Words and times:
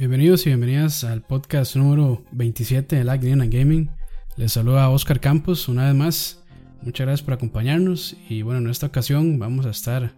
Bienvenidos 0.00 0.46
y 0.46 0.48
bienvenidas 0.48 1.04
al 1.04 1.20
podcast 1.20 1.76
número 1.76 2.24
27 2.30 2.96
de 2.96 3.04
Lag 3.04 3.20
Gaming. 3.20 3.90
Les 4.36 4.50
saluda 4.50 4.88
Oscar 4.88 5.20
Campos 5.20 5.68
una 5.68 5.84
vez 5.84 5.94
más. 5.94 6.42
Muchas 6.80 7.06
gracias 7.06 7.22
por 7.22 7.34
acompañarnos 7.34 8.16
y 8.26 8.40
bueno, 8.40 8.60
en 8.60 8.70
esta 8.70 8.86
ocasión 8.86 9.38
vamos 9.38 9.66
a 9.66 9.70
estar 9.70 10.14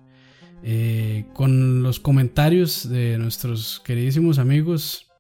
eh, 0.63 1.25
con 1.35 1.83
los 1.83 1.99
comentarios 1.99 2.89
de 2.89 3.19
nuestros 3.19 3.83
queridísimos 3.85 4.39
amigos 4.39 5.11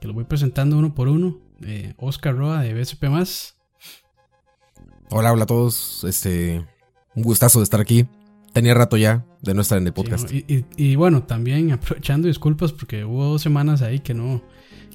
que 0.00 0.06
los 0.06 0.14
voy 0.14 0.22
presentando 0.22 0.78
uno 0.78 0.94
por 0.94 1.08
uno. 1.08 1.40
Eh, 1.64 1.94
Oscar 1.96 2.36
Roa 2.36 2.62
de 2.62 2.80
BSP 2.80 3.02
Hola, 5.10 5.32
hola 5.32 5.42
a 5.42 5.46
todos. 5.46 6.04
Este, 6.04 6.64
un 7.16 7.24
gustazo 7.24 7.58
de 7.58 7.64
estar 7.64 7.80
aquí. 7.80 8.06
Tenía 8.52 8.74
rato 8.74 8.96
ya 8.96 9.24
de 9.40 9.54
no 9.54 9.62
estar 9.62 9.78
en 9.78 9.86
el 9.86 9.92
podcast. 9.92 10.30
y, 10.30 10.96
bueno, 10.96 11.22
también 11.24 11.72
aprovechando 11.72 12.28
disculpas 12.28 12.72
porque 12.72 13.04
hubo 13.04 13.24
dos 13.24 13.42
semanas 13.42 13.82
ahí 13.82 14.00
que 14.00 14.14
no, 14.14 14.42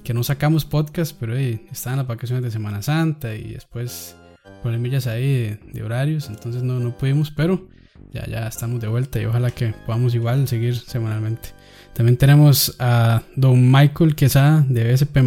que 0.04 0.14
no 0.14 0.22
sacamos 0.22 0.64
podcast, 0.64 1.16
pero 1.18 1.36
hey, 1.36 1.66
estaban 1.70 1.98
las 1.98 2.06
vacaciones 2.06 2.44
de 2.44 2.50
Semana 2.50 2.82
Santa 2.82 3.34
y 3.34 3.54
después 3.54 4.16
problemillas 4.62 5.06
ahí 5.06 5.58
de, 5.72 5.82
horarios, 5.82 6.28
entonces 6.28 6.62
no, 6.62 6.80
no 6.80 6.96
pudimos, 6.96 7.30
pero 7.30 7.68
ya, 8.12 8.26
ya 8.26 8.46
estamos 8.48 8.80
de 8.80 8.88
vuelta 8.88 9.20
y 9.20 9.26
ojalá 9.26 9.50
que 9.50 9.74
podamos 9.86 10.14
igual 10.14 10.48
seguir 10.48 10.76
semanalmente. 10.76 11.50
También 11.94 12.16
tenemos 12.16 12.76
a 12.78 13.22
don 13.36 13.70
Michael 13.70 14.14
Quesada 14.14 14.64
de 14.68 14.92
BSP 14.92 15.18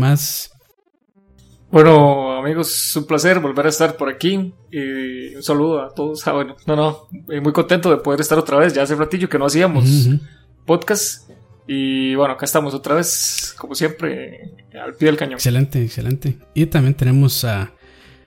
bueno, 1.71 2.33
amigos, 2.37 2.89
es 2.89 2.95
un 2.97 3.05
placer 3.05 3.39
volver 3.39 3.65
a 3.65 3.69
estar 3.69 3.95
por 3.95 4.09
aquí. 4.09 4.53
Y 4.71 5.35
un 5.35 5.43
saludo 5.43 5.81
a 5.81 5.93
todos. 5.93 6.27
Ah, 6.27 6.33
bueno, 6.33 6.55
no, 6.65 6.75
no, 6.75 7.07
eh, 7.29 7.39
muy 7.39 7.53
contento 7.53 7.89
de 7.89 7.97
poder 7.97 8.19
estar 8.19 8.37
otra 8.37 8.57
vez. 8.57 8.73
Ya 8.73 8.83
hace 8.83 8.95
ratillo 8.95 9.29
que 9.29 9.39
no 9.39 9.45
hacíamos 9.45 9.85
podcast. 10.65 11.29
Y 11.67 12.15
bueno, 12.15 12.33
acá 12.33 12.45
estamos 12.45 12.73
otra 12.73 12.95
vez, 12.95 13.55
como 13.57 13.75
siempre, 13.75 14.53
al 14.73 14.95
pie 14.95 15.07
del 15.07 15.17
cañón. 15.17 15.35
Excelente, 15.35 15.81
excelente. 15.81 16.37
Y 16.53 16.65
también 16.65 16.93
tenemos 16.93 17.45
a 17.45 17.71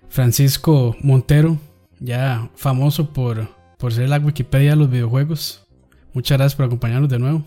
Francisco 0.09 0.97
Montero, 1.01 1.59
ya 2.01 2.51
famoso 2.55 3.13
por, 3.13 3.49
por 3.77 3.93
ser 3.93 4.09
la 4.09 4.19
Wikipedia 4.19 4.71
de 4.71 4.77
los 4.77 4.91
videojuegos. 4.91 5.67
Muchas 6.15 6.39
gracias 6.39 6.55
por 6.57 6.65
acompañarnos 6.67 7.11
de 7.11 7.19
nuevo. 7.19 7.45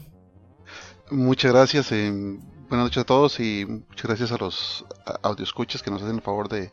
Muchas 1.09 1.51
gracias. 1.53 1.91
Eh 1.91 2.37
buenas 2.69 2.85
noches 2.85 3.01
a 3.01 3.05
todos 3.05 3.39
y 3.39 3.65
muchas 3.65 4.05
gracias 4.05 4.31
a 4.31 4.37
los 4.37 4.85
escuchas 5.39 5.81
que 5.81 5.89
nos 5.89 6.01
hacen 6.01 6.15
el 6.15 6.21
favor 6.21 6.49
de, 6.49 6.71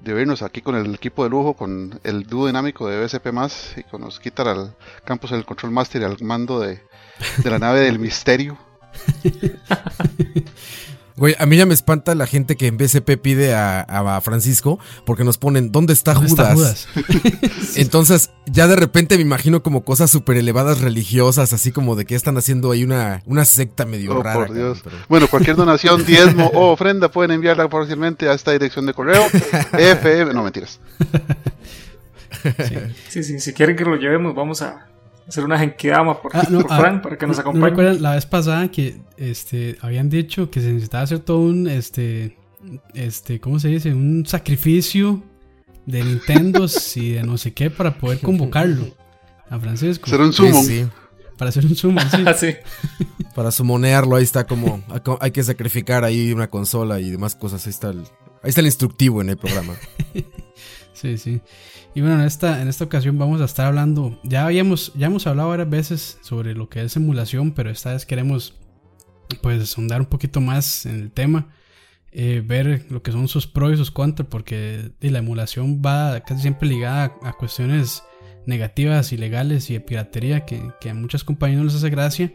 de 0.00 0.12
vernos 0.12 0.42
aquí 0.42 0.60
con 0.60 0.74
el 0.74 0.94
equipo 0.94 1.22
de 1.24 1.30
lujo, 1.30 1.54
con 1.54 2.00
el 2.02 2.24
dúo 2.24 2.46
dinámico 2.46 2.88
de 2.88 3.04
BSP 3.04 3.28
y 3.76 3.82
con 3.84 4.00
los 4.02 4.18
quitar 4.18 4.48
al 4.48 4.74
campus 5.04 5.32
el 5.32 5.44
control 5.44 5.72
master 5.72 6.02
y 6.02 6.04
al 6.04 6.16
mando 6.20 6.60
de, 6.60 6.82
de 7.42 7.50
la 7.50 7.58
nave 7.58 7.80
del 7.80 7.98
misterio. 7.98 8.58
Güey, 11.20 11.36
a 11.38 11.44
mí 11.44 11.58
ya 11.58 11.66
me 11.66 11.74
espanta 11.74 12.14
la 12.14 12.26
gente 12.26 12.56
que 12.56 12.66
en 12.66 12.78
BCP 12.78 13.20
pide 13.20 13.54
a, 13.54 14.20
Francisco 14.22 14.78
porque 15.04 15.22
nos 15.22 15.36
ponen, 15.36 15.70
¿dónde 15.70 15.92
está 15.92 16.14
Judas? 16.14 16.88
Entonces, 17.76 18.30
ya 18.46 18.66
de 18.66 18.74
repente 18.74 19.16
me 19.16 19.22
imagino 19.22 19.62
como 19.62 19.84
cosas 19.84 20.10
súper 20.10 20.38
elevadas 20.38 20.80
religiosas, 20.80 21.52
así 21.52 21.72
como 21.72 21.94
de 21.94 22.06
que 22.06 22.14
están 22.14 22.38
haciendo 22.38 22.70
ahí 22.70 22.84
una, 22.84 23.22
una 23.26 23.44
secta 23.44 23.84
medio 23.84 24.16
oh, 24.16 24.22
rara. 24.22 24.48
Bueno, 25.10 25.28
cualquier 25.28 25.56
donación, 25.56 26.04
diezmo 26.06 26.46
o 26.54 26.72
ofrenda 26.72 27.10
pueden 27.10 27.32
enviarla 27.32 27.68
fácilmente 27.68 28.26
a 28.26 28.32
esta 28.32 28.52
dirección 28.52 28.86
de 28.86 28.94
correo. 28.94 29.22
FM, 29.74 30.32
no 30.32 30.42
mentiras. 30.42 30.80
sí, 33.10 33.22
sí, 33.22 33.40
si 33.40 33.52
quieren 33.52 33.76
que 33.76 33.84
lo 33.84 33.96
llevemos, 33.96 34.34
vamos 34.34 34.62
a 34.62 34.89
hacer 35.30 35.44
una 35.44 35.58
genkidama 35.58 36.20
por, 36.20 36.36
ah, 36.36 36.42
por 36.42 36.66
ah, 36.68 36.78
Frank 36.78 37.02
para 37.02 37.16
que 37.16 37.26
nos 37.26 37.38
acompañe. 37.38 37.60
¿no 37.60 37.68
recuerdan 37.68 38.02
la 38.02 38.14
vez 38.14 38.26
pasada 38.26 38.70
que 38.70 39.00
este, 39.16 39.78
habían 39.80 40.10
dicho 40.10 40.50
que 40.50 40.60
se 40.60 40.72
necesitaba 40.72 41.04
hacer 41.04 41.20
todo 41.20 41.38
un, 41.38 41.68
este, 41.68 42.36
este, 42.94 43.40
¿cómo 43.40 43.58
se 43.58 43.68
dice? 43.68 43.94
Un 43.94 44.26
sacrificio 44.26 45.22
de 45.86 46.04
Nintendo 46.04 46.66
y 46.96 47.10
de 47.10 47.22
no 47.22 47.38
sé 47.38 47.54
qué 47.54 47.70
para 47.70 47.96
poder 47.96 48.20
convocarlo 48.20 48.86
a 49.48 49.58
Francisco. 49.58 50.06
Hacer 50.06 50.20
un 50.20 50.32
sumo. 50.32 50.62
Sí, 50.62 50.86
Para 51.38 51.48
hacer 51.48 51.64
un 51.64 51.76
sumo, 51.76 52.00
sí. 52.36 52.56
Para 53.34 53.52
sumonearlo, 53.52 54.16
ahí 54.16 54.24
está 54.24 54.46
como, 54.46 54.82
hay 55.20 55.30
que 55.30 55.42
sacrificar 55.44 56.04
ahí 56.04 56.32
una 56.32 56.50
consola 56.50 57.00
y 57.00 57.10
demás 57.10 57.36
cosas. 57.36 57.64
Ahí 57.66 57.70
está 57.70 57.90
el, 57.90 58.00
ahí 58.42 58.48
está 58.48 58.60
el 58.60 58.66
instructivo 58.66 59.20
en 59.22 59.30
el 59.30 59.36
programa. 59.36 59.74
sí, 61.00 61.18
sí. 61.18 61.40
Y 61.94 62.00
bueno, 62.00 62.20
en 62.20 62.26
esta, 62.26 62.60
en 62.62 62.68
esta 62.68 62.84
ocasión 62.84 63.18
vamos 63.18 63.40
a 63.40 63.44
estar 63.44 63.66
hablando, 63.66 64.20
ya 64.22 64.46
habíamos, 64.46 64.92
ya 64.94 65.06
hemos 65.06 65.26
hablado 65.26 65.48
varias 65.48 65.70
veces 65.70 66.18
sobre 66.22 66.54
lo 66.54 66.68
que 66.68 66.82
es 66.82 66.96
emulación, 66.96 67.52
pero 67.52 67.70
esta 67.70 67.92
vez 67.92 68.06
queremos 68.06 68.58
pues 69.42 69.68
sondar 69.70 70.00
un 70.00 70.06
poquito 70.06 70.40
más 70.40 70.86
en 70.86 70.96
el 70.96 71.10
tema, 71.10 71.48
eh, 72.12 72.42
ver 72.44 72.86
lo 72.90 73.02
que 73.02 73.12
son 73.12 73.28
sus 73.28 73.46
pros 73.46 73.72
y 73.72 73.76
sus 73.76 73.90
contras, 73.90 74.28
porque 74.28 74.90
la 75.00 75.18
emulación 75.18 75.80
va 75.84 76.20
casi 76.20 76.42
siempre 76.42 76.68
ligada 76.68 77.16
a, 77.22 77.32
cuestiones 77.34 78.02
negativas, 78.46 79.12
ilegales 79.12 79.70
y 79.70 79.74
de 79.74 79.80
piratería 79.80 80.44
que, 80.44 80.60
que, 80.80 80.90
a 80.90 80.94
muchas 80.94 81.24
compañías 81.24 81.58
no 81.58 81.64
les 81.64 81.74
hace 81.74 81.90
gracia. 81.90 82.32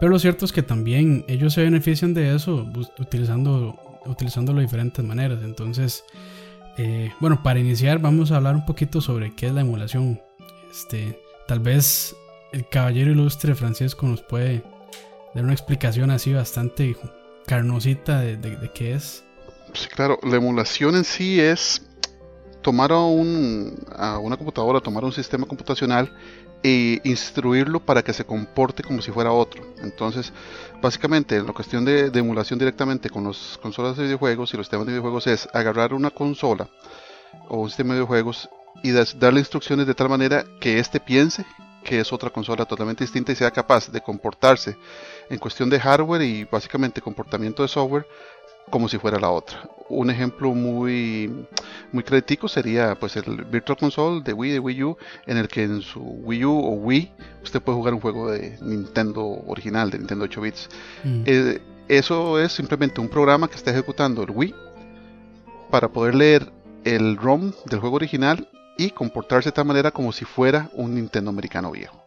Pero 0.00 0.10
lo 0.10 0.18
cierto 0.18 0.44
es 0.44 0.52
que 0.52 0.62
también 0.62 1.24
ellos 1.28 1.54
se 1.54 1.62
benefician 1.62 2.14
de 2.14 2.34
eso 2.34 2.68
utilizando, 2.98 4.00
utilizándolo 4.06 4.58
de 4.58 4.66
diferentes 4.66 5.04
maneras. 5.04 5.40
Entonces, 5.44 6.04
eh, 6.76 7.12
bueno, 7.20 7.42
para 7.42 7.60
iniciar 7.60 7.98
vamos 7.98 8.32
a 8.32 8.36
hablar 8.36 8.56
un 8.56 8.66
poquito 8.66 9.00
sobre 9.00 9.34
qué 9.34 9.46
es 9.46 9.52
la 9.52 9.60
emulación. 9.60 10.20
Este, 10.70 11.20
tal 11.46 11.60
vez 11.60 12.16
el 12.52 12.68
caballero 12.68 13.12
ilustre 13.12 13.54
Francisco 13.54 14.06
nos 14.06 14.22
puede 14.22 14.64
dar 15.34 15.44
una 15.44 15.52
explicación 15.52 16.10
así 16.10 16.32
bastante 16.32 16.96
carnosita 17.46 18.20
de, 18.20 18.70
qué 18.74 18.94
es. 18.94 19.24
Sí, 19.72 19.88
claro, 19.88 20.18
la 20.22 20.36
emulación 20.36 20.96
en 20.96 21.04
sí 21.04 21.40
es 21.40 21.82
tomar 22.62 22.92
a, 22.92 22.96
a 22.96 24.18
una 24.18 24.36
computadora, 24.36 24.80
tomar 24.80 25.04
un 25.04 25.12
sistema 25.12 25.46
computacional 25.46 26.12
instruirlo 26.64 27.80
para 27.80 28.02
que 28.02 28.12
se 28.12 28.24
comporte 28.24 28.82
como 28.82 29.02
si 29.02 29.10
fuera 29.10 29.32
otro. 29.32 29.62
Entonces, 29.82 30.32
básicamente, 30.80 31.40
la 31.42 31.52
cuestión 31.52 31.84
de, 31.84 32.10
emulación 32.14 32.58
directamente 32.58 33.10
con 33.10 33.24
las 33.24 33.58
consolas 33.60 33.96
de 33.96 34.04
videojuegos 34.04 34.52
y 34.52 34.56
los 34.56 34.66
sistemas 34.66 34.86
de 34.86 34.92
videojuegos 34.92 35.26
es 35.26 35.48
agarrar 35.52 35.92
una 35.92 36.10
consola 36.10 36.68
o 37.48 37.58
un 37.58 37.68
sistema 37.68 37.94
de 37.94 38.00
videojuegos 38.00 38.48
y 38.82 38.92
darle 38.92 39.40
instrucciones 39.40 39.86
de 39.86 39.94
tal 39.94 40.08
manera 40.08 40.44
que 40.60 40.78
éste 40.78 41.00
piense 41.00 41.44
que 41.84 42.00
es 42.00 42.12
otra 42.12 42.30
consola 42.30 42.64
totalmente 42.64 43.04
distinta 43.04 43.30
y 43.30 43.36
sea 43.36 43.50
capaz 43.50 43.90
de 43.92 44.00
comportarse 44.00 44.76
en 45.28 45.38
cuestión 45.38 45.68
de 45.68 45.78
hardware 45.78 46.22
y 46.22 46.44
básicamente 46.44 47.02
comportamiento 47.02 47.62
de 47.62 47.68
software 47.68 48.06
como 48.70 48.88
si 48.88 48.98
fuera 48.98 49.18
la 49.18 49.30
otra. 49.30 49.68
Un 49.88 50.10
ejemplo 50.10 50.54
muy 50.54 51.46
muy 51.92 52.02
crítico 52.02 52.48
sería 52.48 52.94
pues 52.98 53.16
el 53.16 53.44
Virtual 53.44 53.78
Console 53.78 54.22
de 54.22 54.32
Wii 54.32 54.52
de 54.52 54.58
Wii 54.58 54.82
U 54.82 54.96
en 55.26 55.36
el 55.36 55.48
que 55.48 55.62
en 55.62 55.82
su 55.82 56.00
Wii 56.00 56.44
U 56.44 56.52
o 56.52 56.70
Wii 56.70 57.12
usted 57.42 57.60
puede 57.62 57.76
jugar 57.76 57.94
un 57.94 58.00
juego 58.00 58.30
de 58.30 58.58
Nintendo 58.62 59.24
original 59.46 59.90
de 59.90 59.98
Nintendo 59.98 60.24
8 60.24 60.40
bits. 60.40 60.68
Mm. 61.04 61.22
Eh, 61.26 61.62
eso 61.88 62.40
es 62.40 62.52
simplemente 62.52 63.00
un 63.00 63.08
programa 63.08 63.48
que 63.48 63.56
está 63.56 63.70
ejecutando 63.70 64.22
el 64.22 64.30
Wii 64.30 64.54
para 65.70 65.88
poder 65.88 66.14
leer 66.14 66.50
el 66.84 67.16
ROM 67.16 67.52
del 67.66 67.80
juego 67.80 67.96
original 67.96 68.48
y 68.78 68.90
comportarse 68.90 69.50
de 69.50 69.52
tal 69.52 69.66
manera 69.66 69.90
como 69.90 70.12
si 70.12 70.24
fuera 70.24 70.70
un 70.74 70.94
Nintendo 70.94 71.30
americano 71.30 71.70
viejo. 71.70 72.04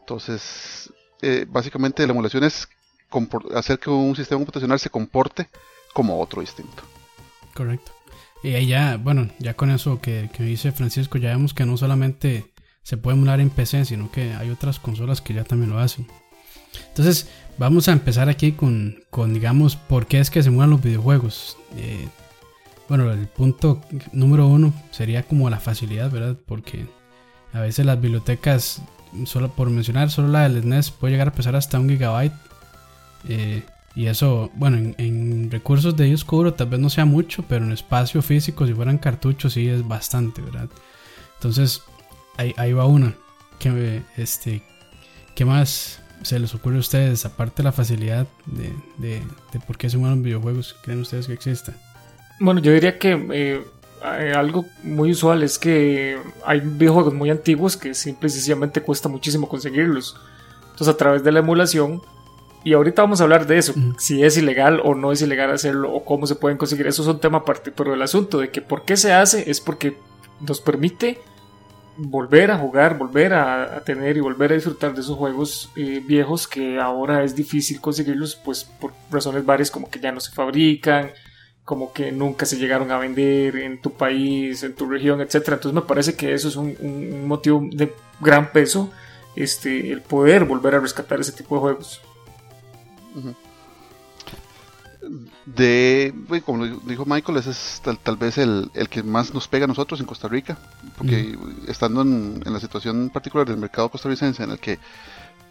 Entonces, 0.00 0.92
eh, 1.22 1.46
básicamente 1.48 2.06
la 2.06 2.12
emulación 2.12 2.44
es 2.44 2.68
hacer 3.54 3.78
que 3.78 3.90
un 3.90 4.14
sistema 4.16 4.38
computacional 4.38 4.78
se 4.78 4.90
comporte 4.90 5.48
como 5.94 6.20
otro 6.20 6.42
distinto. 6.42 6.82
Correcto. 7.54 7.92
Y 8.42 8.66
ya, 8.66 8.98
bueno, 8.98 9.30
ya 9.38 9.54
con 9.54 9.70
eso 9.70 10.02
que, 10.02 10.28
dice 10.38 10.70
Francisco, 10.72 11.16
ya 11.16 11.30
vemos 11.30 11.54
que 11.54 11.64
no 11.64 11.78
solamente 11.78 12.52
se 12.82 12.98
puede 12.98 13.16
emular 13.16 13.40
en 13.40 13.48
PC, 13.48 13.86
sino 13.86 14.10
que 14.10 14.34
hay 14.34 14.50
otras 14.50 14.78
consolas 14.78 15.22
que 15.22 15.32
ya 15.32 15.44
también 15.44 15.70
lo 15.70 15.78
hacen. 15.78 16.06
Entonces, 16.88 17.30
vamos 17.56 17.88
a 17.88 17.92
empezar 17.92 18.28
aquí 18.28 18.52
con, 18.52 19.02
con 19.08 19.32
digamos, 19.32 19.76
por 19.76 20.06
qué 20.06 20.20
es 20.20 20.28
que 20.28 20.42
se 20.42 20.50
emulan 20.50 20.68
los 20.68 20.82
videojuegos. 20.82 21.56
Eh, 21.78 22.06
bueno, 22.86 23.10
el 23.10 23.26
punto 23.28 23.80
número 24.12 24.46
uno 24.46 24.74
sería 24.90 25.22
como 25.22 25.48
la 25.48 25.58
facilidad, 25.58 26.10
¿verdad? 26.10 26.36
Porque 26.46 26.86
a 27.54 27.60
veces 27.60 27.86
las 27.86 27.98
bibliotecas, 27.98 28.82
solo 29.24 29.48
por 29.52 29.70
mencionar, 29.70 30.10
solo 30.10 30.28
la 30.28 30.46
del 30.46 30.60
SNES 30.60 30.90
puede 30.90 31.12
llegar 31.12 31.28
a 31.28 31.32
pesar 31.32 31.56
hasta 31.56 31.80
un 31.80 31.88
gigabyte. 31.88 32.34
Eh, 33.26 33.62
y 33.94 34.06
eso, 34.06 34.50
bueno, 34.54 34.94
en, 34.98 35.50
recursos 35.50 35.96
de 35.96 36.04
disco 36.04 36.36
duro 36.36 36.54
tal 36.54 36.68
vez 36.68 36.80
no 36.80 36.90
sea 36.90 37.04
mucho, 37.04 37.44
pero 37.48 37.64
en 37.64 37.72
espacio 37.72 38.22
físico, 38.22 38.66
si 38.66 38.74
fueran 38.74 38.98
cartuchos, 38.98 39.52
sí 39.52 39.68
es 39.68 39.86
bastante, 39.86 40.42
¿verdad? 40.42 40.68
Entonces, 41.34 41.82
ahí, 42.36 42.72
va 42.72 42.86
una. 42.86 43.14
¿Qué, 43.58 44.02
este, 44.16 44.62
¿Qué 45.36 45.44
más 45.44 46.02
se 46.22 46.38
les 46.40 46.54
ocurre 46.54 46.76
a 46.76 46.80
ustedes, 46.80 47.24
aparte 47.24 47.58
de 47.58 47.64
la 47.64 47.72
facilidad 47.72 48.26
de, 48.46 48.72
de, 48.98 49.22
de 49.52 49.60
por 49.60 49.78
qué 49.78 49.88
se 49.88 49.96
mueven 49.96 50.22
videojuegos? 50.22 50.74
¿Creen 50.82 51.00
ustedes 51.00 51.28
que 51.28 51.34
exista? 51.34 51.72
Bueno, 52.40 52.60
yo 52.60 52.72
diría 52.72 52.98
que 52.98 53.12
eh, 53.32 53.62
algo 54.34 54.66
muy 54.82 55.12
usual 55.12 55.44
es 55.44 55.58
que 55.58 56.18
hay 56.44 56.60
videojuegos 56.60 57.14
muy 57.14 57.30
antiguos 57.30 57.76
que 57.76 57.94
simple 57.94 58.26
y 58.26 58.30
sencillamente 58.30 58.80
cuesta 58.80 59.08
muchísimo 59.08 59.48
conseguirlos. 59.48 60.16
Entonces, 60.72 60.88
a 60.88 60.96
través 60.96 61.22
de 61.22 61.30
la 61.30 61.38
emulación 61.38 62.02
Y 62.64 62.72
ahorita 62.72 63.02
vamos 63.02 63.20
a 63.20 63.24
hablar 63.24 63.46
de 63.46 63.58
eso, 63.58 63.74
si 63.98 64.24
es 64.24 64.38
ilegal 64.38 64.80
o 64.82 64.94
no 64.94 65.12
es 65.12 65.20
ilegal 65.20 65.52
hacerlo 65.52 65.92
o 65.92 66.04
cómo 66.04 66.26
se 66.26 66.34
pueden 66.34 66.56
conseguir. 66.56 66.86
Eso 66.86 67.02
es 67.02 67.08
un 67.08 67.20
tema 67.20 67.38
aparte, 67.38 67.70
pero 67.70 67.92
el 67.92 68.00
asunto 68.00 68.38
de 68.38 68.50
que 68.50 68.62
por 68.62 68.86
qué 68.86 68.96
se 68.96 69.12
hace 69.12 69.50
es 69.50 69.60
porque 69.60 69.98
nos 70.40 70.60
permite 70.62 71.18
volver 71.96 72.50
a 72.50 72.58
jugar, 72.58 72.98
volver 72.98 73.34
a, 73.34 73.82
tener 73.84 74.16
y 74.16 74.20
volver 74.20 74.52
a 74.52 74.54
disfrutar 74.54 74.94
de 74.94 75.00
esos 75.00 75.16
juegos 75.16 75.70
eh, 75.76 76.02
viejos 76.04 76.48
que 76.48 76.80
ahora 76.80 77.22
es 77.22 77.36
difícil 77.36 77.80
conseguirlos, 77.80 78.34
pues 78.34 78.64
por 78.64 78.92
razones 79.10 79.44
varias 79.44 79.70
como 79.70 79.90
que 79.90 80.00
ya 80.00 80.10
no 80.10 80.20
se 80.20 80.32
fabrican, 80.32 81.10
como 81.64 81.92
que 81.92 82.12
nunca 82.12 82.46
se 82.46 82.56
llegaron 82.56 82.90
a 82.90 82.98
vender 82.98 83.56
en 83.56 83.80
tu 83.80 83.92
país, 83.92 84.62
en 84.62 84.74
tu 84.74 84.88
región, 84.88 85.20
etc. 85.20 85.34
Entonces 85.34 85.72
me 85.72 85.82
parece 85.82 86.14
que 86.14 86.34
eso 86.34 86.48
es 86.48 86.56
un, 86.56 87.26
motivo 87.26 87.66
de 87.72 87.94
gran 88.20 88.52
peso, 88.52 88.90
este, 89.36 89.92
el 89.92 90.00
poder 90.02 90.44
volver 90.44 90.74
a 90.74 90.80
rescatar 90.80 91.20
ese 91.20 91.32
tipo 91.32 91.56
de 91.56 91.60
juegos. 91.60 92.00
De, 95.44 96.14
como 96.46 96.64
dijo 96.66 97.04
Michael, 97.04 97.38
ese 97.38 97.50
es 97.50 97.82
tal, 98.02 98.16
vez 98.16 98.38
el, 98.38 98.70
que 98.88 99.02
más 99.02 99.34
nos 99.34 99.46
pega 99.48 99.64
a 99.64 99.68
nosotros 99.68 100.00
en 100.00 100.06
Costa 100.06 100.28
Rica, 100.28 100.56
porque 100.96 101.36
estando 101.68 102.00
en, 102.02 102.42
la 102.44 102.58
situación 102.58 103.10
particular 103.10 103.46
del 103.46 103.58
mercado 103.58 103.90
costarricense 103.90 104.42
en 104.42 104.52
el 104.52 104.58
que 104.58 104.78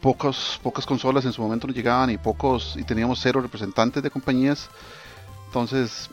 pocos, 0.02 0.60
pocas 0.64 0.86
consolas 0.86 1.26
en 1.26 1.34
su 1.34 1.42
momento 1.42 1.68
no 1.68 1.74
llegaban 1.74 2.10
y 2.10 2.18
pocos 2.18 2.76
y 2.78 2.84
teníamos 2.84 3.20
cero 3.22 3.42
representantes 3.42 4.02
de 4.02 4.10
compañías, 4.10 4.70
entonces, 5.46 6.10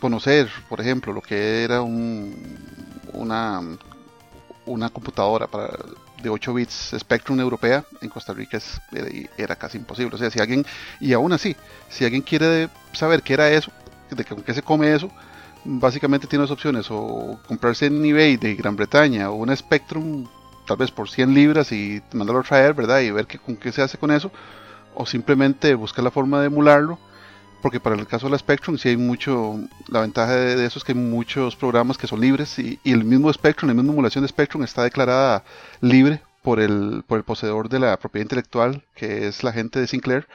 conocer, 0.00 0.48
por 0.68 0.80
ejemplo, 0.80 1.12
lo 1.12 1.20
que 1.20 1.64
era 1.64 1.82
un, 1.82 2.56
una, 3.12 3.60
una 4.66 4.88
computadora 4.88 5.48
para, 5.48 5.76
de 6.24 6.30
8 6.30 6.54
bits 6.54 6.96
Spectrum 6.98 7.38
europea 7.38 7.84
en 8.00 8.08
Costa 8.08 8.32
Rica 8.32 8.56
es, 8.56 8.80
era, 9.36 9.54
casi 9.54 9.78
imposible. 9.78 10.16
O 10.16 10.18
sea, 10.18 10.30
si 10.30 10.40
alguien, 10.40 10.66
y 10.98 11.12
aún 11.12 11.32
así, 11.32 11.54
si 11.88 12.04
alguien 12.04 12.22
quiere 12.22 12.68
saber 12.92 13.22
qué 13.22 13.34
era 13.34 13.50
eso, 13.50 13.70
de 14.10 14.24
con 14.24 14.42
qué 14.42 14.54
se 14.54 14.62
come 14.62 14.92
eso, 14.94 15.10
básicamente 15.64 16.26
tiene 16.26 16.42
dos 16.42 16.50
opciones, 16.50 16.86
o 16.90 17.38
comprarse 17.46 17.86
en 17.86 18.04
eBay 18.04 18.36
de 18.36 18.54
Gran 18.54 18.74
Bretaña 18.74 19.30
o 19.30 19.34
una 19.34 19.54
Spectrum 19.54 20.26
tal 20.66 20.78
vez 20.78 20.90
por 20.90 21.10
100 21.10 21.34
libras 21.34 21.70
y 21.72 22.02
mandarlo 22.12 22.40
a 22.40 22.44
traer, 22.44 22.72
¿verdad? 22.74 23.00
Y 23.00 23.10
ver 23.10 23.26
qué, 23.26 23.38
con 23.38 23.56
qué 23.56 23.70
se 23.70 23.82
hace 23.82 23.98
con 23.98 24.10
eso, 24.10 24.32
o 24.94 25.04
simplemente 25.04 25.74
buscar 25.74 26.02
la 26.02 26.10
forma 26.10 26.40
de 26.40 26.46
emularlo 26.46 26.98
porque 27.64 27.80
para 27.80 27.96
el 27.96 28.06
caso 28.06 28.26
de 28.26 28.32
la 28.32 28.36
Spectrum 28.36 28.76
sí 28.76 28.90
hay 28.90 28.98
mucho, 28.98 29.58
la 29.88 30.02
ventaja 30.02 30.34
de, 30.34 30.66
eso 30.66 30.78
es 30.78 30.84
que 30.84 30.92
hay 30.92 30.98
muchos 30.98 31.56
programas 31.56 31.96
que 31.96 32.06
son 32.06 32.20
libres 32.20 32.58
y, 32.58 32.78
el 32.84 33.04
mismo 33.04 33.32
Spectrum, 33.32 33.68
la 33.68 33.74
misma 33.74 33.90
emulación 33.90 34.20
de 34.20 34.28
Spectrum 34.28 34.62
está 34.64 34.82
declarada 34.82 35.42
libre 35.80 36.20
por 36.42 36.60
el, 36.60 37.04
por 37.06 37.16
el 37.16 37.24
poseedor 37.24 37.70
de 37.70 37.78
la 37.78 37.96
propiedad 37.96 38.26
intelectual, 38.26 38.82
que 38.94 39.28
es 39.28 39.42
la 39.42 39.50
gente 39.50 39.80
de 39.80 39.86
Sinclair. 39.86 40.28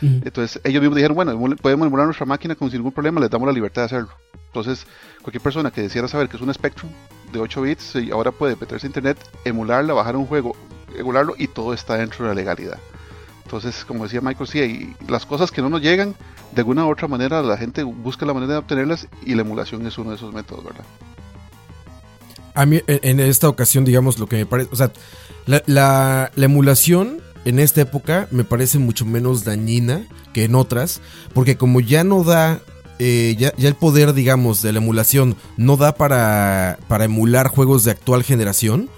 Entonces 0.00 0.60
ellos 0.62 0.80
mismos 0.80 0.94
dijeron, 0.94 1.16
bueno, 1.16 1.56
podemos 1.56 1.88
emular 1.88 2.06
nuestra 2.06 2.24
máquina 2.24 2.54
con 2.54 2.70
sin 2.70 2.78
ningún 2.78 2.92
problema, 2.92 3.20
les 3.20 3.30
damos 3.30 3.48
la 3.48 3.52
libertad 3.52 3.82
de 3.82 3.86
hacerlo. 3.86 4.10
Entonces 4.46 4.86
cualquier 5.22 5.42
persona 5.42 5.72
que 5.72 5.82
quisiera 5.82 6.06
saber 6.06 6.28
que 6.28 6.36
es 6.36 6.42
un 6.44 6.54
Spectrum 6.54 6.92
de 7.32 7.40
8 7.40 7.62
bits, 7.62 7.96
y 7.96 8.12
ahora 8.12 8.30
puede 8.30 8.54
meterse 8.54 8.86
a 8.86 8.90
internet, 8.90 9.18
emularla, 9.44 9.92
bajar 9.92 10.14
un 10.14 10.26
juego, 10.26 10.54
emularlo 10.96 11.34
y 11.36 11.48
todo 11.48 11.74
está 11.74 11.96
dentro 11.96 12.24
de 12.24 12.28
la 12.28 12.34
legalidad. 12.36 12.78
Entonces, 13.42 13.84
como 13.84 14.04
decía 14.04 14.20
Michael, 14.20 14.48
sí, 14.48 14.96
las 15.08 15.26
cosas 15.26 15.50
que 15.50 15.62
no 15.62 15.68
nos 15.68 15.80
llegan, 15.80 16.14
de 16.54 16.60
alguna 16.60 16.86
u 16.86 16.90
otra 16.90 17.08
manera 17.08 17.42
la 17.42 17.56
gente 17.56 17.82
busca 17.82 18.26
la 18.26 18.34
manera 18.34 18.54
de 18.54 18.58
obtenerlas 18.58 19.08
y 19.24 19.34
la 19.34 19.42
emulación 19.42 19.86
es 19.86 19.98
uno 19.98 20.10
de 20.10 20.16
esos 20.16 20.32
métodos, 20.32 20.64
¿verdad? 20.64 20.84
A 22.54 22.64
mí, 22.64 22.80
en 22.86 23.20
esta 23.20 23.50
ocasión, 23.50 23.84
digamos, 23.84 24.18
lo 24.18 24.26
que 24.28 24.36
me 24.36 24.46
parece, 24.46 24.70
o 24.72 24.76
sea, 24.76 24.90
la, 25.66 26.30
emulación 26.36 27.18
en 27.44 27.58
esta 27.58 27.82
época 27.82 28.28
me 28.30 28.44
parece 28.44 28.78
mucho 28.78 29.04
menos 29.04 29.44
dañina 29.44 30.06
que 30.32 30.44
en 30.44 30.54
otras, 30.54 31.02
porque 31.34 31.56
como 31.56 31.80
ya 31.80 32.02
no 32.02 32.24
da 32.24 32.60
eh, 32.98 33.36
ya, 33.38 33.52
ya, 33.58 33.68
el 33.68 33.74
poder, 33.74 34.14
digamos, 34.14 34.62
de 34.62 34.72
la 34.72 34.78
emulación 34.78 35.36
no 35.58 35.76
da 35.76 35.96
para, 35.96 36.78
para 36.88 37.04
emular 37.04 37.48
juegos 37.48 37.84
de 37.84 37.90
actual 37.90 38.22
generación, 38.22 38.88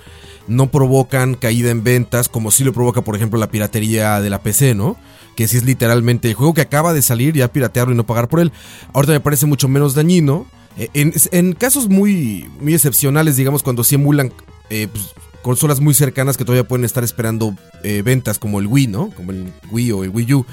no 0.46 0.70
provocan 0.70 1.34
caída 1.34 1.70
en 1.70 1.84
ventas 1.84 2.28
como 2.28 2.50
si 2.50 2.64
lo 2.64 2.72
provoca, 2.72 3.02
por 3.02 3.16
ejemplo, 3.16 3.38
la 3.38 3.50
piratería 3.50 4.20
de 4.20 4.30
la 4.30 4.40
PC, 4.40 4.74
¿no? 4.74 4.96
Que 5.38 5.46
si 5.46 5.56
es 5.56 5.64
literalmente 5.64 6.26
el 6.26 6.34
juego 6.34 6.52
que 6.52 6.62
acaba 6.62 6.92
de 6.92 7.00
salir, 7.00 7.32
ya 7.32 7.52
piratearlo 7.52 7.94
y 7.94 7.96
no 7.96 8.04
pagar 8.04 8.26
por 8.26 8.40
él. 8.40 8.50
Ahorita 8.92 9.12
me 9.12 9.20
parece 9.20 9.46
mucho 9.46 9.68
menos 9.68 9.94
dañino. 9.94 10.48
Eh, 10.76 10.88
en, 11.30 11.52
casos 11.52 11.88
muy, 11.88 12.50
muy 12.60 12.74
excepcionales, 12.74 13.36
digamos, 13.36 13.62
cuando 13.62 13.84
se 13.84 13.94
emulan 13.94 14.32
eh, 14.68 14.88
pues, 14.90 15.10
consolas 15.42 15.78
muy 15.78 15.94
cercanas 15.94 16.36
que 16.36 16.44
todavía 16.44 16.66
pueden 16.66 16.84
estar 16.84 17.04
esperando 17.04 17.54
eh, 17.84 18.02
ventas, 18.04 18.40
como 18.40 18.58
el 18.58 18.66
Wii, 18.66 18.88
¿no? 18.88 19.10
Como 19.10 19.30
el 19.30 19.52
Wii 19.70 19.92
o 19.92 20.02
el 20.02 20.10
Wii 20.10 20.34
U. 20.34 20.46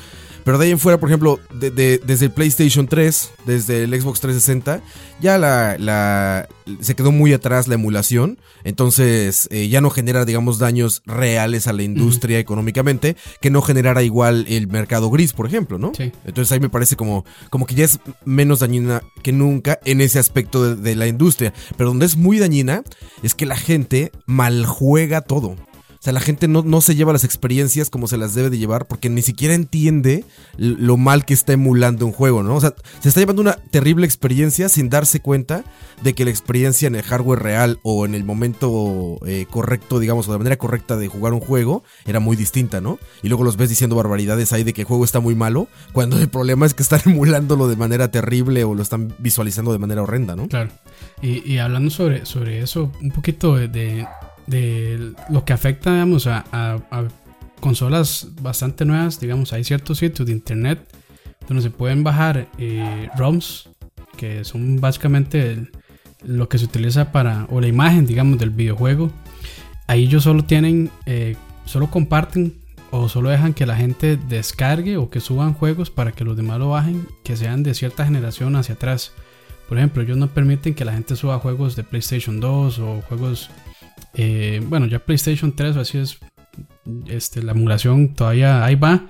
Pero 0.45 0.59
de 0.59 0.65
ahí 0.65 0.71
en 0.71 0.79
fuera, 0.79 0.99
por 0.99 1.09
ejemplo, 1.09 1.39
desde 1.51 2.25
el 2.25 2.31
PlayStation 2.31 2.87
3, 2.87 3.31
desde 3.47 3.83
el 3.83 3.99
Xbox 3.99 4.21
360, 4.21 4.79
ya 5.19 5.39
la, 5.39 6.47
se 6.81 6.95
quedó 6.95 7.11
muy 7.11 7.33
atrás 7.33 7.67
la 7.67 7.73
emulación. 7.73 8.37
Entonces 8.63 9.47
eh, 9.49 9.67
ya 9.69 9.81
no 9.81 9.89
genera, 9.89 10.23
digamos, 10.23 10.59
daños 10.59 11.01
reales 11.07 11.65
a 11.65 11.73
la 11.73 11.81
industria 11.81 12.37
económicamente, 12.37 13.17
que 13.41 13.49
no 13.49 13.63
generara 13.63 14.03
igual 14.03 14.45
el 14.47 14.67
mercado 14.67 15.09
gris, 15.09 15.33
por 15.33 15.47
ejemplo, 15.47 15.79
¿no? 15.79 15.93
Sí. 15.97 16.11
Entonces 16.25 16.51
ahí 16.51 16.59
me 16.59 16.69
parece 16.69 16.95
como, 16.95 17.25
como 17.49 17.65
que 17.65 17.73
ya 17.73 17.85
es 17.85 17.99
menos 18.23 18.59
dañina 18.59 19.01
que 19.23 19.31
nunca 19.31 19.79
en 19.83 19.99
ese 19.99 20.19
aspecto 20.19 20.75
de, 20.75 20.95
la 20.95 21.07
industria. 21.07 21.53
Pero 21.75 21.89
donde 21.89 22.05
es 22.05 22.17
muy 22.17 22.37
dañina 22.37 22.83
es 23.23 23.33
que 23.33 23.47
la 23.47 23.57
gente 23.57 24.11
maljuega 24.27 25.21
todo. 25.21 25.55
Sea, 26.05 26.13
la 26.13 26.19
gente 26.19 26.47
no, 26.47 26.81
se 26.81 26.93
lleva 26.93 27.13
las 27.13 27.23
experiencias 27.23 27.89
como 27.89 28.05
se 28.05 28.17
las 28.17 28.35
debe 28.35 28.51
de 28.51 28.59
llevar 28.59 28.85
porque 28.85 29.09
ni 29.09 29.23
siquiera 29.23 29.55
entiende 29.55 30.23
lo 30.55 30.97
mal 30.97 31.25
que 31.25 31.33
está 31.33 31.53
emulando 31.53 32.05
un 32.05 32.11
juego, 32.11 32.43
¿no? 32.43 32.57
O 32.57 32.61
sea, 32.61 32.75
se 32.99 33.09
está 33.09 33.21
llevando 33.21 33.41
una 33.41 33.53
terrible 33.71 34.05
experiencia 34.05 34.69
sin 34.69 34.91
darse 34.91 35.19
cuenta 35.19 35.63
de 36.03 36.13
que 36.13 36.23
la 36.23 36.29
experiencia 36.29 36.85
en 36.85 36.93
el 36.93 37.01
hardware 37.01 37.39
real 37.39 37.79
o 37.81 38.05
en 38.05 38.13
el 38.13 38.23
momento 38.23 39.17
eh, 39.25 39.47
correcto, 39.49 39.97
digamos, 39.97 40.27
o 40.27 40.31
de 40.31 40.37
manera 40.37 40.57
correcta 40.57 40.95
de 40.95 41.07
jugar 41.07 41.33
un 41.33 41.39
juego 41.39 41.83
era 42.05 42.19
muy 42.19 42.35
distinta, 42.35 42.81
¿no? 42.81 42.99
Y 43.23 43.29
luego 43.29 43.43
los 43.43 43.57
ves 43.57 43.69
diciendo 43.69 43.95
barbaridades 43.95 44.53
ahí 44.53 44.63
de 44.63 44.73
que 44.73 44.81
el 44.81 44.87
juego 44.87 45.05
está 45.05 45.19
muy 45.19 45.33
malo, 45.33 45.69
cuando 45.91 46.19
el 46.19 46.29
problema 46.29 46.67
es 46.67 46.75
que 46.75 46.83
están 46.83 47.01
emulándolo 47.05 47.67
de 47.67 47.77
manera 47.77 48.11
terrible 48.11 48.63
o 48.63 48.75
lo 48.75 48.83
están 48.83 49.15
visualizando 49.17 49.71
de 49.71 49.79
manera 49.79 50.03
horrenda, 50.03 50.35
¿no? 50.35 50.47
Claro. 50.49 50.69
Y, 51.23 51.57
hablando 51.57 51.89
sobre, 51.89 52.27
sobre 52.27 52.61
eso, 52.61 52.91
un 53.01 53.09
poquito 53.09 53.55
de 53.55 54.05
lo 54.47 55.45
que 55.45 55.53
afecta, 55.53 55.91
digamos, 55.91 56.27
a, 56.27 57.09
consolas 57.59 58.27
bastante 58.41 58.85
nuevas, 58.85 59.19
digamos, 59.19 59.53
hay 59.53 59.63
ciertos 59.63 59.97
sitios 59.97 60.27
de 60.27 60.33
internet 60.33 60.79
donde 61.47 61.63
se 61.63 61.71
pueden 61.71 62.03
bajar 62.03 62.47
eh, 62.57 63.09
ROMs, 63.17 63.69
que 64.17 64.43
son 64.43 64.79
básicamente 64.79 65.67
lo 66.23 66.49
que 66.49 66.57
se 66.57 66.65
utiliza 66.65 67.11
para, 67.11 67.47
o 67.49 67.61
la 67.61 67.67
imagen, 67.67 68.05
digamos, 68.05 68.39
del 68.39 68.49
videojuego. 68.49 69.11
Ahí 69.87 70.03
ellos 70.03 70.23
solo 70.23 70.43
tienen, 70.43 70.89
eh, 71.05 71.35
solo 71.65 71.89
comparten 71.89 72.53
o 72.91 73.09
solo 73.09 73.29
dejan 73.29 73.53
que 73.53 73.65
la 73.65 73.75
gente 73.75 74.17
descargue 74.17 74.97
o 74.97 75.09
que 75.09 75.19
suban 75.19 75.53
juegos 75.53 75.89
para 75.89 76.11
que 76.11 76.23
los 76.23 76.37
demás 76.37 76.59
lo 76.59 76.69
bajen, 76.69 77.07
que 77.23 77.35
sean 77.35 77.63
de 77.63 77.73
cierta 77.73 78.05
generación 78.05 78.55
hacia 78.55 78.75
atrás. 78.75 79.11
Por 79.67 79.77
ejemplo, 79.77 80.03
ellos 80.03 80.17
no 80.17 80.27
permiten 80.27 80.75
que 80.75 80.85
la 80.85 80.93
gente 80.93 81.15
suba 81.15 81.39
juegos 81.39 81.75
de 81.75 81.83
PlayStation 81.83 82.39
2 82.39 82.79
o 82.79 83.01
juegos 83.07 83.49
eh, 84.15 84.61
bueno, 84.65 84.85
ya 84.87 84.99
PlayStation 84.99 85.55
3, 85.55 85.77
así 85.77 85.97
es. 85.97 86.17
Este, 87.07 87.43
la 87.43 87.51
emulación 87.51 88.13
todavía 88.13 88.63
ahí 88.63 88.75
va, 88.75 89.07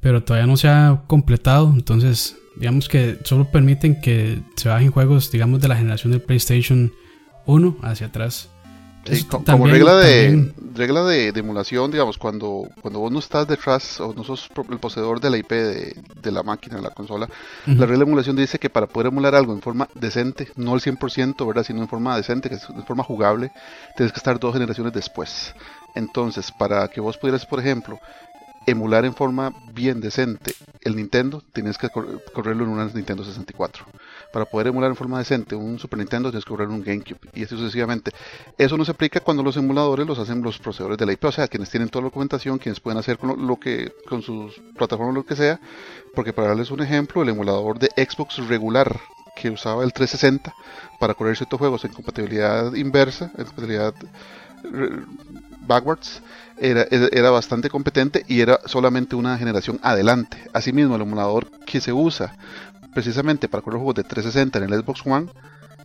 pero 0.00 0.22
todavía 0.22 0.46
no 0.46 0.56
se 0.56 0.68
ha 0.68 1.02
completado. 1.06 1.72
Entonces, 1.74 2.36
digamos 2.56 2.88
que 2.88 3.18
solo 3.24 3.50
permiten 3.50 4.00
que 4.00 4.40
se 4.56 4.68
bajen 4.68 4.90
juegos, 4.90 5.30
digamos, 5.30 5.60
de 5.60 5.68
la 5.68 5.76
generación 5.76 6.12
del 6.12 6.22
PlayStation 6.22 6.92
1 7.46 7.78
hacia 7.82 8.08
atrás 8.08 8.50
como 9.46 9.66
regla 9.66 9.96
de 9.96 10.52
regla 10.78 11.04
de, 11.04 11.28
emulación, 11.28 11.90
digamos, 11.90 12.16
cuando, 12.16 12.68
cuando 12.80 13.00
vos 13.00 13.12
no 13.12 13.18
estás 13.18 13.46
detrás 13.46 14.00
o 14.00 14.14
no 14.14 14.24
sos 14.24 14.48
el 14.70 14.78
poseedor 14.78 15.20
de 15.20 15.28
la 15.28 15.36
IP 15.36 15.50
de, 15.50 16.32
la 16.32 16.42
máquina, 16.42 16.76
de 16.76 16.82
la 16.82 16.90
consola, 16.90 17.28
la 17.66 17.84
regla 17.84 18.04
de 18.04 18.04
emulación 18.04 18.36
dice 18.36 18.58
que 18.58 18.70
para 18.70 18.86
poder 18.86 19.08
emular 19.08 19.34
algo 19.34 19.52
en 19.52 19.60
forma 19.60 19.88
decente, 19.94 20.48
no 20.56 20.72
al 20.72 20.80
100%, 20.80 21.46
¿verdad? 21.46 21.64
sino 21.64 21.82
en 21.82 21.88
forma 21.88 22.16
decente, 22.16 22.48
que 22.48 22.54
es 22.54 22.70
en 22.70 22.84
forma 22.84 23.02
jugable, 23.02 23.50
tienes 23.96 24.12
que 24.12 24.18
estar 24.18 24.38
dos 24.38 24.54
generaciones 24.54 24.92
después. 24.92 25.54
Entonces, 25.94 26.52
para 26.52 26.88
que 26.88 27.00
vos 27.00 27.18
pudieras, 27.18 27.44
por 27.44 27.60
ejemplo, 27.60 27.98
emular 28.70 29.04
en 29.04 29.14
forma 29.14 29.52
bien 29.72 30.00
decente 30.00 30.54
el 30.82 30.96
Nintendo, 30.96 31.42
tienes 31.52 31.78
que 31.78 31.88
correrlo 31.88 32.64
en 32.64 32.70
una 32.70 32.86
Nintendo 32.86 33.24
64 33.24 33.84
para 34.32 34.44
poder 34.44 34.68
emular 34.68 34.90
en 34.90 34.96
forma 34.96 35.18
decente 35.18 35.54
un 35.54 35.78
Super 35.78 35.98
Nintendo 35.98 36.30
tienes 36.30 36.44
que 36.44 36.50
correr 36.50 36.68
un 36.68 36.82
GameCube 36.82 37.18
y 37.34 37.44
así 37.44 37.56
sucesivamente. 37.56 38.10
Eso 38.56 38.76
no 38.76 38.84
se 38.84 38.90
aplica 38.90 39.20
cuando 39.20 39.42
los 39.42 39.56
emuladores 39.56 40.06
los 40.06 40.18
hacen 40.18 40.42
los 40.42 40.58
procesadores 40.58 40.98
de 40.98 41.06
la 41.06 41.12
IP, 41.12 41.24
o 41.24 41.32
sea, 41.32 41.48
quienes 41.48 41.70
tienen 41.70 41.88
toda 41.88 42.02
la 42.02 42.08
documentación, 42.08 42.58
quienes 42.58 42.80
pueden 42.80 42.98
hacer 42.98 43.18
con 43.18 43.46
lo, 43.46 43.56
que 43.56 43.92
con 44.08 44.22
sus 44.22 44.60
plataformas 44.76 45.14
lo 45.14 45.24
que 45.24 45.36
sea, 45.36 45.60
porque 46.14 46.32
para 46.32 46.48
darles 46.48 46.70
un 46.70 46.82
ejemplo, 46.82 47.22
el 47.22 47.30
emulador 47.30 47.78
de 47.78 47.88
Xbox 47.96 48.46
regular 48.48 49.00
que 49.36 49.50
usaba 49.50 49.84
el 49.84 49.92
360 49.92 50.52
para 50.98 51.14
correr 51.14 51.36
ciertos 51.36 51.58
juegos 51.58 51.84
en 51.84 51.92
compatibilidad 51.92 52.74
inversa, 52.74 53.30
en 53.38 53.44
compatibilidad 53.44 53.94
backwards, 55.66 56.22
era, 56.60 56.86
era 56.90 57.30
bastante 57.30 57.70
competente 57.70 58.24
y 58.28 58.40
era 58.40 58.60
solamente 58.66 59.16
una 59.16 59.38
generación 59.38 59.78
adelante. 59.82 60.38
Asimismo, 60.52 60.96
el 60.96 61.02
emulador 61.02 61.50
que 61.66 61.80
se 61.80 61.92
usa 61.92 62.36
precisamente 62.94 63.48
para 63.48 63.62
correr 63.62 63.78
juegos 63.78 63.96
de 63.96 64.04
360 64.04 64.58
en 64.58 64.64
el 64.64 64.80
Xbox 64.80 65.02
One 65.06 65.28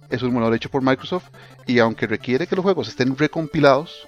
es 0.10 0.22
un 0.22 0.30
emulador 0.30 0.56
hecho 0.56 0.70
por 0.70 0.82
Microsoft 0.82 1.26
y 1.66 1.80
aunque 1.80 2.08
requiere 2.08 2.48
que 2.48 2.56
los 2.56 2.64
juegos 2.64 2.88
estén 2.88 3.18
recompilados, 3.18 4.08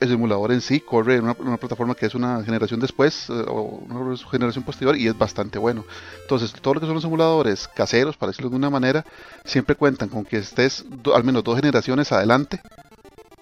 el 0.00 0.12
emulador 0.12 0.52
en 0.52 0.60
sí 0.60 0.80
corre 0.80 1.16
en 1.16 1.24
una, 1.24 1.56
plataforma 1.56 1.94
que 1.94 2.06
es 2.06 2.14
una 2.14 2.42
generación 2.44 2.80
después 2.80 3.28
eh, 3.28 3.44
o 3.48 3.82
una 3.88 4.16
generación 4.30 4.64
posterior 4.64 4.96
y 4.96 5.08
es 5.08 5.18
bastante 5.18 5.58
bueno. 5.58 5.84
Entonces, 6.22 6.52
todo 6.52 6.74
lo 6.74 6.80
que 6.80 6.86
son 6.86 6.94
los 6.94 7.04
emuladores 7.04 7.68
caseros, 7.68 8.16
para 8.16 8.30
decirlo 8.30 8.50
de 8.50 8.56
una 8.56 8.70
manera, 8.70 9.04
siempre 9.44 9.74
cuentan 9.74 10.08
con 10.08 10.24
que 10.24 10.38
estés 10.38 10.84
al 11.12 11.24
menos 11.24 11.42
dos 11.42 11.56
generaciones 11.56 12.12
adelante 12.12 12.60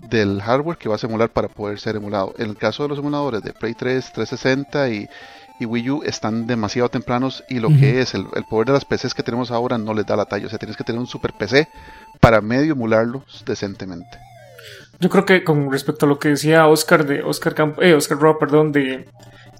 del 0.08 0.40
hardware 0.40 0.78
que 0.78 0.88
vas 0.88 1.02
a 1.02 1.06
emular 1.06 1.30
para 1.30 1.48
poder 1.48 1.78
ser 1.78 1.96
emulado. 1.96 2.34
En 2.38 2.50
el 2.50 2.56
caso 2.56 2.82
de 2.82 2.88
los 2.88 2.98
emuladores 2.98 3.42
de 3.42 3.52
Play 3.52 3.74
3, 3.74 4.12
360 4.12 4.88
y, 4.90 5.08
Wii 5.58 5.90
U 5.90 6.02
están 6.04 6.46
demasiado 6.46 6.90
tempranos 6.90 7.42
y 7.48 7.60
lo 7.60 7.68
que 7.68 8.02
es 8.02 8.12
el, 8.12 8.26
poder 8.50 8.66
de 8.66 8.72
las 8.74 8.84
PCs 8.84 9.14
que 9.14 9.22
tenemos 9.22 9.50
ahora 9.50 9.78
no 9.78 9.94
les 9.94 10.04
da 10.04 10.14
la 10.14 10.26
talla. 10.26 10.46
O 10.46 10.50
sea, 10.50 10.58
tienes 10.58 10.76
que 10.76 10.84
tener 10.84 11.00
un 11.00 11.06
super 11.06 11.32
PC 11.32 11.68
para 12.20 12.42
medio 12.42 12.72
emularlos 12.72 13.42
decentemente. 13.46 14.18
Yo 15.00 15.08
creo 15.08 15.24
que 15.24 15.44
con 15.44 15.72
respecto 15.72 16.04
a 16.04 16.08
lo 16.10 16.18
que 16.18 16.28
decía 16.28 16.66
Oscar 16.66 17.06
de 17.06 17.22
Oscar 17.22 17.54
Camp, 17.54 17.80
eh, 17.80 17.94
Oscar 17.94 18.18
Rob, 18.18 18.38
perdón, 18.38 18.72
de 18.72 19.08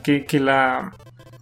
que, 0.02 0.38
la, 0.38 0.92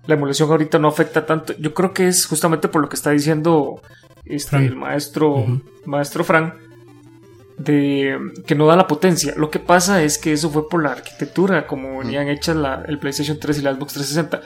emulación 0.06 0.50
ahorita 0.50 0.78
no 0.78 0.88
afecta 0.88 1.26
tanto, 1.26 1.54
yo 1.58 1.74
creo 1.74 1.92
que 1.92 2.08
es 2.08 2.26
justamente 2.26 2.68
por 2.68 2.80
lo 2.80 2.88
que 2.88 2.96
está 2.96 3.10
diciendo 3.10 3.80
este, 4.24 4.56
el 4.56 4.76
maestro, 4.76 5.44
maestro 5.84 6.24
Frank 6.24 6.54
de 7.58 8.18
que 8.46 8.54
no 8.54 8.66
da 8.66 8.76
la 8.76 8.86
potencia. 8.86 9.34
Lo 9.36 9.50
que 9.50 9.58
pasa 9.58 10.02
es 10.02 10.18
que 10.18 10.32
eso 10.32 10.50
fue 10.50 10.68
por 10.68 10.82
la 10.82 10.92
arquitectura, 10.92 11.66
como 11.66 11.98
venían 11.98 12.28
hechas 12.28 12.56
la, 12.56 12.84
el 12.86 12.98
PlayStation 12.98 13.38
3 13.38 13.58
y 13.58 13.62
la 13.62 13.74
Xbox 13.74 13.94
360. 13.94 14.42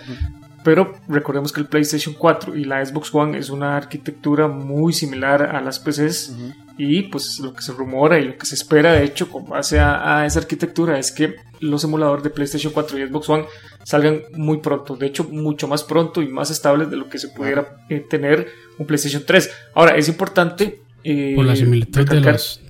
Pero 0.65 0.93
recordemos 1.09 1.53
que 1.53 1.61
el 1.61 1.67
PlayStation 1.67 2.15
4 2.15 2.57
y 2.57 2.65
la 2.65 2.85
Xbox 2.85 3.15
One 3.15 3.39
es 3.39 3.49
una 3.49 3.77
arquitectura 3.77 4.49
muy 4.49 4.93
similar 4.93 5.43
a 5.43 5.61
las 5.61 5.79
PCs. 5.79 6.37
Y 6.77 7.03
pues 7.05 7.41
lo 7.41 7.55
que 7.55 7.63
se 7.63 7.73
rumora 7.73 8.21
y 8.21 8.27
lo 8.27 8.37
que 8.37 8.47
se 8.47 8.55
espera, 8.55 8.93
de 8.93 9.05
hecho, 9.05 9.31
con 9.31 9.49
base 9.49 9.81
a, 9.81 10.27
esa 10.27 10.41
arquitectura, 10.41 10.99
es 10.99 11.11
que 11.11 11.37
los 11.61 11.83
emuladores 11.85 12.23
de 12.23 12.31
PlayStation 12.31 12.73
4 12.73 12.99
y 12.99 13.09
Xbox 13.09 13.29
One 13.31 13.45
salgan 13.83 14.23
muy 14.33 14.59
pronto. 14.59 14.97
De 14.97 15.07
hecho, 15.07 15.25
mucho 15.25 15.67
más 15.67 15.83
pronto 15.85 16.23
y 16.23 16.29
más 16.29 16.51
estables 16.51 16.91
de 16.91 16.97
lo 16.97 17.09
que 17.09 17.19
se 17.19 17.29
pudiera 17.29 17.85
eh, 17.89 18.01
tener 18.01 18.49
un 18.79 18.87
PlayStation 18.87 19.23
3. 19.27 19.51
Ahora, 19.75 19.97
es 19.97 20.09
importante. 20.09 20.83
Eh, 21.03 21.33
por 21.35 21.47
la 21.47 21.57
similitud 21.57 22.07
de 22.07 22.21
los, 22.21 22.61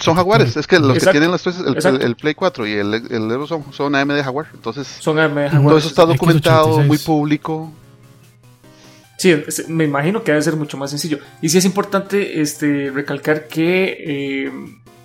son 0.00 0.16
Jaguares, 0.16 0.56
es 0.56 0.66
que 0.66 0.78
los 0.78 0.98
que 0.98 1.10
tienen 1.10 1.30
las 1.30 1.46
el, 1.46 2.16
Play 2.16 2.34
4 2.34 2.66
y 2.66 2.72
el, 2.72 2.94
el 2.94 3.30
Evo 3.30 3.46
son, 3.46 3.72
son 3.72 3.94
AMD 3.94 4.22
Jaguar, 4.22 4.46
entonces 4.54 4.86
son 4.86 5.18
AMD 5.18 5.50
Jaguar. 5.50 5.62
Todo 5.62 5.78
eso 5.78 5.88
está 5.88 6.04
documentado, 6.04 6.80
muy 6.80 6.98
público. 6.98 7.72
Sí, 9.18 9.34
me 9.68 9.84
imagino 9.84 10.24
que 10.24 10.32
debe 10.32 10.42
ser 10.42 10.56
mucho 10.56 10.76
más 10.76 10.90
sencillo. 10.90 11.18
Y 11.40 11.48
sí 11.48 11.58
es 11.58 11.64
importante 11.64 12.40
este, 12.40 12.90
recalcar 12.90 13.46
que 13.46 13.96
eh, 14.00 14.52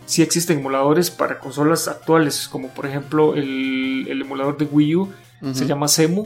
sí 0.06 0.24
existen 0.24 0.60
emuladores 0.60 1.12
para 1.12 1.40
consolas 1.40 1.88
actuales, 1.88 2.48
como 2.48 2.70
por 2.70 2.88
ejemplo 2.88 3.36
el, 3.36 4.08
el 4.10 4.22
emulador 4.22 4.58
de 4.58 4.66
Wii 4.66 4.96
U 4.96 5.14
se 5.54 5.66
llama 5.66 5.88
Semu, 5.88 6.26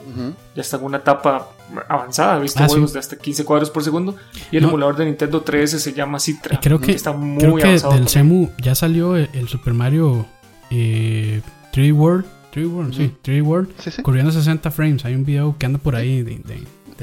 ya 0.56 0.62
está 0.62 0.78
en 0.78 0.84
una 0.84 0.98
etapa 0.98 1.50
avanzada, 1.88 2.40
visto 2.40 2.64
ah, 2.64 2.68
juegos 2.68 2.94
de 2.94 3.00
hasta 3.00 3.18
15 3.18 3.46
cuadros 3.46 3.70
por 3.70 3.84
segundo. 3.84 4.16
Y 4.52 4.58
el 4.58 4.64
emulador 4.64 4.98
de 4.98 5.06
Nintendo 5.06 5.42
3 5.42 5.70
se 5.70 5.94
llama 5.94 6.20
Citra. 6.20 6.60
Creo 6.60 6.80
que, 6.80 6.92
está 6.92 7.12
muy 7.12 7.40
creo 7.40 7.56
que 7.56 7.80
del 7.80 8.08
Semu 8.08 8.50
ya 8.62 8.76
salió 8.76 9.16
el, 9.16 9.48
Super 9.48 9.74
Mario 9.74 10.26
3 10.70 10.72
eh, 10.72 11.92
World. 11.92 12.26
3 12.52 12.68
World, 12.68 12.94
sí, 12.94 13.16
3 13.22 13.42
World, 13.44 13.70
corriendo 14.02 14.32
60 14.32 14.72
frames. 14.72 15.06
Hay 15.06 15.16
un 15.16 15.24
video 15.24 15.56
que 15.58 15.66
anda 15.66 15.80
por 15.80 15.96
ahí 15.96 16.22
de, 16.22 16.42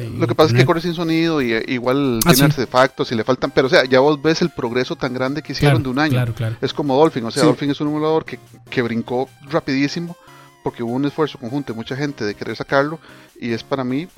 lo 0.06 0.26
que 0.26 0.34
pasa 0.34 0.52
es 0.52 0.60
que 0.60 0.64
corre 0.64 0.80
sin 0.80 0.94
sonido 0.94 1.42
y 1.42 1.52
eh, 1.52 1.64
igual 1.68 2.20
ah, 2.24 2.32
tiene 2.32 2.46
artefactos 2.46 3.10
y 3.10 3.14
le 3.14 3.24
faltan, 3.24 3.50
pero 3.50 3.66
o 3.66 3.70
sea, 3.70 3.84
ya 3.84 4.00
vos 4.00 4.20
ves 4.22 4.42
el 4.42 4.50
progreso 4.50 4.96
tan 4.96 5.12
grande 5.12 5.42
que 5.42 5.52
hicieron 5.52 5.82
de 5.82 5.88
un 5.88 5.98
año. 5.98 6.24
Es 6.60 6.72
como 6.72 6.96
Dolphin, 6.96 7.24
o 7.24 7.30
sea, 7.30 7.42
Dolphin 7.44 7.70
es 7.70 7.80
un 7.80 7.88
emulador 7.88 8.24
que, 8.24 8.38
que 8.70 8.82
brincó 8.82 9.28
rapidísimo 9.50 10.16
porque 10.62 10.82
hubo 10.82 10.92
un 10.92 11.04
esfuerzo 11.04 11.38
conjunto 11.38 11.72
de 11.72 11.76
mucha 11.76 11.96
gente 11.96 12.24
de 12.24 12.34
querer 12.34 12.56
sacarlo 12.56 12.98
y 13.40 13.52
es 13.52 13.62
para 13.62 13.84
mí 13.84 14.08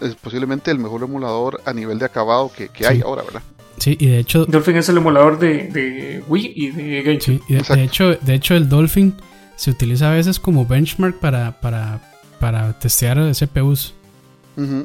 es 0.00 0.14
posiblemente 0.16 0.70
el 0.70 0.78
mejor 0.78 1.02
emulador 1.02 1.60
a 1.64 1.72
nivel 1.72 1.98
de 1.98 2.04
acabado 2.04 2.50
que, 2.52 2.86
hay 2.86 3.00
ahora, 3.02 3.22
¿verdad? 3.22 3.42
Sí, 3.78 3.96
y 4.00 4.06
de 4.06 4.18
hecho... 4.18 4.46
Dolphin 4.46 4.76
es 4.76 4.88
el 4.88 4.96
emulador 4.96 5.38
de, 5.38 6.22
Wii 6.26 6.52
y 6.54 6.70
de 6.70 7.02
GameCube. 7.02 7.20
Sí, 7.20 7.42
y 7.48 7.54
de, 7.54 7.84
hecho, 7.84 8.14
de 8.14 8.34
hecho 8.34 8.54
el 8.54 8.68
Dolphin 8.68 9.14
se 9.56 9.70
utiliza 9.70 10.10
a 10.10 10.14
veces 10.14 10.40
como 10.40 10.66
benchmark 10.66 11.18
para, 11.18 11.60
para, 11.60 12.00
para 12.40 12.78
testear 12.78 13.18
CPUs. 13.32 13.94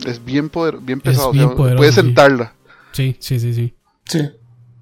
Es 0.06 0.24
bien, 0.24 0.50
poder, 0.50 0.78
bien 0.80 1.00
pesado, 1.00 1.32
puedes 1.56 1.96
sentarla. 1.96 2.54
Sí, 2.92 3.16
sí, 3.20 3.40
sí, 3.40 3.54
sí. 3.54 3.74
Sí. 4.06 4.30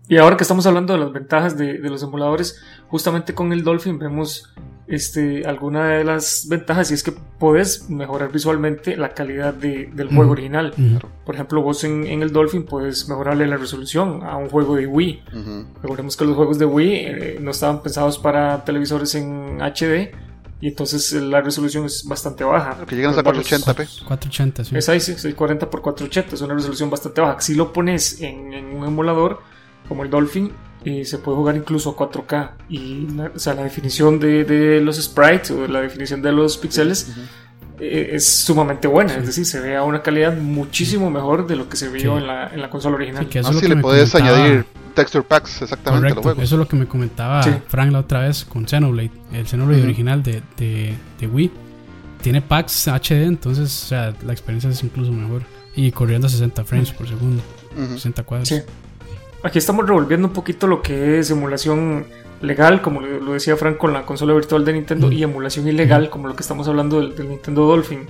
Y 0.08 0.18
ahora 0.18 0.36
que 0.36 0.44
estamos 0.44 0.66
hablando 0.66 0.94
de 0.94 1.00
las 1.00 1.12
ventajas 1.12 1.56
de, 1.56 1.78
de 1.78 1.90
los 1.90 2.02
emuladores, 2.02 2.60
justamente 2.88 3.36
con 3.36 3.54
el 3.54 3.64
Dolphin 3.64 4.00
vemos 4.00 4.52
este, 4.90 5.46
alguna 5.46 5.90
de 5.90 6.04
las 6.04 6.48
ventajas 6.50 6.90
y 6.90 6.96
es 6.96 7.04
que 7.04 7.12
puedes 7.12 7.90
mejorar 7.90 8.32
visualmente 8.32 8.98
la 8.98 9.14
calidad 9.14 9.54
del 9.54 10.10
juego 10.10 10.32
original. 10.32 10.74
Por 11.26 11.36
ejemplo, 11.36 11.62
vos 11.62 11.84
en, 11.84 12.06
el 12.06 12.32
Dolphin 12.32 12.64
puedes 12.64 13.08
mejorarle 13.08 13.46
la 13.46 13.58
resolución 13.58 14.24
a 14.24 14.36
un 14.36 14.50
juego 14.50 14.76
de 14.76 14.88
Wii. 14.88 15.24
Recordemos 15.82 16.18
que 16.18 16.26
los 16.26 16.36
juegos 16.36 16.58
de 16.58 16.66
Wii 16.66 16.94
eh, 16.94 17.38
no 17.40 17.52
estaban 17.52 17.84
pensados 17.84 18.18
para 18.18 18.66
televisores 18.66 19.14
en 19.14 19.60
HD 19.62 20.12
y 20.60 20.68
entonces 20.68 21.14
la 21.14 21.42
resolución 21.42 21.86
es 21.86 22.04
bastante 22.06 22.44
baja. 22.44 22.86
Que 22.88 22.96
llegan 22.96 23.14
a 23.14 23.24
480p. 23.24 24.06
480, 24.06 24.64
sí. 24.64 24.76
Es 24.76 24.90
ahí, 24.90 25.00
sí, 25.00 25.34
40 25.34 25.66
x 25.68 25.80
480, 25.82 26.36
es 26.36 26.42
una 26.42 26.56
resolución 26.56 26.90
bastante 26.90 27.22
baja. 27.22 27.40
Si 27.42 27.54
lo 27.54 27.72
pones 27.72 28.22
en, 28.22 28.54
en 28.54 28.66
un 28.76 28.86
emulador 28.86 29.40
como 29.88 30.04
el 30.04 30.10
Dolphin, 30.10 30.52
y 30.84 31.06
se 31.06 31.18
puede 31.18 31.38
jugar 31.38 31.56
incluso 31.56 31.90
a 31.92 31.96
4K. 31.96 32.52
Y 32.70 33.08
la, 33.16 33.32
o 33.36 33.40
sea, 33.40 33.54
la 33.54 33.64
definición 33.64 34.20
de, 34.20 34.46
de, 34.46 34.82
los 34.82 34.98
sprites 34.98 35.52
o 35.52 35.68
la 35.68 35.82
definición 35.82 36.22
de 36.22 36.32
los 36.32 36.58
píxeles 36.58 37.12
eh, 37.80 38.12
es 38.14 38.28
sumamente 38.28 38.88
buena. 38.88 39.16
Es 39.16 39.26
decir, 39.26 39.46
se 39.46 39.60
ve 39.60 39.76
a 39.76 39.84
una 39.84 40.02
calidad 40.02 40.36
muchísimo 40.38 41.10
mejor 41.10 41.48
de 41.48 41.56
lo 41.56 41.70
que 41.70 41.78
se 41.78 41.90
vio 41.90 42.18
en, 42.18 42.28
la, 42.28 42.48
en, 42.48 42.62
la, 42.62 42.70
consola 42.70 42.96
original. 42.96 43.28
Sí, 43.30 43.40
eso 43.40 43.68
le 43.68 43.78
puedes 43.78 44.14
añadir 44.16 44.66
texture 44.96 45.24
packs 45.24 45.62
exactamente 45.62 46.14
Correcto, 46.16 46.42
Eso 46.42 46.56
es 46.56 46.60
lo 46.60 46.68
que 46.68 46.76
me 46.76 46.88
comentaba 46.88 47.42
Frank 47.68 47.92
la 47.92 48.00
otra 48.00 48.22
vez 48.22 48.44
con 48.46 48.68
Xenoblade. 48.68 49.12
El 49.32 49.48
Xenoblade 49.48 49.84
original 49.84 50.24
de, 50.24 50.42
de, 50.58 50.94
de, 51.20 51.28
Wii 51.28 51.52
tiene 52.22 52.42
packs 52.42 52.88
HD, 52.88 53.24
entonces 53.24 53.84
o 53.84 53.88
sea, 53.88 54.14
la 54.26 54.34
experiencia 54.34 54.70
es 54.70 54.84
incluso 54.84 55.12
mejor. 55.12 55.44
Y 55.76 55.92
corriendo 55.92 56.28
a 56.28 56.30
60 56.30 56.66
frames 56.66 56.92
por 56.92 57.08
segundo, 57.08 57.42
60 57.76 58.24
cuadros. 58.24 58.64
Aquí 59.42 59.58
estamos 59.58 59.88
revolviendo 59.88 60.28
un 60.28 60.34
poquito 60.34 60.68
lo 60.68 60.82
que 60.82 61.20
es 61.20 61.32
emulación 61.32 62.06
legal, 62.42 62.82
como 62.82 63.02
lo 63.02 63.34
decía 63.34 63.56
Frank 63.56 63.78
con 63.78 63.94
la 63.94 64.06
consola 64.06 64.34
virtual 64.34 64.66
de 64.66 64.74
Nintendo, 64.74 65.12
y 65.12 65.24
emulación 65.24 65.68
ilegal, 65.68 66.10
como 66.10 66.28
lo 66.28 66.36
que 66.36 66.42
estamos 66.42 66.68
hablando 66.68 67.00
del, 67.00 67.30
Nintendo 67.30 67.66
Dolphin. 67.66 68.08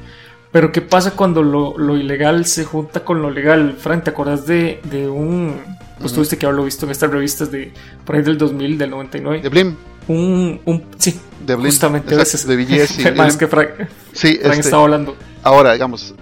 Pero 0.52 0.72
¿qué 0.72 0.82
pasa 0.82 1.12
cuando 1.12 1.44
lo, 1.44 1.98
ilegal 1.98 2.46
se 2.46 2.66
junta 2.66 3.06
con 3.06 3.22
lo 3.22 3.30
legal? 3.30 3.76
Frank, 3.78 4.06
¿te 4.06 4.10
acuerdas 4.10 4.48
de, 4.48 4.80
un... 5.12 5.56
Pues 6.00 6.14
tuviste 6.14 6.38
que 6.38 6.46
haberlo 6.46 6.64
visto 6.64 6.86
en 6.86 6.92
estas 6.92 7.12
revistas 7.12 7.52
de 7.52 7.74
por 8.06 8.16
ahí 8.16 8.22
del 8.22 8.38
2000, 8.38 8.78
del 8.78 8.90
99. 8.90 9.42
De 9.42 9.50
Blim. 9.50 9.76
Un, 10.08 10.62
un 10.64 10.86
sí, 10.98 11.20
de 11.46 11.56
Blim. 11.56 11.66
justamente 11.66 12.16
de 12.16 12.56
BGS. 12.56 13.16
más 13.18 13.36
que 13.36 13.48
Frank, 13.48 13.72
sí, 14.14 14.38
Frank 14.38 14.54
este, 14.54 14.62
estaba 14.62 14.84
hablando. 14.84 15.18
Ahora, 15.44 15.74
digamos, 15.74 16.16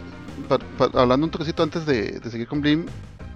hablando 0.94 1.28
un 1.28 1.32
toquecito 1.32 1.62
antes 1.62 1.86
de, 1.86 2.20
de 2.20 2.32
seguir 2.32 2.48
con 2.48 2.60
Blim, 2.60 2.88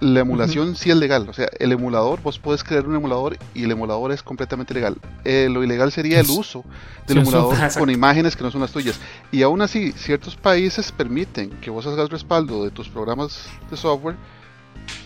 la 0.02 0.20
emulación 0.20 0.74
sí 0.74 0.90
es 0.90 0.96
legal. 0.96 1.28
O 1.28 1.32
sea, 1.32 1.48
el 1.58 1.70
emulador, 1.70 2.20
vos 2.22 2.38
puedes 2.38 2.64
crear 2.64 2.86
un 2.86 2.96
emulador 2.96 3.38
y 3.54 3.64
el 3.64 3.70
emulador 3.70 4.10
es 4.10 4.22
completamente 4.22 4.74
legal. 4.74 4.96
Eh, 5.24 5.48
lo 5.48 5.62
ilegal 5.62 5.92
sería 5.92 6.20
el 6.20 6.28
uso 6.28 6.64
del 7.06 7.18
emulador 7.18 7.56
con 7.78 7.88
imágenes 7.88 8.34
que 8.34 8.42
no 8.42 8.50
son 8.50 8.60
las 8.60 8.72
tuyas. 8.72 8.98
Y 9.30 9.42
aún 9.42 9.62
así, 9.62 9.92
ciertos 9.92 10.34
países 10.34 10.90
permiten 10.90 11.50
que 11.50 11.70
vos 11.70 11.86
hagas 11.86 12.10
respaldo 12.10 12.64
de 12.64 12.72
tus 12.72 12.88
programas 12.88 13.46
de 13.70 13.76
software 13.76 14.16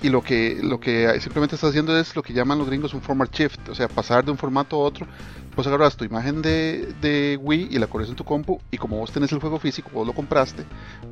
y 0.02 0.08
lo 0.08 0.22
que, 0.22 0.58
lo 0.62 0.80
que 0.80 1.20
simplemente 1.20 1.56
estás 1.56 1.70
haciendo 1.70 1.98
es 1.98 2.16
lo 2.16 2.22
que 2.22 2.32
llaman 2.32 2.56
los 2.56 2.66
gringos 2.66 2.94
un 2.94 3.02
format 3.02 3.30
shift, 3.30 3.68
o 3.68 3.74
sea, 3.74 3.88
pasar 3.88 4.24
de 4.24 4.30
un 4.30 4.38
formato 4.38 4.76
a 4.76 4.78
otro. 4.78 5.06
Vos 5.54 5.66
agarras 5.66 5.96
tu 5.96 6.04
imagen 6.04 6.40
de, 6.40 6.94
de 7.02 7.38
Wii 7.40 7.68
y 7.70 7.78
la 7.78 7.86
corres 7.86 8.08
en 8.08 8.16
tu 8.16 8.24
compu 8.24 8.60
y 8.70 8.78
como 8.78 8.98
vos 8.98 9.10
tenés 9.10 9.32
el 9.32 9.40
juego 9.40 9.58
físico, 9.58 9.90
vos 9.92 10.06
lo 10.06 10.14
compraste, 10.14 10.64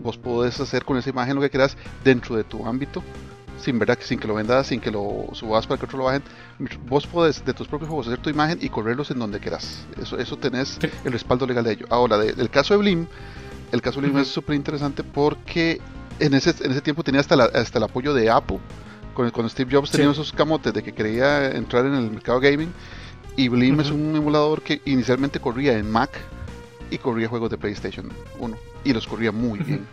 vos 0.03 0.17
podés 0.17 0.59
hacer 0.61 0.85
con 0.85 0.97
esa 0.97 1.11
imagen 1.11 1.35
lo 1.35 1.43
que 1.43 1.51
quieras 1.51 1.77
dentro 2.03 2.37
de 2.37 2.45
tu 2.45 2.67
ámbito 2.67 3.03
sin 3.59 3.79
verdad 3.79 3.99
sin 4.01 4.19
que 4.19 4.29
lo 4.29 4.35
vendas, 4.35 4.67
sin 4.67 4.81
que 4.81 4.91
lo 4.91 5.29
subas 5.33 5.67
para 5.67 5.79
que 5.79 5.87
otro 5.87 5.99
lo 5.99 6.05
bajen, 6.05 6.23
vos 6.87 7.07
podés 7.07 7.45
de 7.45 7.55
tus 7.55 7.69
propios 7.69 7.89
juegos 7.89 8.07
hacer 8.07 8.19
tu 8.19 8.31
imagen 8.31 8.59
y 8.61 8.69
correrlos 8.69 9.11
en 9.11 9.19
donde 9.19 9.41
quieras. 9.41 9.87
Eso, 10.01 10.19
eso 10.19 10.37
tenés 10.37 10.79
el 11.05 11.13
respaldo 11.13 11.47
legal 11.47 11.65
de 11.65 11.73
ello. 11.73 11.87
Ahora, 11.91 12.19
del 12.19 12.51
caso 12.51 12.75
de 12.75 12.79
Blim, 12.79 13.07
el 13.73 13.83
caso 13.83 14.01
de 14.01 14.09
Blim 14.09 14.21
es 14.21 14.29
súper 14.29 14.55
interesante 14.57 15.03
porque 15.03 15.81
en 16.21 16.35
ese, 16.35 16.55
en 16.65 16.71
ese 16.71 16.81
tiempo 16.81 17.03
tenía 17.03 17.21
hasta, 17.21 17.35
hasta 17.45 17.79
el 17.79 17.85
apoyo 17.85 18.15
de 18.15 18.31
Apple. 18.31 18.59
Cuando, 19.15 19.49
Steve 19.49 19.71
Jobs 19.73 19.91
tenía 19.91 20.11
esos 20.11 20.33
camotes 20.33 20.75
de 20.75 20.83
que 20.83 20.93
quería 20.93 21.53
entrar 21.53 21.87
en 21.87 21.95
el 21.95 22.11
mercado 22.11 22.41
gaming. 22.41 22.73
Y 23.37 23.49
Blim 23.49 23.81
es 23.81 23.91
un 23.91 24.15
emulador 24.15 24.63
que 24.63 24.81
inicialmente 24.85 25.41
corría 25.41 25.77
en 25.77 25.91
Mac 25.91 26.11
y 26.91 26.99
corría 26.99 27.29
juegos 27.29 27.51
de 27.51 27.59
PlayStation 27.59 28.13
1 28.39 28.57
y 28.85 28.93
los 28.93 29.07
corría 29.07 29.33
muy 29.33 29.59
bien. 29.59 29.87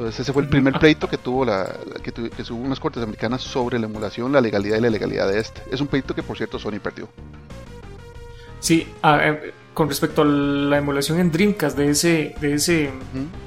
Entonces 0.00 0.20
ese 0.20 0.32
fue 0.32 0.42
el 0.42 0.48
primer 0.48 0.78
pleito 0.78 1.06
que 1.08 1.18
tuvo 1.18 1.44
la 1.44 1.68
que, 2.02 2.10
que 2.10 2.42
tuvo 2.42 2.62
unas 2.62 2.80
cortes 2.80 3.02
americanas 3.02 3.42
sobre 3.42 3.78
la 3.78 3.84
emulación, 3.84 4.32
la 4.32 4.40
legalidad 4.40 4.78
y 4.78 4.80
la 4.80 4.88
legalidad 4.88 5.28
de 5.28 5.38
este. 5.38 5.62
Es 5.70 5.80
un 5.82 5.88
pleito 5.88 6.14
que 6.14 6.22
por 6.22 6.38
cierto 6.38 6.58
Sony 6.58 6.80
perdió. 6.82 7.06
Sí, 8.60 8.86
eh, 9.04 9.52
con 9.74 9.88
respecto 9.90 10.22
a 10.22 10.24
la 10.24 10.78
emulación 10.78 11.20
en 11.20 11.30
Dreamcast 11.30 11.76
de 11.76 11.90
ese 11.90 12.34
de 12.40 12.54
ese 12.54 12.90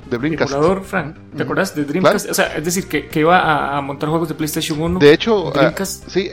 de 0.10 0.16
emulador, 0.16 0.84
Frank, 0.84 1.16
¿te 1.36 1.42
acuerdas 1.42 1.76
de 1.76 1.86
Dreamcast? 1.86 2.30
O 2.30 2.34
sea, 2.36 2.56
es 2.56 2.64
decir, 2.64 2.88
que, 2.88 3.08
que 3.08 3.22
iba 3.22 3.76
a, 3.76 3.82
montar 3.82 4.10
juegos 4.10 4.30
de 4.30 4.36
PlayStation 4.36 4.80
1. 4.80 5.00
De 5.00 5.12
hecho, 5.12 5.52
ah, 5.56 5.74
sí, 5.84 6.30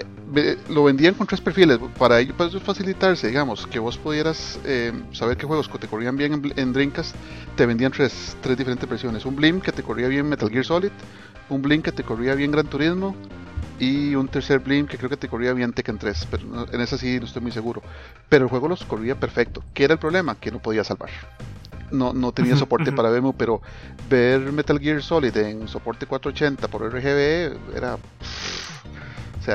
lo 0.69 0.85
vendían 0.85 1.15
con 1.15 1.27
tres 1.27 1.41
perfiles 1.41 1.79
para 1.99 2.21
ello 2.21 2.35
para 2.37 2.51
facilitarse, 2.61 3.29
digamos, 3.29 3.67
que 3.67 3.79
vos 3.79 3.99
pudieras 3.99 4.59
eh, 4.65 4.93
saber 5.13 5.37
qué 5.37 5.47
juegos 5.47 5.71
te 5.81 5.89
corrían 5.89 6.17
bien 6.17 6.33
en, 6.35 6.53
en, 6.57 6.73
Dreamcast, 6.73 7.15
te 7.57 7.67
vendían 7.67 7.93
tres, 7.93 8.37
tres 8.41 8.57
diferentes 8.57 8.89
versiones, 8.89 9.25
un 9.25 9.37
Blim 9.37 9.61
que 9.61 9.73
te 9.73 9.83
corría 9.83 10.09
bien 10.09 10.29
Metal 10.29 10.49
Gear 10.49 10.65
Solid, 10.65 10.91
un 11.49 11.63
Blim 11.63 11.83
que 11.83 11.93
te 11.93 12.05
corría 12.05 12.35
bien 12.35 12.53
Gran 12.53 12.67
Turismo 12.67 13.17
y 13.81 14.15
un 14.15 14.29
tercer 14.29 14.61
Blim 14.61 14.87
que 14.87 14.99
creo 14.99 15.11
que 15.11 15.17
te 15.17 15.29
corría 15.29 15.53
bien 15.53 15.73
Tekken 15.73 15.99
3, 15.99 16.29
pero 16.31 16.67
en 16.71 16.81
esa 16.81 16.99
sí 16.99 17.19
no 17.19 17.27
estoy 17.27 17.43
muy 17.43 17.51
seguro. 17.51 17.83
Pero 18.29 18.45
el 18.45 18.51
juego 18.51 18.69
los 18.69 18.85
corría 18.85 19.19
perfecto. 19.19 19.65
¿Qué 19.75 19.85
era 19.85 19.95
el 19.95 19.99
problema? 19.99 20.35
Que 20.35 20.51
no 20.51 20.61
podía 20.61 20.85
salvar. 20.85 21.11
No, 21.91 22.13
no 22.13 22.31
tenía 22.33 22.57
soporte 22.59 22.93
para 22.93 23.11
VMU, 23.11 23.33
pero 23.33 23.63
ver 24.09 24.53
Metal 24.53 24.79
Gear 24.79 25.03
Solid 25.03 25.37
en 25.37 25.67
soporte 25.67 26.07
480 26.07 26.69
por 26.69 26.93
RGB 26.93 27.77
era 27.77 27.97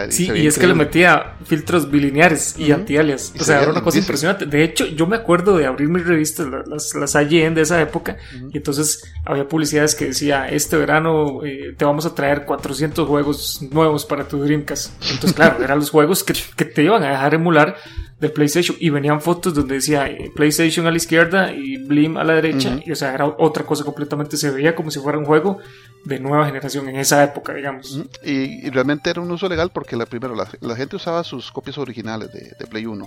sí, 0.10 0.30
y 0.34 0.48
es 0.48 0.58
que 0.58 0.68
le 0.68 0.74
metía 0.74 1.36
filtros 1.46 1.90
bilineares 1.90 2.56
y 2.58 2.72
antialias. 2.72 3.34
O 3.40 3.44
sea, 3.44 3.62
era 3.62 3.72
una 3.72 3.82
cosa 3.82 3.98
impresionante. 4.00 4.46
De 4.46 4.64
hecho, 4.64 4.86
yo 4.86 5.08
me 5.08 5.16
acuerdo 5.16 5.58
de 5.58 5.66
abrir 5.66 5.90
mis 5.90 6.06
revistas, 6.06 6.48
las, 6.68 6.96
las 6.96 7.16
IGN 7.16 7.56
de 7.56 7.62
esa 7.62 7.82
época, 7.82 8.18
y 8.52 8.58
entonces 8.58 9.04
había 9.26 9.48
publicidades 9.48 9.96
que 9.96 10.06
decía, 10.06 10.48
este 10.50 10.78
verano 10.78 11.44
eh, 11.46 11.74
te 11.78 11.86
vamos 11.86 12.06
a 12.06 12.16
traer 12.16 12.46
400 12.46 13.08
juegos 13.08 13.62
nuevos 13.72 14.06
para 14.06 14.28
tu 14.28 14.42
Dreamcast. 14.42 14.92
Entonces, 15.04 15.34
claro, 15.34 15.64
eran 15.64 15.80
los 15.80 15.90
juegos 15.90 16.24
que, 16.24 16.34
que 16.56 16.66
te 16.66 16.84
iban 16.84 17.04
a 17.04 17.12
dejar 17.12 17.34
emular 17.34 17.76
de 18.20 18.30
PlayStation 18.30 18.78
y 18.80 18.90
venían 18.90 19.20
fotos 19.20 19.54
donde 19.54 19.76
decía 19.76 20.08
eh, 20.08 20.32
PlayStation 20.34 20.88
a 20.88 20.92
la 20.92 20.98
izquierda 20.98 21.52
y 21.52 21.78
Blim 21.78 22.16
a 22.16 22.24
la 22.24 22.34
derecha 22.34 22.80
y 22.86 22.92
o 22.92 22.96
sea 22.96 23.14
era 23.14 23.26
otra 23.26 23.66
cosa 23.66 23.84
completamente 23.84 24.38
se 24.38 24.52
veía 24.52 24.74
como 24.74 24.90
si 24.90 25.00
fuera 25.00 25.18
un 25.18 25.26
juego 25.26 25.58
de 26.06 26.20
nueva 26.20 26.46
generación 26.46 26.88
en 26.88 26.96
esa 26.96 27.24
época 27.24 27.54
digamos 27.54 28.02
y, 28.24 28.70
realmente 28.70 29.10
era 29.10 29.20
un 29.20 29.32
uso 29.32 29.50
legal 29.50 29.70
porque 29.74 29.98
la 29.98 30.06
primero 30.06 30.34
la, 30.34 30.76
gente 30.76 30.96
usaba 30.96 31.26
sus 31.26 31.52
copias 31.52 31.78
originales 31.78 32.32
de, 32.32 32.68
Play 32.68 32.86
1 32.86 33.06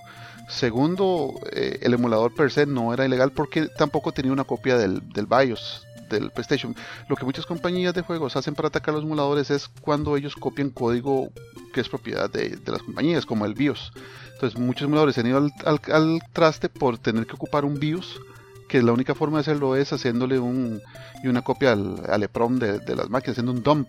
segundo 0.51 1.41
eh, 1.53 1.79
el 1.81 1.95
emulador 1.95 2.35
per 2.35 2.51
se 2.51 2.67
no 2.67 2.93
era 2.93 3.07
ilegal 3.07 3.33
porque 3.33 3.69
tampoco 3.79 4.13
tenía 4.13 4.33
una 4.33 4.45
copia 4.45 4.77
del, 4.77 5.01
del 5.09 5.27
BIOS 5.27 5.85
del 6.09 6.31
PlayStation. 6.31 6.75
Lo 7.09 7.17
que 7.17 7.27
muchas 7.27 7.45
compañías 7.45 7.93
de 7.93 8.01
juegos 8.01 8.35
hacen 8.35 8.55
para 8.55 8.69
atacar 8.69 8.95
los 8.95 9.05
emuladores 9.05 9.51
es 9.51 9.69
cuando 9.83 10.17
ellos 10.17 10.37
copian 10.37 10.71
código 10.71 11.31
que 11.75 11.83
es 11.83 11.89
propiedad 11.91 12.31
de, 12.31 12.57
de 12.57 12.73
las 12.73 12.83
compañías, 12.83 13.27
como 13.27 13.45
el 13.45 13.53
BIOS. 13.53 13.93
Entonces 14.39 14.61
muchos 14.61 14.85
emuladores 14.85 15.17
se 15.17 15.23
han 15.23 15.27
ido 15.27 15.51
al, 15.65 16.21
traste 16.33 16.69
por 16.69 16.97
tener 16.97 17.27
que 17.27 17.35
ocupar 17.35 17.65
un 17.65 17.81
BIOS, 17.81 18.21
que 18.69 18.81
la 18.83 18.93
única 18.93 19.17
forma 19.17 19.39
de 19.39 19.41
hacerlo 19.41 19.75
es 19.75 19.93
haciéndole 19.93 20.39
un, 20.39 20.81
y 21.25 21.27
una 21.27 21.43
copia 21.43 21.73
al, 21.73 22.01
al 22.09 22.23
EPROM 22.23 22.61
de, 22.61 22.95
las 22.95 23.11
máquinas, 23.11 23.33
haciendo 23.33 23.51
un 23.51 23.65
dump. 23.65 23.89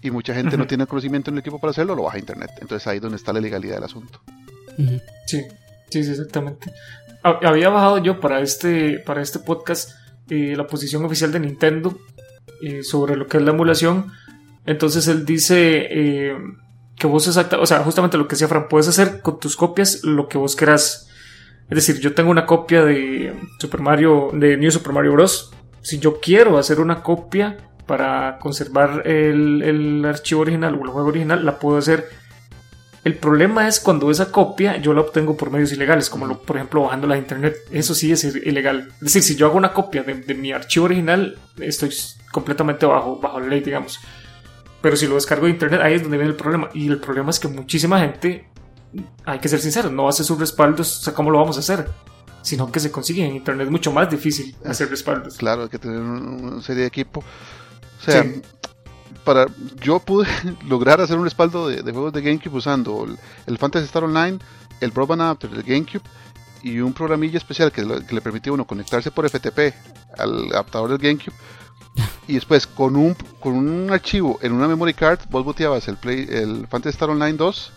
Y 0.00 0.10
mucha 0.10 0.32
gente 0.32 0.56
no 0.56 0.66
tiene 0.66 0.86
conocimiento 0.86 1.30
en 1.30 1.34
el 1.34 1.40
equipo 1.40 1.60
para 1.60 1.72
hacerlo, 1.72 1.94
lo 1.94 2.04
baja 2.04 2.16
a 2.16 2.20
internet. 2.20 2.52
Entonces 2.62 2.86
ahí 2.86 2.96
es 2.96 3.02
donde 3.02 3.16
está 3.16 3.34
la 3.34 3.40
legalidad 3.40 3.74
del 3.74 3.84
asunto. 3.84 4.22
Sí, 5.26 5.42
sí, 5.90 5.98
exactamente. 5.98 6.72
Había 7.22 7.68
bajado 7.68 7.98
yo 7.98 8.18
para 8.18 8.40
este, 8.40 8.98
para 8.98 9.20
este 9.20 9.40
podcast 9.40 9.90
eh, 10.30 10.54
la 10.56 10.66
posición 10.66 11.04
oficial 11.04 11.32
de 11.32 11.40
Nintendo 11.40 11.98
eh, 12.62 12.82
sobre 12.82 13.14
lo 13.14 13.26
que 13.26 13.36
es 13.36 13.42
la 13.42 13.50
emulación. 13.50 14.10
Entonces 14.64 15.06
él 15.06 15.26
dice 15.26 15.86
eh, 15.90 16.34
que 16.96 17.06
vos 17.06 17.26
exacta, 17.26 17.58
o 17.58 17.66
sea, 17.66 17.80
justamente 17.80 18.16
lo 18.16 18.28
que 18.28 18.34
decía 18.34 18.48
Fran, 18.48 18.68
puedes 18.68 18.88
hacer 18.88 19.20
con 19.20 19.40
tus 19.40 19.56
copias 19.56 20.04
lo 20.04 20.28
que 20.28 20.38
vos 20.38 20.56
quieras. 20.56 21.08
Es 21.68 21.76
decir, 21.76 22.00
yo 22.00 22.14
tengo 22.14 22.30
una 22.30 22.46
copia 22.46 22.84
de 22.84 23.34
Super 23.58 23.80
Mario, 23.80 24.30
de 24.32 24.56
New 24.56 24.70
Super 24.70 24.92
Mario 24.92 25.12
Bros. 25.12 25.52
Si 25.80 25.98
yo 25.98 26.20
quiero 26.20 26.58
hacer 26.58 26.80
una 26.80 27.02
copia 27.02 27.56
para 27.86 28.38
conservar 28.38 29.06
el, 29.06 30.04
archivo 30.04 30.42
original 30.42 30.74
o 30.74 30.84
el 30.84 30.90
juego 30.90 31.08
original, 31.08 31.44
la 31.44 31.58
puedo 31.58 31.78
hacer. 31.78 32.08
El 33.04 33.14
problema 33.14 33.66
es 33.66 33.80
cuando 33.80 34.10
esa 34.10 34.30
copia 34.30 34.76
yo 34.76 34.94
la 34.94 35.00
obtengo 35.00 35.36
por 35.36 35.50
medios 35.50 35.72
ilegales, 35.72 36.08
como 36.08 36.38
por 36.38 36.56
ejemplo 36.56 36.82
bajando 36.82 37.08
la 37.08 37.16
internet. 37.16 37.56
Eso 37.72 37.94
sí 37.94 38.12
es 38.12 38.22
ilegal. 38.22 38.90
Es 38.96 39.00
decir, 39.00 39.22
si 39.22 39.36
yo 39.36 39.46
hago 39.46 39.56
una 39.56 39.72
copia 39.72 40.04
de, 40.04 40.14
de 40.14 40.34
mi 40.34 40.52
archivo 40.52 40.84
original, 40.84 41.36
estoy 41.58 41.90
completamente 42.30 42.86
bajo, 42.86 43.18
bajo 43.18 43.40
la 43.40 43.46
ley, 43.46 43.60
digamos. 43.60 43.98
Pero 44.82 44.96
si 44.96 45.06
lo 45.06 45.14
descargo 45.14 45.46
de 45.46 45.52
internet, 45.52 45.80
ahí 45.82 45.94
es 45.94 46.02
donde 46.02 46.18
viene 46.18 46.32
el 46.32 46.36
problema. 46.36 46.68
Y 46.74 46.88
el 46.88 47.00
problema 47.00 47.30
es 47.30 47.38
que 47.38 47.46
muchísima 47.46 48.00
gente, 48.00 48.48
hay 49.24 49.38
que 49.38 49.48
ser 49.48 49.60
sincero, 49.60 49.90
no 49.90 50.08
hace 50.08 50.24
sus 50.24 50.38
respaldos. 50.38 50.98
O 50.98 51.02
sea, 51.04 51.14
¿cómo 51.14 51.30
lo 51.30 51.38
vamos 51.38 51.56
a 51.56 51.60
hacer? 51.60 51.88
Sino 52.42 52.70
que 52.70 52.80
se 52.80 52.90
consigue 52.90 53.24
en 53.24 53.36
internet 53.36 53.66
es 53.66 53.70
mucho 53.70 53.92
más 53.92 54.10
difícil 54.10 54.56
hacer 54.66 54.90
respaldos. 54.90 55.36
Claro, 55.36 55.62
hay 55.62 55.68
que 55.68 55.78
tener 55.78 56.00
una 56.00 56.60
serie 56.60 56.82
de 56.82 56.88
equipo. 56.88 57.20
O 57.20 58.04
sea, 58.04 58.26
para, 59.22 59.46
yo 59.80 60.00
pude 60.00 60.26
lograr 60.66 61.00
hacer 61.00 61.16
un 61.16 61.24
respaldo 61.24 61.68
de, 61.68 61.80
juegos 61.92 62.12
de 62.12 62.20
GameCube 62.20 62.56
usando 62.56 63.06
el, 63.46 63.58
Fantasy 63.58 63.84
Star 63.84 64.02
Online, 64.02 64.38
el 64.80 64.90
Broadband 64.90 65.22
Adapter 65.22 65.50
del 65.50 65.62
GameCube 65.62 66.02
y 66.64 66.80
un 66.80 66.92
programilla 66.92 67.38
especial 67.38 67.70
que, 67.70 67.82
que 67.82 68.14
le 68.14 68.20
permitía 68.20 68.50
a 68.50 68.54
uno 68.54 68.66
conectarse 68.66 69.12
por 69.12 69.28
FTP 69.28 69.74
al 70.18 70.50
adaptador 70.50 70.90
del 70.90 70.98
GameCube 70.98 71.34
y 72.28 72.34
después 72.34 72.66
con 72.66 72.96
un, 72.96 73.14
con 73.40 73.54
un 73.54 73.90
archivo 73.90 74.38
en 74.42 74.52
una 74.52 74.68
memory 74.68 74.94
card, 74.94 75.20
vos 75.30 75.44
boteabas 75.44 75.88
el, 75.88 75.96
play, 75.96 76.26
el 76.28 76.66
Fantasy 76.68 76.94
Star 76.94 77.10
Online 77.10 77.34
2, 77.34 77.72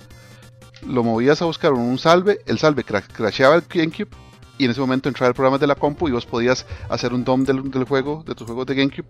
lo 0.87 1.03
movías 1.03 1.41
a 1.41 1.45
buscar 1.45 1.73
un 1.73 1.97
salve, 1.97 2.39
el 2.45 2.59
salve 2.59 2.83
crasheaba 2.83 3.55
el 3.55 3.63
GameCube 3.67 4.09
y 4.57 4.65
en 4.65 4.71
ese 4.71 4.79
momento 4.79 5.09
entraba 5.09 5.29
el 5.29 5.33
programa 5.33 5.57
de 5.57 5.67
la 5.67 5.75
compu 5.75 6.07
y 6.07 6.11
vos 6.11 6.25
podías 6.25 6.65
hacer 6.89 7.13
un 7.13 7.23
DOM 7.23 7.43
del, 7.43 7.83
juego, 7.83 8.23
de 8.25 8.35
tus 8.35 8.47
juegos 8.47 8.65
de 8.67 8.75
GameCube. 8.75 9.05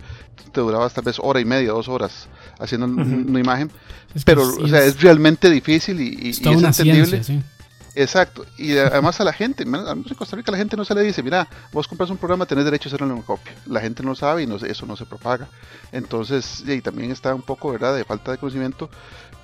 Te 0.51 0.61
duraba 0.61 0.89
tal 0.89 1.03
vez 1.03 1.17
hora 1.19 1.39
y 1.39 1.45
media, 1.45 1.71
dos 1.71 1.87
horas 1.87 2.27
haciendo 2.59 2.87
una 2.87 3.39
imagen. 3.39 3.71
Pero, 4.25 4.41
o 4.41 4.67
sea, 4.67 4.83
es, 4.83 4.99
realmente 5.01 5.49
difícil 5.49 6.01
y, 6.01 6.29
es, 6.29 6.41
entendible. 6.41 7.21
Exacto, 7.95 8.45
y 8.57 8.77
además 8.77 9.21
a 9.21 9.23
la 9.23 9.31
gente, 9.31 9.63
en 9.63 10.03
Costa 10.17 10.35
Rica 10.35 10.51
la 10.51 10.57
gente 10.57 10.75
no 10.75 10.83
se 10.83 10.93
le 10.93 11.01
dice, 11.01 11.23
mira, 11.23 11.47
vos 11.71 11.87
compras 11.87 12.09
un 12.09 12.17
programa, 12.17 12.45
tenés 12.45 12.65
derecho 12.65 12.87
a 12.87 12.89
hacerlo 12.89 13.07
en 13.07 13.13
una 13.13 13.23
copia. 13.23 13.53
La 13.67 13.79
gente 13.79 14.03
no 14.03 14.15
sabe 14.15 14.43
y 14.43 14.47
no, 14.47 14.57
eso 14.57 14.85
no 14.85 14.97
se 14.97 15.05
propaga. 15.05 15.47
Entonces, 15.93 16.61
y 16.67 16.81
también 16.81 17.11
está 17.11 17.33
un 17.33 17.41
poco, 17.41 17.71
¿verdad?, 17.71 17.95
de 17.95 18.03
falta 18.03 18.31
de 18.31 18.37
conocimiento, 18.37 18.89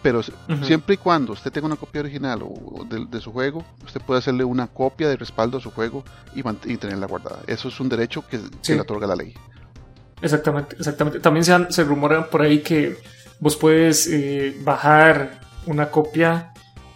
pero 0.01 0.21
siempre 0.63 0.95
y 0.95 0.97
cuando 0.97 1.31
usted 1.31 1.51
tenga 1.51 1.67
una 1.67 1.77
copia 1.77 2.01
original 2.01 2.41
o 2.43 2.85
de, 2.85 3.21
su 3.21 3.31
juego, 3.31 3.63
usted 3.85 4.01
puede 4.01 4.19
hacerle 4.19 4.43
una 4.43 4.67
copia 4.67 5.07
de 5.07 5.15
respaldo 5.15 5.59
a 5.59 5.61
su 5.61 5.71
juego 5.71 6.03
y, 6.35 6.43
tenerla 6.77 7.07
guardada. 7.07 7.39
Eso 7.47 7.69
es 7.69 7.79
un 7.79 7.87
derecho 7.87 8.25
que, 8.27 8.39
se 8.61 8.75
le 8.75 8.81
otorga 8.81 9.07
la 9.07 9.15
ley. 9.15 9.33
Exactamente, 10.21 10.75
exactamente. 10.75 11.19
También 11.19 11.45
se, 11.45 11.71
se 11.71 11.83
rumora 11.83 12.29
por 12.29 12.41
ahí 12.41 12.59
que 12.59 12.97
vos 13.39 13.55
puedes 13.55 14.07
eh, 14.07 14.57
bajar 14.63 15.39
una 15.67 15.89
copia 15.89 16.51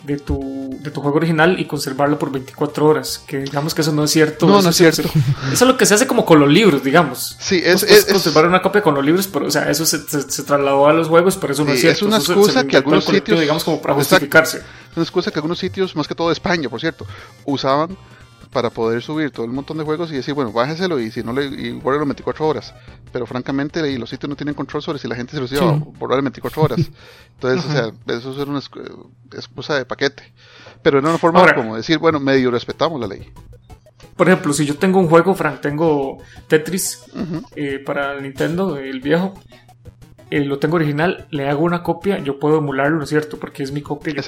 de 0.06 0.18
tu, 0.18 0.78
de 0.80 0.92
tu 0.92 1.02
juego 1.02 1.18
original 1.18 1.60
y 1.60 1.66
conservarlo 1.66 2.20
por 2.20 2.32
24 2.32 2.86
horas. 2.86 3.24
Que 3.26 3.40
digamos 3.40 3.74
que 3.74 3.82
eso 3.82 3.92
no 3.92 4.04
es 4.04 4.12
cierto. 4.12 4.48
No, 4.48 4.62
no 4.62 4.70
es 4.70 4.76
cierto. 4.76 5.04
Eso, 5.52 5.66
es 5.66 5.72
lo 5.72 5.78
que 5.78 5.86
se 5.86 5.94
hace 5.94 6.08
como 6.08 6.26
con 6.26 6.40
los 6.40 6.50
libros, 6.50 6.84
digamos. 6.84 7.36
Sí, 7.40 7.62
es, 7.64 7.84
es, 7.84 8.06
conservar 8.06 8.48
una 8.48 8.62
copia 8.62 8.82
con 8.82 8.96
los 8.96 9.06
libros, 9.06 9.28
pero 9.28 9.48
o 9.48 9.52
sea, 9.52 9.70
eso 9.70 9.86
se, 9.86 10.00
se, 10.08 10.44
trasladó 10.44 10.88
a 10.88 10.94
los 10.94 11.08
juegos, 11.08 11.38
pero 11.38 11.54
eso 11.54 11.64
no 11.64 11.72
es 11.72 11.82
cierto. 11.82 11.98
Es 11.98 12.02
una 12.04 12.18
excusa 12.18 12.66
que 12.66 12.78
algunos 12.78 13.06
sitios, 13.06 13.40
digamos, 13.40 13.64
como 13.64 13.82
para 13.82 13.94
justificarse. 13.96 14.58
Es 14.58 14.98
una 14.98 15.04
excusa 15.04 15.32
que 15.32 15.40
algunos 15.40 15.60
sitios, 15.60 15.96
más 15.96 16.08
que 16.08 16.16
todo 16.16 16.28
de 16.28 16.34
España, 16.34 16.70
por 16.70 16.80
cierto, 16.80 17.06
usaban 17.46 17.98
para 18.56 18.70
poder 18.70 19.02
subir 19.02 19.32
todo 19.32 19.46
el 19.46 19.52
montón 19.52 19.78
de 19.78 19.84
juegos 19.84 20.10
y 20.14 20.16
decir, 20.16 20.34
bueno, 20.34 20.54
bájeselo 20.54 20.98
y 20.98 21.12
si 21.12 21.22
no 21.22 21.34
le 21.34 21.44
y 21.44 21.72
guárdelo 21.72 22.06
24 22.06 22.48
horas. 22.48 22.74
Pero 23.12 23.26
francamente, 23.26 23.92
y 23.92 23.98
los 23.98 24.10
sitios 24.10 24.30
no 24.30 24.38
tienen 24.38 24.56
control 24.56 24.82
sobre 24.82 24.98
si 24.98 25.10
la 25.10 25.16
gente 25.18 25.34
se 25.34 25.42
los 25.42 25.52
lleva 25.52 25.72
a 25.72 25.74
borrar 25.74 26.20
en 26.20 26.24
24 26.24 26.62
horas. 26.62 26.80
Entonces, 27.34 27.66
o 27.70 27.74
sea, 27.74 28.16
eso 28.16 28.32
es 28.32 28.48
una 28.48 28.62
excusa 29.34 29.76
de 29.76 29.84
paquete. 29.84 30.32
Pero 30.82 31.00
era 31.00 31.10
una 31.10 31.18
forma 31.18 31.54
como 31.54 31.76
decir, 31.76 31.98
bueno, 31.98 32.18
medio 32.22 32.50
respetamos 32.50 32.98
la 32.98 33.08
ley. 33.08 33.30
Por 34.16 34.30
ejemplo, 34.30 34.54
si 34.54 34.66
yo 34.66 34.78
tengo 34.78 35.00
un 35.00 35.10
juego, 35.10 35.36
Frank, 35.36 35.60
tengo 35.60 36.20
Tetris 36.48 37.04
eh, 37.58 37.80
para 37.86 38.22
Nintendo, 38.22 38.78
el 38.78 39.02
viejo, 39.02 39.34
eh, 40.32 40.44
lo 40.44 40.60
tengo 40.60 40.78
original, 40.78 41.28
le 41.30 41.48
hago 41.48 41.64
una 41.64 41.84
copia, 41.84 42.20
yo 42.20 42.40
puedo 42.40 42.58
emularlo, 42.58 42.98
¿no 42.98 43.04
es 43.04 43.10
cierto? 43.10 43.38
Porque 43.38 43.64
es 43.64 43.72
mi 43.72 43.82
copia, 43.82 44.14
yo 44.14 44.24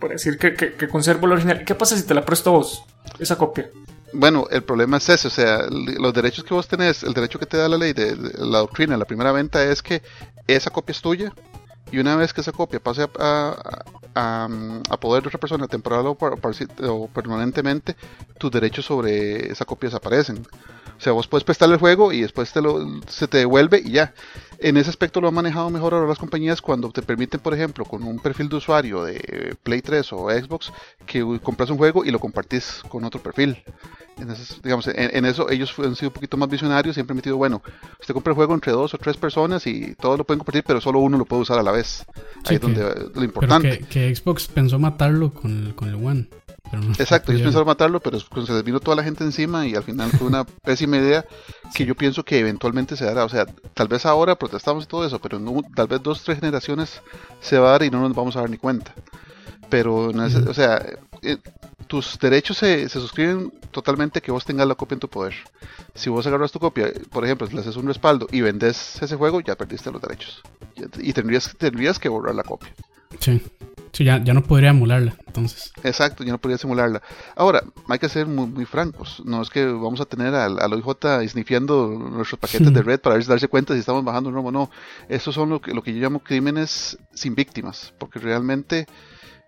puedo, 0.00 0.12
decir 0.12 0.38
que, 0.38 0.54
que, 0.54 0.88
conservo 0.88 1.26
la 1.26 1.34
original. 1.34 1.64
¿Qué 1.64 1.74
pasa 1.74 1.96
si 1.96 2.04
te 2.04 2.14
la 2.14 2.24
presto 2.24 2.50
a 2.50 2.52
vos, 2.54 2.84
esa 3.18 3.36
copia? 3.36 3.70
Bueno, 4.12 4.46
el 4.50 4.62
problema 4.62 4.96
es 4.96 5.08
ese, 5.08 5.28
o 5.28 5.30
sea, 5.30 5.66
los 5.68 6.14
derechos 6.14 6.44
que 6.44 6.54
vos 6.54 6.66
tenés, 6.66 7.02
el 7.02 7.12
derecho 7.12 7.38
que 7.38 7.46
te 7.46 7.56
da 7.56 7.68
la 7.68 7.76
ley 7.76 7.92
de, 7.92 8.16
la 8.38 8.58
doctrina, 8.58 8.96
la 8.96 9.04
primera 9.04 9.32
venta 9.32 9.62
es 9.64 9.82
que 9.82 10.02
esa 10.46 10.70
copia 10.70 10.92
es 10.92 11.02
tuya 11.02 11.32
y 11.90 11.98
una 11.98 12.16
vez 12.16 12.32
que 12.32 12.40
esa 12.40 12.52
copia 12.52 12.80
pase 12.80 13.08
a, 13.18 13.56
a, 14.16 14.96
poder 15.00 15.22
de 15.22 15.28
otra 15.28 15.40
persona 15.40 15.68
temporal 15.68 16.06
o, 16.06 16.16
o, 16.18 17.08
permanentemente, 17.08 17.96
tus 18.38 18.50
derechos 18.50 18.86
sobre 18.86 19.52
esa 19.52 19.64
copia 19.64 19.88
desaparecen. 19.88 20.46
O 20.96 21.00
sea, 21.00 21.12
vos 21.12 21.26
puedes 21.28 21.44
prestarle 21.44 21.74
el 21.74 21.80
juego 21.80 22.12
y 22.12 22.22
después 22.22 22.52
te 22.52 22.62
lo, 22.62 23.00
se 23.06 23.28
te 23.28 23.38
devuelve 23.38 23.82
y 23.84 23.90
ya. 23.90 24.14
En 24.58 24.78
ese 24.78 24.88
aspecto 24.88 25.20
lo 25.20 25.28
han 25.28 25.34
manejado 25.34 25.68
mejor 25.68 25.92
ahora 25.92 26.06
las 26.06 26.18
compañías 26.18 26.62
cuando 26.62 26.90
te 26.90 27.02
permiten, 27.02 27.40
por 27.40 27.52
ejemplo, 27.52 27.84
con 27.84 28.02
un 28.02 28.18
perfil 28.18 28.48
de 28.48 28.56
usuario 28.56 29.04
de 29.04 29.54
Play 29.62 29.82
3 29.82 30.12
o 30.14 30.30
Xbox, 30.30 30.72
que 31.04 31.22
compras 31.42 31.68
un 31.68 31.76
juego 31.76 32.04
y 32.04 32.10
lo 32.10 32.18
compartís 32.18 32.82
con 32.88 33.04
otro 33.04 33.22
perfil. 33.22 33.62
En, 34.18 34.28
digamos, 34.62 34.88
en, 34.88 35.26
eso 35.26 35.50
ellos 35.50 35.74
han 35.78 35.94
sido 35.94 36.08
un 36.08 36.14
poquito 36.14 36.38
más 36.38 36.48
visionarios 36.48 36.96
y 36.96 37.00
han 37.00 37.06
permitido, 37.06 37.36
bueno, 37.36 37.62
usted 38.00 38.14
compra 38.14 38.30
el 38.30 38.36
juego 38.36 38.54
entre 38.54 38.72
dos 38.72 38.94
o 38.94 38.98
tres 38.98 39.18
personas 39.18 39.66
y 39.66 39.94
todos 39.96 40.16
lo 40.16 40.24
pueden 40.24 40.38
compartir, 40.38 40.64
pero 40.66 40.80
solo 40.80 41.00
uno 41.00 41.18
lo 41.18 41.26
puede 41.26 41.42
usar 41.42 41.58
a 41.58 41.62
la 41.62 41.72
vez. 41.72 42.06
Ahí 42.46 42.56
es 42.56 42.60
donde 42.60 43.10
lo 43.14 43.24
importante. 43.24 43.80
que, 43.90 44.14
Xbox 44.14 44.48
pensó 44.48 44.78
matarlo 44.78 45.34
con 45.34 45.66
el, 45.66 45.74
con 45.74 45.88
el 45.88 45.96
One. 45.96 46.28
Exacto, 46.98 47.32
ellos 47.32 47.42
pensaron 47.42 47.66
matarlo, 47.66 48.00
pero 48.00 48.18
se 48.18 48.52
les 48.52 48.64
vino 48.64 48.80
toda 48.80 48.96
la 48.96 49.04
gente 49.04 49.24
encima 49.24 49.66
y 49.66 49.74
al 49.74 49.82
final 49.82 50.10
fue 50.10 50.26
una 50.26 50.44
pésima 50.64 50.96
idea 50.96 51.24
que 51.74 51.84
yo 51.84 51.94
pienso 51.94 52.24
que 52.24 52.38
eventualmente 52.38 52.96
se 52.96 53.04
dará. 53.04 53.24
O 53.24 53.28
sea, 53.28 53.46
tal 53.74 53.88
vez 53.88 54.06
ahora 54.06 54.36
protestamos 54.36 54.84
y 54.84 54.86
todo 54.86 55.06
eso, 55.06 55.20
pero 55.20 55.38
no, 55.38 55.62
tal 55.74 55.86
vez 55.86 56.02
dos, 56.02 56.22
tres 56.22 56.40
generaciones 56.40 57.00
se 57.40 57.58
va 57.58 57.68
a 57.68 57.72
dar 57.72 57.82
y 57.84 57.90
no 57.90 58.00
nos 58.00 58.14
vamos 58.14 58.36
a 58.36 58.40
dar 58.40 58.50
ni 58.50 58.58
cuenta. 58.58 58.92
Pero, 59.68 60.06
o 60.06 60.54
sea, 60.54 60.84
eh, 61.22 61.38
tus 61.86 62.18
derechos 62.18 62.56
se, 62.58 62.88
se, 62.88 63.00
suscriben 63.00 63.52
totalmente 63.70 64.20
que 64.20 64.30
vos 64.30 64.44
tengas 64.44 64.66
la 64.66 64.74
copia 64.74 64.94
en 64.94 65.00
tu 65.00 65.08
poder. 65.08 65.34
Si 65.94 66.08
vos 66.08 66.26
agarras 66.26 66.52
tu 66.52 66.60
copia, 66.60 66.92
por 67.10 67.24
ejemplo, 67.24 67.46
si 67.46 67.54
le 67.54 67.60
haces 67.60 67.76
un 67.76 67.86
respaldo 67.86 68.28
y 68.30 68.42
vendes 68.42 69.00
ese 69.02 69.16
juego, 69.16 69.40
ya 69.40 69.56
perdiste 69.56 69.90
los 69.90 70.00
derechos. 70.00 70.42
Y 70.98 71.12
tendrías, 71.12 71.52
tendrías 71.56 71.98
que 71.98 72.08
borrar 72.08 72.34
la 72.34 72.44
copia. 72.44 72.72
Sí 73.18 73.42
ya, 74.04 74.22
ya 74.22 74.34
no 74.34 74.42
podría 74.42 74.70
emularla, 74.70 75.16
entonces. 75.26 75.72
Exacto, 75.82 76.24
ya 76.24 76.32
no 76.32 76.38
podría 76.38 76.58
emularla. 76.62 77.02
Ahora, 77.34 77.62
hay 77.88 77.98
que 77.98 78.08
ser 78.08 78.26
muy, 78.26 78.64
francos. 78.64 79.22
No 79.24 79.42
es 79.42 79.50
que 79.50 79.64
vamos 79.64 80.00
a 80.00 80.04
tener 80.04 80.34
al, 80.34 80.58
al 80.60 80.72
OIJ 80.72 81.28
sniffiando 81.28 81.88
nuestros 81.88 82.40
paquetes 82.40 82.72
de 82.72 82.82
red 82.82 83.00
para 83.00 83.18
darse 83.18 83.48
cuenta 83.48 83.74
si 83.74 83.80
estamos 83.80 84.04
bajando 84.04 84.30
un 84.30 84.36
o 84.36 84.50
no. 84.50 84.70
Esos 85.08 85.34
son 85.34 85.50
lo 85.50 85.60
que, 85.60 85.72
lo 85.72 85.82
que 85.82 85.94
yo 85.94 86.00
llamo 86.00 86.20
crímenes 86.20 86.98
sin 87.14 87.34
víctimas, 87.34 87.92
porque 87.98 88.18
realmente 88.18 88.86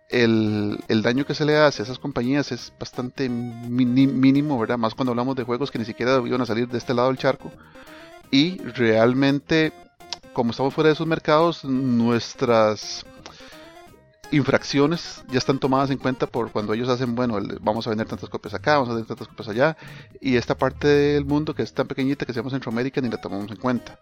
el, 0.09 0.79
el, 0.89 1.03
daño 1.03 1.27
que 1.27 1.35
se 1.35 1.45
le 1.45 1.57
hace 1.57 1.83
a 1.83 1.85
esas 1.85 1.99
compañías 1.99 2.51
es 2.53 2.73
bastante 2.79 3.29
mínimo, 3.29 4.59
¿verdad? 4.59 4.79
Más 4.79 4.95
cuando 4.95 5.13
hablamos 5.13 5.37
de 5.37 5.45
juegos 5.45 5.71
que 5.71 5.79
ni 5.79 5.85
siquiera 5.85 6.21
iban 6.25 6.41
a 6.41 6.47
salir 6.47 6.69
de 6.69 6.79
este 6.79 6.95
lado 6.95 7.09
del 7.09 7.19
charco. 7.19 7.53
Y 8.31 8.59
realmente, 8.59 9.73
como 10.33 10.51
estamos 10.51 10.75
fuera 10.75 10.89
de 10.89 10.95
esos 10.95 11.07
mercados, 11.07 11.65
nuestras 11.65 13.05
infracciones 14.31 15.23
ya 15.29 15.39
están 15.39 15.59
tomadas 15.59 15.91
en 15.91 15.99
cuenta 15.99 16.27
por 16.27 16.51
cuando 16.51 16.75
ellos 16.75 16.89
hacen, 16.89 17.15
bueno, 17.15 17.39
vamos 17.61 17.87
a 17.87 17.91
vender 17.91 18.07
tantas 18.07 18.29
copias 18.29 18.55
acá, 18.55 18.75
vamos 18.75 18.89
a 18.89 18.93
vender 18.93 19.09
tantas 19.09 19.29
copias 19.29 19.49
allá, 19.49 19.77
y 20.21 20.37
esta 20.37 20.57
parte 20.57 20.87
del 20.87 21.25
mundo 21.25 21.55
que 21.55 21.63
es 21.63 21.73
tan 21.73 21.87
pequeñita 21.87 22.27
que 22.27 22.33
se 22.33 22.43
Centroamérica 22.49 23.01
ni 23.01 23.11
la 23.11 23.21
tomamos 23.21 23.51
en 23.51 23.57
cuenta. 23.57 23.99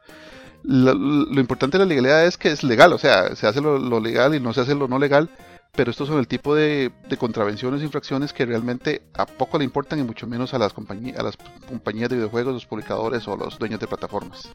Lo, 0.62 0.92
importante 1.40 1.78
de 1.78 1.84
la 1.84 1.88
legalidad 1.88 2.26
es 2.26 2.38
que 2.38 2.50
es 2.50 2.62
legal, 2.62 2.92
o 2.92 2.98
sea, 2.98 3.34
se 3.36 3.46
hace 3.46 3.60
lo, 3.60 4.00
legal 4.00 4.34
y 4.34 4.40
no 4.40 4.52
se 4.52 4.60
hace 4.60 4.74
lo 4.74 4.88
no 4.88 4.98
legal, 4.98 5.30
pero 5.72 5.90
estos 5.90 6.08
son 6.08 6.18
el 6.18 6.28
tipo 6.28 6.54
de, 6.54 6.92
contravenciones 7.18 7.82
infracciones 7.82 8.32
que 8.32 8.46
realmente 8.46 9.02
a 9.14 9.26
poco 9.26 9.58
le 9.58 9.64
importan 9.64 9.98
y 9.98 10.02
mucho 10.02 10.26
menos 10.26 10.54
a 10.54 10.58
las, 10.58 10.72
compañías 10.72 11.18
a 11.18 11.22
las 11.22 11.36
compañías 11.68 12.08
de 12.08 12.16
videojuegos, 12.16 12.54
los 12.54 12.66
publicadores 12.66 13.26
o 13.28 13.36
los 13.36 13.58
dueños 13.58 13.80
de 13.80 13.86
plataformas. 13.86 14.48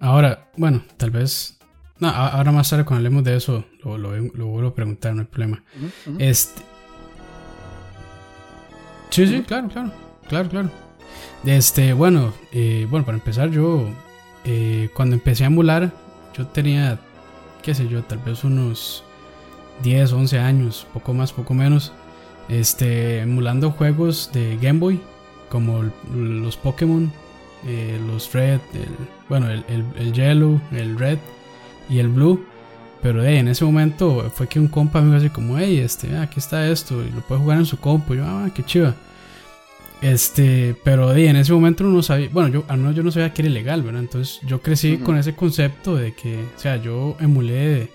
Ahora, 0.00 0.50
bueno, 0.56 0.84
tal 0.96 1.10
vez 1.10 1.58
no, 2.02 2.08
ahora 2.08 2.50
más 2.50 2.68
tarde 2.68 2.84
cuando 2.84 2.98
hablemos 2.98 3.22
de 3.22 3.36
eso, 3.36 3.64
lo, 3.84 3.96
lo, 3.96 4.46
vuelvo 4.48 4.70
a 4.70 4.74
preguntar, 4.74 5.14
no 5.14 5.20
hay 5.20 5.26
problema. 5.28 5.62
Este. 6.18 6.60
Sí, 9.10 9.24
sí, 9.28 9.42
claro, 9.46 9.68
claro. 9.68 9.92
Claro, 10.28 10.48
claro. 10.48 10.70
Este, 11.44 11.92
bueno, 11.92 12.32
eh, 12.50 12.88
bueno, 12.90 13.06
para 13.06 13.18
empezar, 13.18 13.50
yo 13.50 13.88
eh, 14.44 14.90
cuando 14.94 15.14
empecé 15.14 15.44
a 15.44 15.46
emular, 15.46 15.92
yo 16.36 16.48
tenía, 16.48 16.98
qué 17.62 17.72
sé 17.72 17.86
yo, 17.86 18.02
tal 18.02 18.18
vez 18.18 18.42
unos 18.42 19.04
10, 19.84 20.12
11 20.12 20.40
años, 20.40 20.84
poco 20.92 21.14
más, 21.14 21.32
poco 21.32 21.54
menos, 21.54 21.92
este, 22.48 23.20
emulando 23.20 23.70
juegos 23.70 24.28
de 24.32 24.58
Game 24.60 24.80
Boy, 24.80 25.00
como 25.50 25.84
los 26.12 26.56
Pokémon, 26.56 27.12
eh, 27.64 28.00
los 28.08 28.32
Red, 28.32 28.58
bueno, 29.28 29.48
el, 29.48 29.64
el, 29.68 29.84
el 29.96 30.12
Yellow, 30.12 30.60
el 30.72 30.98
Red 30.98 31.18
y 31.88 31.98
el 31.98 32.08
Blue. 32.08 32.44
Pero 33.02 33.24
en 33.24 33.48
ese 33.48 33.64
momento 33.64 34.30
fue 34.34 34.46
que 34.46 34.60
un 34.60 34.68
compa 34.68 35.00
me 35.00 35.06
dijo 35.06 35.18
así 35.18 35.30
como, 35.30 35.58
hey, 35.58 35.78
este, 35.78 36.16
aquí 36.18 36.38
está 36.38 36.68
esto, 36.68 37.02
y 37.02 37.10
lo 37.10 37.20
puede 37.22 37.40
jugar 37.40 37.58
en 37.58 37.66
su 37.66 37.78
compu. 37.78 38.14
Y 38.14 38.18
yo, 38.18 38.24
ah, 38.24 38.48
qué 38.54 38.62
chiva. 38.62 38.94
Este, 40.00 40.74
pero 40.82 41.14
en 41.14 41.36
ese 41.36 41.52
momento 41.52 41.84
no 41.84 42.02
sabía, 42.02 42.28
bueno, 42.32 42.48
yo 42.48 42.64
al 42.66 42.78
menos 42.78 42.96
yo 42.96 43.04
no 43.04 43.12
sabía 43.12 43.32
que 43.32 43.42
era 43.42 43.50
ilegal, 43.50 43.82
¿verdad? 43.82 44.02
Entonces 44.02 44.40
yo 44.44 44.60
crecí 44.60 44.98
con 44.98 45.16
ese 45.16 45.34
concepto 45.34 45.94
de 45.94 46.12
que, 46.12 46.42
o 46.56 46.58
sea, 46.58 46.76
yo 46.76 47.16
emulé 47.20 47.88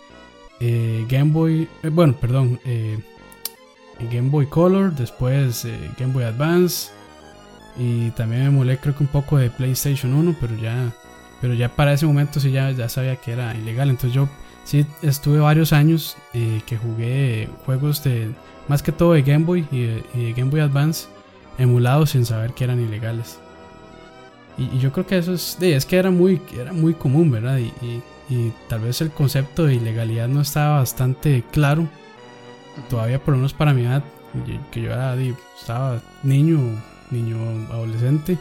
eh, 0.61 1.05
Game 1.09 1.31
Boy, 1.31 1.67
eh, 1.83 1.89
bueno, 1.89 2.13
perdón, 2.13 2.59
eh, 2.65 2.97
Game 4.09 4.29
Boy 4.29 4.45
Color, 4.45 4.95
después 4.95 5.67
Game 5.99 6.13
Boy 6.13 6.23
Advance, 6.23 6.91
y 7.77 8.11
también 8.11 8.43
emulé 8.43 8.77
creo 8.77 8.95
que 8.95 9.03
un 9.03 9.09
poco 9.09 9.37
de 9.37 9.49
PlayStation 9.49 10.13
1, 10.13 10.35
pero 10.39 10.55
ya 10.55 10.93
pero 11.41 11.53
ya 11.53 11.69
para 11.69 11.93
ese 11.93 12.05
momento 12.05 12.39
sí 12.39 12.51
ya, 12.51 12.71
ya 12.71 12.89
sabía 12.89 13.15
que 13.15 13.31
era 13.31 13.55
ilegal. 13.55 13.89
Entonces 13.89 14.13
yo 14.13 14.27
sí 14.63 14.85
estuve 15.01 15.39
varios 15.39 15.73
años 15.73 16.17
eh, 16.33 16.61
que 16.65 16.77
jugué 16.77 17.49
juegos 17.65 18.03
de, 18.03 18.31
más 18.67 18.83
que 18.83 18.91
todo 18.91 19.13
de 19.13 19.21
Game 19.21 19.45
Boy 19.45 19.65
y 19.71 19.83
de, 19.83 20.33
Game 20.33 20.49
Boy 20.49 20.61
Advance, 20.61 21.07
emulados 21.57 22.11
sin 22.11 22.25
saber 22.25 22.53
que 22.53 22.63
eran 22.63 22.79
ilegales. 22.79 23.39
Y, 24.57 24.79
yo 24.79 24.91
creo 24.91 25.05
que 25.05 25.17
eso 25.17 25.33
es, 25.33 25.57
es 25.61 25.85
que 25.85 25.97
era 25.97 26.11
muy, 26.11 26.41
era 26.59 26.73
muy 26.73 26.93
común, 26.93 27.31
¿verdad? 27.31 27.59
Y, 27.59 27.71
y, 28.29 28.53
tal 28.67 28.81
vez 28.81 28.99
el 29.01 29.11
concepto 29.11 29.65
de 29.65 29.75
ilegalidad 29.75 30.27
no 30.27 30.41
estaba 30.41 30.79
bastante 30.79 31.43
claro. 31.51 31.87
Todavía 32.89 33.19
por 33.19 33.33
lo 33.33 33.37
menos 33.37 33.53
para 33.53 33.73
mi 33.73 33.83
edad, 33.83 34.03
que 34.71 34.81
yo 34.81 34.91
era, 34.91 35.15
estaba 35.59 36.01
niño, 36.23 36.59
niño 37.09 37.37
adolescente 37.71 38.37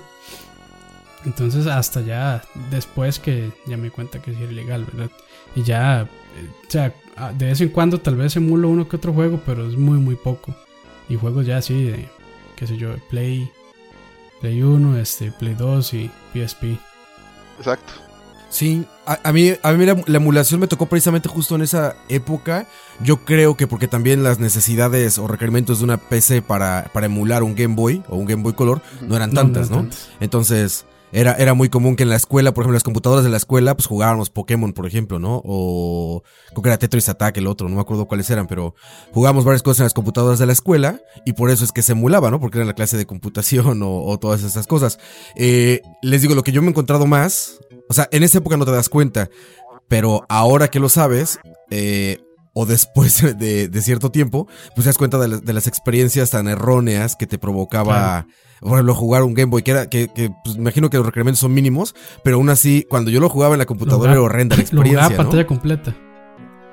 entonces 1.26 1.66
hasta 1.66 2.00
ya 2.00 2.42
después 2.70 3.18
que 3.18 3.50
ya 3.66 3.76
me 3.76 3.90
cuenta 3.90 4.22
que 4.22 4.30
es 4.30 4.38
ilegal, 4.38 4.84
¿verdad? 4.84 5.10
Y 5.54 5.62
ya, 5.62 6.02
eh, 6.02 6.06
o 6.66 6.70
sea, 6.70 6.94
de 7.36 7.46
vez 7.46 7.60
en 7.60 7.68
cuando 7.68 8.00
tal 8.00 8.16
vez 8.16 8.36
emulo 8.36 8.68
uno 8.68 8.88
que 8.88 8.96
otro 8.96 9.12
juego, 9.12 9.40
pero 9.44 9.68
es 9.68 9.76
muy 9.76 9.98
muy 9.98 10.14
poco. 10.14 10.54
Y 11.08 11.16
juegos 11.16 11.46
ya 11.46 11.58
así 11.58 11.84
de, 11.84 12.08
qué 12.56 12.66
sé 12.66 12.76
yo, 12.76 12.94
Play, 13.10 13.50
Play 14.40 14.62
1, 14.62 14.98
este, 14.98 15.32
Play 15.32 15.54
2 15.54 15.94
y 15.94 16.10
PSP. 16.32 16.78
Exacto. 17.58 17.92
Sí, 18.48 18.86
a, 19.04 19.32
mí, 19.32 19.52
a 19.62 19.72
mí 19.72 19.84
la, 19.84 20.16
emulación 20.16 20.60
me 20.60 20.68
tocó 20.68 20.86
precisamente 20.86 21.28
justo 21.28 21.56
en 21.56 21.62
esa 21.62 21.96
época. 22.08 22.66
Yo 23.00 23.18
creo 23.24 23.56
que 23.56 23.66
porque 23.66 23.88
también 23.88 24.22
las 24.22 24.38
necesidades 24.38 25.18
o 25.18 25.26
requerimientos 25.26 25.78
de 25.78 25.84
una 25.84 25.96
PC 25.96 26.42
para, 26.42 26.88
para 26.92 27.06
emular 27.06 27.42
un 27.42 27.54
Game 27.54 27.74
Boy 27.74 28.02
o 28.08 28.16
un 28.16 28.24
Game 28.24 28.42
Boy 28.42 28.54
Color 28.54 28.80
no 29.02 29.16
eran 29.16 29.32
tantas, 29.32 29.68
¿no? 29.70 29.86
Entonces, 30.20 30.86
era, 31.12 31.34
era 31.34 31.54
muy 31.54 31.68
común 31.68 31.96
que 31.96 32.02
en 32.02 32.08
la 32.08 32.16
escuela, 32.16 32.52
por 32.52 32.62
ejemplo, 32.62 32.74
las 32.74 32.82
computadoras 32.82 33.24
de 33.24 33.30
la 33.30 33.36
escuela, 33.36 33.76
pues 33.76 33.86
jugábamos 33.86 34.30
Pokémon, 34.30 34.72
por 34.72 34.86
ejemplo, 34.86 35.18
¿no? 35.18 35.40
O 35.44 36.22
creo 36.50 36.62
que 36.62 36.68
era 36.68 36.78
Tetris 36.78 37.08
Attack, 37.08 37.36
el 37.36 37.46
otro, 37.46 37.68
no 37.68 37.76
me 37.76 37.80
acuerdo 37.80 38.06
cuáles 38.06 38.28
eran, 38.30 38.46
pero 38.46 38.74
jugábamos 39.12 39.44
varias 39.44 39.62
cosas 39.62 39.80
en 39.80 39.84
las 39.84 39.94
computadoras 39.94 40.38
de 40.38 40.46
la 40.46 40.52
escuela 40.52 41.00
y 41.24 41.34
por 41.34 41.50
eso 41.50 41.64
es 41.64 41.72
que 41.72 41.82
se 41.82 41.92
emulaba, 41.92 42.30
¿no? 42.30 42.40
Porque 42.40 42.58
era 42.58 42.66
la 42.66 42.74
clase 42.74 42.96
de 42.96 43.06
computación 43.06 43.80
o, 43.84 44.18
todas 44.18 44.42
esas 44.42 44.66
cosas. 44.66 44.98
Eh, 45.36 45.80
les 46.02 46.22
digo, 46.22 46.34
lo 46.34 46.42
que 46.42 46.52
yo 46.52 46.60
me 46.60 46.68
he 46.68 46.70
encontrado 46.70 47.06
más, 47.06 47.58
o 47.88 47.94
sea, 47.94 48.08
en 48.10 48.22
esa 48.22 48.38
época 48.38 48.56
no 48.56 48.64
te 48.64 48.72
das 48.72 48.88
cuenta, 48.88 49.30
pero 49.88 50.26
ahora 50.28 50.68
que 50.68 50.80
lo 50.80 50.88
sabes, 50.88 51.38
eh, 51.70 52.18
o 52.52 52.66
después 52.66 53.22
de, 53.38 53.68
de, 53.68 53.82
cierto 53.82 54.10
tiempo, 54.10 54.46
pues 54.74 54.84
te 54.84 54.88
das 54.88 54.98
cuenta 54.98 55.18
de, 55.18 55.52
las 55.52 55.66
experiencias 55.66 56.30
tan 56.30 56.48
erróneas 56.48 57.14
que 57.14 57.26
te 57.26 57.38
provocaba 57.38 58.26
por 58.60 58.72
ejemplo, 58.72 58.94
jugar 58.94 59.22
un 59.22 59.34
Game 59.34 59.50
Boy, 59.50 59.62
que 59.62 59.70
era, 59.70 59.88
que, 59.88 60.08
que 60.08 60.30
pues, 60.44 60.56
imagino 60.56 60.90
que 60.90 60.96
los 60.96 61.06
requerimientos 61.06 61.40
son 61.40 61.54
mínimos, 61.54 61.94
pero 62.22 62.36
aún 62.36 62.48
así, 62.48 62.86
cuando 62.88 63.10
yo 63.10 63.20
lo 63.20 63.28
jugaba 63.28 63.54
en 63.54 63.58
la 63.58 63.66
computadora 63.66 64.12
era 64.12 64.22
horrenda 64.22 64.56
la 64.56 64.62
experiencia. 64.62 65.10
Lo 65.10 65.16
pantalla 65.16 65.46
completa. 65.46 65.94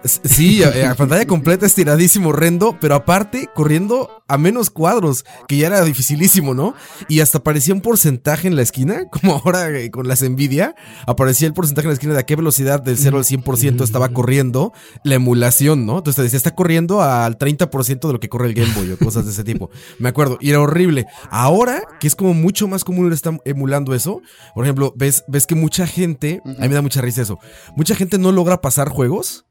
Sí, 0.06 0.62
a, 0.64 0.96
pantalla 0.96 1.26
completa 1.26 1.66
estiradísimo, 1.66 2.30
horrendo, 2.30 2.78
pero 2.82 2.96
aparte 2.96 3.50
corriendo 3.54 4.24
a 4.28 4.38
menos 4.38 4.70
cuadros, 4.70 5.24
que 5.48 5.58
ya 5.58 5.68
era 5.68 5.82
dificilísimo, 5.84 6.54
¿no? 6.54 6.76
Y 7.08 7.22
hasta 7.22 7.38
aparecía 7.38 7.74
un 7.74 7.82
porcentaje 7.82 8.48
en 8.48 8.58
la 8.58 8.64
esquina, 8.64 9.06
como 9.12 9.34
ahora 9.34 9.70
eh, 9.70 9.92
con 9.92 10.08
las 10.08 10.22
Nvidia, 10.22 10.76
aparecía 11.08 11.48
el 11.48 11.54
porcentaje 11.54 11.86
en 11.86 11.90
la 11.90 11.94
esquina 11.94 12.14
de 12.14 12.20
a 12.20 12.26
qué 12.26 12.36
velocidad 12.36 12.82
del 12.82 12.98
0 12.98 13.18
al 13.18 13.24
100% 13.24 13.84
estaba 13.84 14.10
corriendo 14.10 14.74
la 15.04 15.16
emulación, 15.16 15.86
¿no? 15.86 16.00
Entonces 16.00 16.18
te 16.18 16.24
decía, 16.24 16.38
está 16.38 16.54
corriendo 16.54 17.02
al 17.02 17.38
30% 17.38 18.08
de 18.08 18.14
lo 18.14 18.20
que 18.20 18.30
corre 18.30 18.48
el 18.48 18.54
Game 18.54 18.74
Boy 18.74 18.92
o 18.92 18.98
cosas 18.98 19.26
de 19.26 19.32
ese 19.32 19.46
tipo. 19.46 19.70
Me 20.00 20.10
acuerdo, 20.10 20.38
y 20.42 20.50
era 20.50 20.60
horrible. 20.60 21.06
Ahora, 21.30 21.84
que 22.02 22.08
es 22.08 22.16
como 22.16 22.34
mucho 22.34 22.68
más 22.68 22.84
común 22.84 23.12
estar 23.14 23.40
emulando 23.46 23.96
eso, 23.96 24.22
por 24.54 24.66
ejemplo, 24.66 24.94
ves, 24.98 25.24
ves 25.30 25.48
que 25.48 25.56
mucha 25.56 25.88
gente, 25.88 26.42
a 26.44 26.64
mí 26.64 26.70
me 26.70 26.76
da 26.76 26.82
mucha 26.82 27.00
risa 27.00 27.22
eso, 27.22 27.40
mucha 27.78 27.96
gente 27.96 28.18
no 28.18 28.32
logra 28.32 28.60
pasar 28.60 28.90
juegos 28.90 29.46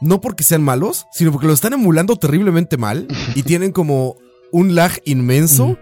no 0.00 0.20
porque 0.20 0.44
sean 0.44 0.62
malos, 0.62 1.06
sino 1.12 1.32
porque 1.32 1.46
lo 1.46 1.52
están 1.52 1.72
emulando 1.72 2.16
terriblemente 2.16 2.76
mal 2.76 3.06
y 3.34 3.42
tienen 3.44 3.72
como 3.72 4.16
un 4.52 4.74
lag 4.74 4.92
inmenso. 5.04 5.78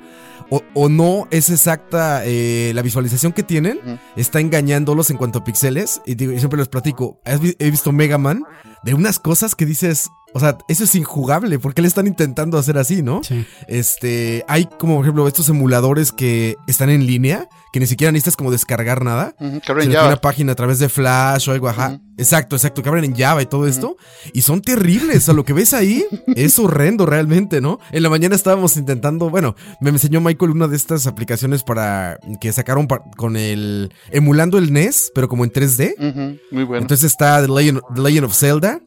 o, 0.74 0.88
no 0.88 1.28
es 1.30 1.48
exacta 1.48 2.22
eh, 2.24 2.72
la 2.74 2.82
visualización 2.82 3.32
que 3.32 3.44
tienen, 3.44 3.78
está 4.16 4.40
engañándolos 4.40 5.10
en 5.10 5.16
cuanto 5.16 5.38
a 5.38 5.44
píxeles. 5.44 6.02
Y 6.06 6.16
digo, 6.16 6.36
siempre 6.38 6.58
les 6.58 6.68
platico, 6.68 7.20
he 7.24 7.70
visto 7.70 7.92
Mega 7.92 8.18
Man 8.18 8.42
de 8.82 8.94
unas 8.94 9.18
cosas 9.20 9.54
que 9.54 9.66
dices, 9.66 10.10
o 10.32 10.40
sea, 10.40 10.58
eso 10.68 10.84
es 10.84 10.94
injugable, 10.94 11.58
porque 11.58 11.82
le 11.82 11.88
están 11.88 12.06
intentando 12.06 12.58
hacer 12.58 12.78
así, 12.78 13.02
¿no? 13.02 13.22
Sí. 13.24 13.44
Este, 13.66 14.44
hay 14.48 14.66
como, 14.78 14.96
por 14.96 15.04
ejemplo, 15.04 15.26
estos 15.26 15.48
emuladores 15.48 16.12
que 16.12 16.56
están 16.66 16.90
en 16.90 17.06
línea, 17.06 17.48
que 17.72 17.80
ni 17.80 17.86
siquiera 17.86 18.12
necesitas 18.12 18.36
como 18.36 18.50
descargar 18.50 19.04
nada. 19.04 19.34
que 19.38 19.72
abren 19.72 19.92
Java. 19.92 20.08
Una 20.08 20.20
página 20.20 20.52
a 20.52 20.54
través 20.54 20.78
de 20.78 20.88
Flash 20.88 21.48
o 21.48 21.52
algo, 21.52 21.68
ajá. 21.68 22.00
Exacto, 22.16 22.56
exacto, 22.56 22.82
que 22.82 22.88
abren 22.88 23.04
en 23.04 23.16
Java 23.16 23.42
y 23.42 23.46
todo 23.46 23.66
esto. 23.66 23.96
Y 24.32 24.42
son 24.42 24.60
terribles, 24.60 25.16
o 25.16 25.20
sea, 25.20 25.34
lo 25.34 25.44
que 25.44 25.52
ves 25.52 25.72
ahí 25.72 26.04
es 26.36 26.58
horrendo 26.58 27.06
realmente, 27.06 27.60
¿no? 27.60 27.78
En 27.92 28.02
la 28.02 28.10
mañana 28.10 28.34
estábamos 28.34 28.76
intentando, 28.76 29.30
bueno, 29.30 29.56
me 29.80 29.90
enseñó 29.90 30.20
Michael 30.20 30.50
una 30.52 30.68
de 30.68 30.76
estas 30.76 31.06
aplicaciones 31.06 31.62
para 31.62 32.18
que 32.40 32.52
sacaron 32.52 32.86
con 33.16 33.36
el, 33.36 33.92
emulando 34.10 34.58
el 34.58 34.72
NES, 34.72 35.12
pero 35.14 35.28
como 35.28 35.44
en 35.44 35.52
3D. 35.52 36.38
Muy 36.50 36.64
bueno. 36.64 36.82
Entonces 36.82 37.10
está 37.10 37.40
The 37.40 37.48
Legend 37.48 38.24
of 38.24 38.34
Zelda. 38.34 38.80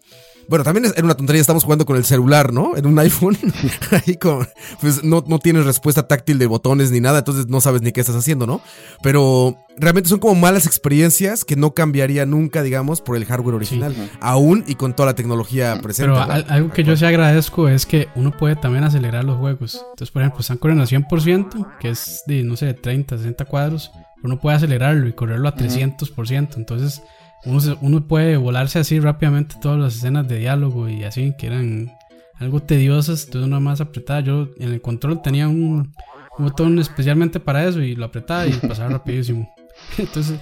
Bueno, 0.47 0.63
también 0.63 0.85
era 0.85 1.03
una 1.03 1.15
tontería, 1.15 1.41
estamos 1.41 1.63
jugando 1.63 1.85
con 1.85 1.97
el 1.97 2.05
celular, 2.05 2.53
¿no? 2.53 2.75
En 2.75 2.85
un 2.85 2.97
iPhone. 2.99 3.37
Ahí 4.05 4.15
con, 4.15 4.47
pues 4.81 5.03
no, 5.03 5.23
no 5.27 5.39
tienes 5.39 5.65
respuesta 5.65 6.07
táctil 6.07 6.37
de 6.37 6.47
botones 6.47 6.91
ni 6.91 6.99
nada, 6.99 7.19
entonces 7.19 7.47
no 7.47 7.61
sabes 7.61 7.81
ni 7.81 7.91
qué 7.91 8.01
estás 8.01 8.15
haciendo, 8.15 8.45
¿no? 8.45 8.61
Pero 9.01 9.57
realmente 9.77 10.09
son 10.09 10.19
como 10.19 10.35
malas 10.35 10.65
experiencias 10.65 11.45
que 11.45 11.55
no 11.55 11.73
cambiaría 11.73 12.25
nunca, 12.25 12.63
digamos, 12.63 13.01
por 13.01 13.15
el 13.15 13.25
hardware 13.25 13.55
original. 13.55 13.95
Aún 14.21 14.63
y 14.67 14.75
con 14.75 14.95
toda 14.95 15.07
la 15.07 15.15
tecnología 15.15 15.79
presente. 15.81 16.11
Pero 16.13 16.21
algo 16.21 16.71
que 16.71 16.83
yo 16.83 16.95
sí 16.95 17.05
agradezco 17.05 17.67
es 17.67 17.85
que 17.85 18.07
uno 18.15 18.31
puede 18.31 18.55
también 18.55 18.83
acelerar 18.83 19.23
los 19.23 19.37
juegos. 19.37 19.85
Entonces, 19.91 20.11
por 20.11 20.21
ejemplo, 20.21 20.41
están 20.41 20.57
corriendo 20.57 20.83
a 20.83 20.87
100%, 20.87 21.77
que 21.79 21.89
es 21.89 22.23
de, 22.27 22.43
no 22.43 22.55
sé, 22.55 22.73
30, 22.73 23.17
60 23.17 23.45
cuadros. 23.45 23.91
Uno 24.23 24.39
puede 24.39 24.57
acelerarlo 24.57 25.07
y 25.07 25.13
correrlo 25.13 25.49
a 25.49 25.55
300%. 25.55 26.55
Entonces 26.55 27.01
uno, 27.45 28.07
puede 28.07 28.37
volarse 28.37 28.79
así 28.79 28.99
rápidamente 28.99 29.55
todas 29.61 29.79
las 29.79 29.95
escenas 29.95 30.27
de 30.27 30.39
diálogo 30.39 30.87
y 30.87 31.03
así, 31.03 31.33
que 31.37 31.47
eran 31.47 31.91
algo 32.35 32.61
tediosas, 32.61 33.25
entonces 33.25 33.47
una 33.47 33.59
más 33.59 33.81
apretada. 33.81 34.21
Yo 34.21 34.49
en 34.59 34.73
el 34.73 34.81
control 34.81 35.21
tenía 35.21 35.47
un, 35.47 35.93
un 36.37 36.45
botón 36.45 36.79
especialmente 36.79 37.39
para 37.39 37.65
eso 37.67 37.81
y 37.81 37.95
lo 37.95 38.05
apretaba 38.05 38.47
y 38.47 38.53
pasaba 38.53 38.89
rapidísimo. 38.93 39.53
Entonces, 39.97 40.39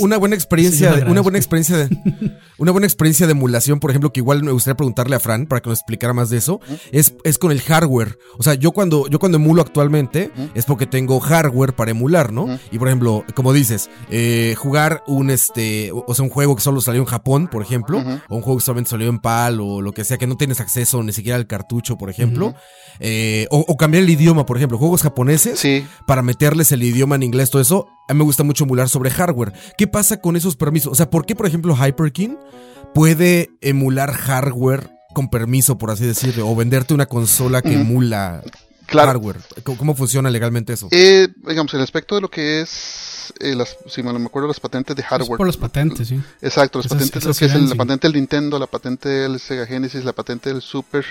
una 0.00 0.18
buena 0.18 0.34
experiencia, 0.34 1.04
una 1.06 1.20
buena 1.20 1.38
experiencia 1.38 1.76
de, 1.76 1.88
una 2.58 2.72
buena 2.72 2.86
experiencia 2.86 3.26
de 3.26 3.32
emulación, 3.32 3.80
por 3.80 3.90
ejemplo, 3.90 4.12
que 4.12 4.20
igual 4.20 4.42
me 4.42 4.52
gustaría 4.52 4.76
preguntarle 4.76 5.16
a 5.16 5.20
Fran 5.20 5.46
para 5.46 5.60
que 5.60 5.68
nos 5.68 5.78
explicara 5.78 6.12
más 6.12 6.30
de 6.30 6.38
eso, 6.38 6.60
es, 6.92 7.14
es 7.24 7.38
con 7.38 7.52
el 7.52 7.60
hardware. 7.60 8.18
O 8.38 8.42
sea, 8.42 8.54
yo 8.54 8.72
cuando, 8.72 9.08
yo 9.08 9.18
cuando 9.18 9.36
emulo 9.36 9.62
actualmente 9.62 10.30
es 10.54 10.64
porque 10.64 10.86
tengo 10.86 11.20
hardware 11.20 11.74
para 11.74 11.90
emular, 11.90 12.32
¿no? 12.32 12.58
Y 12.70 12.78
por 12.78 12.88
ejemplo, 12.88 13.24
como 13.34 13.52
dices, 13.52 13.90
eh, 14.10 14.54
jugar 14.56 15.02
un 15.06 15.30
este, 15.30 15.90
o 15.92 16.14
sea, 16.14 16.24
un 16.24 16.30
juego 16.30 16.56
que 16.56 16.62
solo 16.62 16.80
salió 16.80 17.00
en 17.00 17.06
Japón, 17.06 17.48
por 17.48 17.62
ejemplo, 17.62 18.02
o 18.28 18.36
un 18.36 18.42
juego 18.42 18.58
que 18.58 18.64
solamente 18.64 18.90
salió 18.90 19.08
en 19.08 19.18
PAL, 19.18 19.60
o 19.60 19.80
lo 19.80 19.92
que 19.92 20.04
sea, 20.04 20.18
que 20.18 20.26
no 20.26 20.36
tienes 20.36 20.60
acceso 20.60 21.02
ni 21.02 21.12
siquiera 21.12 21.36
al 21.36 21.46
cartucho, 21.46 21.96
por 21.98 22.10
ejemplo, 22.10 22.54
eh, 22.98 23.46
o, 23.50 23.76
cambiar 23.76 24.04
el 24.04 24.10
idioma, 24.10 24.46
por 24.46 24.56
ejemplo, 24.56 24.78
juegos 24.78 25.02
japoneses, 25.02 25.62
para 26.06 26.22
meterles 26.22 26.72
el 26.72 26.82
idioma 26.82 27.16
en 27.16 27.22
inglés, 27.22 27.50
todo 27.50 27.62
eso, 27.62 27.88
a 28.10 28.12
mí 28.12 28.18
me 28.18 28.24
gusta 28.24 28.42
mucho 28.42 28.64
emular 28.64 28.88
sobre 28.88 29.08
hardware. 29.10 29.52
¿Qué 29.78 29.86
pasa 29.86 30.20
con 30.20 30.34
esos 30.34 30.56
permisos? 30.56 30.92
O 30.92 30.94
sea, 30.96 31.08
¿por 31.08 31.24
qué, 31.26 31.36
por 31.36 31.46
ejemplo, 31.46 31.76
Hyperkin 31.76 32.36
puede 32.92 33.50
emular 33.60 34.12
hardware 34.12 34.90
con 35.14 35.30
permiso, 35.30 35.78
por 35.78 35.92
así 35.92 36.04
decirlo, 36.04 36.48
o 36.48 36.56
venderte 36.56 36.92
una 36.92 37.06
consola 37.06 37.62
que 37.62 37.74
emula 37.74 38.42
hardware? 38.88 39.36
¿Cómo, 39.62 39.94
funciona 39.94 40.28
legalmente 40.28 40.72
eso? 40.72 40.88
Eh, 40.90 41.28
digamos, 41.46 41.72
el 41.74 41.82
aspecto 41.82 42.16
de 42.16 42.20
lo 42.22 42.28
que 42.28 42.62
es, 42.62 43.32
eh, 43.38 43.54
las, 43.54 43.76
si 43.86 44.02
me 44.02 44.10
acuerdo, 44.10 44.48
las 44.48 44.58
patentes 44.58 44.96
de 44.96 45.04
hardware. 45.04 45.38
por 45.38 45.46
las 45.46 45.56
patentes, 45.56 46.08
sí. 46.08 46.20
Exacto, 46.42 46.80
las 46.80 46.88
patentes, 46.88 47.24
lo 47.24 47.32
que 47.32 47.44
es 47.44 47.54
la 47.54 47.76
patente 47.76 48.08
del 48.08 48.16
Nintendo, 48.16 48.58
la 48.58 48.66
patente 48.66 49.08
del 49.08 49.38
Sega 49.38 49.66
Genesis, 49.66 50.04
la 50.04 50.14
patente 50.14 50.52
del 50.52 50.62
Super 50.62 51.04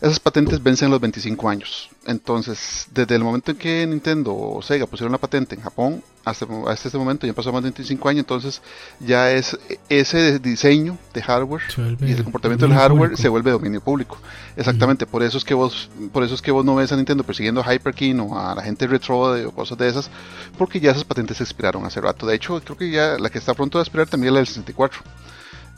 esas 0.00 0.20
patentes 0.20 0.62
vencen 0.62 0.90
los 0.90 1.00
25 1.00 1.48
años. 1.48 1.88
Entonces, 2.06 2.86
desde 2.92 3.14
el 3.14 3.24
momento 3.24 3.52
en 3.52 3.56
que 3.56 3.86
Nintendo 3.86 4.34
o 4.34 4.60
Sega 4.62 4.86
pusieron 4.86 5.12
la 5.12 5.18
patente 5.18 5.54
en 5.54 5.62
Japón, 5.62 6.02
hasta, 6.24 6.46
este 6.72 6.96
momento 6.98 7.26
ya 7.26 7.32
pasó 7.32 7.52
más 7.52 7.62
de 7.62 7.70
25 7.70 8.08
años, 8.08 8.20
entonces 8.20 8.62
ya 9.00 9.30
es 9.30 9.58
ese 9.88 10.38
diseño 10.38 10.98
de 11.12 11.22
hardware 11.22 11.62
y 12.00 12.12
el 12.12 12.24
comportamiento 12.24 12.66
del 12.66 12.76
hardware 12.76 13.16
se 13.16 13.28
vuelve 13.28 13.50
dominio 13.50 13.80
público. 13.80 14.18
Exactamente, 14.56 15.06
por 15.06 15.22
eso 15.22 15.38
es 15.38 15.44
que 15.44 15.54
vos 15.54 15.90
por 16.12 16.22
eso 16.22 16.34
es 16.34 16.42
que 16.42 16.50
vos 16.50 16.64
no 16.64 16.74
ves 16.74 16.92
a 16.92 16.96
Nintendo 16.96 17.24
persiguiendo 17.24 17.62
a 17.62 17.74
Hyperkin 17.74 18.20
o 18.20 18.38
a 18.38 18.54
la 18.54 18.62
gente 18.62 18.86
retro 18.86 19.18
o 19.18 19.52
cosas 19.52 19.76
de 19.78 19.88
esas, 19.88 20.10
porque 20.56 20.80
ya 20.80 20.92
esas 20.92 21.04
patentes 21.04 21.40
expiraron 21.40 21.84
hace 21.84 22.00
rato. 22.00 22.26
De 22.26 22.34
hecho, 22.34 22.60
creo 22.62 22.76
que 22.76 22.90
ya 22.90 23.18
la 23.18 23.28
que 23.28 23.38
está 23.38 23.54
pronto 23.54 23.78
a 23.78 23.82
expirar 23.82 24.06
también 24.06 24.28
es 24.28 24.34
la 24.34 24.38
del 24.40 24.46
64. 24.46 25.02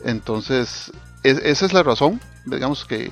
Entonces, 0.04 0.92
esa 1.22 1.66
es 1.66 1.72
la 1.72 1.82
razón, 1.82 2.20
digamos 2.44 2.84
que 2.84 3.10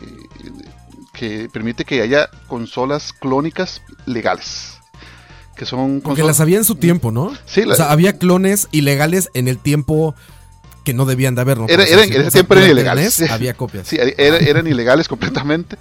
que 1.14 1.48
permite 1.50 1.86
que 1.86 2.02
haya 2.02 2.28
consolas 2.46 3.14
clónicas 3.14 3.80
legales. 4.04 4.74
Que 5.56 5.64
son 5.64 6.00
Porque 6.02 6.24
las 6.24 6.40
había 6.40 6.58
en 6.58 6.64
su 6.64 6.74
tiempo, 6.74 7.12
¿no? 7.12 7.32
Sí, 7.46 7.62
o 7.62 7.74
sea, 7.74 7.92
había 7.92 8.18
clones 8.18 8.68
ilegales 8.72 9.30
en 9.34 9.48
el 9.48 9.58
tiempo 9.58 10.14
que 10.84 10.92
no 10.92 11.06
debían 11.06 11.34
de 11.34 11.40
haber, 11.40 11.58
¿no? 11.58 11.66
en 11.68 11.80
ese 11.80 12.30
tiempo 12.30 12.54
eran 12.54 12.70
ilegales. 12.70 13.22
había 13.30 13.54
copias. 13.54 13.88
Sí, 13.88 13.96
eran 14.18 14.66
ilegales 14.66 15.08
completamente. 15.08 15.78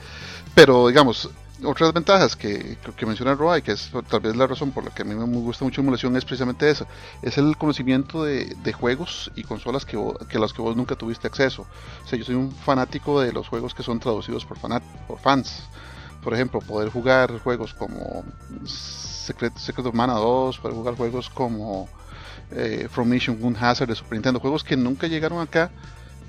Pero, 0.56 0.88
digamos, 0.88 1.30
otras 1.65 1.93
ventajas 1.93 2.36
que, 2.36 2.78
que 2.95 3.06
menciona 3.06 3.36
Roa 3.36 3.58
y 3.58 3.62
que 3.62 3.71
es 3.71 3.91
tal 4.10 4.19
vez 4.19 4.36
la 4.36 4.47
razón 4.47 4.71
por 4.71 4.84
la 4.84 4.91
que 4.91 5.02
a 5.02 5.06
mí 5.06 5.15
me 5.15 5.26
gusta 5.26 5.65
mucho 5.65 5.82
emulación 5.82 6.15
es 6.15 6.26
precisamente 6.26 6.69
esa, 6.69 6.86
es 7.21 7.38
el 7.38 7.58
conocimiento 7.58 8.23
de, 8.23 8.73
juegos 8.73 9.32
y 9.36 9.43
consolas 9.43 9.86
que, 9.86 9.97
que 10.30 10.39
las 10.39 10.54
que 10.54 10.62
vos 10.62 10.76
nunca 10.76 10.95
tuviste 10.95 11.28
acceso. 11.28 11.65
O 12.04 12.08
sea, 12.08 12.17
yo 12.17 12.26
soy 12.26 12.36
un 12.36 12.52
fanático 12.52 13.21
de 13.21 13.32
los 13.32 13.47
juegos 13.47 13.73
que 13.73 13.84
son 13.84 13.99
traducidos 13.99 14.45
por, 14.45 14.58
por 14.60 15.19
fans. 15.19 15.63
Por 16.23 16.34
ejemplo, 16.34 16.60
poder 16.60 16.89
jugar 16.89 17.38
juegos 17.39 17.73
como 17.73 18.23
Secret, 18.65 19.56
Secret 19.58 19.86
of 19.86 19.93
Mana 19.93 20.13
2, 20.13 20.58
poder 20.60 20.76
jugar 20.76 20.95
juegos 20.95 21.30
como 21.30 21.89
eh, 22.52 22.88
From 22.89 23.10
Mission 23.10 23.39
Gun 23.39 23.58
Hazard 23.60 23.89
de 23.89 23.95
Super 23.95 24.13
Nintendo, 24.13 24.39
juegos 24.39 24.63
que 24.63 24.78
nunca 24.78 25.08
llegaron 25.08 25.39
acá, 25.39 25.69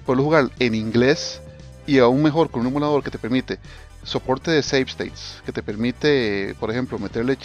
poder 0.05 0.23
jugar 0.23 0.51
en 0.59 0.75
inglés 0.75 1.41
y 1.87 1.99
aún 1.99 2.23
mejor 2.23 2.51
con 2.51 2.63
un 2.63 2.69
emulador 2.69 3.03
que 3.03 3.11
te 3.11 3.19
permite 3.19 3.59
soporte 4.05 4.51
de 4.51 4.63
save 4.63 4.87
states 4.89 5.43
que 5.45 5.53
te 5.53 5.63
permite, 5.63 6.55
por 6.61 6.71
ejemplo, 6.71 6.99
meterle 6.99 7.37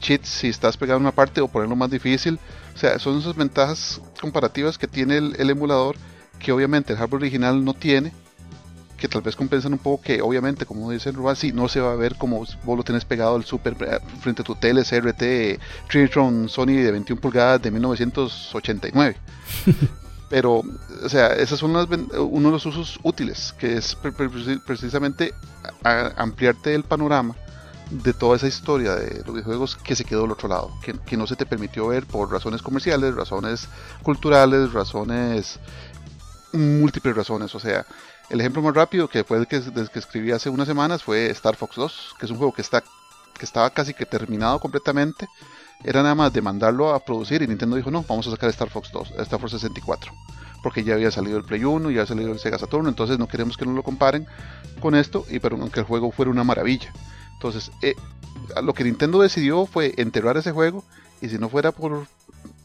cheats 0.00 0.28
si 0.28 0.48
estás 0.48 0.76
pegado 0.76 0.98
en 0.98 1.02
una 1.02 1.12
parte 1.12 1.40
o 1.40 1.48
ponerlo 1.48 1.76
más 1.76 1.90
difícil. 1.90 2.38
O 2.74 2.78
sea, 2.78 2.98
son 2.98 3.18
esas 3.18 3.36
ventajas 3.36 4.00
comparativas 4.20 4.78
que 4.78 4.86
tiene 4.86 5.18
el, 5.18 5.50
emulador 5.50 5.96
que 6.38 6.52
obviamente 6.52 6.92
el 6.92 6.98
hardware 6.98 7.22
original 7.22 7.64
no 7.64 7.74
tiene. 7.74 8.12
Que 8.96 9.08
tal 9.08 9.22
vez 9.22 9.34
compensan 9.34 9.72
un 9.72 9.78
poco 9.78 10.02
que 10.02 10.20
obviamente, 10.20 10.66
como 10.66 10.90
dice 10.90 11.10
Ruban, 11.10 11.34
sí, 11.34 11.52
no 11.52 11.68
se 11.68 11.80
va 11.80 11.92
a 11.92 11.96
ver 11.96 12.16
como 12.16 12.44
vos 12.64 12.76
lo 12.76 12.82
tenés 12.82 13.06
pegado 13.06 13.34
el 13.36 13.44
super 13.44 13.74
eh, 13.80 13.98
frente 14.20 14.42
a 14.42 14.44
tu 14.44 14.54
tele 14.54 14.82
CRT 14.84 15.58
Trinitron 15.88 16.50
Sony 16.50 16.82
de 16.82 16.90
21 16.90 17.18
pulgadas 17.18 17.62
de 17.62 17.70
1989. 17.70 19.16
Pero, 20.30 20.62
o 21.02 21.08
sea, 21.08 21.34
esos 21.34 21.58
son 21.58 21.72
uno 21.72 22.48
de 22.48 22.52
los 22.52 22.64
usos 22.64 23.00
útiles, 23.02 23.52
que 23.58 23.76
es 23.76 23.96
precisamente 24.64 25.34
ampliarte 25.82 26.72
el 26.72 26.84
panorama 26.84 27.34
de 27.90 28.12
toda 28.12 28.36
esa 28.36 28.46
historia 28.46 28.94
de 28.94 29.24
los 29.24 29.34
videojuegos 29.34 29.74
que 29.74 29.96
se 29.96 30.04
quedó 30.04 30.24
al 30.24 30.30
otro 30.30 30.48
lado, 30.48 30.70
que, 30.80 31.16
no 31.16 31.26
se 31.26 31.34
te 31.34 31.46
permitió 31.46 31.88
ver 31.88 32.06
por 32.06 32.30
razones 32.30 32.62
comerciales, 32.62 33.16
razones 33.16 33.68
culturales, 34.04 34.72
razones, 34.72 35.58
múltiples 36.52 37.16
razones. 37.16 37.52
O 37.56 37.58
sea, 37.58 37.84
el 38.28 38.40
ejemplo 38.40 38.62
más 38.62 38.74
rápido 38.74 39.08
que 39.08 39.24
fue 39.24 39.38
el 39.38 39.48
que, 39.48 39.60
que 39.60 39.98
escribí 39.98 40.30
hace 40.30 40.48
unas 40.48 40.68
semanas 40.68 41.02
fue 41.02 41.28
Star 41.30 41.56
Fox 41.56 41.74
2, 41.74 42.14
que 42.20 42.26
es 42.26 42.30
un 42.30 42.38
juego 42.38 42.54
que, 42.54 42.62
está, 42.62 42.84
que 43.36 43.44
estaba 43.44 43.68
casi 43.70 43.94
que 43.94 44.06
terminado 44.06 44.60
completamente 44.60 45.28
era 45.84 46.02
nada 46.02 46.14
más 46.14 46.32
de 46.32 46.42
mandarlo 46.42 46.94
a 46.94 47.04
producir 47.04 47.42
y 47.42 47.46
Nintendo 47.46 47.76
dijo, 47.76 47.90
no, 47.90 48.04
vamos 48.08 48.26
a 48.26 48.30
sacar 48.30 48.50
Star 48.50 48.68
Fox 48.68 48.90
2, 48.92 49.12
Star 49.18 49.40
Fox 49.40 49.52
64, 49.52 50.12
porque 50.62 50.84
ya 50.84 50.94
había 50.94 51.10
salido 51.10 51.38
el 51.38 51.44
Play 51.44 51.64
1, 51.64 51.90
ya 51.90 52.00
había 52.00 52.06
salido 52.06 52.32
el 52.32 52.38
Sega 52.38 52.58
Saturn, 52.58 52.86
entonces 52.86 53.18
no 53.18 53.28
queremos 53.28 53.56
que 53.56 53.64
nos 53.64 53.74
lo 53.74 53.82
comparen 53.82 54.26
con 54.80 54.94
esto, 54.94 55.24
y 55.30 55.38
pero 55.38 55.56
aunque 55.56 55.80
el 55.80 55.86
juego 55.86 56.10
fuera 56.10 56.30
una 56.30 56.44
maravilla. 56.44 56.92
Entonces, 57.34 57.70
eh, 57.82 57.94
lo 58.62 58.74
que 58.74 58.84
Nintendo 58.84 59.20
decidió 59.20 59.66
fue 59.66 59.94
enterrar 59.96 60.36
ese 60.36 60.52
juego, 60.52 60.84
y 61.22 61.28
si 61.28 61.38
no 61.38 61.48
fuera 61.48 61.72
por 61.72 62.06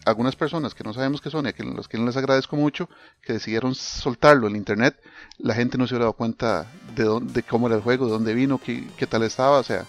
algunas 0.06 0.36
personas 0.36 0.74
que 0.74 0.84
no 0.84 0.94
sabemos 0.94 1.20
qué 1.20 1.30
son 1.30 1.46
y 1.46 1.50
a 1.50 1.64
los 1.64 1.88
que 1.88 1.98
no 1.98 2.06
les 2.06 2.16
agradezco 2.16 2.56
mucho, 2.56 2.90
que 3.22 3.34
decidieron 3.34 3.76
soltarlo 3.76 4.48
en 4.48 4.56
internet, 4.56 4.98
la 5.38 5.56
gente 5.56 5.78
no 5.78 5.88
se 5.88 5.94
hubiera 5.94 6.06
dado 6.06 6.14
cuenta 6.14 6.68
de, 6.96 7.04
dónde, 7.04 7.44
cómo 7.44 7.68
era 7.68 7.76
el 7.76 7.82
juego, 7.82 8.06
de 8.06 8.12
dónde 8.12 8.34
vino, 8.34 8.60
qué, 8.60 8.88
qué 8.98 9.08
tal 9.08 9.24
estaba, 9.24 9.60
o 9.60 9.64
sea, 9.64 9.86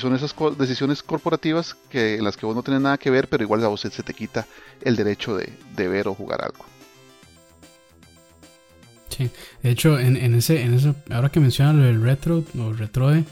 son 0.00 0.14
esas 0.14 0.34
decisiones 0.58 1.02
corporativas 1.02 1.76
que, 1.90 2.16
en 2.16 2.24
las 2.24 2.36
que 2.36 2.46
vos 2.46 2.54
no 2.54 2.62
tenés 2.62 2.80
nada 2.80 2.98
que 2.98 3.10
ver, 3.10 3.28
pero 3.28 3.42
igual 3.42 3.62
a 3.64 3.68
vos 3.68 3.80
se 3.80 3.90
te 3.90 4.14
quita 4.14 4.46
el 4.82 4.96
derecho 4.96 5.36
de, 5.36 5.88
ver 5.88 6.08
o 6.08 6.14
jugar 6.14 6.42
algo. 6.42 6.64
Sí, 9.10 9.30
de 9.62 9.70
hecho, 9.70 9.98
en, 9.98 10.16
ese, 10.34 10.62
en 10.62 10.74
eso, 10.74 10.94
ahora 11.10 11.28
que 11.30 11.40
mencionas 11.40 11.74
lo 11.74 11.82
del 11.82 12.02
retro 12.02 12.44
o 12.58 12.72
retroe, 12.72 13.24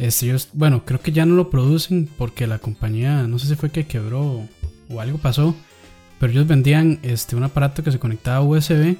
este, 0.00 0.26
ellos, 0.26 0.48
bueno, 0.52 0.84
creo 0.84 1.00
que 1.00 1.12
ya 1.12 1.26
no 1.26 1.34
lo 1.34 1.50
producen 1.50 2.08
porque 2.18 2.46
la 2.46 2.58
compañía, 2.58 3.22
no 3.26 3.38
sé 3.38 3.48
si 3.48 3.54
fue 3.56 3.70
que 3.70 3.86
quebró 3.86 4.46
o 4.88 5.00
algo 5.00 5.18
pasó, 5.18 5.54
pero 6.20 6.32
ellos 6.32 6.46
vendían 6.46 7.00
este, 7.02 7.36
un 7.36 7.44
aparato 7.44 7.82
que 7.82 7.90
se 7.90 7.98
conectaba 7.98 8.36
a 8.36 8.42
USB 8.42 8.96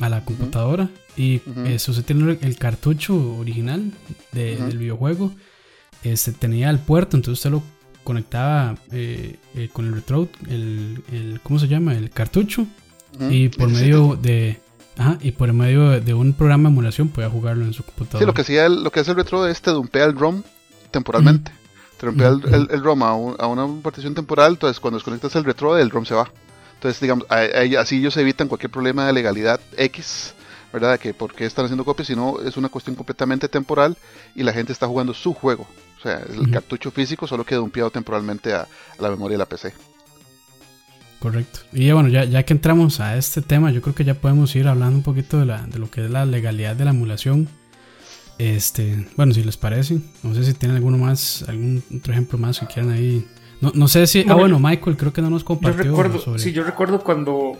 a 0.00 0.08
la 0.08 0.24
computadora 0.24 0.88
y 1.16 1.40
eso 1.64 1.92
se 1.92 2.02
tiene 2.02 2.38
el 2.42 2.58
cartucho 2.58 3.36
original 3.38 3.92
del 4.32 4.78
videojuego, 4.78 5.32
este, 6.02 6.32
tenía 6.32 6.70
el 6.70 6.78
puerto, 6.78 7.16
entonces 7.16 7.38
usted 7.38 7.50
lo 7.50 7.62
conectaba 8.04 8.76
eh, 8.92 9.36
eh, 9.54 9.68
con 9.72 9.86
el 9.86 9.94
retro, 9.94 10.28
el, 10.48 11.02
el, 11.12 11.40
¿cómo 11.42 11.58
se 11.58 11.68
llama? 11.68 11.94
El 11.94 12.10
cartucho 12.10 12.66
y 13.30 13.48
por 13.48 13.68
medio 13.68 14.16
de 14.20 14.60
Ajá, 14.98 15.18
y 15.20 15.32
por 15.32 15.52
medio 15.52 16.00
de 16.00 16.14
un 16.14 16.32
programa 16.32 16.68
de 16.68 16.72
emulación 16.72 17.08
podía 17.08 17.28
jugarlo 17.28 17.64
en 17.64 17.74
su 17.74 17.82
computadora. 17.82 18.20
Sí, 18.20 18.26
lo 18.26 18.32
que 18.32 18.40
hacía 18.40 18.64
el, 18.64 18.82
lo 18.82 18.90
que 18.90 19.00
hace 19.00 19.10
el 19.10 19.16
retro 19.16 19.46
es 19.46 19.60
te 19.60 19.70
dumpea 19.70 20.04
el 20.04 20.16
ROM 20.16 20.42
temporalmente. 20.90 21.52
Te 21.98 22.06
dumpea 22.06 22.28
el, 22.28 22.68
el, 22.70 22.82
ROM 22.82 23.02
a, 23.02 23.14
una 23.14 23.82
partición 23.82 24.14
temporal, 24.14 24.52
entonces 24.52 24.80
cuando 24.80 24.96
desconectas 24.98 25.34
el 25.36 25.44
retro, 25.44 25.76
el 25.76 25.90
ROM 25.90 26.06
se 26.06 26.14
va. 26.14 26.30
Entonces, 26.74 27.00
digamos, 27.00 27.26
así 27.30 27.96
ellos 27.96 28.16
evitan 28.16 28.48
cualquier 28.48 28.70
problema 28.70 29.06
de 29.06 29.12
legalidad 29.12 29.60
X, 29.76 30.34
¿verdad? 30.72 30.98
Que 30.98 31.12
por 31.12 31.34
qué 31.34 31.44
están 31.44 31.66
haciendo 31.66 31.84
copias, 31.84 32.08
sino 32.08 32.40
es 32.40 32.56
una 32.56 32.68
cuestión 32.68 32.96
completamente 32.96 33.48
temporal 33.48 33.96
y 34.34 34.42
la 34.42 34.52
gente 34.52 34.72
está 34.72 34.86
jugando 34.86 35.12
su 35.14 35.34
juego. 35.34 35.66
O 36.06 36.08
sea, 36.08 36.22
el 36.28 36.50
cartucho 36.50 36.90
físico 36.90 37.26
solo 37.26 37.44
queda 37.44 37.58
dumpeado 37.58 37.90
temporalmente 37.90 38.54
a, 38.54 38.62
a 38.62 39.02
la 39.02 39.10
memoria 39.10 39.34
de 39.34 39.38
la 39.38 39.46
PC. 39.46 39.72
Correcto. 41.18 41.60
Y 41.72 41.90
bueno, 41.90 42.08
ya, 42.08 42.24
ya 42.24 42.44
que 42.44 42.52
entramos 42.52 43.00
a 43.00 43.16
este 43.16 43.42
tema, 43.42 43.70
yo 43.70 43.80
creo 43.80 43.94
que 43.94 44.04
ya 44.04 44.14
podemos 44.14 44.54
ir 44.54 44.68
hablando 44.68 44.96
un 44.96 45.02
poquito 45.02 45.40
de, 45.40 45.46
la, 45.46 45.66
de 45.66 45.78
lo 45.78 45.90
que 45.90 46.04
es 46.04 46.10
la 46.10 46.26
legalidad 46.26 46.76
de 46.76 46.84
la 46.84 46.90
emulación. 46.90 47.48
Este, 48.38 49.08
bueno, 49.16 49.32
si 49.32 49.42
les 49.42 49.56
parece, 49.56 49.98
no 50.22 50.34
sé 50.34 50.44
si 50.44 50.54
tienen 50.54 50.76
alguno 50.76 50.98
más, 50.98 51.44
algún 51.48 51.82
otro 51.96 52.12
ejemplo 52.12 52.38
más 52.38 52.60
que 52.60 52.66
quieran 52.66 52.92
ahí. 52.92 53.26
No, 53.60 53.72
no 53.74 53.88
sé 53.88 54.06
si. 54.06 54.24
ah, 54.28 54.34
bueno, 54.34 54.58
Michael, 54.60 54.96
creo 54.96 55.12
que 55.12 55.22
no 55.22 55.30
nos 55.30 55.42
compartió. 55.42 55.84
Yo 55.84 55.90
recuerdo, 55.90 56.38
Sí, 56.38 56.52
yo 56.52 56.62
recuerdo 56.62 57.00
cuando. 57.00 57.54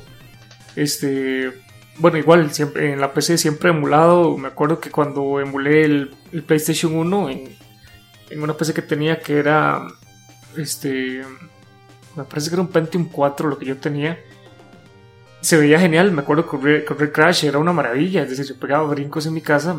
Este. 0.76 1.50
Bueno, 1.98 2.18
igual, 2.18 2.52
siempre 2.52 2.92
en 2.92 3.00
la 3.00 3.14
PC 3.14 3.38
siempre 3.38 3.70
emulado. 3.70 4.36
Me 4.36 4.48
acuerdo 4.48 4.78
que 4.80 4.90
cuando 4.90 5.40
emulé 5.40 5.86
el, 5.86 6.10
el 6.30 6.42
PlayStation 6.42 6.94
1 6.94 7.30
en, 7.30 7.56
en 8.30 8.42
una 8.42 8.56
PC 8.56 8.74
que 8.74 8.82
tenía 8.82 9.20
que 9.20 9.38
era. 9.38 9.86
Este 10.56 11.22
me 12.16 12.24
parece 12.24 12.48
que 12.48 12.54
era 12.54 12.62
un 12.62 12.68
Pentium 12.68 13.08
4 13.08 13.48
lo 13.48 13.58
que 13.58 13.66
yo 13.66 13.76
tenía. 13.76 14.18
Se 15.40 15.56
veía 15.56 15.78
genial, 15.78 16.10
me 16.12 16.22
acuerdo 16.22 16.48
que 16.48 16.84
correr 16.84 17.12
Crash 17.12 17.44
era 17.44 17.58
una 17.58 17.72
maravilla, 17.72 18.22
es 18.22 18.30
decir, 18.30 18.46
yo 18.46 18.58
pegaba 18.58 18.88
brincos 18.88 19.26
en 19.26 19.34
mi 19.34 19.42
casa. 19.42 19.76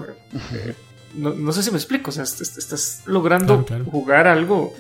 Eh, 0.53 0.75
no, 1.15 1.51
sé 1.51 1.63
si 1.63 1.71
me 1.71 1.77
explico, 1.77 2.09
o 2.09 2.13
sea, 2.13 2.23
estás 2.23 3.01
logrando 3.05 3.65
jugar 3.91 4.27
algo 4.27 4.73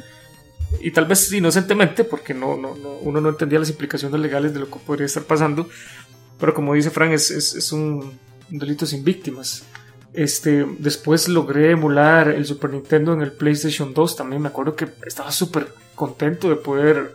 y 0.79 0.91
tal 0.91 1.05
vez 1.05 1.31
inocentemente, 1.31 2.03
porque 2.03 2.33
no, 2.33 2.57
no, 2.57 2.73
uno 3.01 3.19
no 3.19 3.29
entendía 3.29 3.59
las 3.59 3.69
implicaciones 3.69 4.19
legales 4.19 4.53
de 4.53 4.59
lo 4.59 4.69
que 4.69 4.79
podría 4.79 5.05
estar 5.05 5.23
pasando, 5.23 5.67
pero 6.39 6.53
como 6.53 6.73
dice 6.73 6.91
Frank, 6.91 7.11
es, 7.11 7.31
es, 7.31 7.71
un, 7.71 8.19
delito 8.49 8.85
sin 8.85 9.03
víctimas. 9.03 9.63
Este, 10.13 10.65
después 10.79 11.27
logré 11.27 11.71
emular 11.71 12.29
el 12.29 12.45
Super 12.45 12.71
Nintendo 12.71 13.13
en 13.13 13.21
el 13.21 13.31
PlayStation 13.31 13.93
2, 13.93 14.15
también 14.15 14.41
me 14.41 14.47
acuerdo 14.47 14.75
que 14.75 14.87
estaba 15.05 15.31
súper 15.31 15.67
contento 15.95 16.49
de 16.49 16.55
poder 16.55 17.13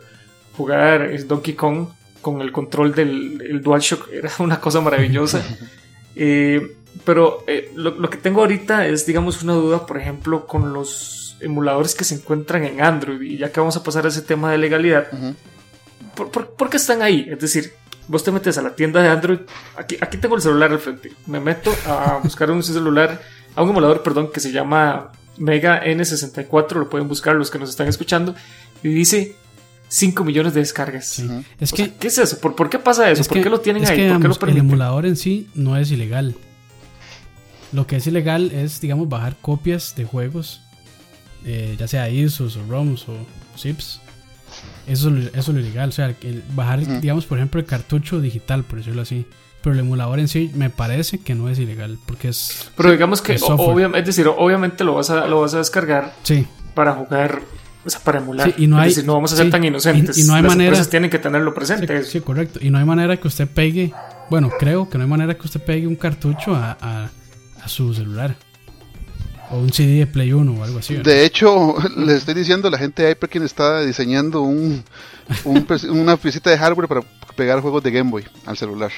jugar 0.55 1.09
Donkey 1.25 1.53
Kong 1.53 1.87
con 2.21 2.41
el 2.41 2.51
control 2.51 2.95
del 2.95 3.61
DualShock 3.61 4.09
era 4.11 4.31
una 4.39 4.59
cosa 4.59 4.81
maravillosa. 4.81 5.43
Eh, 6.15 6.75
pero 7.05 7.43
eh, 7.47 7.71
lo, 7.75 8.07
que 8.07 8.17
tengo 8.17 8.41
ahorita 8.41 8.85
es, 8.85 9.07
digamos, 9.07 9.41
una 9.41 9.53
duda, 9.53 9.87
por 9.87 9.97
ejemplo, 9.97 10.45
con 10.45 10.71
los 10.71 11.37
emuladores 11.39 11.95
que 11.95 12.03
se 12.03 12.13
encuentran 12.13 12.63
en 12.65 12.81
Android. 12.81 13.19
Y 13.19 13.37
ya 13.37 13.51
que 13.51 13.59
vamos 13.59 13.75
a 13.77 13.83
pasar 13.83 14.05
a 14.05 14.09
ese 14.09 14.21
tema 14.21 14.51
de 14.51 14.59
legalidad, 14.59 15.07
¿por, 16.15 16.69
qué 16.69 16.77
están 16.77 17.01
ahí? 17.01 17.27
Es 17.31 17.39
decir, 17.39 17.73
vos 18.07 18.23
te 18.23 18.31
metes 18.31 18.57
a 18.57 18.61
la 18.61 18.75
tienda 18.75 19.01
de 19.01 19.09
Android. 19.09 19.39
Aquí, 19.77 19.97
aquí 19.99 20.17
tengo 20.17 20.35
el 20.35 20.41
celular 20.41 20.71
al 20.71 20.79
frente. 20.79 21.11
Me 21.25 21.39
meto 21.39 21.73
a 21.87 22.19
buscar 22.23 22.51
un 22.51 22.63
celular, 22.63 23.21
a 23.55 23.63
un 23.63 23.69
emulador, 23.69 24.03
perdón, 24.03 24.31
que 24.31 24.39
se 24.39 24.51
llama 24.51 25.11
Mega 25.37 25.83
N64. 25.83 26.73
Lo 26.73 26.89
pueden 26.89 27.07
buscar 27.07 27.35
los 27.35 27.49
que 27.49 27.59
nos 27.59 27.69
están 27.69 27.87
escuchando. 27.87 28.35
Y 28.81 28.89
dice 28.89 29.35
5 29.87 30.23
millones 30.23 30.53
de 30.53 30.61
descargas. 30.61 31.21
Es 31.59 31.71
que, 31.71 31.93
¿Qué 31.93 32.07
es 32.07 32.17
eso? 32.17 32.39
¿Por, 32.39 32.69
qué 32.69 32.79
pasa 32.79 33.09
eso? 33.11 33.23
¿Por 33.23 33.41
qué 33.41 33.49
lo 33.49 33.59
tienen 33.59 33.85
ahí? 33.85 34.01
el 34.01 34.57
emulador 34.57 35.05
en 35.05 35.15
sí 35.15 35.47
no 35.53 35.77
es 35.77 35.91
ilegal. 35.91 36.35
Lo 37.71 37.87
que 37.87 37.95
es 37.95 38.07
ilegal 38.07 38.51
es, 38.51 38.81
digamos, 38.81 39.09
bajar 39.09 39.35
copias 39.41 39.95
de 39.95 40.05
juegos, 40.05 40.61
eh, 41.43 41.75
ya 41.79 41.87
sea 41.87 42.09
ISOs 42.09 42.57
o 42.57 42.61
ROMs 42.69 43.09
o 43.09 43.13
ZIPs. 43.57 43.99
Eso, 44.87 45.09
eso 45.09 45.31
es 45.33 45.47
lo 45.47 45.59
ilegal. 45.59 45.89
O 45.89 45.91
sea, 45.91 46.15
bajar, 46.55 47.01
digamos, 47.01 47.25
por 47.25 47.37
ejemplo, 47.37 47.59
el 47.59 47.65
cartucho 47.65 48.21
digital, 48.21 48.63
por 48.63 48.79
decirlo 48.79 49.01
así. 49.01 49.25
Pero 49.61 49.73
el 49.73 49.79
emulador 49.79 50.19
en 50.19 50.27
sí 50.27 50.51
me 50.55 50.69
parece 50.69 51.19
que 51.19 51.35
no 51.35 51.47
es 51.47 51.57
ilegal, 51.57 51.97
porque 52.05 52.29
es. 52.29 52.69
Pero 52.75 52.91
digamos 52.91 53.21
que, 53.21 53.37
obviamente, 53.41 53.99
es 54.09 54.15
decir, 54.15 54.27
obviamente 54.27 54.83
lo 54.83 54.95
vas 54.95 55.09
a, 55.09 55.25
lo 55.27 55.39
vas 55.39 55.53
a 55.53 55.59
descargar 55.59 56.13
sí. 56.23 56.45
para 56.75 56.93
jugar 56.93 57.41
o 57.85 57.89
sea, 57.89 57.99
para 58.01 58.19
emular. 58.19 58.53
y 58.57 58.67
no, 58.67 58.79
hay, 58.79 58.93
no 59.03 59.13
vamos 59.13 59.33
a 59.33 59.35
ser 59.35 59.49
tan 59.49 59.63
inocentes. 59.63 60.17
Y, 60.17 60.23
no 60.23 60.35
hay 60.35 60.41
Las 60.41 60.55
manera. 60.55 60.85
tienen 60.85 61.09
que 61.09 61.19
tenerlo 61.19 61.53
presente. 61.53 62.03
Sí, 62.03 62.21
correcto. 62.21 62.59
Y 62.61 62.69
no 62.69 62.77
hay 62.77 62.85
manera 62.85 63.17
que 63.17 63.27
usted 63.27 63.47
pegue. 63.47 63.93
Bueno, 64.29 64.49
creo 64.57 64.89
que 64.89 64.97
no 64.97 65.03
hay 65.03 65.09
manera 65.09 65.33
que 65.35 65.45
usted 65.45 65.61
pegue 65.61 65.85
un 65.85 65.95
cartucho 65.95 66.55
a, 66.55 66.77
a, 66.81 67.67
su 67.67 67.93
celular. 67.93 68.35
O 69.53 69.59
un 69.59 69.71
CD 69.71 69.99
de 69.99 70.07
Play 70.07 70.33
1 70.33 70.51
o 70.51 70.63
algo 70.63 70.79
así. 70.79 70.95
De 70.95 71.25
hecho, 71.25 71.75
les 71.97 72.17
estoy 72.17 72.33
diciendo, 72.33 72.69
la 72.69 72.77
gente 72.77 73.03
de 73.03 73.11
Hyperkin 73.11 73.43
está 73.43 73.81
diseñando 73.81 74.41
un, 74.41 74.83
una 75.89 76.17
piecita 76.17 76.49
de 76.49 76.57
hardware 76.57 76.87
para 76.87 77.01
pegar 77.35 77.61
juegos 77.61 77.83
de 77.83 77.91
Game 77.91 78.09
Boy 78.09 78.25
al 78.45 78.57
celular. 78.57 78.91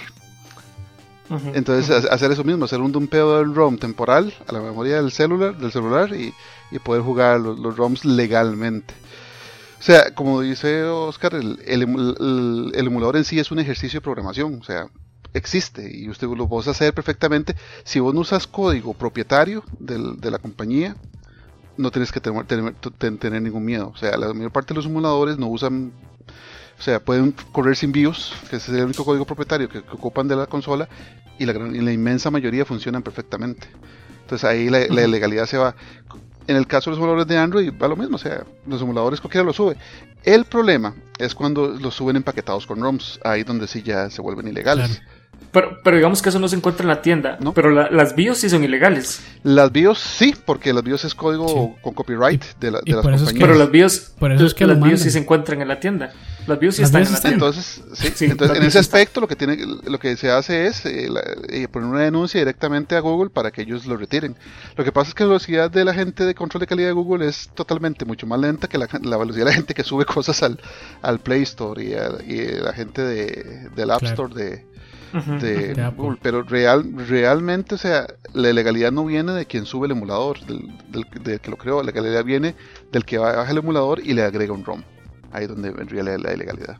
Entonces, 1.55 1.89
hacer 2.05 2.31
eso 2.31 2.43
mismo, 2.43 2.65
hacer 2.65 2.79
un 2.81 2.91
dumpeo 2.91 3.39
del 3.39 3.55
ROM 3.55 3.79
temporal 3.79 4.31
a 4.47 4.51
la 4.51 4.61
memoria 4.61 4.97
del 4.97 5.11
celular, 5.11 5.57
del 5.57 5.71
celular 5.71 6.13
y 6.15 6.31
y 6.71 6.79
poder 6.79 7.01
jugar 7.01 7.39
los, 7.39 7.77
ROMs 7.77 8.05
legalmente. 8.05 8.93
O 9.79 9.83
sea, 9.83 10.13
como 10.13 10.41
dice 10.41 10.83
Oscar, 10.83 11.35
el, 11.35 11.81
emulador 12.73 13.17
en 13.17 13.23
sí 13.23 13.39
es 13.39 13.51
un 13.51 13.59
ejercicio 13.59 13.99
de 13.99 14.03
programación, 14.03 14.59
o 14.59 14.63
sea, 14.63 14.87
existe 15.35 15.89
y 15.93 16.09
usted 16.09 16.27
lo 16.27 16.47
puede 16.47 16.71
hacer 16.71 16.93
perfectamente. 16.93 17.55
Si 17.83 17.99
vos 17.99 18.13
no 18.13 18.21
usas 18.21 18.47
código 18.47 18.93
propietario 18.93 19.63
de 19.79 20.31
la 20.31 20.39
compañía, 20.39 20.95
no 21.77 21.91
tienes 21.91 22.11
que 22.11 22.21
tener, 22.21 22.45
tener, 23.19 23.41
ningún 23.41 23.65
miedo. 23.65 23.91
O 23.93 23.97
sea, 23.97 24.17
la 24.17 24.33
mayor 24.33 24.51
parte 24.51 24.73
de 24.73 24.75
los 24.75 24.85
emuladores 24.85 25.37
no 25.37 25.47
usan, 25.47 25.91
o 26.79 26.81
sea, 26.81 26.99
pueden 26.99 27.33
correr 27.51 27.75
sin 27.75 27.91
BIOS, 27.91 28.33
que 28.49 28.57
es 28.57 28.69
el 28.69 28.85
único 28.85 29.03
código 29.03 29.25
propietario 29.25 29.69
que, 29.69 29.79
ocupan 29.79 30.27
de 30.27 30.35
la 30.35 30.47
consola, 30.47 30.87
y 31.37 31.45
la, 31.45 31.53
la, 31.53 31.91
inmensa 31.91 32.31
mayoría 32.31 32.65
funcionan 32.65 33.03
perfectamente. 33.03 33.67
Entonces 34.21 34.45
ahí 34.49 34.69
la, 34.69 34.87
la 34.87 35.07
legalidad 35.07 35.45
se 35.45 35.57
va. 35.57 35.75
En 36.47 36.55
el 36.55 36.67
caso 36.67 36.89
de 36.89 36.95
los 36.95 36.99
emuladores 36.99 37.27
de 37.27 37.37
Android 37.37 37.73
va 37.81 37.87
lo 37.87 37.95
mismo, 37.95 38.15
o 38.15 38.19
sea, 38.19 38.45
los 38.67 38.81
emuladores 38.81 39.19
cualquiera 39.19 39.43
lo 39.43 39.51
sube. 39.51 39.75
El 40.23 40.45
problema 40.45 40.95
es 41.17 41.35
cuando 41.35 41.67
los 41.67 41.95
suben 41.95 42.15
empaquetados 42.15 42.65
con 42.65 42.79
ROMs, 42.79 43.19
ahí 43.23 43.43
donde 43.43 43.67
sí 43.67 43.81
ya 43.83 44.09
se 44.09 44.21
vuelven 44.21 44.47
ilegales. 44.47 45.01
Pero, 45.51 45.79
pero 45.83 45.95
digamos 45.95 46.21
que 46.21 46.29
eso 46.29 46.39
no 46.39 46.49
se 46.49 46.57
encuentra 46.57 46.83
en 46.83 46.89
la 46.89 47.01
tienda. 47.01 47.37
¿No? 47.39 47.53
Pero 47.53 47.71
las 47.71 48.15
BIOS 48.15 48.39
sí 48.39 48.49
son 48.49 48.63
ilegales. 48.63 49.21
Las 49.43 49.71
BIOS 49.71 49.99
sí, 49.99 50.35
porque 50.45 50.73
las 50.73 50.83
BIOS 50.83 51.05
es 51.05 51.15
código 51.15 51.77
con 51.81 51.93
copyright 51.93 52.43
de, 52.59 52.71
las 52.71 52.81
compañías. 52.81 53.33
pero 53.39 53.55
las 53.55 53.71
BIOS, 53.71 54.13
por 54.19 54.33
eso 54.33 54.45
es 54.45 54.53
que 54.53 54.67
las 54.67 54.79
BIOS 54.81 55.01
sí 55.01 55.11
se 55.11 55.19
encuentran 55.19 55.61
en 55.61 55.69
la 55.69 55.79
tienda. 55.79 56.11
Las 56.45 56.59
BIOS 56.59 56.75
sí 56.75 56.83
están 56.83 57.03
en 57.03 57.11
la 57.13 57.19
tienda. 57.21 57.35
Entonces, 57.35 57.83
sí, 58.15 58.25
entonces 58.25 58.57
en 58.57 58.63
ese 58.63 58.79
aspecto 58.79 59.21
lo 59.21 59.29
que 59.29 59.37
tiene, 59.37 59.57
lo 59.57 59.97
que 59.97 60.17
se 60.17 60.29
hace 60.29 60.67
es 60.67 60.85
eh, 60.85 61.07
eh, 61.47 61.67
poner 61.69 61.89
una 61.89 62.01
denuncia 62.01 62.39
directamente 62.39 62.95
a 62.95 62.99
Google 62.99 63.29
para 63.29 63.51
que 63.51 63.61
ellos 63.61 63.85
lo 63.85 63.95
retiren. 63.95 64.35
Lo 64.75 64.83
que 64.83 64.91
pasa 64.91 65.09
es 65.09 65.15
que 65.15 65.23
la 65.23 65.29
velocidad 65.29 65.71
de 65.71 65.85
la 65.85 65.93
gente 65.93 66.25
de 66.25 66.35
control 66.35 66.59
de 66.59 66.67
calidad 66.67 66.89
de 66.89 66.93
Google 66.93 67.27
es 67.27 67.49
totalmente 67.53 68.03
mucho 68.03 68.27
más 68.27 68.39
lenta 68.39 68.67
que 68.67 68.77
la, 68.77 68.87
velocidad 69.17 69.45
de 69.45 69.51
la 69.51 69.53
gente 69.53 69.73
que 69.73 69.83
sube 69.83 70.03
cosas 70.05 70.43
al, 70.43 70.59
al 71.01 71.19
Play 71.19 71.43
Store 71.43 71.81
y, 71.81 71.93
y 72.31 72.47
la 72.61 72.73
gente 72.73 73.01
de, 73.01 73.69
del 73.73 73.91
App 73.91 74.03
Store 74.03 74.33
de 74.33 74.74
de, 75.23 75.91
Google, 75.95 76.19
pero 76.21 76.43
real, 76.43 76.93
realmente, 77.07 77.75
o 77.75 77.77
sea, 77.77 78.07
la 78.33 78.51
legalidad 78.51 78.91
no 78.91 79.05
viene 79.05 79.33
de 79.33 79.45
quien 79.45 79.65
sube 79.65 79.85
el 79.85 79.91
emulador, 79.91 80.39
del, 80.45 81.39
que 81.39 81.49
lo 81.49 81.57
creó, 81.57 81.81
la 81.81 81.91
legalidad 81.91 82.23
viene 82.23 82.55
del 82.91 83.05
que 83.05 83.17
baja 83.17 83.49
el 83.49 83.57
emulador 83.57 83.99
y 83.99 84.13
le 84.13 84.23
agrega 84.23 84.53
un 84.53 84.65
ROM. 84.65 84.83
Ahí 85.31 85.43
es 85.43 85.49
donde 85.49 85.69
en 85.69 85.87
realidad 85.87 86.19
la 86.19 86.33
ilegalidad. 86.33 86.77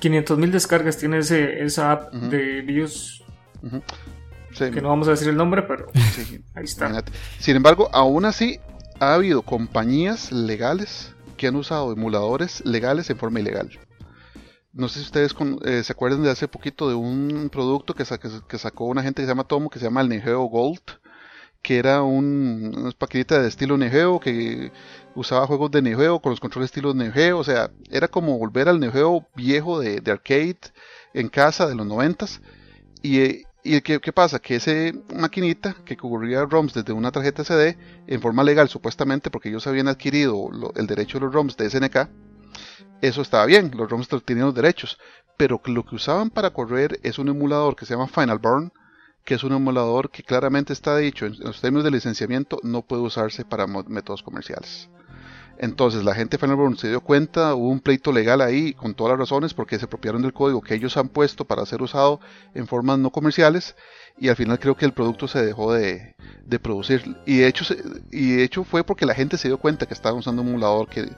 500.000 0.00 0.50
descargas 0.50 0.98
tiene 0.98 1.18
ese, 1.18 1.64
esa 1.64 1.92
app 1.92 2.12
de 2.12 2.62
BIOS. 2.62 3.24
que 4.58 4.80
no 4.82 4.88
vamos 4.88 5.08
a 5.08 5.12
decir 5.12 5.28
el 5.28 5.36
nombre, 5.36 5.62
pero 5.62 5.86
ahí 6.54 6.64
está. 6.64 7.04
Sin 7.38 7.56
embargo, 7.56 7.88
aún 7.92 8.24
así, 8.24 8.60
ha 9.00 9.14
habido 9.14 9.42
compañías 9.42 10.32
legales 10.32 11.14
que 11.36 11.46
han 11.46 11.56
usado 11.56 11.92
emuladores 11.92 12.64
legales 12.64 13.08
en 13.10 13.18
forma 13.18 13.40
ilegal 13.40 13.70
no 14.76 14.88
sé 14.88 15.00
si 15.00 15.06
ustedes 15.06 15.34
eh, 15.64 15.82
se 15.82 15.92
acuerdan 15.92 16.22
de 16.22 16.30
hace 16.30 16.48
poquito 16.48 16.88
de 16.88 16.94
un 16.94 17.48
producto 17.50 17.94
que, 17.94 18.04
sacó 18.04 18.84
una 18.84 19.02
gente 19.02 19.22
que 19.22 19.26
se 19.26 19.30
llama 19.30 19.44
Tomo, 19.44 19.70
que 19.70 19.78
se 19.78 19.86
llama 19.86 20.02
el 20.02 20.10
Neo 20.10 20.44
Gold, 20.44 20.82
que 21.62 21.78
era 21.78 22.02
un, 22.02 22.72
una 22.76 23.40
de 23.40 23.48
estilo 23.48 23.78
Neo 23.78 24.20
que 24.20 24.70
usaba 25.14 25.46
juegos 25.46 25.70
de 25.70 25.80
Neo 25.80 26.20
con 26.20 26.30
los 26.30 26.40
controles 26.40 26.68
estilo 26.68 26.92
Neo, 26.92 27.38
o 27.38 27.44
sea, 27.44 27.70
era 27.90 28.08
como 28.08 28.38
volver 28.38 28.68
al 28.68 28.78
Neo 28.78 29.26
viejo 29.34 29.80
de, 29.80 30.02
arcade 30.10 30.58
en 31.14 31.30
casa 31.30 31.66
de 31.66 31.74
los 31.74 31.86
noventas. 31.86 32.42
Y, 33.02 33.44
y 33.64 33.80
¿qué, 33.80 34.12
pasa? 34.12 34.40
Que 34.40 34.56
ese 34.56 34.94
maquinita 35.14 35.74
que 35.86 35.96
cubría 35.96 36.44
ROMs 36.44 36.74
desde 36.74 36.92
una 36.92 37.12
tarjeta 37.12 37.44
CD 37.44 37.78
en 38.06 38.20
forma 38.20 38.44
legal 38.44 38.68
supuestamente 38.68 39.30
porque 39.30 39.48
ellos 39.48 39.66
habían 39.66 39.88
adquirido 39.88 40.50
el 40.76 40.86
derecho 40.86 41.18
de 41.18 41.24
los 41.24 41.34
ROMs 41.34 41.56
de 41.56 41.70
SNK, 41.70 42.08
eso 43.00 43.22
estaba 43.22 43.46
bien, 43.46 43.70
los 43.74 43.90
ROMs 43.90 44.08
tenían 44.24 44.46
los 44.46 44.54
derechos, 44.54 44.98
pero 45.36 45.60
lo 45.66 45.84
que 45.84 45.96
usaban 45.96 46.30
para 46.30 46.50
correr 46.50 46.98
es 47.02 47.18
un 47.18 47.28
emulador 47.28 47.76
que 47.76 47.86
se 47.86 47.94
llama 47.94 48.08
Final 48.08 48.38
Burn, 48.38 48.72
que 49.24 49.34
es 49.34 49.44
un 49.44 49.52
emulador 49.52 50.10
que 50.10 50.22
claramente 50.22 50.72
está 50.72 50.96
dicho 50.96 51.26
en 51.26 51.38
los 51.40 51.60
términos 51.60 51.84
de 51.84 51.90
licenciamiento 51.90 52.58
no 52.62 52.82
puede 52.82 53.02
usarse 53.02 53.44
para 53.44 53.66
métodos 53.66 54.22
comerciales. 54.22 54.88
Entonces 55.58 56.04
la 56.04 56.14
gente 56.14 56.36
de 56.36 56.40
Final 56.40 56.56
Burn 56.56 56.76
se 56.76 56.88
dio 56.88 57.00
cuenta, 57.00 57.54
hubo 57.54 57.68
un 57.68 57.80
pleito 57.80 58.12
legal 58.12 58.40
ahí 58.40 58.74
con 58.74 58.94
todas 58.94 59.12
las 59.12 59.20
razones 59.20 59.54
porque 59.54 59.78
se 59.78 59.86
apropiaron 59.86 60.22
del 60.22 60.32
código 60.32 60.60
que 60.60 60.74
ellos 60.74 60.96
han 60.96 61.08
puesto 61.08 61.44
para 61.44 61.64
ser 61.64 61.82
usado 61.82 62.20
en 62.54 62.66
formas 62.66 62.98
no 62.98 63.10
comerciales 63.10 63.74
y 64.18 64.28
al 64.28 64.36
final 64.36 64.58
creo 64.58 64.76
que 64.76 64.84
el 64.84 64.92
producto 64.92 65.28
se 65.28 65.44
dejó 65.44 65.72
de, 65.72 66.14
producir 66.62 67.16
y 67.26 67.38
de 67.38 67.48
hecho 67.48 67.64
y 68.10 68.32
de 68.32 68.44
hecho 68.44 68.64
fue 68.64 68.84
porque 68.84 69.06
la 69.06 69.14
gente 69.14 69.36
se 69.36 69.48
dio 69.48 69.58
cuenta 69.58 69.86
que 69.86 69.94
estaban 69.94 70.18
usando 70.18 70.42
un 70.42 70.48
emulador 70.48 70.88
que, 70.88 71.10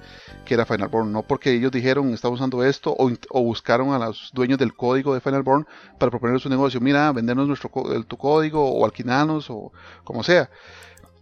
que 0.45 0.55
era 0.55 0.67
Final 0.67 0.89
Burn, 0.89 1.13
no 1.13 1.23
porque 1.23 1.53
ellos 1.53 1.73
dijeron 1.73 2.13
estaba 2.13 2.35
usando 2.35 2.65
esto 2.65 2.95
o, 2.97 3.11
o, 3.31 3.43
buscaron 3.43 3.93
a 3.93 3.99
los 3.99 4.31
dueños 4.35 4.59
del 4.59 4.75
código 4.75 5.15
de 5.15 5.21
Final 5.21 5.43
Burn 5.43 5.67
para 5.99 6.11
proponer 6.11 6.41
su 6.41 6.49
negocio, 6.49 6.81
mira, 6.81 7.13
vendernos 7.13 7.47
nuestro 7.49 7.71
tu 8.07 8.17
código 8.17 8.69
o 8.71 8.85
alquilarnos 8.85 9.51
o 9.51 9.73
como 10.05 10.23
sea. 10.23 10.49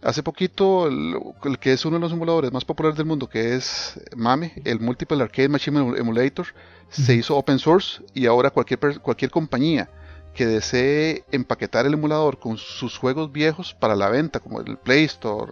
Hace 0.01 0.21
poquito, 0.21 0.87
el, 0.87 1.57
que 1.59 1.73
es 1.73 1.83
uno 1.83 1.97
de 1.97 2.01
los 2.01 2.11
emuladores 2.11 2.51
más 2.51 2.63
populares 2.63 2.97
del 2.97 3.07
mundo, 3.07 3.27
que 3.27 3.55
es 3.55 3.99
MAME, 4.15 4.53
el 4.63 4.79
Multiple 4.79 5.21
Arcade 5.21 5.49
Machine 5.49 5.97
Emulator, 5.97 6.47
se 6.89 7.15
hizo 7.15 7.35
open 7.35 7.59
source 7.59 8.03
y 8.13 8.27
ahora 8.27 8.51
cualquier, 8.51 8.99
cualquier 9.01 9.31
compañía 9.31 9.89
que 10.37 10.45
desee 10.45 11.25
empaquetar 11.31 11.87
el 11.87 11.95
emulador 11.95 12.39
con 12.39 12.57
sus 12.57 12.95
juegos 12.95 13.31
viejos 13.31 13.73
para 13.73 13.95
la 13.95 14.07
venta, 14.09 14.39
como 14.39 14.61
el 14.61 14.77
Play 14.77 15.05
Store 15.05 15.51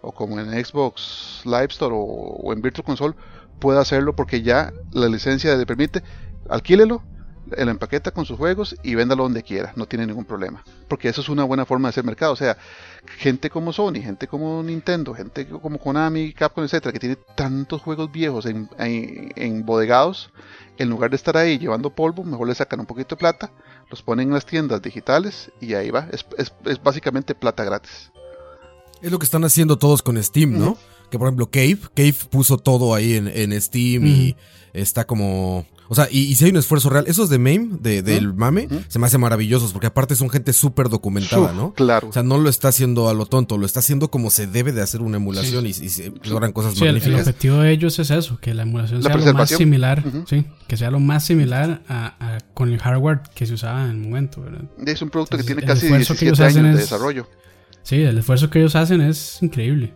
o, 0.00 0.12
como 0.12 0.40
en 0.40 0.64
Xbox 0.64 1.42
Live 1.44 1.68
Store 1.68 1.94
o, 1.94 2.50
en 2.54 2.62
Virtual 2.62 2.84
Console, 2.84 3.14
puede 3.60 3.78
hacerlo 3.78 4.16
porque 4.16 4.40
ya 4.40 4.72
la 4.92 5.08
licencia 5.08 5.54
le 5.54 5.66
permite, 5.66 6.02
alquílelo, 6.48 7.02
el 7.56 7.68
empaqueta 7.68 8.10
con 8.10 8.24
sus 8.24 8.36
juegos 8.36 8.76
y 8.82 8.94
véndalo 8.94 9.22
donde 9.22 9.42
quiera, 9.42 9.72
no 9.76 9.86
tiene 9.86 10.06
ningún 10.06 10.24
problema. 10.24 10.64
Porque 10.88 11.08
eso 11.08 11.20
es 11.20 11.28
una 11.28 11.44
buena 11.44 11.64
forma 11.64 11.88
de 11.88 11.90
hacer 11.90 12.04
mercado. 12.04 12.32
O 12.32 12.36
sea, 12.36 12.56
gente 13.18 13.50
como 13.50 13.72
Sony, 13.72 14.02
gente 14.02 14.26
como 14.26 14.62
Nintendo, 14.62 15.14
gente 15.14 15.46
como 15.46 15.78
Konami, 15.78 16.32
Capcom, 16.32 16.64
etcétera, 16.64 16.92
que 16.92 16.98
tiene 16.98 17.16
tantos 17.34 17.82
juegos 17.82 18.10
viejos 18.10 18.46
en, 18.46 18.68
en, 18.78 19.64
bodegados, 19.64 20.30
en 20.78 20.88
lugar 20.88 21.10
de 21.10 21.16
estar 21.16 21.36
ahí 21.36 21.58
llevando 21.58 21.90
polvo, 21.90 22.24
mejor 22.24 22.48
le 22.48 22.54
sacan 22.54 22.80
un 22.80 22.86
poquito 22.86 23.14
de 23.14 23.20
plata, 23.20 23.50
los 23.90 24.02
ponen 24.02 24.28
en 24.28 24.34
las 24.34 24.46
tiendas 24.46 24.82
digitales 24.82 25.50
y 25.60 25.74
ahí 25.74 25.90
va. 25.90 26.08
Es, 26.12 26.26
es, 26.38 26.82
básicamente 26.82 27.34
plata 27.34 27.64
gratis. 27.64 28.10
Es 29.02 29.10
lo 29.10 29.18
que 29.18 29.24
están 29.24 29.44
haciendo 29.44 29.78
todos 29.78 30.02
con 30.02 30.22
Steam, 30.22 30.58
¿no? 30.58 30.76
Que 31.10 31.18
por 31.18 31.28
ejemplo 31.28 31.48
Cave, 31.50 31.78
Cave 31.94 32.16
puso 32.30 32.58
todo 32.58 32.94
ahí 32.94 33.14
en, 33.14 33.60
Steam 33.60 34.06
y 34.06 34.36
está 34.72 35.06
como 35.06 35.64
o 35.88 35.94
sea, 35.94 36.08
y, 36.10 36.34
si 36.34 36.44
hay 36.44 36.50
un 36.50 36.56
esfuerzo 36.56 36.90
real, 36.90 37.04
esos 37.06 37.28
de 37.28 37.38
MAME, 37.38 37.78
de, 37.80 38.02
del 38.02 38.34
MAME, 38.34 38.68
se 38.88 38.98
me 38.98 39.06
hacen 39.06 39.20
maravillosos 39.20 39.72
porque 39.72 39.86
aparte 39.86 40.16
son 40.16 40.30
gente 40.30 40.52
súper 40.52 40.88
documentada, 40.88 41.52
¿no? 41.52 41.72
Claro. 41.74 42.08
O 42.08 42.12
sea, 42.12 42.22
no 42.22 42.38
lo 42.38 42.48
está 42.48 42.68
haciendo 42.68 43.08
a 43.08 43.14
lo 43.14 43.26
tonto, 43.26 43.58
lo 43.58 43.66
está 43.66 43.80
haciendo 43.80 44.10
como 44.10 44.30
se 44.30 44.46
debe 44.46 44.72
de 44.72 44.82
hacer 44.82 45.00
una 45.00 45.16
emulación 45.16 45.66
y, 45.66 45.72
se 45.72 46.12
logran 46.24 46.52
cosas 46.52 46.74
sí, 46.74 46.84
magníficas. 46.84 47.14
El, 47.14 47.20
objetivo 47.20 47.58
de 47.58 47.70
ellos 47.70 47.98
es 47.98 48.10
eso, 48.10 48.38
que 48.40 48.54
la 48.54 48.62
emulación 48.62 49.02
sea 49.02 49.16
lo 49.16 49.34
más 49.34 49.50
similar, 49.50 50.02
sí, 50.28 50.44
que 50.66 50.76
sea 50.76 50.90
lo 50.90 51.00
más 51.00 51.24
similar 51.24 51.82
a, 51.88 52.38
con 52.54 52.72
el 52.72 52.78
hardware 52.78 53.20
que 53.34 53.46
se 53.46 53.54
usaba 53.54 53.84
en 53.84 53.90
el 53.90 53.96
momento, 53.98 54.42
¿verdad? 54.42 54.64
Es 54.84 55.00
un 55.02 55.10
producto 55.10 55.36
que 55.36 55.44
tiene 55.44 55.62
casi 55.62 55.88
17 55.88 56.42
años 56.42 56.54
de 56.54 56.74
desarrollo. 56.74 57.28
Sí, 57.82 58.02
el 58.02 58.18
esfuerzo 58.18 58.50
que 58.50 58.58
ellos 58.58 58.74
hacen 58.74 59.00
es 59.00 59.40
increíble 59.42 59.94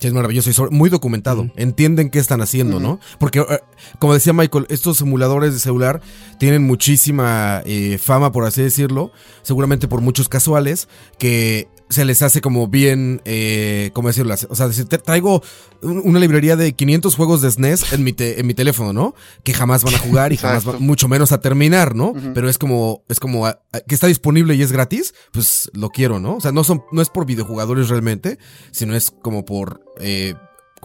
es 0.00 0.12
maravilloso 0.12 0.50
y 0.50 0.74
muy 0.74 0.90
documentado. 0.90 1.50
Entienden 1.56 2.10
qué 2.10 2.18
están 2.18 2.40
haciendo, 2.40 2.80
¿no? 2.80 3.00
Porque, 3.18 3.40
eh, 3.40 3.60
como 3.98 4.14
decía 4.14 4.32
Michael, 4.32 4.66
estos 4.68 5.00
emuladores 5.00 5.52
de 5.52 5.60
celular 5.60 6.00
tienen 6.38 6.62
muchísima 6.62 7.62
eh, 7.64 7.98
fama, 7.98 8.32
por 8.32 8.44
así 8.44 8.62
decirlo, 8.62 9.12
seguramente 9.42 9.88
por 9.88 10.00
muchos 10.00 10.28
casuales, 10.28 10.88
que 11.18 11.68
se 11.88 12.04
les 12.04 12.22
hace 12.22 12.40
como 12.40 12.66
bien, 12.68 13.22
eh, 13.24 13.90
¿cómo 13.92 14.08
decirlo? 14.08 14.34
O 14.48 14.54
sea, 14.54 14.68
te 14.70 14.98
traigo 14.98 15.42
una 15.82 16.18
librería 16.18 16.56
de 16.56 16.72
500 16.72 17.14
juegos 17.14 17.42
de 17.42 17.50
SNES 17.50 17.92
en 17.92 18.02
mi, 18.02 18.14
en 18.18 18.46
mi 18.46 18.54
teléfono, 18.54 18.92
¿no? 18.92 19.14
Que 19.44 19.54
jamás 19.54 19.84
van 19.84 19.94
a 19.94 19.98
jugar 19.98 20.32
y 20.32 20.36
jamás, 20.36 20.64
mucho 20.80 21.08
menos 21.08 21.32
a 21.32 21.40
terminar, 21.40 21.94
¿no? 21.94 22.14
Pero 22.34 22.48
es 22.48 22.58
como, 22.58 23.04
es 23.08 23.20
como 23.20 23.46
que 23.86 23.94
está 23.94 24.08
disponible 24.08 24.54
y 24.54 24.62
es 24.62 24.72
gratis, 24.72 25.14
pues 25.32 25.70
lo 25.74 25.90
quiero, 25.90 26.18
¿no? 26.18 26.36
O 26.36 26.40
sea, 26.40 26.52
no 26.52 26.64
son, 26.64 26.82
no 26.92 27.02
es 27.02 27.08
por 27.08 27.26
videojugadores 27.26 27.88
realmente, 27.88 28.38
sino 28.72 28.94
es 28.96 29.10
como 29.10 29.44
por, 29.44 29.82
eh, 30.00 30.34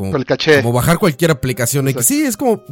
como, 0.02 0.62
como 0.62 0.74
bajar 0.74 0.98
cualquier 0.98 1.32
aplicación. 1.32 1.86
que 1.94 2.04
Sí, 2.04 2.24
es 2.24 2.38
como 2.38 2.64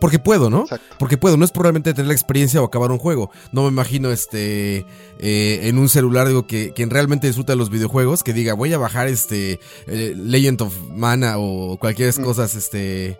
porque 0.00 0.18
puedo, 0.18 0.50
¿no? 0.50 0.66
Porque 0.98 1.16
puedo. 1.18 1.36
No 1.36 1.44
es 1.44 1.50
probablemente 1.50 1.92
tener 1.94 2.08
la 2.08 2.14
experiencia 2.14 2.62
o 2.62 2.64
acabar 2.64 2.90
un 2.90 2.98
juego. 2.98 3.30
No 3.52 3.62
me 3.62 3.68
imagino 3.68 4.10
este 4.10 4.86
eh, 5.18 5.60
en 5.62 5.78
un 5.78 5.88
celular, 5.88 6.28
digo, 6.28 6.46
que 6.46 6.72
quien 6.72 6.90
realmente 6.90 7.26
disfruta 7.26 7.52
de 7.52 7.56
los 7.56 7.70
videojuegos, 7.70 8.22
que 8.22 8.32
diga, 8.32 8.54
voy 8.54 8.72
a 8.72 8.78
bajar 8.78 9.08
este 9.08 9.60
eh, 9.86 10.14
Legend 10.16 10.62
of 10.62 10.74
Mana 10.90 11.38
o 11.38 11.78
cualquier 11.78 12.18
mm. 12.18 12.22
cosas, 12.22 12.54
este 12.54 13.18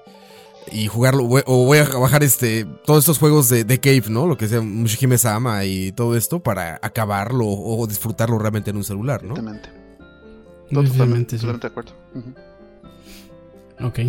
y 0.72 0.88
jugarlo, 0.88 1.24
o 1.24 1.64
voy 1.64 1.78
a 1.78 1.84
bajar 1.84 2.22
este 2.22 2.66
todos 2.84 3.00
estos 3.00 3.18
juegos 3.18 3.48
de, 3.48 3.64
de 3.64 3.80
Cave, 3.80 4.04
¿no? 4.08 4.26
Lo 4.26 4.36
que 4.36 4.48
sea 4.48 4.60
Mushihime 4.60 5.18
Sama 5.18 5.64
y 5.64 5.92
todo 5.92 6.16
esto 6.16 6.40
para 6.40 6.78
acabarlo 6.82 7.46
o 7.46 7.86
disfrutarlo 7.86 8.38
realmente 8.38 8.70
en 8.70 8.76
un 8.76 8.84
celular, 8.84 9.22
¿no? 9.22 9.34
Totalmente. 9.34 9.68
totalmente, 10.72 11.36
totalmente 11.36 11.68
de 11.68 11.70
acuerdo. 11.70 11.92
Ok. 13.80 14.00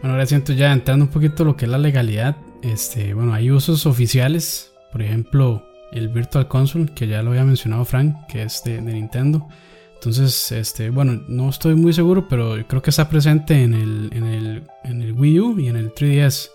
Bueno, 0.00 0.14
ahora 0.14 0.26
siento 0.26 0.52
ya 0.52 0.72
entrando 0.72 1.06
un 1.06 1.10
poquito 1.10 1.44
lo 1.44 1.56
que 1.56 1.64
es 1.64 1.70
la 1.70 1.78
legalidad. 1.78 2.36
Este, 2.62 3.14
bueno, 3.14 3.34
hay 3.34 3.50
usos 3.50 3.86
oficiales. 3.86 4.72
Por 4.92 5.02
ejemplo, 5.02 5.64
el 5.92 6.08
Virtual 6.08 6.48
Console, 6.48 6.86
que 6.94 7.06
ya 7.06 7.22
lo 7.22 7.30
había 7.30 7.44
mencionado 7.44 7.84
Frank, 7.84 8.14
que 8.28 8.42
es 8.42 8.62
de, 8.64 8.80
Nintendo. 8.80 9.46
Entonces, 9.94 10.52
este, 10.52 10.90
bueno, 10.90 11.22
no 11.28 11.50
estoy 11.50 11.74
muy 11.74 11.92
seguro, 11.92 12.28
pero 12.28 12.56
creo 12.66 12.82
que 12.82 12.90
está 12.90 13.08
presente 13.08 13.62
en 13.62 13.74
el, 13.74 14.10
en 14.12 14.24
el, 14.24 14.62
en 14.84 15.02
el 15.02 15.12
Wii 15.12 15.40
U 15.40 15.58
y 15.58 15.68
en 15.68 15.76
el 15.76 15.92
3DS. 15.92 16.50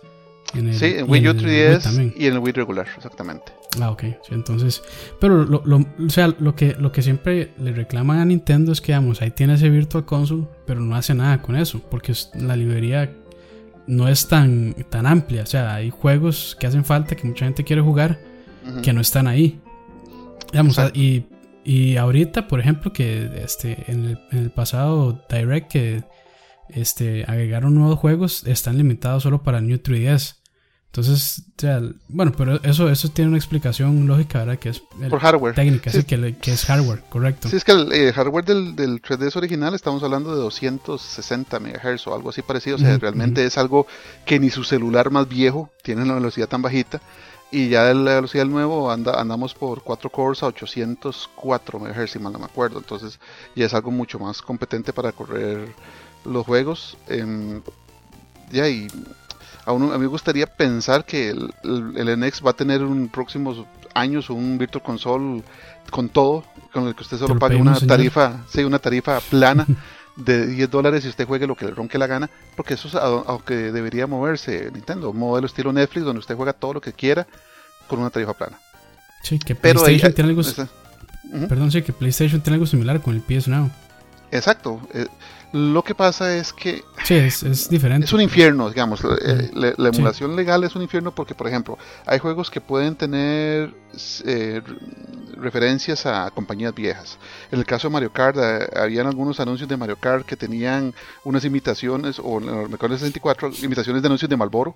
sí, 0.73 0.85
en 0.85 1.09
Wii 1.09 1.27
U 1.27 1.33
3DS 1.33 2.13
y 2.15 2.27
en 2.27 2.33
el 2.33 2.39
Wii 2.39 2.53
regular, 2.53 2.87
exactamente. 2.95 3.51
Ah, 3.81 3.91
ok. 3.91 4.03
entonces, 4.29 4.83
pero 5.19 5.45
lo, 5.45 5.63
lo, 5.65 5.77
o 5.77 6.09
sea, 6.09 6.33
lo 6.39 6.55
que, 6.55 6.75
lo 6.79 6.91
que 6.91 7.01
siempre 7.01 7.53
le 7.57 7.71
reclaman 7.71 8.19
a 8.19 8.25
Nintendo 8.25 8.71
es 8.71 8.81
que, 8.81 8.91
vamos, 8.91 9.21
ahí 9.21 9.31
tiene 9.31 9.55
ese 9.55 9.69
Virtual 9.69 10.05
Console, 10.05 10.47
pero 10.65 10.79
no 10.79 10.95
hace 10.95 11.13
nada 11.13 11.41
con 11.41 11.55
eso, 11.55 11.81
porque 11.89 12.13
la 12.35 12.55
librería 12.55 13.11
no 13.87 14.07
es 14.07 14.27
tan, 14.27 14.75
tan 14.89 15.05
amplia. 15.05 15.43
O 15.43 15.47
sea, 15.47 15.73
hay 15.73 15.89
juegos 15.89 16.55
que 16.59 16.67
hacen 16.67 16.85
falta, 16.85 17.15
que 17.15 17.27
mucha 17.27 17.45
gente 17.45 17.63
quiere 17.63 17.81
jugar, 17.81 18.19
que 18.81 18.93
no 18.93 19.01
están 19.01 19.27
ahí. 19.27 19.59
Digamos, 20.51 20.79
y, 20.93 21.25
y 21.63 21.97
ahorita, 21.97 22.47
por 22.47 22.59
ejemplo, 22.59 22.93
que 22.93 23.29
este, 23.43 23.91
en, 23.91 24.05
el, 24.05 24.19
en 24.31 24.39
el 24.39 24.51
pasado 24.51 25.25
Direct 25.29 25.71
que 25.71 26.03
este, 26.69 27.25
agregaron 27.27 27.75
nuevos 27.75 27.99
juegos, 27.99 28.45
están 28.45 28.77
limitados 28.77 29.23
solo 29.23 29.43
para 29.43 29.61
New 29.61 29.77
3DS. 29.77 30.42
Entonces, 30.95 31.41
bueno, 32.07 32.33
pero 32.37 32.61
eso, 32.61 32.87
eso 32.87 33.09
tiene 33.09 33.29
una 33.29 33.37
explicación 33.39 34.05
lógica, 34.05 34.37
¿verdad? 34.37 34.59
Que 34.59 34.69
es 34.69 34.83
Por 35.09 35.19
hardware. 35.19 35.55
técnica, 35.55 35.89
sí, 35.89 36.03
que, 36.03 36.35
es 36.43 36.65
hardware, 36.65 37.01
correcto. 37.09 37.49
Sí, 37.49 37.55
es 37.55 37.63
que 37.63 37.71
el 37.71 37.91
eh, 37.91 38.13
hardware 38.13 38.45
del, 38.45 38.75
del 38.75 39.01
3DS 39.01 39.35
original 39.37 39.73
estamos 39.73 40.03
hablando 40.03 40.35
de 40.35 40.41
260 40.41 41.59
MHz 41.59 42.05
o 42.05 42.13
algo 42.13 42.29
así 42.29 42.43
parecido. 42.43 42.75
O 42.75 42.79
sea, 42.79 42.95
realmente 42.99 43.43
es 43.43 43.57
algo 43.57 43.87
que 44.23 44.39
ni 44.39 44.51
su 44.51 44.63
celular 44.63 45.09
más 45.09 45.27
viejo 45.27 45.71
tiene 45.81 46.03
una 46.03 46.13
velocidad 46.13 46.47
tan 46.47 46.61
bajita. 46.61 47.01
Y 47.49 47.69
ya 47.69 47.85
de 47.85 47.95
la 47.95 48.13
velocidad 48.13 48.43
del 48.43 48.51
nuevo 48.51 48.91
anda, 48.91 49.19
andamos 49.19 49.55
por 49.55 49.81
4 49.81 50.11
cores 50.11 50.43
a 50.43 50.45
804 50.45 51.79
MHz, 51.79 52.11
si 52.11 52.19
mal 52.19 52.33
no 52.33 52.37
me 52.37 52.45
acuerdo. 52.45 52.77
Entonces 52.77 53.19
ya 53.55 53.65
es 53.65 53.73
algo 53.73 53.89
mucho 53.89 54.19
más 54.19 54.43
competente 54.43 54.93
para 54.93 55.11
correr 55.11 55.73
los 56.23 56.45
juegos. 56.45 56.99
Em, 57.07 57.63
ya, 58.51 58.69
y 58.69 58.87
a, 59.65 59.73
mí 59.73 59.97
me 59.97 60.07
gustaría 60.07 60.45
pensar 60.47 61.05
que 61.05 61.29
el, 61.29 61.53
el, 61.63 62.19
NX 62.19 62.45
va 62.45 62.51
a 62.51 62.53
tener 62.53 62.81
en 62.81 63.09
próximos 63.09 63.65
años 63.93 64.29
un 64.29 64.57
Virtual 64.57 64.83
Console 64.83 65.43
con 65.89 66.09
todo, 66.09 66.43
con 66.71 66.87
el 66.87 66.95
que 66.95 67.03
usted 67.03 67.17
solo 67.17 67.37
pague 67.37 67.55
una 67.55 67.79
tarifa, 67.79 68.41
sí, 68.49 68.63
una 68.63 68.79
tarifa 68.79 69.19
plana 69.21 69.65
de 70.15 70.47
10 70.47 70.69
dólares 70.69 71.05
y 71.05 71.09
usted 71.09 71.27
juegue 71.27 71.47
lo 71.47 71.55
que 71.55 71.65
le 71.65 71.71
ronque 71.71 71.97
la 71.97 72.07
gana, 72.07 72.29
porque 72.55 72.73
eso 72.75 72.87
es 72.87 72.95
a, 72.95 73.37
que 73.45 73.71
debería 73.71 74.07
moverse 74.07 74.69
Nintendo, 74.71 75.11
un 75.11 75.17
modelo 75.17 75.47
estilo 75.47 75.71
Netflix 75.71 76.05
donde 76.05 76.19
usted 76.19 76.35
juega 76.35 76.53
todo 76.53 76.73
lo 76.73 76.81
que 76.81 76.93
quiera 76.93 77.27
con 77.87 77.99
una 77.99 78.09
tarifa 78.09 78.33
plana. 78.33 78.59
Sí, 79.23 79.39
que 79.39 79.55
PlayStation 79.55 80.13
tiene 80.13 80.29
algo... 80.31 80.41
Perdón, 81.47 81.71
sí, 81.71 81.81
que 81.81 81.93
PlayStation 81.93 82.41
tiene 82.41 82.55
algo 82.55 82.67
similar 82.67 83.01
con 83.01 83.15
el 83.15 83.21
PS 83.21 83.47
Now. 83.47 83.71
Exacto. 84.31 84.81
Eh, 84.93 85.07
lo 85.53 85.83
que 85.83 85.95
pasa 85.95 86.35
es 86.35 86.51
que... 86.51 86.83
Sí, 87.03 87.15
es, 87.15 87.69
diferente. 87.69 88.05
Es 88.05 88.13
un 88.13 88.21
infierno, 88.21 88.69
digamos. 88.69 89.01
Eh, 89.03 89.51
la, 89.53 89.89
emulación 89.89 90.35
legal 90.35 90.63
es 90.63 90.75
un 90.75 90.81
infierno 90.81 91.13
porque, 91.13 91.35
por 91.35 91.47
ejemplo, 91.47 91.77
hay 92.05 92.19
juegos 92.19 92.49
que 92.49 92.61
pueden 92.61 92.95
tener 92.95 93.73
eh, 94.25 94.61
referencias 95.37 96.05
a 96.05 96.31
compañías 96.31 96.73
viejas. 96.73 97.17
En 97.51 97.59
el 97.59 97.65
caso 97.65 97.89
de 97.89 97.93
Mario 97.93 98.11
Kart, 98.11 98.37
habían 98.75 99.07
algunos 99.07 99.39
anuncios 99.39 99.67
de 99.67 99.75
Mario 99.75 99.97
Kart 99.97 100.25
que 100.25 100.37
tenían 100.37 100.93
unas 101.23 101.43
imitaciones, 101.43 102.19
o 102.23 102.39
en 102.39 102.49
el 102.49 102.69
Mercado 102.69 102.97
64, 102.97 103.51
imitaciones 103.61 104.01
de 104.01 104.07
anuncios 104.07 104.29
de 104.29 104.37
Malboro. 104.37 104.73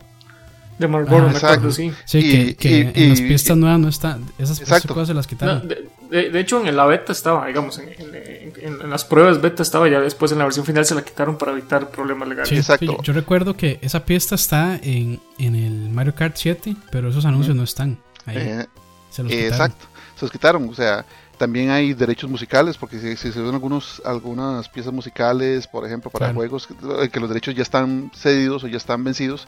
De 0.78 0.88
Marlboro, 0.88 1.32
ah, 1.42 1.60
sí. 1.72 1.92
Sí, 2.06 2.54
que, 2.54 2.92
en 2.94 3.10
las 3.10 3.22
pistas 3.22 3.58
nuevas 3.58 3.80
no 3.80 3.88
está. 3.88 4.20
Esas, 4.38 4.86
cosas 4.86 5.08
se 5.08 5.14
las 5.14 5.26
quitaron. 5.26 5.68
de, 5.68 5.90
hecho, 6.12 6.66
en 6.66 6.76
la 6.76 6.86
beta 6.86 7.12
estaba, 7.12 7.48
digamos, 7.48 7.80
en, 7.80 8.90
las 8.90 9.06
pruebas 9.06 9.42
beta 9.42 9.64
estaba, 9.64 9.88
ya 9.88 10.00
después 10.00 10.32
en 10.32 10.40
la 10.40 10.46
versión 10.46 10.66
final 10.66 10.86
se 10.86 10.96
la 10.96 11.04
quitaron 11.04 11.38
para 11.38 11.52
evitar 11.52 11.90
problemas 11.90 12.28
legales. 12.28 12.52
Exacto. 12.52 13.02
Yo, 13.02 13.14
recuerdo 13.14 13.56
que 13.56 13.80
esa 13.82 14.06
pista 14.06 14.36
está 14.36 14.80
en, 14.82 15.20
el 15.38 15.90
Mario 15.90 16.16
Kart 16.16 16.36
7, 16.36 16.76
pero 16.92 17.10
esos 17.10 17.26
anuncios 17.26 17.56
no 17.56 17.64
están 17.64 17.98
ahí. 18.26 18.38
Eh, 18.38 18.66
se 19.10 19.24
los 19.24 19.32
exacto, 19.32 19.86
se 20.16 20.26
los 20.26 20.32
quitaron. 20.32 20.68
O 20.70 20.74
sea, 20.74 21.06
también 21.38 21.70
hay 21.70 21.94
derechos 21.94 22.30
musicales, 22.30 22.78
porque 22.78 23.00
si, 23.00 23.32
se 23.32 23.40
ven 23.40 23.54
algunos, 23.54 24.02
algunas 24.06 24.70
piezas 24.70 24.94
musicales, 24.94 25.68
por 25.68 25.86
ejemplo, 25.86 26.12
para 26.12 26.34
juegos, 26.34 26.68
que 27.12 27.20
los 27.20 27.30
derechos 27.30 27.56
ya 27.56 27.64
están 27.64 28.12
cedidos 28.16 28.64
o 28.64 28.68
ya 28.68 28.78
están 28.78 29.04
vencidos 29.04 29.48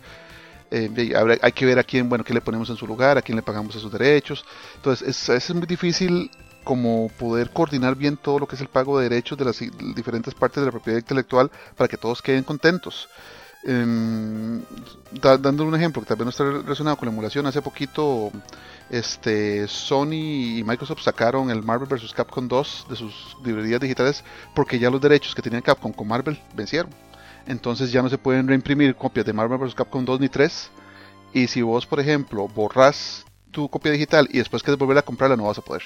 eh, 0.72 1.38
hay 1.42 1.52
que 1.52 1.66
ver 1.66 1.80
a 1.80 1.84
quién, 1.84 2.10
bueno, 2.10 2.24
qué 2.24 2.34
le 2.34 2.42
ponemos 2.42 2.70
en 2.70 2.76
su 2.76 2.86
lugar, 2.86 3.18
a 3.18 3.22
quién 3.22 3.36
le 3.36 3.42
pagamos 3.42 3.76
esos 3.76 3.92
derechos. 3.92 4.46
Entonces, 4.76 5.08
es, 5.08 5.30
es 5.30 5.56
muy 5.56 5.66
difícil 5.66 6.30
como 6.70 7.10
poder 7.18 7.50
coordinar 7.50 7.96
bien 7.96 8.16
todo 8.16 8.38
lo 8.38 8.48
que 8.48 8.56
es 8.56 8.62
el 8.62 8.68
pago 8.68 9.00
de 9.00 9.10
derechos 9.10 9.36
de 9.40 9.44
las 9.44 9.58
diferentes 9.96 10.36
partes 10.36 10.62
de 10.62 10.68
la 10.68 10.72
propiedad 10.72 11.00
intelectual 11.00 11.50
para 11.76 11.88
que 11.88 11.98
todos 11.98 12.22
queden 12.22 12.44
contentos. 12.44 13.10
Eh, 13.64 14.62
dando 15.20 15.64
un 15.64 15.74
ejemplo 15.74 16.04
que 16.04 16.14
vez 16.14 16.24
no 16.24 16.30
está 16.30 16.44
relacionado 16.44 16.96
con 16.96 17.08
la 17.08 17.12
emulación, 17.12 17.48
hace 17.48 17.64
poquito 17.64 18.32
este, 18.92 19.68
Sony 19.68 20.60
y 20.60 20.64
Microsoft 20.64 21.02
sacaron 21.02 21.50
el 21.50 21.64
Marvel 21.64 21.90
vs. 21.90 22.14
Capcom 22.14 22.48
2 22.48 22.86
de 22.88 22.96
sus 22.96 23.36
librerías 23.44 23.82
digitales 23.82 24.24
porque 24.54 24.78
ya 24.78 24.92
los 24.92 25.02
derechos 25.02 25.34
que 25.34 25.42
tenían 25.42 25.64
Capcom 25.64 25.92
con 25.92 26.08
Marvel 26.08 26.40
vencieron 26.54 26.92
entonces 27.48 27.92
ya 27.92 28.04
no 28.04 28.10
se 28.10 28.20
pueden 28.20 28.48
reimprimir 28.48 28.94
copias 28.94 29.26
de 29.26 29.34
Marvel 29.34 29.58
vs. 29.58 29.74
Capcom 29.74 30.06
2 30.06 30.20
ni 30.20 30.30
3. 30.30 30.70
Y 31.34 31.48
si 31.48 31.64
vos, 31.64 31.88
por 31.88 32.00
ejemplo, 32.00 32.48
borras 32.48 33.26
tu 33.52 33.68
copia 33.70 33.92
digital 33.92 34.28
y 34.32 34.38
después 34.38 34.62
quieres 34.62 34.78
volver 34.78 35.00
a 35.00 35.02
comprarla, 35.02 35.36
no 35.36 35.46
vas 35.46 35.58
a 35.58 35.62
poder, 35.62 35.82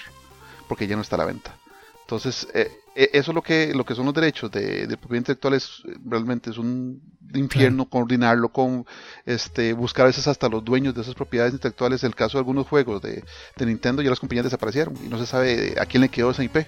porque 0.73 0.87
ya 0.87 0.95
no 0.95 1.03
está 1.03 1.17
a 1.17 1.19
la 1.19 1.25
venta. 1.25 1.55
Entonces, 2.01 2.47
eh, 2.55 2.71
eh, 2.95 3.11
eso 3.13 3.29
es 3.29 3.35
lo 3.35 3.43
que, 3.43 3.75
lo 3.75 3.85
que 3.85 3.93
son 3.93 4.05
los 4.05 4.13
derechos 4.15 4.49
de, 4.49 4.87
propiedad 4.99 5.19
intelectual, 5.19 5.53
es, 5.53 5.83
realmente 6.03 6.49
es 6.49 6.57
un 6.57 6.99
infierno 7.31 7.87
coordinarlo 7.87 8.49
con 8.49 8.87
este, 9.27 9.73
buscar 9.73 10.05
a 10.05 10.07
veces 10.07 10.27
hasta 10.27 10.49
los 10.49 10.65
dueños 10.65 10.95
de 10.95 11.01
esas 11.01 11.13
propiedades 11.13 11.53
intelectuales. 11.53 12.03
El 12.03 12.15
caso 12.15 12.39
de 12.39 12.39
algunos 12.39 12.65
juegos 12.65 13.03
de, 13.03 13.23
de 13.55 13.65
Nintendo, 13.67 14.01
ya 14.01 14.09
las 14.09 14.19
compañías 14.19 14.45
desaparecieron 14.45 14.95
y 15.05 15.09
no 15.09 15.19
se 15.19 15.27
sabe 15.27 15.75
a 15.79 15.85
quién 15.85 16.01
le 16.01 16.09
quedó 16.09 16.31
esa 16.31 16.43
IP. 16.43 16.65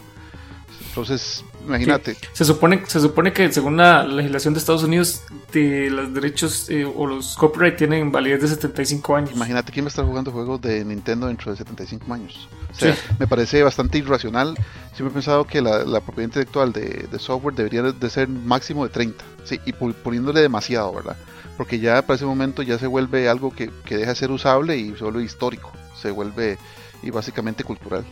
Entonces, 0.88 1.44
imagínate. 1.66 2.16
Se 2.34 2.46
supone, 2.46 2.84
se 2.88 3.00
supone 3.00 3.34
que 3.34 3.52
según 3.52 3.78
la 3.78 4.04
legislación 4.04 4.54
de 4.54 4.60
Estados 4.60 4.84
Unidos, 4.84 5.24
de 5.52 5.90
los 5.90 6.14
derechos 6.14 6.70
eh, 6.70 6.86
o 6.86 7.06
los 7.06 7.36
copyright 7.36 7.78
tienen 7.78 8.12
validez 8.12 8.42
de 8.42 8.48
75 8.50 9.16
años. 9.16 9.32
Imagínate 9.34 9.72
quién 9.72 9.86
va 9.86 9.88
a 9.88 9.90
estar 9.90 10.06
jugando 10.06 10.32
juegos 10.32 10.62
de 10.62 10.84
Nintendo 10.86 11.28
dentro 11.28 11.52
de 11.52 11.58
75 11.58 12.14
años. 12.14 12.48
O 12.72 12.76
sea, 12.76 12.96
me 13.20 13.28
parece 13.28 13.64
bastante 13.64 13.98
irracional. 13.98 14.56
Siempre 14.94 15.12
he 15.12 15.14
pensado 15.14 15.46
que 15.46 15.62
la, 15.62 15.84
propiedad 16.02 16.30
intelectual 16.30 16.74
de, 16.74 17.08
software 17.20 17.56
debería 17.56 17.82
de 17.84 18.10
ser 18.10 18.28
máximo 18.28 18.86
de 18.86 18.90
30. 18.92 19.24
Sí, 19.44 19.60
y 19.66 19.74
poniéndole 19.74 20.42
demasiado, 20.42 20.94
¿verdad? 20.94 21.16
Porque 21.58 21.80
ya 21.80 22.02
para 22.02 22.16
ese 22.16 22.26
momento 22.26 22.62
ya 22.64 22.78
se 22.78 22.88
vuelve 22.88 23.30
algo 23.30 23.52
que, 23.52 23.70
que 23.86 23.98
deja 23.98 24.10
de 24.10 24.16
ser 24.16 24.32
usable 24.32 24.78
y 24.78 24.96
se 24.96 25.04
vuelve 25.04 25.24
histórico. 25.24 25.72
Se 26.02 26.12
vuelve 26.12 26.58
y 27.02 27.12
básicamente 27.12 27.64
cultural. 27.64 28.04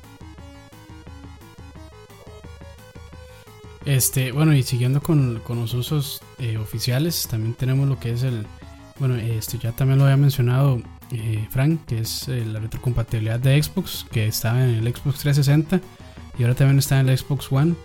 Este, 3.85 4.31
bueno, 4.31 4.53
y 4.53 4.63
siguiendo 4.63 5.01
con, 5.01 5.41
los 5.47 5.73
usos 5.73 6.21
eh, 6.39 6.57
oficiales, 6.57 7.27
también 7.29 7.53
tenemos 7.53 7.87
lo 7.87 7.99
que 7.99 8.11
es 8.13 8.23
el, 8.23 8.45
bueno, 8.97 9.15
este 9.15 9.57
ya 9.57 9.73
también 9.73 9.99
lo 9.99 10.05
había 10.05 10.17
mencionado 10.17 10.81
eh, 11.11 11.45
Frank, 11.49 11.85
que 11.85 11.99
es 11.99 12.27
eh, 12.29 12.45
la 12.45 12.59
retrocompatibilidad 12.59 13.39
de 13.39 13.61
Xbox, 13.61 14.05
que 14.09 14.27
estaba 14.27 14.63
en 14.63 14.69
el 14.75 14.95
Xbox 14.95 15.19
360 15.19 15.81
y 16.37 16.43
ahora 16.43 16.55
también 16.55 16.79
está 16.79 16.99
en 16.99 17.09
el 17.09 17.17
Xbox 17.17 17.51
One, 17.51 17.75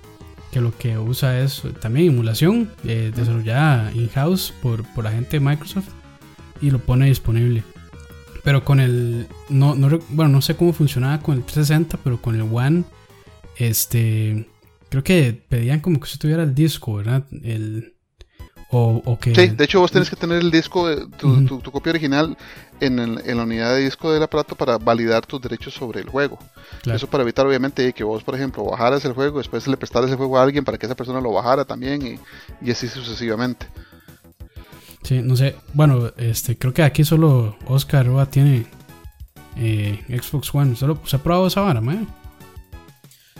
que 0.53 0.61
lo 0.61 0.76
que 0.76 0.96
usa 0.99 1.40
es 1.40 1.62
también 1.80 2.09
emulación 2.09 2.70
desarrollada 2.82 3.92
in-house 3.92 4.55
por, 4.62 4.82
por 4.94 5.05
la 5.05 5.11
gente 5.11 5.32
de 5.32 5.40
Microsoft 5.40 5.88
y 6.62 6.70
lo 6.70 6.78
pone 6.78 7.07
disponible. 7.07 7.64
Pero 8.44 8.64
con 8.64 8.80
el, 8.80 9.26
no, 9.51 9.74
no, 9.74 9.99
bueno, 10.09 10.32
no 10.32 10.40
sé 10.40 10.57
cómo 10.57 10.72
funcionaba 10.72 11.20
con 11.20 11.36
el 11.36 11.42
360, 11.42 11.99
pero 12.03 12.22
con 12.22 12.34
el 12.34 12.42
One, 12.42 12.84
este 13.57 14.49
Creo 14.91 15.05
que 15.05 15.45
pedían 15.49 15.80
como 15.80 16.01
que 16.01 16.09
si 16.09 16.18
tuviera 16.18 16.43
el 16.43 16.55
disco, 16.55 16.95
¿verdad? 16.95 17.24
El, 17.43 17.95
o, 18.70 19.18
que... 19.18 19.34
Sí, 19.34 19.49
de 19.49 19.64
hecho 19.64 19.80
vos 19.80 19.91
tenés 19.91 20.11
que 20.11 20.16
tener 20.16 20.41
el 20.41 20.51
disco, 20.51 20.89
tu, 21.16 21.61
tu, 21.61 21.72
copia 21.72 21.91
original 21.91 22.36
en, 22.80 22.99
en, 22.99 23.36
la 23.36 23.43
unidad 23.43 23.74
de 23.74 23.84
disco 23.84 24.12
del 24.12 24.22
aparato 24.22 24.57
para 24.57 24.76
validar 24.76 25.24
tus 25.24 25.41
derechos 25.41 25.72
sobre 25.72 26.01
el 26.01 26.09
juego. 26.09 26.39
Eso 26.84 27.07
para 27.07 27.22
evitar 27.22 27.47
obviamente 27.47 27.93
que 27.95 28.05
vos, 28.05 28.22
por 28.22 28.34
ejemplo, 28.34 28.64
bajaras 28.64 29.05
el 29.07 29.14
juego, 29.14 29.39
después 29.39 29.66
le 29.66 29.76
prestaras 29.78 30.11
el 30.11 30.16
juego 30.16 30.39
a 30.39 30.43
alguien 30.43 30.64
para 30.64 30.76
que 30.76 30.84
esa 30.84 30.95
persona 30.95 31.20
lo 31.20 31.32
bajara 31.32 31.64
también 31.64 32.07
y, 32.07 32.66
y 32.66 32.70
así 32.70 32.89
sucesivamente. 32.89 33.66
Sí, 35.03 35.22
no 35.22 35.36
sé, 35.36 35.57
bueno, 35.72 36.12
este 36.18 36.59
creo 36.59 36.74
que 36.74 36.82
aquí 36.82 37.05
solo 37.05 37.57
Oscar 37.66 38.07
Roa 38.07 38.26
tiene 38.26 38.66
eh, 39.57 40.05
Xbox 40.09 40.55
One, 40.55 40.76
solo 40.76 41.01
se 41.07 41.16
ha 41.16 41.22
probado 41.22 41.47
esa 41.47 41.62
vara, 41.62 41.80
¿eh? 41.80 42.07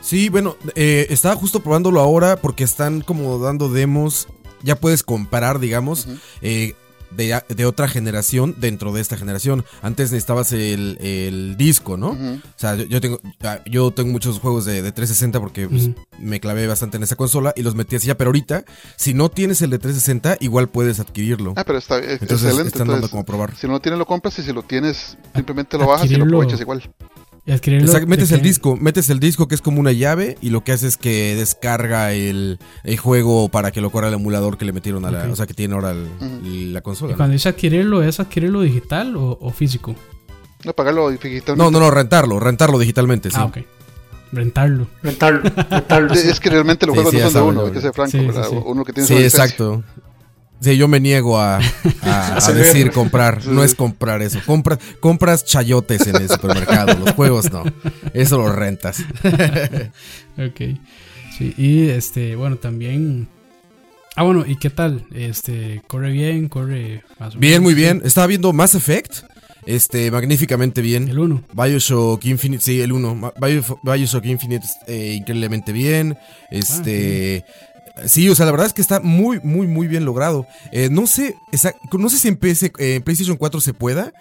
Sí, 0.01 0.29
bueno, 0.29 0.57
eh, 0.75 1.07
estaba 1.11 1.35
justo 1.35 1.61
probándolo 1.61 2.01
ahora 2.01 2.37
porque 2.37 2.65
están 2.65 3.01
como 3.01 3.39
dando 3.39 3.69
demos. 3.69 4.29
Ya 4.63 4.75
puedes 4.75 5.03
comparar, 5.05 5.61
digamos, 5.61 6.09
eh, 6.43 6.75
de, 7.11 7.67
otra 7.67 7.89
generación 7.89 8.55
dentro 8.59 8.93
de 8.93 9.01
esta 9.01 9.17
generación. 9.17 9.65
Antes 9.83 10.11
necesitabas 10.11 10.53
el, 10.53 11.55
disco, 11.57 11.97
¿no? 11.97 12.11
O 12.11 12.41
sea, 12.57 12.75
yo, 12.75 13.01
tengo 13.01 13.21
ah, 13.43 13.61
yo 13.67 13.91
tengo 13.91 14.11
muchos 14.11 14.39
juegos 14.39 14.65
de, 14.65 14.81
360 14.83 15.41
porque 15.41 15.69
pues, 15.69 15.91
me 16.19 16.41
clavé 16.41 16.67
bastante 16.67 16.97
en 16.97 17.03
esa 17.03 17.17
consola 17.17 17.53
y 17.57 17.63
los 17.63 17.75
metí 17.75 17.97
así 17.97 18.09
ya. 18.09 18.17
Pero 18.17 18.29
ahorita, 18.29 18.65
si 18.97 19.15
no 19.15 19.31
tienes 19.31 19.63
el 19.63 19.71
de 19.71 19.79
360, 19.79 20.39
igual 20.41 20.69
puedes 20.69 21.01
adquirirlo. 21.01 21.55
Ah, 21.57 21.65
pero 21.65 21.79
está 21.79 21.99
Entonces, 21.99 22.43
excelente. 22.45 22.69
Están 22.69 22.89
dando 22.89 23.09
como 23.09 23.25
probar. 23.25 23.57
Si 23.57 23.67
no 23.67 23.75
lo 23.75 23.81
tienes, 23.81 23.99
lo 23.99 24.07
compras 24.07 24.39
y 24.39 24.43
si 24.43 24.53
lo 24.53 24.63
tienes, 24.63 25.17
simplemente 25.35 25.79
lo 25.79 25.87
bajas 25.87 26.11
y 26.11 26.17
lo 26.17 26.25
aprovechas 26.25 26.61
igual 26.61 26.83
metes 28.07 28.33
el 28.33 28.43
disco, 28.43 28.77
metes 28.77 29.11
el 29.11 29.21
disco 29.21 29.49
que 29.49 29.55
es 29.55 29.63
como 29.63 29.81
una 29.81 29.93
llave 29.93 30.37
y 30.41 30.51
lo 30.51 30.63
que 30.65 30.73
hace 30.73 30.87
es 30.87 30.97
que 30.97 31.35
descarga 31.35 32.13
el, 32.13 32.59
juego 33.01 33.49
para 33.49 33.71
que 33.71 33.81
lo 33.81 33.91
corra 33.91 34.09
el 34.09 34.15
emulador 34.15 34.59
que 34.59 34.65
le 34.65 34.73
metieron 34.73 35.05
a 35.05 35.11
la, 35.11 35.25
o 35.25 35.37
sea, 35.37 35.47
que 35.47 35.55
tiene 35.55 35.75
ahora 35.75 35.95
la 35.95 36.81
consola. 36.83 37.17
cuando 37.17 37.33
dice 37.33 37.49
adquirirlo, 37.49 38.03
¿es 38.03 38.21
adquirirlo 38.21 38.61
digital 38.63 39.15
o, 39.17 39.51
físico? 39.51 39.95
No, 40.65 40.73
pagarlo 40.73 41.11
digitalmente. 41.11 41.57
No, 41.57 41.71
no, 41.71 41.79
no, 41.79 41.91
rentarlo, 41.91 42.41
rentarlo 42.41 42.79
digitalmente, 42.79 43.31
sí. 43.31 43.37
Ah, 43.39 43.45
ok. 43.45 43.59
Rentarlo. 44.33 44.87
Rentarlo. 45.03 45.43
rentarlo 45.71 46.13
Es 46.15 46.41
que 46.41 46.51
realmente 46.51 46.87
los 46.87 46.95
juegos 46.95 47.15
no 47.15 47.21
son 47.31 47.33
de 47.33 47.41
uno, 47.41 47.67
hay 47.67 47.73
que 47.73 47.81
ser 47.81 47.93
franco, 47.93 48.65
Uno 48.67 48.85
que 48.85 48.93
tiene 48.93 49.07
Sí, 49.07 49.15
exacto. 49.15 49.83
Sí, 50.61 50.77
yo 50.77 50.89
me 50.89 50.99
niego 50.99 51.39
a, 51.41 51.61
decir 52.55 52.91
comprar. 52.91 53.47
No 53.47 53.63
es 53.63 53.75
comprar 53.75 54.23
eso. 54.23 54.41
Compras, 54.45 54.79
compras 55.01 55.45
chayotes 55.45 56.07
en 56.07 56.17
el 56.17 56.29
supermercado. 56.29 56.99
Los 56.99 57.13
juegos 57.13 57.53
no. 57.53 57.65
Eso 58.13 58.39
lo 58.39 58.53
rentas. 58.53 59.05
ok. 60.37 60.61
Sí, 61.37 61.55
y 61.57 61.89
este, 61.89 62.35
bueno, 62.35 62.57
también. 62.57 63.29
Ah, 64.17 64.25
bueno, 64.25 64.45
¿y 64.45 64.57
qué 64.57 64.71
tal? 64.71 65.07
Este, 65.15 65.81
corre 65.87 66.11
bien, 66.11 66.49
corre 66.49 67.05
más 67.21 67.39
Bien, 67.39 67.63
muy 67.63 67.75
bien. 67.75 68.03
Estaba 68.05 68.27
viendo 68.27 68.53
Mass 68.53 68.75
Effect. 68.75 69.23
Este, 69.69 70.11
magníficamente 70.11 70.81
bien. 70.81 71.09
El 71.09 71.19
1. 71.19 71.45
Bioshock 71.53 72.25
Infinite, 72.25 72.65
sí, 72.65 72.81
el 72.81 72.91
1. 72.91 73.35
Bioshock 73.83 74.25
Infinite, 74.25 74.67
eh, 74.87 75.15
increíblemente 75.19 75.73
bien. 75.73 76.17
Este. 76.51 77.45
Ah, 77.47 77.68
Sí, 78.07 78.29
o 78.29 78.35
sea, 78.35 78.47
la 78.47 78.53
verdad 78.53 78.67
es 78.67 78.73
que 78.73 78.83
está 78.83 79.01
muy, 79.01 79.41
muy, 79.43 79.67
muy 79.67 79.87
bien 79.87 80.05
logrado. 80.05 80.47
Eh, 80.73 80.89
no 80.91 81.07
sé, 81.07 81.35
no 81.93 82.09
sé 82.09 82.19
si 82.19 82.29
en, 82.29 82.37
PlayStation 82.37 83.37
4 83.37 83.61
se 83.61 83.75
pueda. 83.75 84.13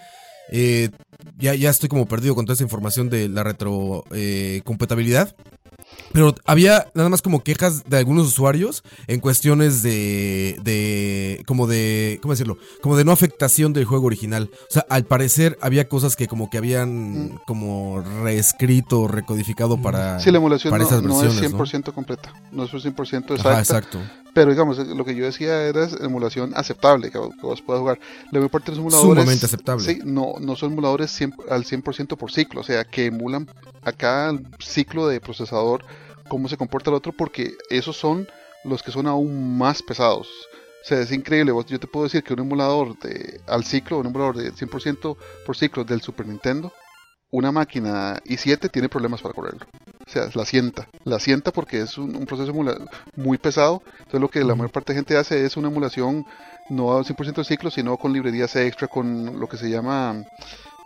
Eh, 0.51 0.89
ya, 1.37 1.55
ya 1.55 1.69
estoy 1.69 1.89
como 1.89 2.07
perdido 2.07 2.35
con 2.35 2.45
toda 2.45 2.53
esa 2.55 2.63
información 2.63 3.09
de 3.09 3.29
la 3.29 3.43
retrocompatibilidad. 3.43 5.35
Pero 6.13 6.33
había 6.45 6.89
nada 6.93 7.09
más 7.09 7.21
como 7.21 7.43
quejas 7.43 7.83
de 7.85 7.97
algunos 7.97 8.27
usuarios 8.27 8.83
en 9.07 9.19
cuestiones 9.19 9.83
de, 9.83 10.59
de, 10.63 11.43
como 11.45 11.67
de, 11.67 12.19
¿cómo 12.21 12.33
decirlo? 12.33 12.57
Como 12.81 12.97
de 12.97 13.05
no 13.05 13.11
afectación 13.11 13.73
del 13.73 13.85
juego 13.85 14.07
original. 14.07 14.49
O 14.69 14.73
sea, 14.73 14.85
al 14.89 15.05
parecer 15.05 15.57
había 15.61 15.87
cosas 15.87 16.15
que 16.15 16.27
como 16.27 16.49
que 16.49 16.57
habían 16.57 17.39
como 17.45 18.01
reescrito, 18.23 19.07
recodificado 19.07 19.81
para, 19.81 20.19
sí, 20.19 20.31
la 20.31 20.37
emulación 20.37 20.71
para 20.71 20.83
no, 20.83 20.89
esas 20.89 21.03
versiones. 21.03 21.53
No 21.53 21.63
es 21.63 21.73
100% 21.73 21.93
completa, 21.93 22.33
no 22.51 22.63
es 22.63 22.71
100% 22.71 23.31
exacta. 23.31 23.59
exacto. 23.59 23.99
Pero 24.37 24.51
digamos, 24.51 24.77
lo 24.77 25.03
que 25.03 25.15
yo 25.15 25.25
decía 25.25 25.63
era 25.63 25.87
emulación 25.99 26.53
aceptable, 26.55 27.09
que, 27.09 27.17
vos 27.17 27.59
puedas 27.63 27.79
jugar. 27.79 27.99
La 28.25 28.37
mayor 28.37 28.51
parte 28.51 28.69
de 28.69 28.77
los 28.77 28.81
emuladores... 28.81 29.23
Sumamente 29.23 29.47
aceptable. 29.47 29.83
Sí, 29.83 29.99
no, 30.05 30.35
no 30.39 30.55
son 30.55 30.73
emuladores 30.73 31.19
al 31.49 31.63
100% 31.63 32.15
por 32.15 32.31
ciclo, 32.31 32.61
o 32.61 32.63
sea, 32.63 32.83
que 32.83 33.07
emulan 33.07 33.49
acá 33.81 34.29
el 34.29 34.45
ciclo 34.59 35.07
de 35.07 35.19
procesador 35.19 35.83
cómo 36.27 36.47
se 36.49 36.55
comporta 36.55 36.91
el 36.91 36.97
otro, 36.97 37.13
porque 37.13 37.55
esos 37.71 37.97
son 37.97 38.27
los 38.63 38.83
que 38.83 38.91
son 38.91 39.07
aún 39.07 39.57
más 39.57 39.81
pesados. 39.81 40.27
O 40.83 40.87
sea, 40.87 41.01
es 41.01 41.11
increíble. 41.11 41.51
Yo 41.67 41.79
te 41.79 41.87
puedo 41.87 42.03
decir 42.03 42.21
que 42.21 42.33
un 42.33 42.41
emulador 42.41 42.95
de, 42.99 43.41
al 43.47 43.63
ciclo, 43.63 43.97
un 43.97 44.05
emulador 44.05 44.37
de 44.37 44.53
100% 44.53 45.17
por 45.47 45.57
ciclo 45.57 45.83
del 45.83 46.01
Super 46.01 46.27
Nintendo, 46.27 46.71
una 47.31 47.51
máquina 47.51 48.21
i7 48.23 48.69
tiene 48.69 48.87
problemas 48.87 49.19
para 49.19 49.33
correrlo. 49.33 49.65
O 50.07 50.09
sea, 50.09 50.29
la 50.33 50.45
sienta. 50.45 50.87
La 51.03 51.19
sienta 51.19 51.51
porque 51.51 51.81
es 51.81 51.97
un, 51.97 52.25
proceso 52.25 52.53
muy 53.15 53.37
pesado. 53.37 53.83
Entonces 53.99 54.21
lo 54.21 54.29
que 54.29 54.43
la 54.43 54.55
mayor 54.55 54.71
parte 54.71 54.93
de 54.93 54.99
gente 54.99 55.17
hace 55.17 55.45
es 55.45 55.57
una 55.57 55.67
emulación 55.67 56.25
no 56.69 56.97
al 56.97 57.03
100% 57.03 57.35
del 57.35 57.45
ciclo, 57.45 57.69
sino 57.71 57.97
con 57.97 58.13
librerías 58.13 58.55
extra, 58.55 58.87
con 58.87 59.39
lo 59.39 59.47
que 59.47 59.57
se 59.57 59.69
llama 59.69 60.23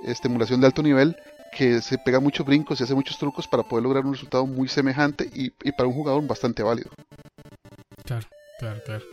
este, 0.04 0.28
emulación 0.28 0.60
de 0.60 0.68
alto 0.68 0.84
nivel, 0.84 1.16
que 1.52 1.82
se 1.82 1.98
pega 1.98 2.20
muchos 2.20 2.46
brincos 2.46 2.80
y 2.80 2.84
hace 2.84 2.96
muchos 2.96 3.18
trucos 3.18 3.48
para 3.48 3.64
poder 3.64 3.84
lograr 3.84 4.06
un 4.06 4.14
resultado 4.14 4.46
muy 4.46 4.68
semejante 4.68 5.30
y, 5.34 5.52
para 5.72 5.88
un 5.88 5.94
jugador 5.94 6.26
bastante 6.26 6.64
válido. 6.64 6.90
Claro, 8.06 8.28
claro, 8.60 8.80
claro. 8.86 9.04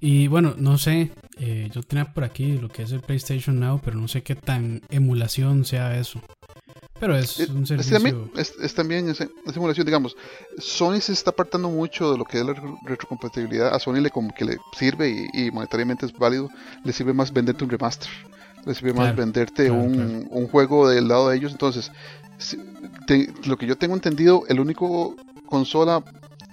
Y 0.00 0.26
bueno, 0.28 0.54
no 0.56 0.78
sé, 0.78 1.12
eh, 1.38 1.68
yo 1.72 1.82
tenía 1.82 2.12
por 2.12 2.24
aquí 2.24 2.58
lo 2.58 2.68
que 2.68 2.82
es 2.82 2.92
el 2.92 3.00
PlayStation 3.00 3.58
Now, 3.60 3.80
pero 3.84 3.98
no 3.98 4.08
sé 4.08 4.22
qué 4.22 4.34
tan 4.34 4.82
emulación 4.90 5.64
sea 5.64 5.96
eso. 5.96 6.20
Pero 6.98 7.16
es, 7.16 7.38
un 7.48 7.66
servicio. 7.66 8.30
Es, 8.36 8.74
también 8.74 9.08
es, 9.08 9.20
emulación, 9.54 9.86
digamos. 9.86 10.16
Sony 10.58 11.00
se 11.00 11.12
está 11.12 11.30
apartando 11.30 11.70
mucho 11.70 12.12
de 12.12 12.18
lo 12.18 12.24
que 12.24 12.38
es 12.38 12.44
la 12.44 12.54
retrocompatibilidad. 12.84 13.74
A 13.74 13.78
Sony 13.78 14.00
le 14.00 14.10
como 14.10 14.34
que 14.34 14.44
le 14.44 14.58
sirve 14.76 15.08
y, 15.08 15.46
y 15.46 15.50
monetariamente 15.50 16.04
es 16.06 16.12
válido. 16.12 16.50
Le 16.84 16.92
sirve 16.92 17.14
más 17.14 17.32
venderte 17.32 17.64
un 17.64 17.70
remaster 17.70 18.10
les 18.66 18.76
sirve 18.76 18.92
más 18.92 19.14
venderte 19.16 19.70
un, 19.70 20.28
un, 20.30 20.48
juego 20.48 20.88
del 20.88 21.08
lado 21.08 21.30
de 21.30 21.36
ellos. 21.36 21.52
Entonces, 21.52 21.90
lo 23.44 23.56
que 23.56 23.66
yo 23.66 23.76
tengo 23.76 23.94
entendido, 23.94 24.44
el 24.48 24.60
único 24.60 25.16
consola 25.46 26.02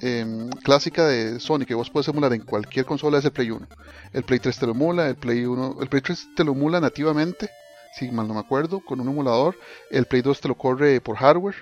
em, 0.01 0.49
clásica 0.63 1.05
de 1.05 1.39
Sony 1.39 1.65
que 1.65 1.75
vos 1.75 1.89
puedes 1.89 2.07
emular 2.07 2.33
en 2.33 2.41
cualquier 2.41 2.85
consola 2.85 3.19
es 3.19 3.25
el 3.25 3.31
Play 3.31 3.51
1. 3.51 3.67
El 4.13 4.23
Play 4.23 4.39
3 4.39 4.57
te 4.57 4.65
lo 4.65 4.71
emula, 4.73 5.07
el 5.07 5.15
Play 5.15 5.45
1, 5.45 5.77
el 5.81 5.87
Play 5.87 6.01
3 6.01 6.27
te 6.35 6.43
lo 6.43 6.53
emula 6.53 6.79
nativamente, 6.79 7.49
si 7.97 8.11
mal 8.11 8.27
no 8.27 8.33
me 8.33 8.39
acuerdo, 8.39 8.79
con 8.79 8.99
un 8.99 9.09
emulador. 9.09 9.57
El 9.89 10.05
Play 10.05 10.21
2 10.21 10.41
te 10.41 10.47
lo 10.47 10.55
corre 10.55 11.01
por 11.01 11.17
hardware. 11.17 11.55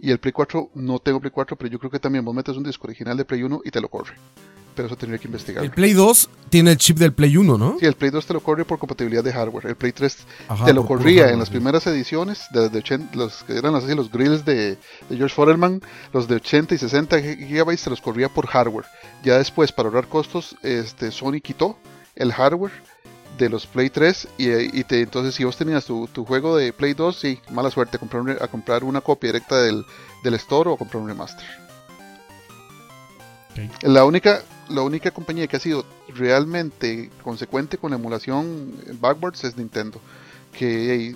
Y 0.00 0.10
el 0.10 0.18
Play 0.18 0.32
4, 0.32 0.70
no 0.74 0.98
tengo 1.00 1.20
Play 1.20 1.32
4, 1.32 1.56
pero 1.56 1.70
yo 1.70 1.78
creo 1.78 1.90
que 1.90 1.98
también 1.98 2.24
vos 2.24 2.34
metes 2.34 2.56
un 2.56 2.62
disco 2.62 2.86
original 2.86 3.16
de 3.16 3.24
Play 3.24 3.42
1 3.42 3.62
y 3.64 3.70
te 3.70 3.80
lo 3.80 3.88
corre 3.88 4.14
pero 4.78 4.86
eso 4.86 4.96
tendría 4.96 5.18
que 5.18 5.26
investigar. 5.26 5.64
El 5.64 5.72
Play 5.72 5.92
2 5.92 6.30
tiene 6.50 6.70
el 6.70 6.76
chip 6.76 6.98
del 6.98 7.12
Play 7.12 7.36
1, 7.36 7.58
¿no? 7.58 7.78
Sí, 7.80 7.86
el 7.86 7.94
Play 7.94 8.12
2 8.12 8.24
te 8.24 8.32
lo 8.32 8.38
corre 8.38 8.64
por 8.64 8.78
compatibilidad 8.78 9.24
de 9.24 9.32
hardware. 9.32 9.66
El 9.66 9.74
Play 9.74 9.90
3 9.90 10.18
te 10.66 10.72
lo 10.72 10.86
corría 10.86 11.32
en 11.32 11.40
las 11.40 11.50
primeras 11.50 11.84
ediciones, 11.88 12.46
de, 12.52 12.70
los 13.14 13.42
que 13.42 13.58
eran 13.58 13.74
así, 13.74 13.92
los 13.96 14.08
grills 14.08 14.44
de, 14.44 14.78
George 15.08 15.34
Foreman, 15.34 15.82
los 16.12 16.28
de 16.28 16.36
80 16.36 16.76
y 16.76 16.78
60 16.78 17.18
GB 17.18 17.76
te 17.76 17.90
los 17.90 18.00
corría 18.00 18.28
por 18.28 18.46
hardware. 18.46 18.86
Ya 19.24 19.38
después, 19.38 19.72
para 19.72 19.88
ahorrar 19.88 20.06
costos, 20.06 20.54
este, 20.62 21.10
Sony 21.10 21.40
quitó 21.42 21.76
el 22.14 22.32
hardware 22.32 22.70
de 23.38 23.48
los 23.48 23.66
Play 23.66 23.90
3 23.90 24.28
y, 24.38 24.84
te, 24.84 25.00
entonces 25.00 25.34
si 25.34 25.44
vos 25.44 25.56
tenías 25.56 25.84
tu, 25.86 26.06
juego 26.26 26.56
de 26.56 26.72
Play 26.72 26.94
2, 26.94 27.16
sí, 27.16 27.40
mala 27.50 27.70
suerte 27.70 27.98
comprar 27.98 28.42
a 28.42 28.48
comprar 28.48 28.84
una 28.84 29.00
copia 29.00 29.28
directa 29.28 29.62
del, 29.62 29.84
del 30.22 30.34
store 30.34 30.70
o 30.70 30.76
comprar 30.76 31.02
un 31.02 31.08
remaster. 31.08 31.46
La 33.82 34.04
única 34.04 34.42
la 34.68 34.82
única 34.82 35.10
compañía 35.10 35.46
que 35.46 35.56
ha 35.56 35.60
sido 35.60 35.84
realmente 36.08 37.10
consecuente 37.22 37.78
con 37.78 37.90
la 37.90 37.96
emulación 37.96 38.74
backwards 39.00 39.44
es 39.44 39.56
Nintendo. 39.56 40.00
Que 40.52 41.14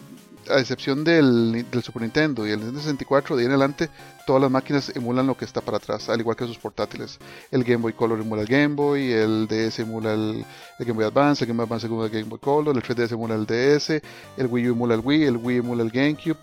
a 0.51 0.59
excepción 0.59 1.05
del, 1.05 1.65
Super 1.83 2.03
Nintendo 2.03 2.47
y 2.47 2.51
el 2.51 2.59
Nintendo 2.59 2.81
64, 2.81 3.37
de 3.37 3.43
ahí 3.43 3.47
en 3.47 3.53
adelante, 3.53 3.91
todas 4.27 4.43
las 4.43 4.51
máquinas 4.51 4.95
emulan 4.95 5.27
lo 5.27 5.37
que 5.37 5.45
está 5.45 5.61
para 5.61 5.77
atrás, 5.77 6.09
al 6.09 6.21
igual 6.21 6.37
que 6.37 6.47
sus 6.47 6.59
portátiles. 6.59 7.19
El 7.51 7.65
Game 7.65 7.83
Boy 7.83 7.93
Color 7.93 8.21
emula 8.21 8.43
el 8.43 8.49
Game 8.49 8.75
Boy, 8.75 9.13
el 9.13 9.47
DS 9.47 9.81
emula 9.81 10.15
el, 10.15 10.45
Game 10.79 10.93
Boy 10.93 11.05
Advance, 11.05 11.45
el 11.45 11.49
Game 11.49 11.59
Boy 11.59 11.67
Advance 11.67 11.87
emula 11.87 12.07
el 12.07 12.11
Game 12.11 12.25
Boy 12.25 12.39
Color, 12.39 12.77
el 12.77 12.83
3DS 12.83 13.13
emula 13.13 13.35
el 13.35 13.47
DS, 13.47 13.91
el 14.37 14.47
Wii 14.47 14.69
U 14.71 14.73
emula 14.73 14.95
el 14.95 15.01
Wii, 15.01 15.25
el 15.25 15.37
Wii 15.37 15.59
emula 15.59 15.83
el 15.83 15.91
GameCube. 15.91 16.39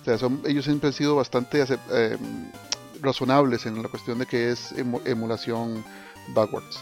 O 0.00 0.04
sea, 0.04 0.18
son, 0.18 0.40
ellos 0.46 0.64
siempre 0.64 0.88
han 0.88 0.92
sido 0.92 1.16
bastante 1.16 1.64
eh, 1.92 2.16
razonables 3.02 3.66
en 3.66 3.82
la 3.82 3.88
cuestión 3.88 4.18
de 4.18 4.26
que 4.26 4.50
es 4.50 4.74
emulación 5.04 5.84
backwards. 6.28 6.80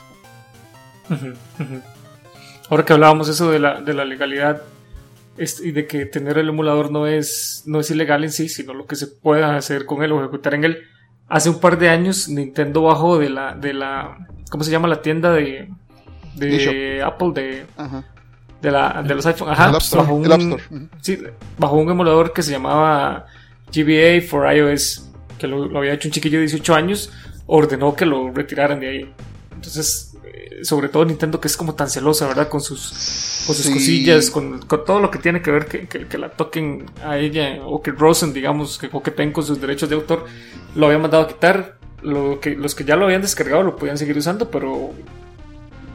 Ahora 2.69 2.85
que 2.85 2.93
hablábamos 2.93 3.29
eso 3.29 3.51
de 3.51 3.59
la, 3.59 3.81
de 3.81 3.95
la 3.95 4.05
legalidad 4.05 4.63
y 5.39 5.71
de 5.73 5.87
que 5.87 6.07
tener 6.07 6.39
el 6.39 6.49
emulador 6.49 6.91
no 6.91 7.07
es, 7.07 7.63
no 7.67 7.81
es 7.81 7.91
ilegal 7.91 8.25
en 8.25 8.33
sí, 8.33 8.49
sino 8.49 8.75
lo 8.75 8.87
que 8.87 8.97
se 8.97 9.07
pueda 9.07 9.57
hacer 9.57 9.85
con 9.85 10.03
él 10.03 10.13
o 10.13 10.21
ejecutar 10.21 10.55
en 10.55 10.65
él. 10.65 10.79
Hace 11.29 11.51
un 11.51 11.61
par 11.61 11.79
de 11.79 11.89
años 11.89 12.29
Nintendo 12.29 12.83
bajó 12.83 13.19
de 13.19 13.29
la, 13.29 13.55
de 13.55 13.75
la 13.75 14.27
¿cómo 14.51 14.65
se 14.65 14.71
llama 14.71 14.89
la 14.89 15.03
tienda 15.03 15.33
de, 15.33 15.69
de 16.35 17.03
Apple 17.03 17.33
de, 17.35 17.67
de, 18.63 18.71
la, 18.71 19.03
de 19.03 19.15
los 19.15 19.27
iPhone? 19.27 19.51
Ajá, 19.51 19.71
bajo 19.95 20.15
un, 20.15 20.91
sí, 21.01 21.19
bajo 21.59 21.77
un 21.77 21.91
emulador 21.91 22.33
que 22.33 22.43
se 22.43 22.53
llamaba 22.53 23.27
GBA 23.73 24.23
for 24.27 24.53
iOS, 24.53 25.11
que 25.39 25.47
lo, 25.47 25.67
lo 25.67 25.79
había 25.79 25.93
hecho 25.93 26.09
un 26.09 26.13
chiquillo 26.13 26.39
de 26.39 26.47
18 26.47 26.75
años, 26.75 27.13
ordenó 27.47 27.95
que 27.95 28.07
lo 28.07 28.31
retiraran 28.33 28.81
de 28.81 28.89
ahí. 28.89 29.15
Entonces, 29.53 30.08
sobre 30.63 30.89
todo 30.89 31.05
Nintendo 31.05 31.41
que 31.41 31.49
es 31.49 31.57
como 31.57 31.75
tan 31.75 31.89
celosa, 31.89 32.27
¿verdad? 32.27 32.49
Con 32.49 32.61
sus, 32.61 33.45
con 33.47 33.55
sus 33.55 33.71
cosillas, 33.71 34.31
con, 34.31 34.61
todo 34.61 35.01
lo 35.01 35.11
que 35.11 35.19
tiene 35.19 35.43
que 35.43 35.51
ver 35.51 35.67
que, 35.67 35.87
que, 35.87 36.19
la 36.19 36.31
toquen 36.31 36.87
a 37.05 37.19
ella 37.19 37.61
o 37.65 37.83
que 37.83 37.91
Rosen, 37.91 38.33
digamos, 38.33 38.79
que 38.79 38.89
coqueten 38.89 39.33
con 39.33 39.45
sus 39.45 39.61
derechos 39.61 39.89
de 39.89 39.95
autor, 39.95 40.27
lo 40.75 40.87
habían 40.87 41.03
mandado 41.03 41.25
a 41.25 41.29
quitar. 41.29 41.79
Lo 42.01 42.39
que, 42.39 42.55
los 42.55 42.77
que 42.77 42.85
ya 42.85 42.95
lo 42.95 43.07
habían 43.07 43.23
descargado 43.23 43.65
lo 43.65 43.75
podían 43.75 43.99
seguir 43.99 44.17
usando, 44.17 44.49
pero 44.49 44.93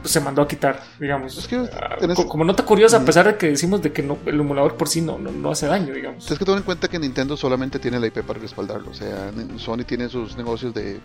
se 0.04 0.20
mandó 0.20 0.42
a 0.42 0.48
quitar, 0.48 0.82
digamos. 1.00 1.48
Ah, 1.72 1.96
como 2.28 2.44
nota 2.44 2.64
curiosa, 2.64 2.98
a 2.98 3.04
pesar 3.04 3.26
de 3.26 3.36
que 3.36 3.48
decimos 3.48 3.82
de 3.82 3.92
que 3.92 4.02
no, 4.02 4.18
el 4.26 4.38
emulador 4.38 4.76
por 4.76 4.88
sí 4.88 5.00
no, 5.00 5.18
no, 5.18 5.50
hace 5.50 5.66
daño, 5.66 5.94
digamos. 5.94 6.30
Es 6.30 6.38
que 6.38 6.44
tener 6.44 6.58
en 6.58 6.64
cuenta 6.64 6.88
que 6.88 6.98
Nintendo 6.98 7.36
solamente 7.36 7.78
tiene 7.78 7.98
la 7.98 8.06
IP 8.06 8.22
para 8.22 8.38
respaldarlo. 8.38 8.90
O 8.90 8.94
sea, 8.94 9.32
Sony 9.56 9.84
tiene 9.86 10.08
sus 10.08 10.36
negocios 10.36 10.74
de 10.74 11.00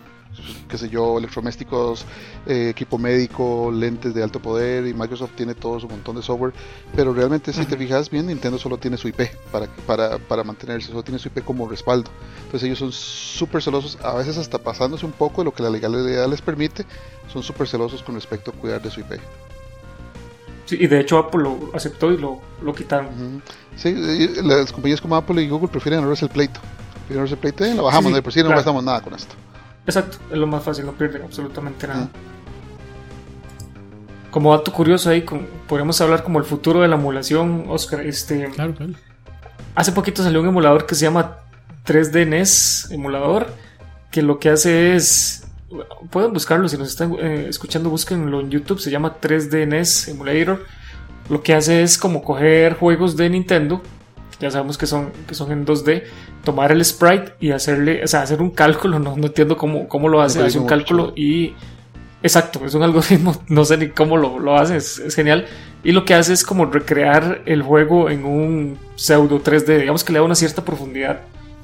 qué 0.68 0.78
sé 0.78 0.90
yo, 0.90 1.18
electrodomésticos, 1.18 2.06
eh, 2.46 2.70
equipo 2.70 2.98
médico, 2.98 3.72
lentes 3.72 4.14
de 4.14 4.24
alto 4.24 4.40
poder 4.40 4.88
y 4.88 4.94
Microsoft 4.94 5.32
tiene 5.36 5.56
todo 5.56 5.80
su 5.80 5.88
montón 5.88 6.16
de 6.16 6.22
software, 6.22 6.54
pero 6.96 7.14
realmente 7.14 7.52
si 7.52 7.66
te 7.66 7.76
fijas 7.76 8.10
bien, 8.10 8.28
Nintendo 8.28 8.58
solo 8.58 8.78
tiene 8.78 8.98
su 8.98 9.08
IP 9.08 9.22
para, 9.52 9.68
para, 9.86 10.18
para 10.18 10.44
mantenerse, 10.44 10.90
solo 10.90 11.04
tiene 11.04 11.20
su 11.20 11.28
IP 11.30 11.44
como 11.44 11.68
respaldo. 11.68 12.10
Entonces 12.46 12.64
ellos 12.64 12.80
son 12.80 12.92
súper 12.92 13.62
celosos, 13.62 13.98
a 14.04 14.14
veces 14.14 14.38
hasta 14.38 14.58
pasándose 14.60 15.06
un 15.06 15.12
poco 15.12 15.42
de 15.42 15.46
lo 15.46 15.54
que 15.54 15.64
la 15.64 15.70
legalidad 15.70 16.28
les 16.28 16.42
permite, 16.42 16.86
son 17.32 17.44
súper 17.44 17.68
celosos 17.68 18.04
con 18.04 18.16
respecto 18.16 18.52
a 18.52 18.54
cuidar 18.54 18.82
de 18.82 18.92
su 18.92 19.00
IP. 19.02 19.20
Sí, 20.66 20.78
y 20.80 20.86
de 20.86 21.00
hecho 21.00 21.18
Apple 21.18 21.42
lo 21.42 21.72
aceptó 21.74 22.12
y 22.12 22.18
lo, 22.18 22.40
lo 22.62 22.76
quitaron. 22.76 23.42
Sí, 23.76 23.92
las 24.44 24.72
compañías 24.72 25.02
como 25.02 25.16
Apple 25.16 25.42
y 25.42 25.50
Google 25.50 25.70
prefieren 25.70 26.02
ahorrarse 26.02 26.26
el 26.26 26.32
pleito. 26.32 26.60
Prefieren 27.08 27.22
ahorrarse 27.22 27.34
el 27.34 27.40
pleito 27.40 27.66
y 27.66 27.74
lo 27.74 27.86
bajamos, 27.86 28.14
de 28.14 28.22
por 28.22 28.32
sí 28.32 28.44
no 28.44 28.50
gastamos 28.50 28.84
nada 28.84 29.02
con 29.02 29.16
esto. 29.16 29.34
Exacto, 29.90 30.20
es 30.32 30.38
lo 30.38 30.46
más 30.46 30.64
fácil, 30.64 30.86
no 30.86 30.92
pierden 30.92 31.24
absolutamente 31.24 31.88
nada. 31.88 32.10
Como 34.30 34.56
dato 34.56 34.72
curioso 34.72 35.10
ahí, 35.10 35.26
podríamos 35.68 36.00
hablar 36.00 36.24
como 36.24 36.38
el 36.38 36.46
futuro 36.46 36.82
de 36.82 36.88
la 36.88 36.96
emulación, 36.96 37.66
Oscar. 37.68 38.02
Este, 38.06 38.48
claro, 38.52 38.76
claro. 38.76 38.94
Hace 39.74 39.92
poquito 39.92 40.22
salió 40.22 40.42
un 40.42 40.48
emulador 40.48 40.86
que 40.86 40.94
se 40.94 41.06
llama 41.06 41.40
3D 41.88 42.28
NES 42.28 42.92
emulador, 42.92 43.48
que 44.12 44.22
lo 44.22 44.38
que 44.38 44.50
hace 44.50 44.96
es... 44.96 45.48
Pueden 46.12 46.34
buscarlo, 46.34 46.70
si 46.70 46.78
nos 46.78 46.90
están 46.90 47.16
eh, 47.20 47.48
escuchando, 47.50 47.90
búsquenlo 47.90 48.42
en 48.42 48.52
YouTube, 48.52 48.80
se 48.80 48.92
llama 48.92 49.18
3D 49.20 49.68
NES 49.68 50.10
Emulator. 50.10 50.66
Lo 51.30 51.42
que 51.42 51.56
hace 51.56 51.82
es 51.82 51.98
como 51.98 52.24
coger 52.24 52.76
juegos 52.76 53.18
de 53.18 53.28
Nintendo, 53.32 53.82
ya 54.40 54.50
sabemos 54.52 54.78
que 54.78 54.86
son, 54.86 55.12
que 55.28 55.36
son 55.36 55.52
en 55.52 55.66
2D, 55.66 56.04
tomar 56.44 56.72
el 56.72 56.84
sprite 56.84 57.34
y 57.40 57.52
hacerle, 57.52 58.04
o 58.04 58.08
sea, 58.08 58.22
hacer 58.22 58.42
un 58.42 58.52
cálculo, 58.52 59.00
no, 59.00 59.18
no 59.18 59.28
entiendo 59.28 59.58
cómo, 59.58 59.88
cómo 59.88 60.08
lo 60.08 60.22
hace, 60.22 60.42
hace 60.42 60.60
un 60.60 60.68
cálculo 60.68 61.14
y... 61.16 61.54
Exacto, 62.22 62.66
es 62.66 62.74
un 62.74 62.84
algoritmo, 62.84 63.34
no 63.48 63.64
sé 63.64 63.78
ni 63.78 63.88
cómo 63.88 64.18
lo, 64.18 64.40
lo 64.40 64.58
hace, 64.58 64.76
es, 64.76 65.16
genial. 65.16 65.46
Y 65.86 65.94
lo 65.94 66.04
que 66.04 66.14
hace 66.14 66.34
es 66.34 66.44
como 66.44 66.66
recrear 66.66 67.44
el 67.46 67.62
juego 67.62 68.10
en 68.10 68.26
un 68.26 68.78
pseudo 68.96 69.42
3D, 69.42 69.80
digamos 69.80 70.04
que 70.04 70.12
le 70.12 70.20
da 70.20 70.26
una 70.26 70.36
cierta 70.36 70.66
profundidad 70.66 71.22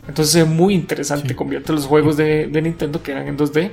Entonces 0.08 0.36
es 0.36 0.48
muy 0.48 0.74
interesante, 0.74 1.36
convierte 1.36 1.74
los 1.74 1.86
juegos 1.86 2.16
de, 2.16 2.48
Nintendo 2.48 3.04
que 3.04 3.12
eran 3.12 3.28
en 3.28 3.38
2D 3.38 3.72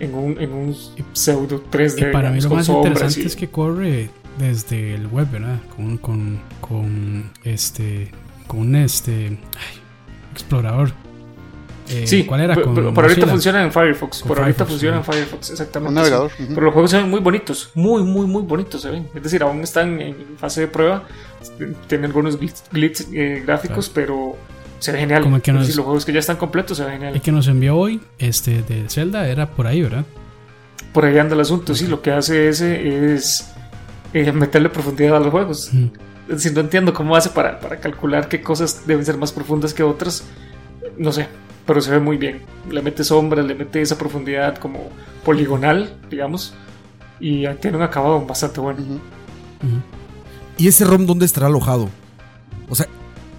en 0.00 0.14
un, 0.16 0.40
en 0.40 0.52
un 0.52 0.76
pseudo 1.12 1.62
3D. 1.70 2.08
Y 2.08 2.12
para 2.12 2.30
mí 2.30 2.40
lo 2.40 2.50
más 2.50 2.68
interesante 2.68 3.26
es 3.26 3.36
que 3.36 3.46
corre 3.46 4.10
desde 4.38 4.94
el 4.94 5.06
web, 5.06 5.30
¿verdad? 5.30 5.60
Con, 5.76 5.98
con, 5.98 6.40
con 6.60 7.30
este, 7.44 8.10
con 8.46 8.60
un 8.60 8.76
este, 8.76 9.38
explorador. 10.32 10.92
Eh, 11.88 12.06
sí, 12.06 12.24
¿cuál 12.24 12.40
era? 12.40 12.54
por, 12.54 13.04
ahorita 13.04 13.26
funciona 13.26 13.62
en 13.62 13.70
Firefox. 13.70 14.22
por 14.22 14.40
ahorita 14.40 14.64
funciona 14.64 14.98
en 14.98 15.04
Firefox, 15.04 15.50
exactamente. 15.50 15.88
Un 15.90 15.94
navegador. 15.94 16.30
Pero 16.36 16.60
los 16.62 16.72
juegos 16.72 16.90
se 16.90 16.96
ven 16.96 17.10
muy 17.10 17.20
bonitos, 17.20 17.70
muy, 17.74 18.02
muy, 18.02 18.26
muy 18.26 18.42
bonitos 18.42 18.80
se 18.80 18.90
ven. 18.90 19.08
Es 19.14 19.22
decir, 19.22 19.42
aún 19.42 19.60
están 19.60 20.00
en 20.00 20.16
fase 20.38 20.62
de 20.62 20.68
prueba, 20.68 21.04
tienen 21.86 22.06
algunos 22.06 22.38
glitches 22.38 23.08
eh, 23.12 23.42
gráficos, 23.44 23.90
pero 23.90 24.36
se 24.78 24.92
ve 24.92 24.98
genial. 24.98 25.22
Como 25.22 25.40
que 25.40 25.52
los 25.52 25.74
juegos 25.74 26.04
que 26.04 26.12
ya 26.12 26.20
están 26.20 26.36
completos 26.36 26.78
se 26.78 26.84
ven 26.84 26.94
genial. 26.94 27.14
El 27.14 27.20
que 27.20 27.32
nos 27.32 27.48
envió 27.48 27.76
hoy, 27.76 28.00
este 28.18 28.62
de 28.62 28.88
Zelda, 28.88 29.28
era 29.28 29.50
por 29.50 29.66
ahí, 29.66 29.82
¿verdad? 29.82 30.06
Por 30.92 31.04
ahí 31.04 31.18
anda 31.18 31.34
el 31.34 31.40
asunto, 31.40 31.74
sí. 31.74 31.86
Lo 31.86 32.00
que 32.00 32.12
hace 32.12 32.48
ese 32.48 33.14
es 33.14 33.52
eh, 34.14 34.32
meterle 34.32 34.70
profundidad 34.70 35.16
a 35.16 35.20
los 35.20 35.30
juegos. 35.30 35.70
Es 36.28 36.36
decir, 36.36 36.54
no 36.54 36.60
entiendo 36.60 36.94
cómo 36.94 37.16
hace 37.16 37.30
para, 37.30 37.60
para 37.60 37.78
calcular 37.78 38.28
qué 38.28 38.40
cosas 38.40 38.86
deben 38.86 39.04
ser 39.04 39.18
más 39.18 39.32
profundas 39.32 39.74
que 39.74 39.82
otras. 39.82 40.24
No 40.96 41.12
sé, 41.12 41.28
pero 41.66 41.80
se 41.80 41.90
ve 41.90 42.00
muy 42.00 42.16
bien. 42.16 42.42
Le 42.70 42.82
mete 42.82 43.04
sombras, 43.04 43.44
le 43.44 43.54
mete 43.54 43.80
esa 43.80 43.98
profundidad 43.98 44.56
como 44.56 44.90
poligonal, 45.24 45.96
digamos, 46.10 46.54
y 47.20 47.46
tiene 47.56 47.76
un 47.76 47.82
acabado 47.82 48.24
bastante 48.24 48.60
bueno. 48.60 48.80
¿Y 50.56 50.68
ese 50.68 50.84
ROM 50.84 51.06
dónde 51.06 51.26
estará 51.26 51.46
alojado? 51.46 51.88
O 52.68 52.74
sea, 52.74 52.86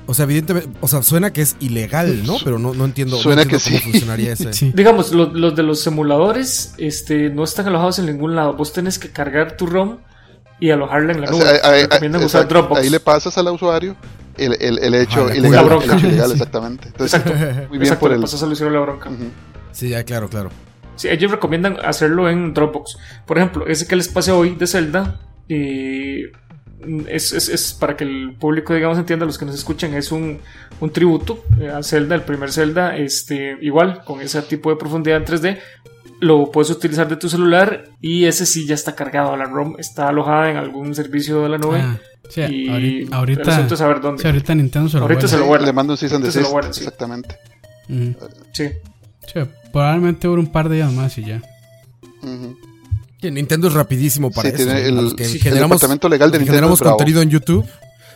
o 0.08 0.14
sea, 0.14 0.24
evidentemente, 0.24 0.70
o 0.82 0.88
sea, 0.88 1.02
suena 1.02 1.34
que 1.34 1.42
es 1.42 1.56
ilegal, 1.60 2.26
¿no? 2.26 2.38
Pero 2.44 2.60
no, 2.60 2.74
no 2.74 2.86
entiendo, 2.86 3.18
suena 3.18 3.46
que 3.46 3.58
cómo 3.60 3.80
funcionaría 3.80 4.34
ese. 4.40 4.72
Digamos, 4.74 5.12
los 5.12 5.56
de 5.56 5.64
los 5.64 5.86
emuladores 5.88 6.74
este, 6.78 7.30
no 7.30 7.44
están 7.44 7.68
alojados 7.68 8.00
en 8.00 8.08
ningún 8.08 8.36
lado. 8.36 8.54
Vos 8.54 8.74
tenés 8.74 9.00
que 9.00 9.10
cargar 9.10 9.58
tu 9.58 9.66
ROM 9.66 9.98
y 10.60 10.72
alojarla 10.72 11.14
en 11.14 11.22
la 11.22 11.28
nube. 11.28 12.26
usar 12.26 12.48
Dropbox. 12.48 12.82
Ahí 12.82 12.90
le 12.90 13.00
pasas 13.00 13.38
al 13.38 13.48
usuario 13.48 13.96
el, 14.38 14.56
el, 14.62 14.80
el 14.80 14.96
hecho 14.96 15.34
ilegal. 15.34 15.72
El 15.72 15.92
hecho 15.92 16.08
ilegal, 16.08 16.32
exactamente. 16.32 16.90
Exacto. 17.00 17.34
Muy 17.70 17.78
bien 17.78 17.96
por 17.98 18.12
el... 18.12 18.22
pasas 18.22 18.42
al 18.44 18.52
usuario 18.52 18.80
la 18.80 18.86
bronca. 18.86 19.10
Sí, 19.72 19.90
ya, 19.90 20.04
claro, 20.04 20.30
claro. 20.30 20.50
Sí, 20.96 21.10
ellos 21.10 21.32
recomiendan 21.32 21.78
hacerlo 21.84 22.30
en 22.30 22.54
Dropbox. 22.54 22.98
Por 23.26 23.38
ejemplo, 23.38 23.68
ese 23.68 23.86
que 23.86 23.98
les 23.98 24.08
pase 24.08 24.32
hoy 24.32 24.56
de 24.56 24.66
Zelda, 24.66 25.20
eh, 25.50 26.32
es, 27.08 27.32
es, 27.34 27.50
es, 27.50 27.74
para 27.74 27.96
que 27.96 28.04
el 28.04 28.36
público, 28.40 28.74
digamos, 28.74 28.98
entienda, 28.98 29.26
los 29.26 29.38
que 29.38 29.46
nos 29.46 29.56
escuchan, 29.56 29.94
es 29.94 30.12
un, 30.12 30.40
un 30.80 30.90
tributo 30.92 31.44
eh, 31.60 31.70
a 31.70 31.84
Zelda, 31.84 32.16
el 32.16 32.22
primer 32.22 32.52
Zelda, 32.52 32.96
este, 32.96 33.58
igual, 33.62 34.04
con 34.06 34.22
ese 34.22 34.42
tipo 34.42 34.70
de 34.70 34.76
profundidad 34.76 35.18
en 35.18 35.26
3D. 35.26 35.60
Lo 36.22 36.50
puedes 36.52 36.70
utilizar 36.70 37.10
de 37.10 37.18
tu 37.18 37.28
celular 37.30 37.90
y 38.02 38.26
ese 38.26 38.46
sí 38.46 38.66
ya 38.66 38.74
está 38.74 38.96
cargado. 38.96 39.36
La 39.36 39.46
ROM 39.46 39.76
está 39.78 40.08
alojada 40.08 40.50
en 40.50 40.58
algún 40.58 40.96
servicio 40.96 41.42
de 41.42 41.50
la 41.50 41.58
nube. 41.58 41.82
Ah, 41.82 41.98
sí, 42.30 42.42
y 42.42 43.14
ahorita, 43.14 43.76
saber 43.76 44.00
dónde. 44.00 44.22
Sí, 44.22 44.28
ahorita 44.28 44.56
Nintendo 44.56 44.88
se 44.88 44.98
lo 44.98 45.04
ahorita 45.04 45.28
se 45.28 45.38
lo 45.38 45.46
guarda. 45.46 45.66
Le 45.66 45.74
mando 45.74 45.94
un 45.94 45.98
season 45.98 46.22
de 46.22 46.32
sí. 46.32 46.40
Exactamente. 46.40 47.36
Sí. 48.54 48.70
sí. 49.34 49.40
Probablemente 49.74 50.28
dure 50.28 50.40
un 50.40 50.52
par 50.52 50.70
de 50.70 50.78
días 50.78 50.92
más 50.94 51.18
y 51.18 51.26
ya. 51.26 51.42
Nintendo 53.32 53.68
es 53.68 53.74
rapidísimo 53.74 54.32
para 54.32 54.50
eso. 54.50 54.58
Tiene 54.58 54.88
el, 54.88 55.16
departamento 55.16 56.10
legal 56.10 56.32
de 56.32 56.40
Nintendo 56.40 56.54
generamos 56.54 56.82
contenido 56.82 57.22
en 57.22 57.30
YouTube. 57.30 57.66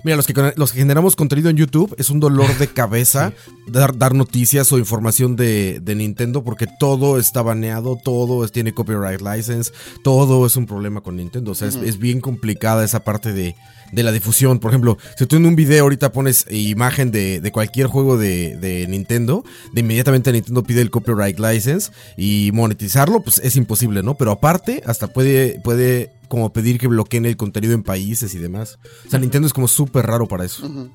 Mira, 0.04 0.16
los 0.16 0.28
que, 0.28 0.54
los 0.56 0.72
que 0.72 0.80
generamos 0.80 1.16
contenido 1.16 1.50
en 1.50 1.58
YouTube 1.58 1.96
es 1.98 2.10
un 2.10 2.20
dolor 2.20 2.58
de 2.58 2.68
cabeza 2.74 3.34
dar, 3.68 3.98
dar 3.98 4.14
noticias 4.14 4.72
o 4.72 4.78
información 4.78 5.36
de, 5.36 5.80
de, 5.82 5.96
Nintendo 5.96 6.44
porque 6.44 6.68
todo 6.80 7.18
está 7.20 7.42
baneado, 7.42 7.98
todo 8.04 8.48
tiene 8.48 8.74
copyright 8.74 9.22
license, 9.22 9.72
todo 10.04 10.46
es 10.46 10.56
un 10.56 10.66
problema 10.66 11.02
con 11.02 11.18
Nintendo. 11.18 11.52
O 11.52 11.56
sea, 11.56 11.68
es, 11.68 12.00
bien 12.00 12.22
complicada 12.22 12.84
esa 12.84 13.04
parte 13.04 13.34
de, 13.34 13.56
de 13.92 14.04
la 14.04 14.12
difusión. 14.12 14.60
Por 14.60 14.72
ejemplo, 14.72 14.98
si 15.18 15.26
tú 15.26 15.36
en 15.36 15.46
un 15.46 15.56
video 15.56 15.84
ahorita 15.84 16.12
pones 16.12 16.46
imagen 16.50 17.12
de, 17.12 17.42
de 17.42 17.52
cualquier 17.52 17.88
juego 17.88 18.18
de, 18.18 18.58
de, 18.58 18.88
Nintendo, 18.88 19.44
de 19.74 19.82
inmediatamente 19.82 20.32
Nintendo 20.32 20.64
pide 20.64 20.82
el 20.82 20.92
copyright 20.92 21.40
license 21.40 21.92
y 22.18 22.52
monetizarlo, 22.54 23.22
pues 23.22 23.40
es 23.44 23.56
imposible, 23.56 24.04
¿no? 24.04 24.16
Pero 24.16 24.32
aparte, 24.32 24.82
hasta 24.86 25.08
puede, 25.08 25.60
puede 25.60 26.12
como 26.30 26.54
pedir 26.54 26.80
que 26.80 26.88
bloqueen 26.88 27.26
el 27.26 27.36
contenido 27.36 27.74
en 27.74 27.84
países 27.84 28.34
y 28.34 28.38
demás. 28.38 28.80
O 29.06 29.10
sea, 29.10 29.20
Nintendo 29.20 29.48
es 29.48 29.54
como 29.54 29.68
súper 29.68 30.06
raro 30.06 30.28
para 30.28 30.46
eso. 30.46 30.90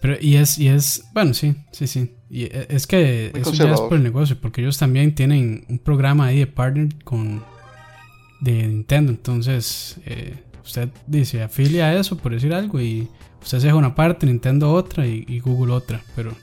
Pero, 0.00 0.16
y 0.20 0.36
es, 0.36 0.58
y 0.58 0.68
es, 0.68 1.04
bueno, 1.12 1.34
sí, 1.34 1.56
sí, 1.72 1.86
sí. 1.86 2.14
Y 2.30 2.44
e, 2.44 2.66
es 2.70 2.86
que 2.86 3.32
eso 3.34 3.52
ya 3.52 3.72
es 3.72 3.80
por 3.80 3.94
el 3.94 4.02
negocio, 4.02 4.38
porque 4.40 4.60
ellos 4.60 4.78
también 4.78 5.14
tienen 5.14 5.64
un 5.68 5.78
programa 5.78 6.26
ahí 6.26 6.40
de 6.40 6.46
partner 6.46 7.02
con 7.02 7.42
de 8.40 8.66
Nintendo. 8.66 9.10
Entonces, 9.10 9.96
eh, 10.04 10.42
usted 10.64 10.90
dice, 11.06 11.42
afilia 11.42 11.86
a 11.86 11.98
eso, 11.98 12.18
por 12.18 12.32
decir 12.32 12.52
algo, 12.52 12.80
y 12.80 13.08
usted 13.42 13.58
se 13.58 13.66
deja 13.66 13.76
una 13.76 13.94
parte, 13.94 14.26
Nintendo 14.26 14.72
otra 14.72 15.06
y, 15.06 15.40
Google 15.40 15.72
otra. 15.72 16.02
Pero, 16.14 16.34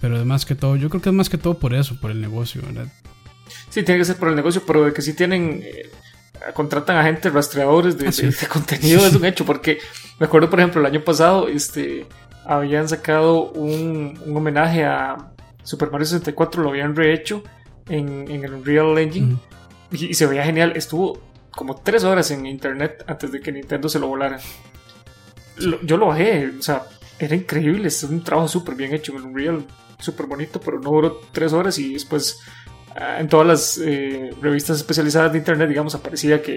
pero 0.00 0.20
es 0.20 0.26
más 0.26 0.44
que 0.44 0.54
todo, 0.54 0.76
yo 0.76 0.90
creo 0.90 1.00
que 1.00 1.08
es 1.08 1.14
más 1.14 1.30
que 1.30 1.38
todo 1.38 1.58
por 1.58 1.72
eso, 1.72 1.98
por 2.00 2.10
el 2.10 2.20
negocio, 2.20 2.62
¿verdad? 2.62 2.92
Sí, 3.70 3.82
tiene 3.84 4.00
que 4.00 4.04
ser 4.04 4.16
por 4.16 4.28
el 4.28 4.36
negocio, 4.36 4.62
pero 4.66 4.84
de 4.84 4.92
que 4.92 5.02
sí 5.02 5.14
tienen 5.14 5.62
eh, 5.62 5.90
contratan 6.54 6.96
a 6.96 7.02
gente 7.04 7.30
rastreadores 7.30 7.98
de, 7.98 8.48
contenido 8.48 9.06
es 9.06 9.14
un 9.14 9.24
hecho, 9.24 9.44
porque 9.44 9.78
me 10.18 10.26
acuerdo, 10.26 10.50
por 10.50 10.60
ejemplo, 10.60 10.80
el 10.80 10.86
año 10.86 11.04
pasado 11.04 11.48
este, 11.48 12.06
habían 12.44 12.88
sacado 12.88 13.50
un, 13.52 14.18
homenaje 14.34 14.84
a 14.84 15.16
Super 15.62 15.90
Mario 15.90 16.06
64, 16.06 16.62
lo 16.62 16.70
habían 16.70 16.94
rehecho 16.94 17.42
en, 17.88 18.30
en 18.30 18.44
el 18.44 18.54
Unreal 18.54 18.98
Engine 18.98 19.36
y, 19.90 20.14
se 20.14 20.26
veía 20.26 20.44
genial. 20.44 20.72
Estuvo 20.76 21.20
como 21.50 21.76
tres 21.76 22.04
horas 22.04 22.30
en 22.30 22.46
internet 22.46 23.04
antes 23.06 23.32
de 23.32 23.40
que 23.40 23.52
Nintendo 23.52 23.88
se 23.88 23.98
lo 23.98 24.08
volara. 24.08 24.38
yo 25.82 25.96
lo 25.96 26.06
bajé, 26.06 26.52
o 26.58 26.62
sea, 26.62 26.84
era 27.18 27.34
increíble, 27.34 27.88
es 27.88 28.02
un 28.04 28.22
trabajo 28.22 28.48
súper 28.48 28.74
bien 28.74 28.92
hecho 28.94 29.12
en 29.12 29.18
el 29.18 29.24
Unreal, 29.24 29.64
súper 29.98 30.26
bonito, 30.26 30.60
pero 30.60 30.78
no 30.78 30.90
duró 30.90 31.20
tres 31.32 31.52
horas 31.52 31.78
y 31.78 31.94
después 31.94 32.40
en 33.18 33.28
todas 33.28 33.46
las 33.46 33.78
eh, 33.78 34.30
revistas 34.40 34.78
especializadas 34.78 35.32
de 35.32 35.38
internet, 35.38 35.68
digamos, 35.68 35.94
aparecía 35.94 36.40
que, 36.42 36.56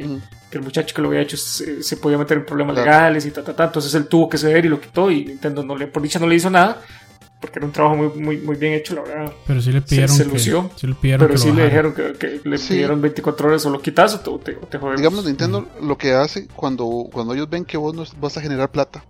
el 0.51 0.61
muchacho 0.61 0.95
que 0.95 1.01
lo 1.01 1.09
había 1.09 1.21
hecho 1.21 1.37
se, 1.37 1.97
podía 1.97 2.17
meter 2.17 2.37
en 2.37 2.45
problemas 2.45 2.75
legales 2.75 3.25
y 3.25 3.31
ta, 3.31 3.43
ta, 3.43 3.55
ta. 3.55 3.65
Entonces 3.65 3.93
él 3.95 4.07
tuvo 4.07 4.29
que 4.29 4.37
ceder 4.37 4.65
y 4.65 4.69
lo 4.69 4.79
quitó 4.79 5.11
y 5.11 5.25
Nintendo 5.25 5.63
no 5.63 5.75
le, 5.75 5.87
por 5.87 6.01
dicha 6.01 6.19
no 6.19 6.27
le 6.27 6.35
hizo 6.35 6.49
nada 6.49 6.81
porque 7.39 7.59
era 7.59 7.65
un 7.65 7.71
trabajo 7.71 7.95
muy, 7.95 8.09
muy, 8.21 8.37
muy 8.37 8.55
bien 8.57 8.73
hecho, 8.73 8.95
la 8.95 9.01
verdad. 9.01 9.33
Pero 9.47 9.61
sí 9.61 9.71
le 9.71 9.81
pidieron. 9.81 10.15
Se, 10.15 10.25
lució. 10.25 10.69
Sí 10.75 10.87
le 10.87 10.95
pidieron 10.95 11.25
pero 11.25 11.39
sí 11.39 11.51
le 11.51 11.65
dijeron 11.65 11.93
que, 11.93 12.41
le 12.43 12.59
pidieron 12.59 13.01
24 13.01 13.47
horas 13.47 13.65
o 13.65 13.69
lo 13.69 13.81
quitas 13.81 14.15
o 14.15 14.39
te, 14.39 14.53
te, 14.53 14.79
Digamos, 14.97 15.25
Nintendo 15.25 15.67
lo 15.81 15.97
que 15.97 16.13
hace 16.13 16.47
cuando, 16.47 17.07
cuando 17.11 17.33
ellos 17.33 17.49
ven 17.49 17.63
que 17.63 17.77
vos 17.77 17.95
no 17.95 18.03
vas 18.19 18.37
a 18.37 18.41
generar 18.41 18.71
plata, 18.71 19.05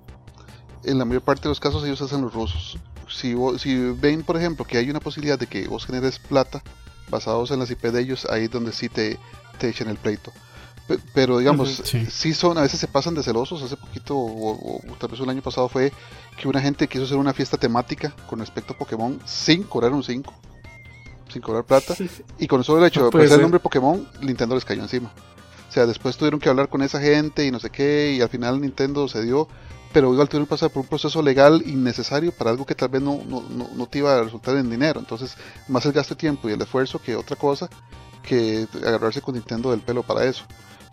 en 0.84 1.00
la 1.00 1.06
mayor 1.06 1.24
parte 1.24 1.44
de 1.44 1.50
los 1.50 1.60
casos 1.60 1.84
ellos 1.84 2.02
hacen 2.02 2.22
los 2.22 2.34
rusos. 2.34 2.78
Si, 3.08 3.36
si 3.58 3.76
ven, 4.00 4.22
por 4.22 4.38
ejemplo, 4.38 4.64
que 4.64 4.78
hay 4.78 4.90
una 4.92 5.00
posibilidad 5.00 5.40
de 5.40 5.48
que 5.48 5.68
vos 5.68 5.88
generes 5.88 6.20
plata 6.20 6.62
basados 7.10 7.52
en 7.52 7.60
las 7.60 7.72
IP 7.72 7.84
de 7.84 8.02
ellos, 8.02 8.28
ahí 8.30 8.46
es 8.46 8.52
donde 8.52 8.72
sí 8.72 8.90
te, 8.90 9.18
te 9.58 9.70
echan 9.70 9.90
el 9.90 9.98
pleito. 9.98 10.32
pero 11.14 11.38
digamos, 11.38 11.84
sí. 12.10 12.34
son, 12.34 12.58
a 12.58 12.62
veces 12.62 12.80
se 12.80 12.88
pasan 12.88 13.16
de 13.16 13.24
celosos. 13.24 13.62
Hace 13.62 13.78
poquito, 13.78 14.16
o, 14.18 14.82
tal 15.00 15.10
vez 15.10 15.20
el 15.20 15.30
año 15.30 15.42
pasado, 15.42 15.70
fue 15.70 15.92
que 16.38 16.48
una 16.48 16.62
gente 16.62 16.88
quiso 16.88 17.04
hacer 17.04 17.18
una 17.18 17.34
fiesta 17.34 17.58
temática 17.58 18.14
con 18.28 18.40
respecto 18.40 18.74
a 18.74 18.78
Pokémon 18.78 19.20
sin 19.26 19.64
cobrar 19.64 19.92
un 19.92 20.04
5, 20.04 20.34
sin 21.32 21.42
cobrar 21.42 21.64
plata. 21.64 21.96
Y 22.38 22.48
con 22.48 22.62
eso 22.62 22.78
el 22.78 22.86
hecho 22.86 23.02
de 23.04 23.08
aparecer 23.10 23.36
el 23.36 23.42
nombre 23.44 23.60
Pokémon, 23.60 24.08
Nintendo 24.22 24.56
les 24.56 24.66
cayó 24.66 24.82
encima. 24.82 25.12
O 25.70 25.72
sea, 25.72 25.86
después 25.86 26.18
tuvieron 26.18 26.40
que 26.40 26.50
hablar 26.50 26.70
con 26.70 26.82
esa 26.82 27.00
gente 27.00 27.46
y 27.46 27.52
no 27.52 27.60
sé 27.60 27.70
qué, 27.70 28.16
y 28.18 28.22
al 28.22 28.30
final 28.30 28.60
Nintendo 28.60 29.08
se 29.08 29.22
dio 29.22 29.48
pero 29.92 30.12
igual 30.14 30.30
tuvieron 30.30 30.46
que 30.46 30.52
pasar 30.52 30.70
por 30.70 30.82
un 30.82 30.88
proceso 30.88 31.22
legal 31.22 31.64
innecesario 31.66 32.32
para 32.32 32.52
algo 32.52 32.66
que 32.66 32.76
tal 32.76 32.90
vez 32.90 33.02
no, 33.02 33.22
no, 33.26 33.42
no, 33.50 33.88
te 33.88 34.00
iba 34.00 34.16
a 34.16 34.24
resultar 34.24 34.56
en 34.56 34.70
dinero. 34.70 35.00
Entonces, 35.00 35.36
más 35.68 35.86
el 35.86 35.94
gasto 35.94 36.14
de 36.14 36.20
tiempo 36.20 36.48
y 36.48 36.54
el 36.54 36.62
esfuerzo 36.62 37.00
que 37.00 37.16
otra 37.16 37.36
cosa 37.36 37.70
que 38.22 38.68
agarrarse 38.86 39.22
con 39.22 39.36
Nintendo 39.36 39.72
del 39.72 39.82
pelo 39.82 40.04
para 40.04 40.26
eso. 40.26 40.44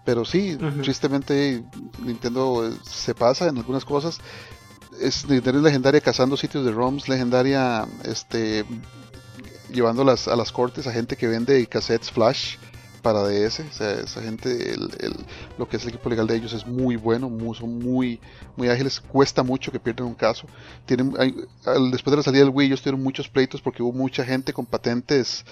Pero 0.04 0.24
sí, 0.24 0.56
tristemente 0.82 1.64
Nintendo 1.98 2.68
eh, 2.68 2.72
se 2.84 3.14
pasa 3.14 3.48
en 3.48 3.58
algunas 3.58 3.84
cosas. 3.84 4.18
Es, 5.00 5.28
Nintendo 5.28 5.58
es 5.58 5.64
legendaria 5.64 6.00
cazando 6.00 6.36
sitios 6.36 6.64
de 6.64 6.70
ROMs, 6.70 7.08
legendaria 7.08 7.86
este, 8.04 8.64
llevándolas 9.70 10.28
a 10.28 10.36
las 10.36 10.52
cortes 10.52 10.86
a 10.86 10.92
gente 10.92 11.16
que 11.16 11.26
vende 11.26 11.66
cassettes 11.66 12.10
flash 12.10 12.56
para 13.02 13.22
DS. 13.22 13.60
O 13.60 13.72
sea, 13.72 13.92
esa 13.92 14.22
gente, 14.22 14.72
el, 14.72 14.88
lo 15.58 15.68
que 15.68 15.76
es 15.76 15.82
el 15.82 15.90
equipo 15.90 16.08
legal 16.08 16.26
de 16.26 16.36
ellos 16.36 16.52
es 16.52 16.66
muy 16.66 16.96
bueno, 16.96 17.28
muy, 17.28 17.56
son 17.56 17.78
muy, 17.78 18.20
muy 18.56 18.68
ágiles. 18.68 19.00
Cuesta 19.00 19.42
mucho 19.42 19.72
que 19.72 19.80
pierdan 19.80 20.06
un 20.06 20.14
caso. 20.14 20.46
Tienen, 20.84 21.12
después 21.90 22.10
de 22.10 22.16
la 22.16 22.22
salida 22.22 22.44
del 22.44 22.52
Wii, 22.54 22.68
ellos 22.68 22.82
tuvieron 22.82 23.02
muchos 23.02 23.28
pleitos 23.28 23.60
porque 23.60 23.82
hubo 23.82 23.92
mucha 23.92 24.24
gente 24.24 24.52
con 24.52 24.66
patentes 24.66 25.44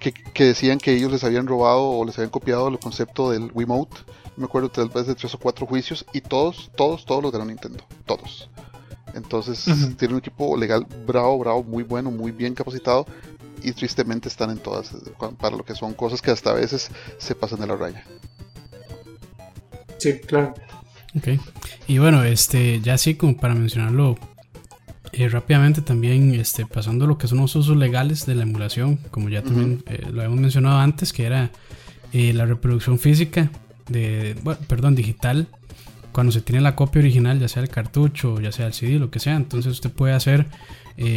que, 0.00 0.12
que, 0.12 0.44
decían 0.44 0.78
que 0.78 0.92
ellos 0.92 1.12
les 1.12 1.24
habían 1.24 1.46
robado 1.46 1.82
o 1.82 2.04
les 2.04 2.16
habían 2.18 2.30
copiado 2.30 2.68
el 2.68 2.78
concepto 2.78 3.30
del 3.30 3.50
Wiimote. 3.54 3.96
Me 4.36 4.46
acuerdo 4.46 4.68
tal 4.68 4.88
vez 4.88 5.06
de 5.06 5.14
tres 5.14 5.34
o 5.34 5.38
cuatro 5.38 5.66
juicios 5.66 6.04
y 6.12 6.20
todos, 6.20 6.70
todos, 6.76 7.04
todos 7.04 7.22
los 7.22 7.32
la 7.32 7.44
Nintendo. 7.44 7.84
Todos. 8.04 8.48
Entonces 9.14 9.64
tiene 9.96 10.14
un 10.14 10.18
equipo 10.18 10.56
legal 10.56 10.86
bravo, 11.06 11.38
bravo, 11.38 11.62
muy 11.62 11.84
bueno, 11.84 12.10
muy 12.10 12.32
bien 12.32 12.54
capacitado 12.54 13.06
y 13.64 13.72
tristemente 13.72 14.28
están 14.28 14.50
en 14.50 14.58
todas 14.58 14.94
para 15.40 15.56
lo 15.56 15.64
que 15.64 15.74
son 15.74 15.94
cosas 15.94 16.20
que 16.22 16.30
hasta 16.30 16.50
a 16.50 16.54
veces 16.54 16.90
se 17.18 17.34
pasan 17.34 17.60
de 17.60 17.66
la 17.66 17.76
raya. 17.76 18.04
Sí, 19.98 20.18
claro. 20.20 20.54
Ok. 21.16 21.40
Y 21.86 21.98
bueno, 21.98 22.22
este, 22.24 22.80
ya 22.80 22.94
así 22.94 23.14
como 23.14 23.36
para 23.36 23.54
mencionarlo 23.54 24.18
eh, 25.12 25.28
rápidamente 25.28 25.80
también, 25.80 26.34
este, 26.34 26.66
pasando 26.66 27.06
lo 27.06 27.18
que 27.18 27.28
son 27.28 27.38
los 27.38 27.54
usos 27.54 27.76
legales 27.76 28.26
de 28.26 28.34
la 28.34 28.42
emulación, 28.42 28.96
como 29.10 29.28
ya 29.28 29.42
también 29.42 29.82
eh, 29.86 30.06
lo 30.12 30.22
hemos 30.22 30.38
mencionado 30.38 30.78
antes, 30.78 31.12
que 31.12 31.24
era 31.24 31.50
eh, 32.12 32.32
la 32.32 32.46
reproducción 32.46 32.98
física 32.98 33.50
de, 33.88 34.36
bueno, 34.42 34.60
perdón, 34.66 34.94
digital, 34.96 35.46
cuando 36.10 36.32
se 36.32 36.40
tiene 36.40 36.60
la 36.60 36.74
copia 36.74 37.00
original, 37.00 37.38
ya 37.38 37.48
sea 37.48 37.62
el 37.62 37.68
cartucho, 37.68 38.40
ya 38.40 38.50
sea 38.52 38.66
el 38.66 38.72
CD, 38.72 38.98
lo 38.98 39.10
que 39.10 39.20
sea, 39.20 39.36
entonces 39.36 39.72
usted 39.72 39.90
puede 39.90 40.14
hacer 40.14 40.46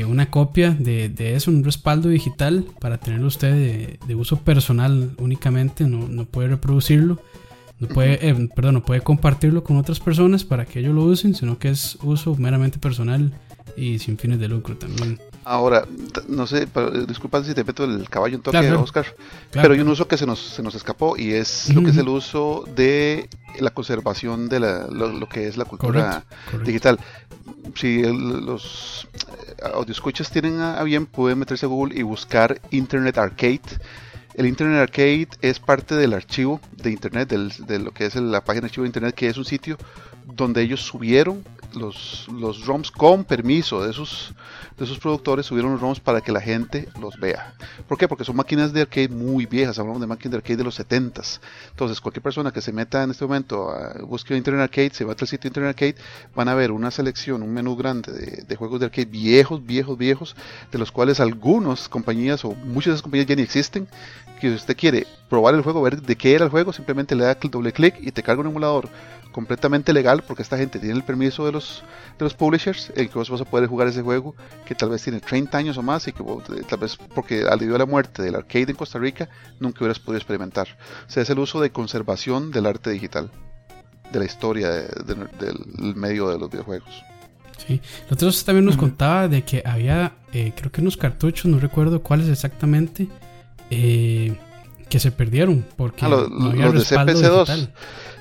una 0.08 0.32
copia 0.32 0.72
de, 0.72 1.10
de, 1.10 1.36
eso, 1.36 1.52
un 1.52 1.64
respaldo 1.64 2.10
digital 2.10 2.66
para 2.80 2.98
tenerlo 2.98 3.28
usted 3.28 3.98
de, 4.08 4.16
uso 4.16 4.38
personal 4.38 5.12
únicamente, 5.20 5.86
no, 5.86 6.08
no 6.08 6.26
puede 6.26 6.50
reproducirlo 6.50 7.20
no 7.80 7.88
puede, 7.88 8.28
eh, 8.28 8.50
perdón, 8.56 8.76
no 8.76 8.84
puede 8.84 9.02
compartirlo 9.02 9.64
con 9.64 9.78
otras 9.78 10.00
personas 10.00 10.44
para 10.44 10.66
que 10.66 10.80
ellos 10.80 10.96
lo 10.96 11.04
usen, 11.04 11.36
sino 11.36 11.60
que 11.60 11.70
es 11.70 11.98
uso 12.02 12.36
meramente 12.36 12.80
personal 12.80 13.32
y 13.76 14.00
sin 14.00 14.18
fines 14.18 14.40
de 14.40 14.48
lucro 14.48 14.76
también. 14.78 15.20
Ahora, 15.50 15.86
no 16.28 16.46
sé, 16.46 16.64
eh, 16.64 17.06
disculpa 17.08 17.42
si 17.42 17.54
te 17.54 17.64
meto 17.64 17.86
el 17.86 18.10
caballo 18.10 18.36
en 18.36 18.42
toque, 18.42 18.70
Oscar, 18.74 19.06
pero 19.50 19.74
hay 19.74 19.80
un 19.80 19.88
uso 19.88 20.06
que 20.06 20.18
se 20.18 20.26
nos, 20.26 20.40
se 20.40 20.62
nos 20.62 20.76
escapó 20.76 21.16
y 21.16 21.32
es 21.32 21.74
lo 21.74 21.84
que 21.84 21.92
es 21.92 21.98
el 21.98 22.10
uso 22.10 22.66
de 22.76 23.30
la 23.58 23.70
conservación 23.70 24.50
de 24.50 24.60
la, 24.60 24.88
lo, 24.88 25.30
que 25.30 25.48
es 25.48 25.56
la 25.56 25.64
cultura 25.64 26.26
digital. 26.66 27.00
Si 27.76 28.02
los 28.04 29.08
eh, 29.14 29.72
audioscuchas 29.74 30.30
tienen 30.32 30.60
a 30.60 30.84
bien, 30.84 31.06
pueden 31.06 31.40
meterse 31.40 31.66
a 31.66 31.70
Google 31.70 31.98
y 31.98 32.04
buscar 32.04 32.60
Internet 32.72 33.18
Arcade. 33.18 33.62
El 34.34 34.48
Internet 34.48 34.82
Arcade 34.82 35.30
es 35.42 35.60
parte 35.60 35.96
del 35.96 36.14
archivo 36.14 36.60
de 36.76 36.92
Internet, 36.92 37.30
de 37.30 37.80
lo 37.80 37.92
que 37.92 38.06
es 38.06 38.16
la 38.16 38.44
página 38.44 38.64
de 38.64 38.68
archivo 38.68 38.84
de 38.84 38.90
Internet, 38.90 39.16
que 39.16 39.30
es 39.30 39.38
un 39.38 39.46
sitio 39.46 39.78
donde 40.26 40.62
ellos 40.62 40.82
subieron 40.82 41.42
los, 41.78 42.28
los 42.32 42.66
ROMs 42.66 42.92
con 42.92 43.24
permiso 43.24 43.84
de 43.84 43.94
sus, 43.94 44.34
de 44.78 44.86
productores, 44.98 45.46
subieron 45.46 45.72
los 45.72 45.82
ROMs 45.82 46.00
para 46.00 46.22
que 46.22 46.32
la 46.32 46.42
gente 46.42 46.88
los 47.00 47.18
vea. 47.20 47.54
¿Por 47.88 47.98
qué? 47.98 48.08
Porque 48.08 48.24
son 48.24 48.36
máquinas 48.36 48.74
de 48.74 48.82
arcade 48.82 49.10
muy 49.10 49.46
viejas, 49.46 49.80
hablamos 49.80 50.02
de 50.02 50.08
máquinas 50.08 50.32
de 50.32 50.38
arcade 50.38 50.58
de 50.58 50.64
los 50.64 50.80
70s. 50.80 51.40
Entonces, 51.70 52.02
cualquier 52.02 52.24
persona 52.24 52.52
que 52.52 52.62
se 52.62 52.72
meta 52.72 53.04
en 53.04 53.12
este 53.12 53.26
momento 53.26 53.70
a 53.70 54.02
buscar 54.04 54.38
Internet 54.38 54.64
Arcade, 54.64 54.92
se 54.94 55.06
va 55.06 55.16
al 55.20 55.28
sitio 55.28 55.48
Internet 55.48 55.70
Arcade, 55.70 55.96
van 56.36 56.48
a 56.48 56.56
ver 56.56 56.72
una 56.72 56.92
selección, 56.92 57.42
un 57.42 57.54
menú 57.54 57.76
grande 57.76 58.12
de, 58.12 58.44
de, 58.44 58.56
juegos 58.56 58.80
de 58.80 58.88
arcade 58.88 59.06
viejos, 59.06 59.66
viejos, 59.66 59.98
viejos, 59.98 60.36
de 60.72 60.78
los 60.78 60.92
cuales 60.92 61.20
algunas 61.20 61.90
compañías 61.90 62.44
o 62.46 62.54
muchas 62.54 62.92
de 62.92 62.92
esas 62.96 63.02
compañías 63.02 63.28
ya 63.28 63.36
ni 63.36 63.42
existen. 63.42 63.88
Que 64.40 64.50
si 64.50 64.56
usted 64.56 64.78
quiere 64.78 65.08
probar 65.30 65.56
el 65.56 65.64
juego, 65.64 65.82
ver 65.82 66.00
de 66.00 66.16
qué 66.16 66.36
era 66.36 66.46
el 66.46 66.52
juego, 66.52 66.72
simplemente 66.72 67.16
le 67.16 67.24
da 67.24 67.36
doble 67.36 67.74
clic 67.74 67.96
y 68.00 68.12
te 68.12 68.22
carga 68.22 68.42
un 68.42 68.48
emulador 68.48 68.88
completamente 69.38 69.94
legal 69.94 70.24
porque 70.28 70.42
esta 70.42 70.58
gente 70.58 70.80
tiene 70.80 70.96
el 70.96 71.04
permiso 71.04 71.46
de 71.46 71.52
los, 71.52 71.84
de 72.18 72.26
los 72.26 72.34
publishers 72.34 72.92
en 72.96 73.08
que 73.08 73.14
vos 73.14 73.30
vas 73.30 73.42
a 73.42 73.46
poder 73.46 73.70
jugar 73.70 73.88
ese 73.88 74.02
juego 74.02 74.34
que 74.66 74.74
tal 74.74 74.90
vez 74.90 75.04
tiene 75.04 75.20
30 75.20 75.56
años 75.56 75.78
o 75.78 75.84
más 75.84 76.08
y 76.08 76.12
que 76.12 76.24
eh, 76.24 76.64
tal 76.68 76.80
vez 76.80 76.98
porque 77.14 77.44
al 77.48 77.60
debido 77.60 77.76
a 77.76 77.78
la 77.78 77.86
muerte 77.86 78.24
del 78.24 78.34
arcade 78.34 78.72
en 78.72 78.76
Costa 78.76 78.98
Rica 78.98 79.30
nunca 79.60 79.82
hubieras 79.82 80.00
podido 80.00 80.18
experimentar. 80.18 80.68
O 81.08 81.12
sea, 81.12 81.22
es 81.22 81.30
el 81.30 81.38
uso 81.38 81.62
de 81.62 81.70
conservación 81.70 82.50
del 82.50 82.66
arte 82.66 82.90
digital, 82.90 83.30
de 84.12 84.18
la 84.18 84.26
historia 84.26 84.70
del 84.72 85.96
medio 85.96 86.30
de 86.30 86.40
los 86.40 86.50
videojuegos. 86.50 87.04
Sí, 87.68 87.80
nosotros 88.06 88.44
también 88.44 88.66
nos 88.66 88.76
contaba 88.76 89.28
de 89.28 89.44
que 89.44 89.62
había, 89.64 90.16
eh, 90.34 90.52
creo 90.56 90.72
que 90.72 90.82
unos 90.82 90.98
cartuchos, 90.98 91.46
no 91.46 91.60
recuerdo 91.60 92.02
cuáles 92.02 92.28
exactamente, 92.28 93.08
eh, 93.70 94.36
que 94.90 95.00
se 95.00 95.12
perdieron 95.12 95.64
porque 95.76 96.06
ah, 96.06 96.26
no 96.28 96.50
había 96.50 96.70
los 96.70 96.90
de 96.90 96.98
CPC2. 96.98 97.70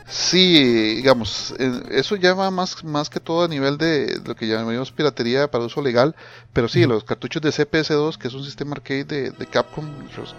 Sí, 0.08 0.94
digamos, 0.96 1.52
eso 1.90 2.14
ya 2.14 2.32
va 2.32 2.52
más, 2.52 2.84
más 2.84 3.10
que 3.10 3.18
todo 3.18 3.42
a 3.42 3.48
nivel 3.48 3.76
de 3.76 4.20
lo 4.24 4.36
que 4.36 4.46
llamamos 4.46 4.92
piratería 4.92 5.50
para 5.50 5.64
uso 5.64 5.82
legal, 5.82 6.14
pero 6.52 6.68
sí, 6.68 6.86
los 6.86 7.02
cartuchos 7.02 7.42
de 7.42 7.50
CPS2, 7.50 8.16
que 8.16 8.28
es 8.28 8.34
un 8.34 8.44
sistema 8.44 8.76
arcade 8.76 9.32
de, 9.32 9.46
Capcom, 9.46 9.84
los, 10.16 10.36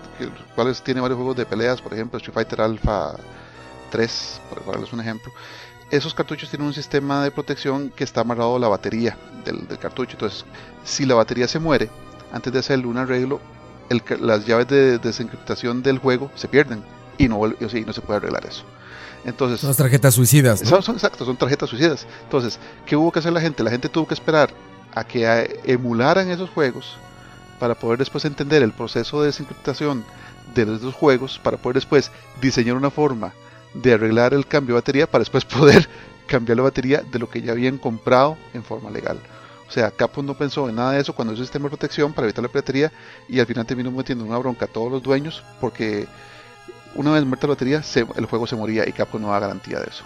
cuales 0.55 0.81
tiene 0.81 1.01
varios 1.01 1.17
juegos 1.17 1.35
de 1.35 1.45
peleas, 1.45 1.81
por 1.81 1.93
ejemplo, 1.93 2.17
Street 2.17 2.33
Fighter 2.33 2.61
Alpha 2.61 3.17
3, 3.91 4.41
por 4.49 4.65
darles 4.65 4.93
un 4.93 5.01
ejemplo, 5.01 5.33
esos 5.91 6.13
cartuchos 6.13 6.49
tienen 6.49 6.67
un 6.67 6.73
sistema 6.73 7.21
de 7.21 7.31
protección 7.31 7.89
que 7.89 8.05
está 8.05 8.21
amarrado 8.21 8.55
a 8.55 8.59
la 8.59 8.69
batería 8.69 9.17
del, 9.43 9.67
cartucho, 9.79 10.13
entonces 10.13 10.45
si 10.85 11.05
la 11.05 11.15
batería 11.15 11.47
se 11.49 11.59
muere, 11.59 11.89
antes 12.31 12.53
de 12.53 12.59
hacerle 12.59 12.87
un 12.87 12.97
arreglo, 12.97 13.41
las 14.21 14.45
llaves 14.45 14.69
de 14.69 14.97
desencriptación 14.97 15.83
del 15.83 15.97
juego 15.97 16.31
se 16.35 16.47
pierden 16.47 16.83
y 17.17 17.27
no, 17.27 17.45
y 17.47 17.81
no 17.81 17.91
se 17.91 18.01
puede 18.01 18.17
arreglar 18.17 18.45
eso. 18.45 18.63
Entonces, 19.27 19.59
son 19.59 19.75
tarjetas 19.75 20.13
suicidas. 20.13 20.61
Son, 20.61 20.81
son, 20.81 20.95
exacto, 20.95 21.25
son 21.25 21.35
tarjetas 21.35 21.69
suicidas. 21.69 22.07
Entonces, 22.23 22.59
¿qué 22.85 22.95
hubo 22.95 23.11
que 23.11 23.19
hacer 23.19 23.33
la 23.33 23.41
gente? 23.41 23.61
La 23.61 23.69
gente 23.69 23.89
tuvo 23.89 24.07
que 24.07 24.13
esperar 24.13 24.49
a 24.95 25.03
que 25.03 25.59
emularan 25.65 26.31
esos 26.31 26.49
juegos 26.49 26.97
para 27.59 27.75
poder 27.75 27.99
después 27.99 28.23
entender 28.23 28.63
el 28.63 28.71
proceso 28.71 29.19
de 29.21 29.27
desencriptación 29.27 30.05
de 30.55 30.63
esos 30.63 30.93
juegos, 30.93 31.39
para 31.43 31.57
poder 31.57 31.75
después 31.75 32.09
diseñar 32.41 32.77
una 32.77 32.89
forma 32.89 33.33
de 33.73 33.93
arreglar 33.93 34.33
el 34.33 34.47
cambio 34.47 34.75
de 34.75 34.81
batería, 34.81 35.07
para 35.11 35.23
después 35.23 35.43
poder 35.59 35.89
cambiar 36.25 36.57
la 36.57 36.63
batería 36.63 37.01
de 37.01 37.19
lo 37.19 37.29
que 37.29 37.41
ya 37.41 37.51
habían 37.51 37.77
comprado 37.77 38.37
en 38.53 38.63
forma 38.63 38.89
legal. 38.89 39.19
O 39.67 39.71
sea, 39.71 39.91
Capcom 39.91 40.25
no 40.25 40.35
pensó 40.35 40.69
en 40.69 40.75
nada 40.75 40.93
de 40.93 41.01
eso 41.01 41.13
cuando 41.13 41.33
hizo 41.33 41.41
el 41.41 41.47
sistema 41.47 41.63
de 41.63 41.71
protección 41.71 42.13
para 42.13 42.27
evitar 42.27 42.41
la 42.41 42.49
piratería 42.49 42.91
y 43.27 43.41
al 43.41 43.45
final 43.45 43.65
terminó 43.65 43.91
metiendo 43.91 44.23
una 44.23 44.37
bronca 44.37 44.65
a 44.65 44.69
todos 44.69 44.89
los 44.89 45.03
dueños 45.03 45.43
porque 45.59 46.07
una 46.95 47.11
vez 47.11 47.25
muerta 47.25 47.47
la 47.47 47.53
batería, 47.53 47.81
el 48.15 48.25
juego 48.25 48.47
se 48.47 48.55
moría 48.55 48.87
y 48.87 48.91
Capcom 48.91 49.21
no 49.21 49.31
da 49.31 49.39
garantía 49.39 49.79
de 49.79 49.87
eso. 49.87 50.03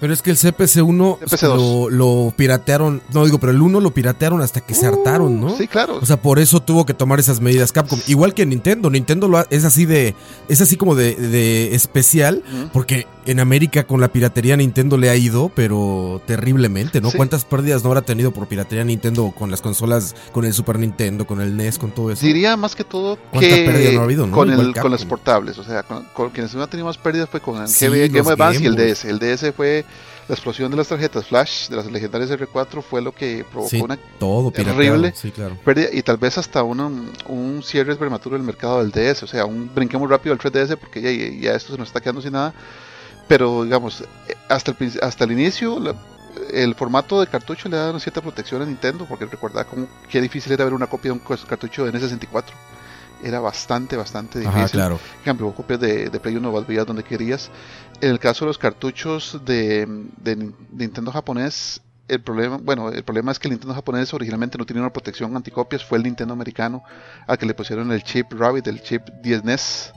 Pero 0.00 0.12
es 0.12 0.22
que 0.22 0.30
el 0.30 0.36
CPC1 0.36 1.90
lo, 1.90 2.32
piratearon, 2.36 3.02
no 3.12 3.24
digo, 3.24 3.38
pero 3.38 3.52
el 3.52 3.60
1 3.60 3.80
lo 3.80 3.90
piratearon 3.92 4.40
hasta 4.40 4.60
que 4.60 4.74
se 4.74 4.88
uh, 4.88 4.94
hartaron, 4.94 5.40
¿no? 5.40 5.56
Sí, 5.56 5.68
claro. 5.68 5.98
O 6.00 6.06
sea, 6.06 6.20
por 6.20 6.38
eso 6.38 6.60
tuvo 6.60 6.86
que 6.86 6.94
tomar 6.94 7.20
esas 7.20 7.40
medidas 7.40 7.72
Capcom. 7.72 7.98
Igual 8.06 8.32
que 8.34 8.46
Nintendo, 8.46 8.90
Nintendo 8.90 9.28
lo 9.28 9.46
es 9.50 9.64
así 9.64 9.84
de, 9.84 10.14
es 10.48 10.60
así 10.60 10.76
como 10.76 10.94
de, 10.94 11.74
especial, 11.74 12.42
porque 12.72 13.06
en 13.26 13.40
América 13.40 13.84
con 13.84 14.00
la 14.00 14.08
piratería 14.08 14.56
Nintendo 14.56 14.96
le 14.96 15.10
ha 15.10 15.16
ido, 15.16 15.50
pero 15.54 16.22
terriblemente, 16.26 17.00
¿no? 17.00 17.10
¿Cuántas 17.12 17.44
pérdidas 17.44 17.82
no 17.82 17.90
habrá 17.90 18.02
tenido 18.02 18.30
por 18.30 18.48
piratería 18.48 18.84
Nintendo 18.84 19.32
con 19.36 19.50
las 19.50 19.60
consolas, 19.60 20.14
con 20.32 20.44
el 20.44 20.54
Super 20.54 20.78
Nintendo, 20.78 21.26
con 21.26 21.40
el 21.40 21.56
NES, 21.56 21.78
con 21.78 21.90
todo 21.90 22.10
eso? 22.10 22.24
Diría 22.24 22.56
más 22.56 22.74
que 22.74 22.84
todo 22.84 23.18
que 23.38 23.92
no 23.94 24.00
ha 24.00 24.04
habido, 24.04 24.26
¿no? 24.26 24.34
con, 24.34 24.50
el, 24.50 24.74
con 24.74 24.90
los 24.90 25.04
portables, 25.04 25.58
o 25.58 25.64
sea, 25.64 25.82
con, 25.82 26.30
quienes 26.30 26.54
no 26.54 26.62
han 26.62 26.70
tenido 26.70 26.86
más 26.86 26.98
pérdidas 26.98 27.28
fue 27.28 27.40
con 27.40 27.62
el 27.62 28.08
Game, 28.10 28.30
Advance 28.30 28.62
y 28.62 28.66
el 28.66 28.76
DS. 28.76 29.04
El 29.04 29.18
DS 29.18 29.52
fue 29.54 29.84
la 30.28 30.34
explosión 30.34 30.70
de 30.70 30.76
las 30.76 30.88
tarjetas 30.88 31.26
flash 31.26 31.68
de 31.68 31.76
las 31.76 31.86
legendarias 31.86 32.30
R4 32.30 32.82
fue 32.82 33.02
lo 33.02 33.12
que 33.12 33.44
provocó 33.50 33.84
una 33.84 33.96
todo 34.18 34.50
terrible 34.50 35.12
pérdida 35.64 35.88
y 35.92 36.02
tal 36.02 36.16
vez 36.18 36.38
hasta 36.38 36.62
un 36.62 37.62
cierre 37.64 37.96
prematuro 37.96 38.36
del 38.36 38.44
mercado 38.44 38.84
del 38.84 38.90
DS. 38.90 39.22
O 39.24 39.26
sea, 39.26 39.44
un 39.44 39.70
brinquemos 39.74 40.08
rápido 40.08 40.32
al 40.32 40.38
3DS 40.38 40.76
porque 40.76 41.00
ya, 41.00 41.10
ya, 41.50 41.56
esto 41.56 41.72
se 41.72 41.78
nos 41.78 41.88
está 41.88 42.00
quedando 42.00 42.22
sin 42.22 42.32
nada. 42.32 42.54
Pero 43.28 43.64
digamos, 43.64 44.04
hasta 44.48 44.74
el, 44.78 45.00
hasta 45.02 45.24
el 45.24 45.32
inicio, 45.32 45.78
el 46.52 46.74
formato 46.74 47.20
de 47.20 47.26
cartucho 47.26 47.68
le 47.68 47.76
da 47.76 47.90
una 47.90 48.00
cierta 48.00 48.20
protección 48.20 48.62
a 48.62 48.66
Nintendo 48.66 49.06
porque 49.08 49.26
recuerda 49.26 49.64
cómo 49.64 49.88
qué 50.08 50.20
difícil 50.20 50.52
era 50.52 50.64
ver 50.64 50.74
una 50.74 50.86
copia 50.86 51.12
de 51.12 51.18
un 51.18 51.36
cartucho 51.46 51.84
de 51.84 51.92
N64 51.92 52.44
era 53.22 53.40
bastante, 53.40 53.96
bastante 53.96 54.38
difícil. 54.38 54.60
Ajá, 54.60 54.68
claro. 54.68 55.00
En 55.18 55.24
cambio, 55.24 55.52
copias 55.52 55.80
de, 55.80 56.08
de 56.10 56.20
Play 56.20 56.36
1 56.36 56.64
veías 56.64 56.86
donde 56.86 57.02
querías. 57.02 57.50
En 58.00 58.08
el 58.10 58.18
caso 58.18 58.44
de 58.44 58.48
los 58.48 58.58
cartuchos 58.58 59.40
de, 59.44 59.86
de, 60.16 60.52
Nintendo 60.72 61.12
japonés, 61.12 61.82
el 62.08 62.22
problema, 62.22 62.56
bueno, 62.56 62.88
el 62.88 63.04
problema 63.04 63.30
es 63.30 63.38
que 63.38 63.48
el 63.48 63.52
Nintendo 63.52 63.74
japonés 63.74 64.14
originalmente 64.14 64.56
no 64.56 64.64
tenía 64.64 64.82
una 64.82 64.92
protección 64.92 65.36
anticopias, 65.36 65.84
fue 65.84 65.98
el 65.98 66.04
Nintendo 66.04 66.32
americano 66.32 66.82
al 67.26 67.36
que 67.36 67.44
le 67.44 67.52
pusieron 67.52 67.92
el 67.92 68.02
chip 68.02 68.32
Rabbit, 68.32 68.66
el 68.68 68.82
chip 68.82 69.06
10 69.22 69.44
NES, 69.44 69.92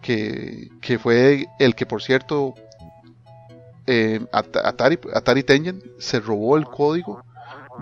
que, 0.00 0.98
fue 1.00 1.46
el 1.58 1.74
que, 1.74 1.84
por 1.84 2.02
cierto, 2.02 2.54
eh, 3.86 4.24
Atari, 4.32 4.98
Atari 5.14 5.42
Tengen 5.42 5.82
se 5.98 6.18
robó 6.18 6.56
el 6.56 6.64
código 6.64 7.22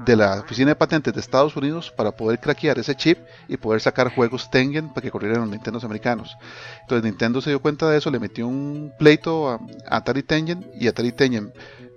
de 0.05 0.17
la 0.17 0.41
Oficina 0.41 0.71
de 0.71 0.77
Patentes 0.77 1.13
de 1.13 1.21
Estados 1.21 1.57
Unidos 1.57 1.91
para 1.91 2.13
poder 2.13 2.41
craquear 2.41 2.79
ese 2.79 2.95
chip 2.95 3.19
y 3.49 3.57
poder 3.57 3.81
sacar 3.81 4.15
juegos 4.15 4.51
Tengen 4.51 4.89
para 4.89 5.03
que 5.03 5.11
corrieran 5.11 5.41
los 5.41 5.51
Nintendo 5.51 5.81
americanos. 5.83 6.37
Entonces 6.83 7.05
Nintendo 7.05 7.41
se 7.41 7.51
dio 7.51 7.61
cuenta 7.61 7.89
de 7.91 7.99
eso, 7.99 8.11
le 8.11 8.19
metió 8.19 8.47
un 8.47 8.93
pleito 8.99 9.49
a, 9.51 9.61
Atari 9.89 10.23
Tengen 10.23 10.71
y 10.79 10.89
Atari 10.89 11.13
Tengen 11.13 11.53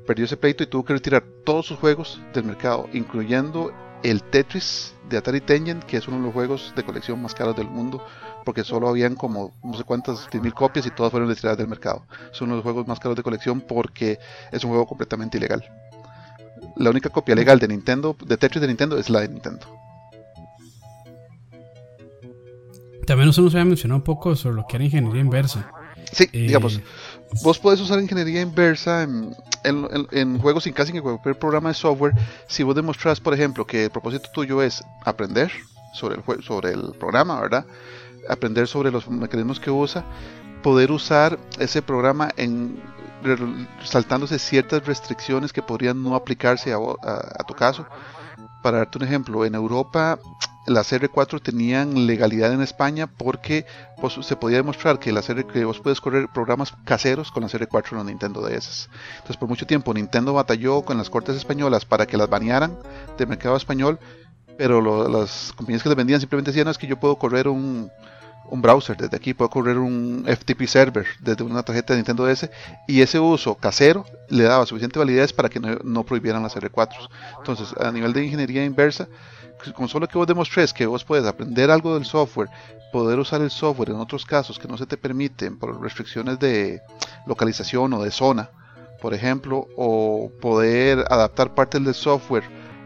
perdió 0.06 0.26
ese 0.26 0.38
pleito 0.38 0.64
y 0.64 0.68
tuvo 0.68 0.84
que 0.84 0.94
retirar 0.94 1.24
todos 1.46 1.66
sus 1.66 1.80
juegos 1.80 2.20
del 2.34 2.44
mercado, 2.44 2.90
incluyendo 2.94 3.72
el 4.04 4.22
Tetris 4.22 4.94
de 5.10 5.18
Atari 5.18 5.42
Tengen, 5.42 5.80
que 5.80 5.98
es 5.98 6.08
uno 6.08 6.18
de 6.18 6.24
los 6.24 6.34
juegos 6.34 6.74
de 6.76 6.84
colección 6.84 7.22
más 7.22 7.34
caros 7.34 7.56
del 7.56 7.70
mundo, 7.70 8.06
porque 8.44 8.64
solo 8.64 8.90
habían 8.90 9.16
como 9.16 9.54
no 9.64 9.78
sé 9.78 9.84
cuántas 9.84 10.28
mil 10.34 10.54
copias 10.54 10.86
y 10.86 10.92
todas 10.92 11.12
fueron 11.12 11.30
retiradas 11.30 11.58
del 11.58 11.68
mercado. 11.68 12.06
Es 12.32 12.42
uno 12.42 12.52
de 12.52 12.58
los 12.58 12.64
juegos 12.64 12.88
más 12.88 13.00
caros 13.00 13.16
de 13.16 13.24
colección 13.24 13.62
porque 13.62 14.20
es 14.52 14.64
un 14.64 14.72
juego 14.72 14.86
completamente 14.86 15.38
ilegal. 15.38 15.64
La 16.76 16.90
única 16.90 17.10
copia 17.10 17.36
legal 17.36 17.60
de 17.60 17.68
Nintendo, 17.68 18.16
de 18.26 18.38
Tetris 18.38 18.62
de 18.62 18.68
Nintendo, 18.68 18.98
es 18.98 19.10
la 19.10 19.22
de 19.22 19.30
Nintendo. 19.30 19.68
También 23.06 23.28
nos 23.28 23.38
había 23.38 23.66
mencionado 23.66 23.98
un 23.98 24.04
poco 24.04 24.36
sobre 24.36 24.56
lo 24.56 24.66
que 24.66 24.78
era 24.78 24.86
ingeniería 24.86 25.22
inversa. 25.22 25.72
Sí, 26.12 26.26
eh, 26.32 26.48
digamos, 26.48 26.80
vos 27.44 27.60
podés 27.60 27.82
usar 27.82 28.00
ingeniería 28.00 28.42
inversa 28.42 29.04
en, 29.64 30.40
juegos 30.40 30.64
sin 30.66 30.74
casi 30.74 30.96
en 30.96 31.02
cualquier 31.02 31.38
programa 31.38 31.70
de 31.70 31.76
software 31.76 32.14
si 32.48 32.64
vos 32.64 32.76
demostrás, 32.76 33.20
por 33.20 33.34
ejemplo, 33.34 33.66
que 33.66 33.86
el 33.86 33.90
propósito 33.90 34.30
tuyo 34.34 34.62
es 34.62 34.84
aprender 35.04 35.52
sobre 35.94 36.16
el, 36.16 36.44
sobre 36.44 36.72
el 36.72 36.94
programa, 37.00 37.42
¿verdad? 37.42 37.66
Aprender 38.30 38.68
sobre 38.68 38.92
los 38.92 39.10
mecanismos 39.10 39.60
que 39.60 39.72
usa, 39.72 40.06
poder 40.62 40.92
usar 40.92 41.40
ese 41.60 41.82
programa 41.82 42.30
en 42.38 42.82
saltándose 43.84 44.40
ciertas 44.40 44.86
restricciones 44.86 45.54
que 45.54 45.62
podrían 45.62 46.02
no 46.02 46.16
aplicarse 46.16 46.74
a 46.74 47.44
tu 47.48 47.54
caso. 47.54 47.86
Para 48.62 48.78
darte 48.78 48.98
un 48.98 49.04
ejemplo, 49.04 49.46
en 49.46 49.56
Europa 49.56 50.18
las 50.66 50.94
R4 50.94 51.42
tenían 51.42 52.08
legalidad 52.08 52.54
en 52.54 52.62
España 52.62 53.08
porque 53.08 53.66
pues, 54.00 54.14
se 54.22 54.36
podía 54.36 54.58
demostrar 54.58 55.00
que, 55.00 55.12
las 55.12 55.30
R, 55.30 55.46
que 55.46 55.66
vos 55.66 55.80
puedes 55.80 56.00
correr 56.00 56.30
programas 56.34 56.74
caseros 56.86 57.32
con 57.32 57.44
las 57.44 57.54
R4 57.54 57.92
en 57.92 57.98
los 57.98 58.06
Nintendo 58.06 58.42
DS. 58.42 58.90
Entonces 59.16 59.38
por 59.38 59.50
mucho 59.50 59.68
tiempo 59.68 59.94
Nintendo 59.94 60.34
batalló 60.34 60.84
con 60.84 60.98
las 60.98 61.10
cortes 61.10 61.36
españolas 61.36 61.86
para 61.86 62.06
que 62.06 62.18
las 62.18 62.30
banearan 62.30 62.78
del 63.18 63.28
mercado 63.28 63.58
español, 63.58 64.00
pero 64.58 65.10
las 65.10 65.54
compañías 65.56 65.84
que 65.84 65.90
les 65.90 65.98
vendían 65.98 66.20
simplemente 66.20 66.52
decían, 66.52 66.68
es 66.68 66.78
que 66.78 66.88
yo 66.88 67.00
puedo 67.00 67.18
correr 67.18 67.48
un, 67.48 67.92
un 68.46 68.62
browser 68.62 68.98
desde 68.98 69.16
aquí, 69.16 69.34
puedo 69.34 69.50
correr 69.50 69.78
un 69.78 70.26
FTP 70.28 70.66
server 70.68 71.06
desde 71.20 71.44
una 71.44 71.64
tarjeta 71.64 71.94
de 71.94 71.98
Nintendo 71.98 72.26
DS 72.26 72.50
y 72.88 73.02
ese 73.02 73.20
uso 73.20 73.56
casero 73.56 74.06
le 74.30 74.44
daba 74.44 74.66
suficiente 74.66 75.00
validez 75.00 75.34
para 75.34 75.50
que 75.50 75.60
no, 75.60 75.78
no 75.84 76.04
prohibieran 76.04 76.44
las 76.44 76.56
R4. 76.56 77.10
Entonces 77.38 77.74
a 77.80 77.92
nivel 77.92 78.14
de 78.14 78.26
ingeniería 78.26 78.64
inversa, 78.66 79.08
con 79.76 79.88
solo 79.88 80.08
que 80.08 80.18
vos 80.18 80.28
demostres 80.28 80.74
que 80.74 80.86
vos 80.86 81.04
puedes 81.06 81.26
aprender 81.26 81.72
algo 81.72 81.94
del 81.94 82.06
software, 82.06 82.50
poder 82.92 83.18
usar 83.18 83.42
el 83.42 83.50
software 83.50 83.90
en 83.90 83.96
otros 83.96 84.26
casos 84.26 84.60
que 84.60 84.68
no 84.68 84.78
se 84.78 84.86
te 84.86 84.98
permiten 84.98 85.58
por 85.58 85.82
restricciones 85.82 86.38
de 86.40 86.82
localización 87.26 87.94
o 87.94 88.04
de 88.04 88.12
zona, 88.12 88.50
por 89.02 89.14
ejemplo, 89.14 89.68
o 89.76 90.32
poder 90.42 91.06
adaptar 91.10 91.56
partes 91.56 91.84
del 91.84 91.94
software 91.94 92.44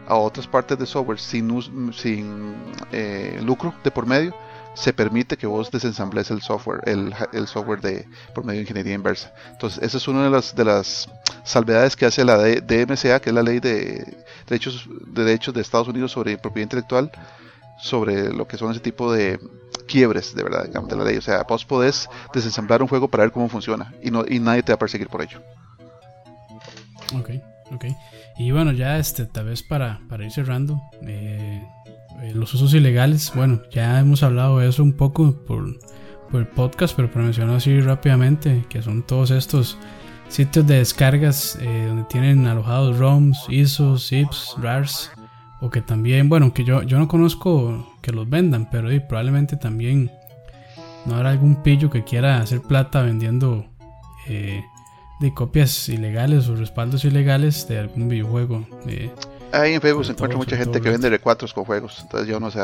a 0.08 0.16
otras 0.16 0.46
partes 0.46 0.78
del 0.78 0.86
software 0.86 1.18
sin, 1.18 1.92
sin 1.92 2.56
eh, 2.92 3.38
lucro 3.44 3.74
de 3.84 3.90
por 3.90 4.06
medio, 4.06 4.34
se 4.78 4.92
permite 4.92 5.36
que 5.36 5.46
vos 5.48 5.72
desensambles 5.72 6.30
el 6.30 6.40
software, 6.40 6.80
el, 6.86 7.48
software 7.48 7.80
de 7.80 8.06
por 8.32 8.44
medio 8.44 8.58
de 8.58 8.62
ingeniería 8.62 8.94
inversa. 8.94 9.34
Entonces, 9.50 9.82
esa 9.82 9.96
es 9.96 10.06
una 10.06 10.22
de 10.22 10.30
las, 10.30 10.54
de 10.54 10.64
las 10.64 11.10
salvedades 11.42 11.96
que 11.96 12.06
hace 12.06 12.24
la 12.24 12.36
DMCA, 12.38 13.20
que 13.20 13.30
es 13.30 13.34
la 13.34 13.42
ley 13.42 13.58
de 13.58 14.16
derechos, 14.46 14.88
de 15.06 15.24
derechos 15.24 15.52
de 15.52 15.62
Estados 15.62 15.88
Unidos 15.88 16.12
sobre 16.12 16.38
propiedad 16.38 16.66
intelectual, 16.66 17.10
sobre 17.80 18.32
lo 18.32 18.46
que 18.46 18.56
son 18.56 18.70
ese 18.70 18.78
tipo 18.78 19.12
de 19.12 19.40
quiebres 19.88 20.32
de 20.36 20.44
verdad 20.44 20.68
de 20.68 20.96
la 20.96 21.04
ley. 21.04 21.16
O 21.16 21.22
sea, 21.22 21.42
vos 21.42 21.64
podés 21.64 22.08
desensamblar 22.32 22.80
un 22.80 22.86
juego 22.86 23.08
para 23.08 23.24
ver 23.24 23.32
cómo 23.32 23.48
funciona 23.48 23.92
y, 24.00 24.12
no, 24.12 24.24
y 24.28 24.38
nadie 24.38 24.62
te 24.62 24.70
va 24.70 24.76
a 24.76 24.78
perseguir 24.78 25.08
por 25.08 25.22
ello. 25.22 25.42
Ok, 27.16 27.30
ok. 27.72 27.84
Y 28.38 28.52
bueno, 28.52 28.70
ya 28.70 28.96
este, 28.98 29.26
tal 29.26 29.46
vez 29.46 29.64
para, 29.64 29.98
para 30.08 30.24
ir 30.24 30.30
cerrando, 30.30 30.80
eh, 31.02 31.66
eh, 32.22 32.32
los 32.34 32.54
usos 32.54 32.74
ilegales, 32.74 33.32
bueno, 33.34 33.62
ya 33.70 33.98
hemos 34.00 34.22
hablado 34.22 34.58
de 34.58 34.68
eso 34.68 34.82
un 34.82 34.92
poco 34.92 35.44
por, 35.44 35.78
por 36.30 36.40
el 36.40 36.46
podcast, 36.46 36.94
pero 36.96 37.10
para 37.10 37.24
mencionar 37.24 37.56
así 37.56 37.80
rápidamente, 37.80 38.64
que 38.68 38.82
son 38.82 39.02
todos 39.02 39.30
estos 39.30 39.78
sitios 40.28 40.66
de 40.66 40.78
descargas 40.78 41.58
eh, 41.60 41.84
donde 41.88 42.04
tienen 42.04 42.46
alojados 42.46 42.98
ROMs, 42.98 43.46
ISOs, 43.48 44.08
ZIPs, 44.08 44.56
RARs, 44.60 45.10
o 45.60 45.70
que 45.70 45.80
también, 45.80 46.28
bueno, 46.28 46.52
que 46.52 46.64
yo, 46.64 46.82
yo 46.82 46.98
no 46.98 47.08
conozco 47.08 47.96
que 48.02 48.12
los 48.12 48.28
vendan, 48.28 48.68
pero 48.70 48.88
probablemente 49.08 49.56
también 49.56 50.10
no 51.06 51.16
habrá 51.16 51.30
algún 51.30 51.62
pillo 51.62 51.90
que 51.90 52.04
quiera 52.04 52.40
hacer 52.40 52.60
plata 52.60 53.02
vendiendo 53.02 53.66
eh, 54.26 54.62
de 55.20 55.34
copias 55.34 55.88
ilegales 55.88 56.48
o 56.48 56.54
respaldos 56.54 57.04
ilegales 57.04 57.66
de 57.66 57.78
algún 57.78 58.08
videojuego. 58.08 58.66
Ahí 59.52 59.74
en 59.74 59.80
Facebook 59.80 60.04
se 60.04 60.12
encuentra 60.12 60.36
mucha 60.36 60.56
gente 60.56 60.80
que 60.80 60.90
vende 60.90 61.10
R4 61.10 61.52
con 61.52 61.64
juegos. 61.64 61.98
Entonces 62.02 62.28
yo 62.28 62.38
no 62.38 62.50
sé, 62.50 62.60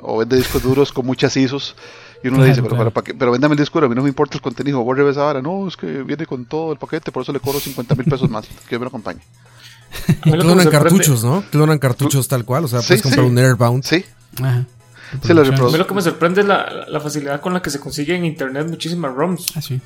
o 0.00 0.18
vende 0.18 0.36
discos 0.36 0.62
duros 0.62 0.92
con 0.92 1.06
muchas 1.06 1.36
ISOs. 1.36 1.76
Y 2.22 2.28
uno 2.28 2.38
le 2.38 2.48
dice, 2.48 2.62
pero, 2.62 2.90
pero, 2.90 3.32
véndame 3.32 3.54
el 3.54 3.58
disco, 3.58 3.78
a 3.78 3.88
mí 3.88 3.94
no 3.94 4.02
me 4.02 4.08
importa 4.08 4.36
el 4.36 4.42
contenido. 4.42 4.82
Vos 4.82 4.98
esa 4.98 5.26
ahora. 5.26 5.42
No, 5.42 5.68
es 5.68 5.76
que 5.76 5.86
viene 6.02 6.26
con 6.26 6.44
todo 6.46 6.72
el 6.72 6.78
paquete, 6.78 7.12
por 7.12 7.22
eso 7.22 7.32
le 7.32 7.40
cobro 7.40 7.60
50 7.60 7.94
mil 7.94 8.06
pesos 8.06 8.28
más. 8.30 8.46
Que 8.68 8.78
me 8.78 8.84
lo 8.84 8.88
acompañe. 8.88 9.20
y 10.24 10.32
clonan 10.32 10.68
cartuchos, 10.68 11.22
¿no? 11.22 11.44
Clonan 11.50 11.78
cartuchos 11.78 12.26
tal 12.26 12.44
cual. 12.44 12.64
O 12.64 12.68
sea, 12.68 12.80
puedes 12.80 13.02
comprar 13.02 13.24
un 13.24 13.38
Airbound. 13.38 13.84
Sí. 13.84 14.04
Ajá. 14.42 14.64
Sí, 15.22 15.32
lo 15.32 15.42
a 15.42 15.44
mí 15.44 15.78
lo 15.78 15.86
que 15.86 15.94
me 15.94 16.02
sorprende 16.02 16.40
es 16.40 16.46
la, 16.46 16.84
la, 16.88 17.00
facilidad 17.00 17.40
con 17.40 17.54
la 17.54 17.62
que 17.62 17.70
se 17.70 17.78
consigue 17.78 18.16
en 18.16 18.24
internet 18.24 18.66
muchísimas 18.68 19.14
ROMs. 19.14 19.56
Ah, 19.56 19.62
sí. 19.62 19.80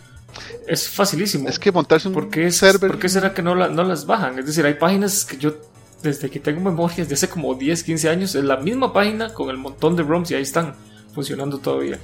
Es 0.67 0.89
facilísimo. 0.89 1.49
Es 1.49 1.59
que 1.59 1.73
montarse 1.73 2.09
un 2.09 2.15
¿Por 2.15 2.31
qué 2.31 2.51
server. 2.51 2.93
¿Por 2.93 3.01
qué 3.01 3.09
será 3.09 3.35
que 3.35 3.43
no, 3.43 3.55
la, 3.55 3.69
no 3.69 3.85
las 3.85 4.07
bajan? 4.07 4.39
Es 4.39 4.47
decir, 4.47 4.65
hay 4.65 4.75
páginas 4.75 5.25
que 5.25 5.37
yo 5.37 5.57
desde 6.03 6.31
que 6.31 6.41
tengo 6.41 6.61
memorias 6.61 7.09
de 7.09 7.15
hace 7.15 7.29
como 7.29 7.55
10, 7.55 7.83
15 7.83 8.09
años, 8.09 8.35
es 8.35 8.45
la 8.45 8.57
misma 8.57 8.93
página 8.93 9.33
con 9.33 9.51
el 9.51 9.57
montón 9.57 9.97
de 9.97 10.03
ROMs 10.03 10.31
y 10.31 10.35
ahí 10.35 10.43
están 10.43 10.75
funcionando 11.15 11.59
todavía. 11.59 11.99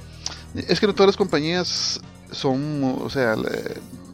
Es 0.55 0.79
que 0.79 0.87
no 0.87 0.93
todas 0.93 1.07
las 1.07 1.17
compañías 1.17 1.99
son, 2.31 2.83
o 2.83 3.09
sea, 3.09 3.35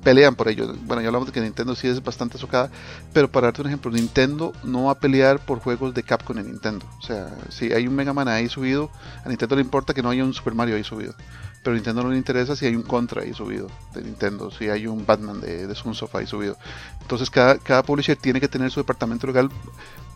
pelean 0.03 0.36
por 0.36 0.49
ello. 0.49 0.73
Bueno, 0.86 1.01
ya 1.01 1.07
hablamos 1.07 1.27
de 1.27 1.34
que 1.34 1.41
Nintendo 1.41 1.75
sí 1.75 1.88
es 1.88 2.03
bastante 2.03 2.38
socada, 2.38 2.69
pero 3.13 3.31
para 3.31 3.47
darte 3.47 3.61
un 3.61 3.67
ejemplo, 3.67 3.91
Nintendo 3.91 4.53
no 4.63 4.86
va 4.86 4.91
a 4.91 4.99
pelear 4.99 5.39
por 5.39 5.59
juegos 5.59 5.93
de 5.93 6.03
Capcom 6.03 6.38
en 6.38 6.47
Nintendo. 6.47 6.86
O 6.99 7.01
sea, 7.01 7.29
si 7.49 7.71
hay 7.71 7.88
un 7.88 7.95
Mega 7.95 8.13
Man 8.13 8.27
ahí 8.27 8.49
subido, 8.49 8.91
a 9.23 9.29
Nintendo 9.29 9.55
le 9.55 9.61
importa 9.61 9.93
que 9.93 10.01
no 10.01 10.09
haya 10.09 10.23
un 10.23 10.34
Super 10.34 10.53
Mario 10.53 10.75
ahí 10.75 10.84
subido. 10.84 11.15
Pero 11.64 11.74
a 11.74 11.76
Nintendo 11.76 12.03
no 12.03 12.09
le 12.09 12.18
interesa 12.18 12.55
si 12.55 12.66
hay 12.66 12.76
un 12.76 12.84
Contra 12.84 13.22
ahí 13.22 13.34
subido 13.34 13.70
de 13.93 14.03
Nintendo, 14.03 14.51
si 14.51 14.70
hay 14.70 14.86
un 14.86 15.05
Batman 15.05 15.39
de, 15.39 15.66
de 15.66 15.76
Sunsoft 15.76 16.14
ahí 16.16 16.28
subido. 16.28 16.57
Entonces 17.01 17.30
cada, 17.30 17.57
cada 17.57 17.84
publisher 17.84 18.18
tiene 18.18 18.41
que 18.41 18.49
tener 18.49 18.70
su 18.70 18.82
departamento 18.82 19.26
legal 19.28 19.49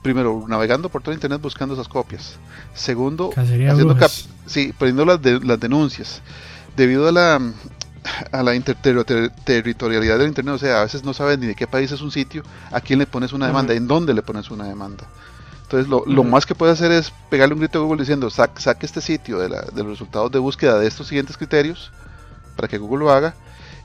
primero 0.01 0.45
navegando 0.47 0.89
por 0.89 1.01
todo 1.01 1.13
internet 1.13 1.41
buscando 1.41 1.73
esas 1.73 1.87
copias. 1.87 2.37
Segundo, 2.73 3.31
haciendo 3.35 3.97
sí, 4.45 4.73
poniendo 4.77 5.05
las, 5.05 5.19
las 5.43 5.59
denuncias. 5.59 6.21
Debido 6.75 7.07
a 7.07 7.11
la 7.11 7.41
a 8.31 8.43
la 8.43 8.55
interterritorialidad 8.55 10.17
del 10.17 10.27
internet, 10.27 10.55
o 10.55 10.57
sea, 10.57 10.79
a 10.79 10.83
veces 10.83 11.03
no 11.03 11.13
sabes 11.13 11.39
ni 11.39 11.47
de 11.47 11.55
qué 11.55 11.67
país 11.67 11.91
es 11.91 12.01
un 12.01 12.11
sitio, 12.11 12.43
a 12.71 12.81
quién 12.81 12.99
le 12.99 13.05
pones 13.05 13.33
una 13.33 13.47
demanda, 13.47 13.73
en 13.73 13.87
dónde 13.87 14.13
le 14.13 14.21
pones 14.21 14.49
una 14.49 14.65
demanda. 14.65 15.05
Entonces, 15.67 15.89
lo, 15.89 16.05
lo 16.05 16.23
más 16.23 16.45
que 16.45 16.55
puedes 16.55 16.79
hacer 16.79 16.93
es 16.93 17.11
pegarle 17.29 17.53
un 17.53 17.59
grito 17.59 17.79
a 17.79 17.81
Google 17.81 17.99
diciendo, 17.99 18.29
saque 18.29 18.85
este 18.85 19.01
sitio 19.01 19.37
de, 19.37 19.49
la, 19.49 19.63
de 19.63 19.83
los 19.83 19.91
resultados 19.91 20.31
de 20.31 20.39
búsqueda 20.39 20.79
de 20.79 20.87
estos 20.87 21.07
siguientes 21.07 21.35
criterios, 21.35 21.91
para 22.55 22.69
que 22.69 22.77
Google 22.77 22.99
lo 22.99 23.11
haga, 23.11 23.35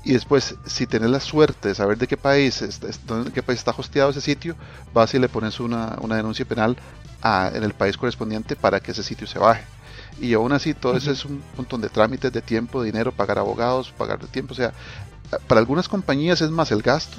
y 0.05 0.13
después, 0.13 0.55
si 0.65 0.87
tenés 0.87 1.11
la 1.11 1.19
suerte 1.19 1.71
de 1.71 1.75
saber 1.75 1.99
de 1.99 2.07
qué 2.07 2.17
país, 2.17 2.63
está, 2.63 3.25
qué 3.35 3.43
país 3.43 3.59
está 3.59 3.73
hosteado 3.77 4.11
ese 4.11 4.21
sitio, 4.21 4.55
vas 4.95 5.13
y 5.15 5.19
le 5.19 5.29
pones 5.29 5.59
una, 5.59 5.97
denuncia 6.09 6.45
penal 6.45 6.77
en 7.25 7.65
el 7.65 7.75
país 7.75 7.97
correspondiente 7.97 8.55
para 8.55 8.79
que 8.79 8.93
ese 8.93 9.03
sitio 9.03 9.27
se 9.27 9.41
baje. 9.41 9.65
Y 10.21 10.35
aún 10.35 10.53
así, 10.53 10.75
todo 10.75 10.97
eso 10.97 11.11
es 11.11 11.25
un 11.25 11.43
montón 11.57 11.81
de 11.81 11.89
trámites 11.89 12.33
de 12.33 12.43
tiempo, 12.43 12.81
de 12.81 12.93
dinero, 12.93 13.11
pagar 13.11 13.39
abogados, 13.39 13.91
pagar 13.91 14.21
de 14.21 14.29
tiempo. 14.29 14.53
O 14.53 14.57
sea, 14.57 14.73
para 15.49 15.61
algunas 15.61 15.89
compañías 15.89 16.41
es 16.43 16.51
más 16.51 16.71
el 16.71 16.83
gasto 16.83 17.19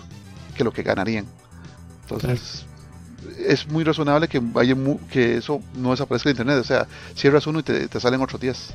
que 0.56 0.64
lo 0.64 0.72
que 0.72 0.84
ganarían. 0.84 1.26
Entonces, 2.04 2.66
es 3.46 3.68
muy 3.68 3.84
razonable 3.84 4.28
que, 4.28 4.40
vaya 4.40 4.76
que 5.12 5.38
eso 5.38 5.62
no 5.76 5.92
desaparezca 5.92 6.30
de 6.30 6.34
internet. 6.34 6.58
O 6.60 6.64
sea, 6.64 6.88
cierras 7.16 7.48
uno 7.48 7.60
y 7.60 7.64
te, 7.64 7.88
te 7.88 8.00
salen 8.00 8.22
otros 8.22 8.42
días. 8.42 8.74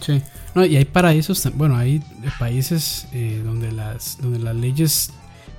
Sí, 0.00 0.22
no, 0.54 0.64
y 0.64 0.76
hay 0.76 0.84
paraísos, 0.84 1.48
bueno, 1.54 1.76
hay 1.76 2.02
países 2.38 3.06
eh, 3.12 3.42
donde, 3.44 3.72
las, 3.72 4.18
donde 4.20 4.38
las 4.38 4.54
leyes 4.54 5.10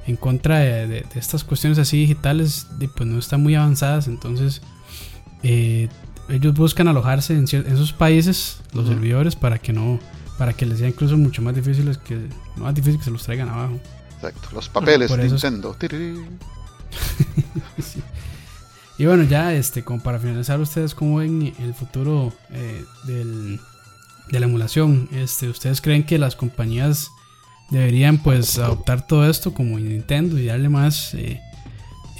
en 0.05 0.15
contra 0.15 0.59
de, 0.59 1.05
estas 1.15 1.43
cuestiones 1.43 1.79
así 1.79 1.97
digitales 1.97 2.67
pues 2.95 3.09
no 3.09 3.19
están 3.19 3.41
muy 3.43 3.55
avanzadas, 3.55 4.07
entonces 4.07 4.61
eh, 5.43 5.89
ellos 6.29 6.53
buscan 6.53 6.87
alojarse 6.87 7.33
en, 7.33 7.43
esos 7.45 7.93
países, 7.93 8.61
los 8.73 8.87
servidores, 8.87 9.35
para 9.35 9.57
que 9.59 9.73
no, 9.73 9.99
para 10.37 10.53
que 10.53 10.65
les 10.65 10.79
sea 10.79 10.87
incluso 10.87 11.17
mucho 11.17 11.41
más 11.41 11.55
difícil 11.55 11.97
que, 11.99 12.29
más 12.55 12.73
difícil 12.75 12.99
que 12.99 13.05
se 13.05 13.11
los 13.11 13.23
traigan 13.23 13.49
abajo. 13.49 13.79
Exacto, 14.15 14.49
los 14.53 14.69
papeles 14.69 15.15
de 15.15 15.27
Nintendo. 15.27 15.75
Y 18.97 19.05
bueno, 19.05 19.23
ya 19.23 19.53
este, 19.53 19.83
como 19.83 20.01
para 20.01 20.19
finalizar, 20.19 20.59
ustedes 20.59 20.95
cómo 20.95 21.17
ven 21.17 21.53
el 21.59 21.73
futuro 21.73 22.33
eh, 22.51 22.83
del 23.05 23.59
de 24.29 24.39
la 24.39 24.45
emulación. 24.45 25.09
Este, 25.11 25.49
¿Ustedes 25.49 25.81
creen 25.81 26.03
que 26.03 26.17
las 26.17 26.35
compañías 26.35 27.11
deberían 27.69 28.17
pues 28.17 28.57
adoptar 28.59 29.05
todo 29.05 29.29
esto 29.29 29.53
como 29.53 29.79
Nintendo 29.79 30.37
y 30.37 30.45
darle 30.45 30.69
más... 30.69 31.13
Eh, 31.13 31.41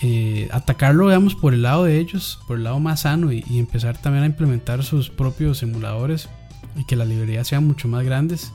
eh, 0.03 0.47
atacarlo, 0.51 1.07
digamos, 1.07 1.34
por 1.34 1.55
el 1.55 1.63
lado 1.63 1.86
de 1.86 1.97
ellos, 1.97 2.39
por 2.47 2.57
el 2.57 2.65
lado 2.65 2.80
más 2.80 2.99
sano 2.99 3.32
y, 3.32 3.43
empezar 3.49 3.99
también 3.99 4.23
a 4.23 4.28
implementar 4.28 4.84
sus 4.84 5.09
propios 5.09 5.63
emuladores 5.63 6.30
y 6.75 6.86
que 6.86 6.95
las 6.95 7.07
librerías 7.07 7.47
sean 7.47 7.65
mucho 7.65 7.88
más 7.88 8.05
grandes? 8.05 8.51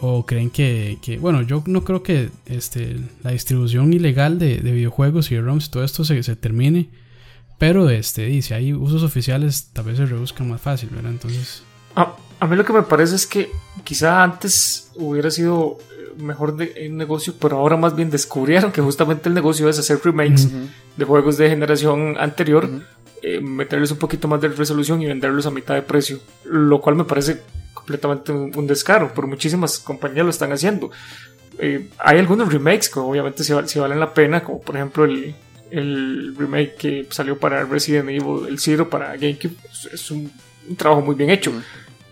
¿O 0.00 0.24
creen 0.24 0.50
que, 0.50 1.18
bueno, 1.20 1.42
yo 1.42 1.64
no 1.66 1.82
creo 1.82 2.04
que 2.04 2.30
este, 2.46 3.00
la 3.24 3.32
distribución 3.32 3.92
ilegal 3.92 4.38
de, 4.38 4.58
videojuegos 4.58 5.32
y 5.32 5.34
de 5.34 5.40
ROMs 5.40 5.66
y 5.66 5.70
todo 5.70 5.82
esto 5.82 6.04
se, 6.04 6.22
se 6.22 6.36
termine? 6.36 6.88
Pero 7.58 7.88
este, 7.90 8.42
si 8.42 8.54
hay 8.54 8.72
usos 8.72 9.02
oficiales, 9.02 9.70
tal 9.72 9.86
vez 9.86 9.96
se 9.96 10.06
rebusca 10.06 10.44
más 10.44 10.60
fácil, 10.60 10.90
¿verdad? 10.90 11.12
Entonces... 11.12 11.62
A, 11.96 12.16
a 12.40 12.46
mí 12.46 12.56
lo 12.56 12.64
que 12.64 12.72
me 12.72 12.82
parece 12.82 13.14
es 13.14 13.26
que 13.26 13.50
quizá 13.84 14.22
antes 14.22 14.90
hubiera 14.96 15.30
sido 15.30 15.78
mejor 16.16 16.56
de, 16.56 16.88
un 16.90 16.96
negocio, 16.96 17.34
pero 17.38 17.58
ahora 17.58 17.76
más 17.76 17.94
bien 17.94 18.10
descubrieron 18.10 18.72
que 18.72 18.80
justamente 18.80 19.28
el 19.28 19.34
negocio 19.34 19.68
es 19.68 19.78
hacer 19.78 20.00
remakes 20.02 20.48
de 20.96 21.04
juegos 21.04 21.36
de 21.36 21.48
generación 21.48 22.16
anterior, 22.18 22.68
eh, 23.22 23.40
meterles 23.40 23.90
un 23.90 23.98
poquito 23.98 24.28
más 24.28 24.40
de 24.40 24.48
resolución 24.48 25.02
y 25.02 25.06
venderlos 25.06 25.46
a 25.46 25.50
mitad 25.50 25.74
de 25.74 25.82
precio, 25.82 26.20
lo 26.44 26.80
cual 26.80 26.96
me 26.96 27.04
parece 27.04 27.42
completamente 27.72 28.32
un, 28.32 28.66
descaro, 28.66 29.12
pero 29.14 29.26
muchísimas 29.26 29.78
compañías 29.78 30.24
lo 30.24 30.30
están 30.30 30.52
haciendo. 30.52 30.90
Eh, 31.58 31.88
hay 31.98 32.18
algunos 32.18 32.52
remakes 32.52 32.88
que 32.88 32.98
obviamente 32.98 33.44
sí, 33.44 33.78
valen 33.78 34.00
la 34.00 34.12
pena, 34.12 34.42
como 34.42 34.60
por 34.60 34.76
ejemplo 34.76 35.04
el, 35.04 35.34
el, 35.78 36.34
remake 36.36 36.74
que 36.76 37.06
salió 37.10 37.38
para 37.38 37.64
Resident 37.64 38.08
Evil, 38.08 38.46
el 38.48 38.58
Zero 38.58 38.88
para 38.88 39.16
GameCube, 39.16 39.56
es 39.92 40.10
un, 40.10 40.30
trabajo 40.76 41.02
muy 41.02 41.14
bien 41.14 41.30
hecho. 41.30 41.52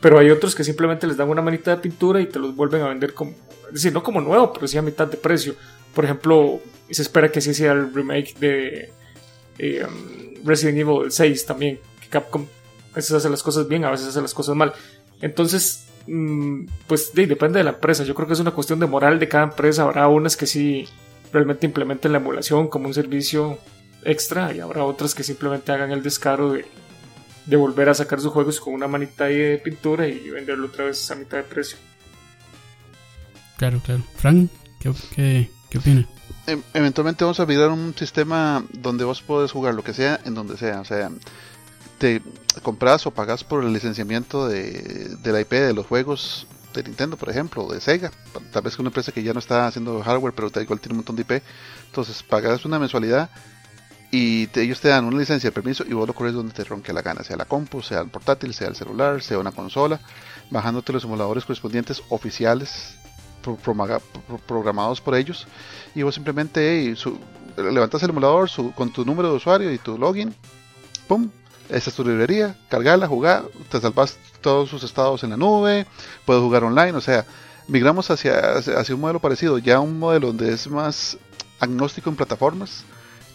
Pero 0.01 0.19
hay 0.19 0.31
otros 0.31 0.55
que 0.55 0.65
simplemente 0.65 1.07
les 1.07 1.17
dan 1.17 1.29
una 1.29 1.43
manita 1.43 1.71
de 1.71 1.77
pintura 1.77 2.21
y 2.21 2.27
te 2.27 2.39
los 2.39 2.55
vuelven 2.57 2.83
a 2.83 2.89
vender 2.89 3.15
como, 3.15 3.33
es 3.69 3.75
decir, 3.75 3.93
no 3.93 4.03
como 4.03 4.21
nuevo, 4.21 4.53
pero 4.53 4.67
sí 4.67 4.77
a 4.77 4.83
mitad 4.83 5.07
de 5.07 5.17
precio. 5.17 5.55
Por 5.95 6.05
ejemplo, 6.05 6.61
se 6.91 7.03
espera 7.03 7.31
que 7.31 7.41
sí 7.41 7.55
sea 7.55 7.73
el 7.73 7.95
remake 7.95 8.35
de 8.39 8.93
eh, 9.59 9.87
um, 9.87 10.45
Resident 10.45 10.79
Evil 10.79 11.11
6 11.11 11.47
también, 11.47 11.79
que 12.01 12.09
Capcom 12.09 12.47
a 12.93 12.97
veces 12.97 13.13
hace 13.13 13.31
las 13.31 13.43
cosas 13.43 13.69
bien, 13.69 13.85
a 13.85 13.91
veces 13.91 14.09
hace 14.09 14.21
las 14.21 14.35
cosas 14.35 14.57
mal. 14.57 14.73
Entonces, 15.21 15.87
mm, 16.07 16.67
pues 16.87 17.13
depende 17.15 17.59
de 17.59 17.65
la 17.65 17.71
empresa. 17.71 18.05
Yo 18.05 18.15
creo 18.15 18.27
que 18.27 18.35
es 18.35 18.41
una 18.41 18.51
cuestión 18.51 18.81
de 18.81 18.87
moral 18.87 19.19
de 19.19 19.29
cada 19.29 19.45
empresa. 19.45 19.85
Habrá 19.85 20.09
unas 20.09 20.37
que 20.37 20.47
sí 20.47 20.89
realmente 21.33 21.66
implementen 21.66 22.12
la 22.12 22.18
emulación 22.18 22.68
como 22.68 22.87
un 22.87 22.95
servicio 22.95 23.59
extra 24.05 24.53
y 24.53 24.61
habrá 24.61 24.85
otras 24.85 25.14
que 25.14 25.22
simplemente 25.22 25.72
hagan 25.72 25.93
el 25.93 26.03
descaro 26.03 26.53
de 26.53 26.66
de 27.47 27.57
volver 27.57 27.89
a 27.89 27.95
sacar 27.95 28.20
sus 28.20 28.33
juegos 28.33 28.61
con 28.61 28.74
una 28.74 28.87
manita 28.87 29.24
ahí 29.24 29.37
de 29.37 29.59
pintura 29.59 30.07
y 30.07 30.30
venderlo 30.30 30.66
otra 30.66 30.87
vez 30.87 31.11
a 31.11 31.14
mitad 31.14 31.39
de 31.39 31.45
precio. 31.45 31.76
Claro, 33.57 33.80
claro. 33.85 34.03
Frank, 34.16 34.51
¿qué, 34.78 34.93
qué, 35.14 35.51
qué 35.70 35.78
opina? 35.78 36.07
Em, 36.47 36.62
eventualmente 36.74 37.24
vamos 37.24 37.41
a 37.41 37.47
mirar 37.47 37.70
un 37.70 37.95
sistema 37.97 38.64
donde 38.72 39.05
vos 39.05 39.22
podés 39.22 39.53
jugar 39.53 39.74
lo 39.74 39.85
que 39.85 39.95
sea 39.95 40.20
en 40.24 40.35
donde 40.35 40.57
sea. 40.57 40.80
O 40.80 40.85
sea, 40.85 41.11
te 41.99 42.22
compras 42.62 43.07
o 43.07 43.12
pagas 43.12 43.45
por 43.45 43.64
el 43.64 43.72
licenciamiento 43.72 44.49
de, 44.49 45.16
de 45.22 45.33
la 45.33 45.41
IP 45.41 45.53
de 45.53 45.72
los 45.72 45.87
juegos 45.87 46.47
de 46.73 46.83
Nintendo, 46.85 47.16
por 47.16 47.31
ejemplo, 47.31 47.64
o 47.64 47.73
de 47.73 47.81
Sega. 47.81 48.11
Tal 48.53 48.62
vez 48.62 48.79
una 48.79 48.89
empresa 48.89 49.12
que 49.12 49.23
ya 49.23 49.33
no 49.33 49.39
está 49.39 49.66
haciendo 49.66 50.03
hardware, 50.03 50.35
pero 50.35 50.49
igual 50.61 50.81
tiene 50.81 50.95
un 50.95 50.99
montón 50.99 51.16
de 51.16 51.23
IP. 51.23 51.43
Entonces 51.87 52.23
pagas 52.23 52.64
una 52.64 52.79
mensualidad 52.79 53.31
y 54.11 54.49
ellos 54.61 54.81
te 54.81 54.89
dan 54.89 55.07
una 55.07 55.18
licencia 55.18 55.49
de 55.49 55.55
permiso 55.55 55.85
y 55.89 55.95
vos 55.95 56.07
lo 56.07 56.14
corres 56.14 56.35
donde 56.35 56.53
te 56.53 56.64
ronque 56.64 56.93
la 56.93 57.01
gana, 57.01 57.25
sea 57.25 57.37
la 57.37 57.47
compu, 57.47 57.81
sea 57.81 58.01
el 58.01 58.09
portátil, 58.09 58.53
sea 58.53 58.68
el 58.68 58.77
celular, 58.77 59.23
sea 59.23 59.39
una 59.39 59.53
consola, 59.53 60.01
bajándote 60.51 60.93
los 60.93 61.05
emuladores 61.05 61.45
correspondientes 61.45 62.03
oficiales 62.11 62.95
programados 64.47 65.01
por 65.01 65.14
ellos 65.16 65.49
y 65.95 66.03
vos 66.03 66.14
simplemente 66.14 66.95
levantas 67.57 68.03
el 68.03 68.11
emulador 68.11 68.51
con 68.75 68.93
tu 68.93 69.05
número 69.05 69.31
de 69.31 69.37
usuario 69.37 69.73
y 69.73 69.79
tu 69.79 69.99
login, 69.99 70.35
pum, 71.09 71.31
esa 71.73 71.91
es 71.91 71.97
tu 71.97 72.05
librería, 72.05 72.57
cargala, 72.68 73.09
jugar, 73.09 73.45
te 73.70 73.81
salvas 73.81 74.18
todos 74.41 74.68
sus 74.68 74.83
estados 74.83 75.25
en 75.25 75.31
la 75.31 75.37
nube, 75.37 75.87
puedes 76.27 76.43
jugar 76.43 76.64
online, 76.64 76.93
o 76.93 77.01
sea, 77.01 77.25
migramos 77.66 78.11
hacia, 78.11 78.59
hacia 78.59 78.95
un 78.95 79.01
modelo 79.01 79.20
parecido, 79.20 79.59
ya 79.59 79.81
un 79.81 79.99
modelo 79.99 80.29
donde 80.29 80.53
es 80.53 80.68
más 80.68 81.16
agnóstico 81.61 82.11
en 82.11 82.16
plataformas, 82.16 82.85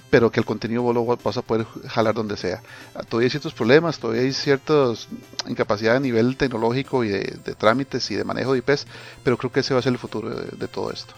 pero 0.09 0.31
que 0.31 0.39
el 0.39 0.45
contenido 0.45 0.81
vos 0.83 0.93
lo 0.93 1.05
vas 1.05 1.37
a 1.37 1.41
poder 1.41 1.65
jalar 1.87 2.15
donde 2.15 2.37
sea. 2.37 2.61
Ah, 2.95 3.03
todavía 3.03 3.25
hay 3.25 3.29
ciertos 3.31 3.53
problemas, 3.53 3.99
todavía 3.99 4.21
hay 4.21 4.33
ciertas 4.33 5.07
incapacidad 5.47 5.95
a 5.95 5.99
nivel 5.99 6.37
tecnológico 6.37 7.03
y 7.03 7.09
de, 7.09 7.55
trámites 7.57 8.09
y 8.11 8.15
de 8.15 8.23
manejo 8.23 8.53
de 8.53 8.59
IPs, 8.59 8.87
pero 9.23 9.37
creo 9.37 9.51
que 9.51 9.61
ese 9.61 9.73
va 9.73 9.79
a 9.79 9.83
ser 9.83 9.93
el 9.93 9.99
futuro 9.99 10.29
de, 10.29 10.67
todo 10.67 10.91
esto. 10.91 11.13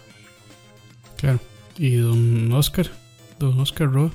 Claro. 1.17 1.39
¿Y 1.77 1.97
don 1.97 2.51
Oscar? 2.53 2.89
Don 3.37 3.59
Oscar 3.59 3.91
Rowe. 3.91 4.11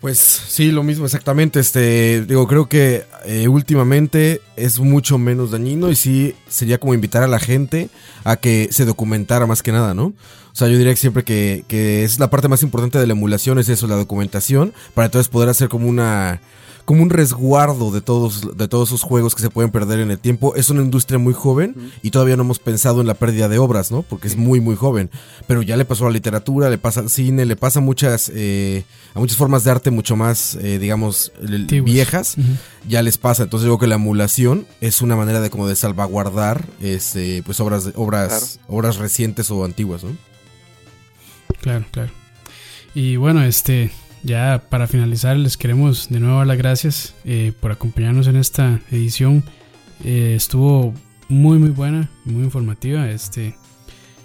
Pues 0.00 0.18
sí, 0.18 0.72
lo 0.72 0.82
mismo 0.82 1.04
exactamente. 1.04 1.60
Este, 1.60 2.24
digo, 2.24 2.46
creo 2.46 2.68
que 2.68 3.04
eh, 3.26 3.48
últimamente 3.48 4.40
es 4.56 4.80
mucho 4.80 5.18
menos 5.18 5.50
dañino 5.50 5.90
y 5.90 5.94
sí 5.94 6.34
sería 6.48 6.78
como 6.78 6.94
invitar 6.94 7.22
a 7.22 7.28
la 7.28 7.38
gente 7.38 7.90
a 8.24 8.36
que 8.36 8.68
se 8.70 8.86
documentara 8.86 9.46
más 9.46 9.62
que 9.62 9.72
nada, 9.72 9.92
¿no? 9.92 10.06
O 10.06 10.54
sea, 10.54 10.68
yo 10.68 10.78
diría 10.78 10.94
que 10.94 11.00
siempre 11.00 11.22
que, 11.22 11.64
que 11.68 12.02
es 12.02 12.18
la 12.18 12.30
parte 12.30 12.48
más 12.48 12.62
importante 12.62 12.98
de 12.98 13.06
la 13.06 13.12
emulación 13.12 13.58
es 13.58 13.68
eso, 13.68 13.86
la 13.86 13.96
documentación, 13.96 14.72
para 14.94 15.06
entonces 15.06 15.28
poder 15.28 15.50
hacer 15.50 15.68
como 15.68 15.86
una 15.86 16.40
como 16.90 17.04
un 17.04 17.10
resguardo 17.10 17.92
de 17.92 18.00
todos, 18.00 18.58
de 18.58 18.66
todos 18.66 18.88
esos 18.88 19.04
juegos 19.04 19.36
que 19.36 19.42
se 19.42 19.48
pueden 19.48 19.70
perder 19.70 20.00
en 20.00 20.10
el 20.10 20.18
tiempo. 20.18 20.56
Es 20.56 20.70
una 20.70 20.82
industria 20.82 21.20
muy 21.20 21.32
joven 21.32 21.92
y 22.02 22.10
todavía 22.10 22.34
no 22.34 22.42
hemos 22.42 22.58
pensado 22.58 23.00
en 23.00 23.06
la 23.06 23.14
pérdida 23.14 23.48
de 23.48 23.58
obras, 23.58 23.92
¿no? 23.92 24.02
Porque 24.02 24.26
es 24.26 24.36
muy, 24.36 24.60
muy 24.60 24.74
joven. 24.74 25.08
Pero 25.46 25.62
ya 25.62 25.76
le 25.76 25.84
pasó 25.84 26.06
a 26.06 26.08
la 26.08 26.14
literatura, 26.14 26.68
le 26.68 26.78
pasa 26.78 26.98
al 26.98 27.08
cine, 27.08 27.44
le 27.44 27.54
pasa 27.54 27.78
a 27.78 27.82
muchas, 27.82 28.32
eh, 28.34 28.82
a 29.14 29.20
muchas 29.20 29.36
formas 29.36 29.62
de 29.62 29.70
arte 29.70 29.92
mucho 29.92 30.16
más, 30.16 30.56
eh, 30.56 30.80
digamos, 30.80 31.30
viejas. 31.84 32.34
Ya 32.88 33.02
les 33.02 33.18
pasa. 33.18 33.44
Entonces 33.44 33.68
yo 33.68 33.74
creo 33.74 33.86
que 33.86 33.90
la 33.90 33.94
emulación 33.94 34.66
es 34.80 35.00
una 35.00 35.14
manera 35.14 35.40
de 35.40 35.48
como 35.48 35.68
de 35.68 35.76
salvaguardar 35.76 36.66
este, 36.80 37.44
pues 37.44 37.60
obras, 37.60 37.90
obras, 37.94 38.58
obras 38.66 38.96
recientes 38.96 39.48
o 39.52 39.64
antiguas, 39.64 40.02
¿no? 40.02 40.16
Claro, 41.60 41.84
claro. 41.92 42.10
Y 42.96 43.14
bueno, 43.14 43.44
este, 43.44 43.92
ya 44.22 44.62
para 44.68 44.86
finalizar, 44.86 45.36
les 45.36 45.56
queremos 45.56 46.08
de 46.08 46.20
nuevo 46.20 46.38
dar 46.38 46.46
las 46.46 46.58
gracias 46.58 47.14
eh, 47.24 47.52
por 47.58 47.72
acompañarnos 47.72 48.26
en 48.26 48.36
esta 48.36 48.80
edición. 48.90 49.42
Eh, 50.04 50.34
estuvo 50.36 50.94
muy 51.28 51.58
muy 51.58 51.70
buena, 51.70 52.10
muy 52.24 52.44
informativa. 52.44 53.08
Este, 53.10 53.54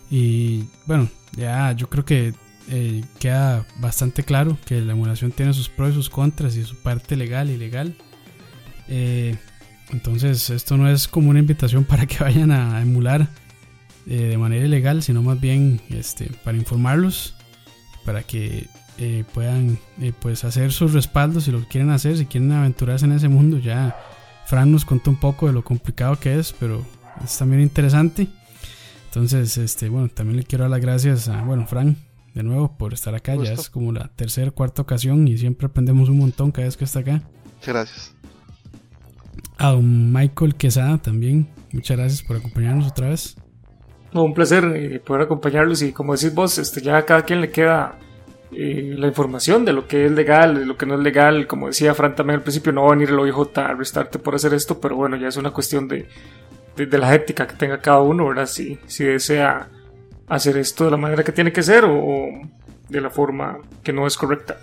y 0.09 0.65
bueno, 0.85 1.09
ya 1.35 1.71
yo 1.71 1.89
creo 1.89 2.03
que 2.03 2.33
eh, 2.69 3.03
queda 3.19 3.65
bastante 3.77 4.23
claro 4.23 4.57
que 4.65 4.81
la 4.81 4.93
emulación 4.93 5.31
tiene 5.31 5.53
sus 5.53 5.69
pros 5.69 5.91
y 5.91 5.93
sus 5.93 6.09
contras 6.09 6.55
y 6.57 6.63
su 6.63 6.75
parte 6.75 7.15
legal 7.15 7.49
y 7.49 7.57
legal. 7.57 7.95
entonces, 9.91 10.49
esto 10.49 10.77
no 10.77 10.89
es 10.89 11.07
como 11.07 11.29
una 11.29 11.39
invitación 11.39 11.83
para 11.85 12.05
que 12.05 12.17
vayan 12.19 12.51
a 12.51 12.81
emular 12.81 13.27
de 14.05 14.37
manera 14.37 14.65
ilegal, 14.65 15.01
sino 15.01 15.23
más 15.23 15.39
bien 15.39 15.81
este, 15.89 16.29
para 16.43 16.57
informarlos, 16.57 17.33
para 18.05 18.21
que 18.21 18.67
eh, 18.97 19.23
puedan 19.33 19.77
eh, 20.01 20.13
pues 20.19 20.43
hacer 20.43 20.71
sus 20.71 20.93
respaldos 20.93 21.45
si 21.45 21.51
lo 21.51 21.59
quieren 21.67 21.89
hacer, 21.89 22.17
si 22.17 22.25
quieren 22.25 22.51
aventurarse 22.51 23.05
en 23.05 23.11
ese 23.11 23.27
mundo. 23.27 23.59
Ya 23.59 23.97
Fran 24.45 24.71
nos 24.71 24.85
contó 24.85 25.09
un 25.09 25.17
poco 25.17 25.47
de 25.47 25.53
lo 25.53 25.63
complicado 25.63 26.17
que 26.19 26.39
es, 26.39 26.53
pero 26.53 26.83
es 27.23 27.37
también 27.37 27.61
interesante. 27.61 28.27
Entonces, 29.07 29.57
este, 29.57 29.89
bueno, 29.89 30.09
también 30.09 30.37
le 30.37 30.43
quiero 30.43 30.63
dar 30.63 30.71
las 30.71 30.81
gracias 30.81 31.29
a, 31.29 31.41
bueno, 31.43 31.65
Fran, 31.67 31.97
de 32.33 32.43
nuevo 32.43 32.77
por 32.77 32.93
estar 32.93 33.15
acá. 33.15 33.35
Ya 33.35 33.53
es 33.53 33.69
como 33.69 33.91
la 33.91 34.09
tercera, 34.15 34.51
cuarta 34.51 34.81
ocasión 34.81 35.27
y 35.27 35.37
siempre 35.37 35.67
aprendemos 35.67 36.09
un 36.09 36.19
montón 36.19 36.51
cada 36.51 36.67
vez 36.67 36.77
que 36.77 36.85
está 36.85 36.99
acá. 36.99 37.21
Muchas 37.55 37.73
gracias. 37.73 38.15
A 39.57 39.69
don 39.71 40.11
Michael 40.11 40.55
Quesada 40.55 40.97
también, 40.97 41.47
muchas 41.71 41.97
gracias 41.97 42.21
por 42.23 42.35
acompañarnos 42.35 42.87
otra 42.87 43.09
vez. 43.09 43.37
un 44.11 44.33
placer 44.33 44.65
eh, 44.75 44.99
poder 44.99 45.23
acompañarlos 45.23 45.81
y 45.81 45.93
como 45.93 46.13
decís 46.13 46.33
vos, 46.33 46.57
este, 46.57 46.81
ya 46.81 46.97
a 46.97 47.05
cada 47.05 47.23
quien 47.23 47.39
le 47.39 47.51
queda 47.51 47.97
eh, 48.51 48.95
la 48.97 49.07
información 49.07 49.65
de 49.65 49.73
lo 49.73 49.87
que 49.87 50.05
es 50.05 50.11
legal, 50.11 50.55
de 50.55 50.65
lo 50.65 50.77
que 50.77 50.85
no 50.85 50.95
es 50.95 51.01
legal. 51.01 51.47
Como 51.47 51.67
decía 51.67 51.93
Fran 51.95 52.15
también 52.15 52.37
al 52.37 52.43
principio, 52.43 52.71
no 52.71 52.83
va 52.83 52.87
a 52.89 52.91
venir 52.91 53.09
el 53.09 53.19
OIJ 53.19 53.57
a 53.57 53.67
arrestarte 53.67 54.19
por 54.19 54.35
hacer 54.35 54.53
esto, 54.53 54.79
pero 54.79 54.95
bueno, 54.95 55.15
ya 55.15 55.27
es 55.27 55.37
una 55.37 55.51
cuestión 55.51 55.87
de, 55.87 56.07
de, 56.75 56.97
la 56.97 57.13
ética 57.13 57.47
que 57.47 57.55
tenga 57.55 57.81
cada 57.81 58.01
uno, 58.01 58.27
¿verdad? 58.27 58.45
Si, 58.45 58.77
si 58.87 59.03
desea 59.03 59.69
hacer 60.27 60.57
esto 60.57 60.85
de 60.85 60.91
la 60.91 60.97
manera 60.97 61.23
que 61.23 61.31
tiene 61.31 61.51
que 61.51 61.63
ser 61.63 61.85
o, 61.85 62.27
de 62.89 63.01
la 63.01 63.09
forma 63.09 63.59
que 63.83 63.93
no 63.93 64.07
es 64.07 64.17
correcta. 64.17 64.57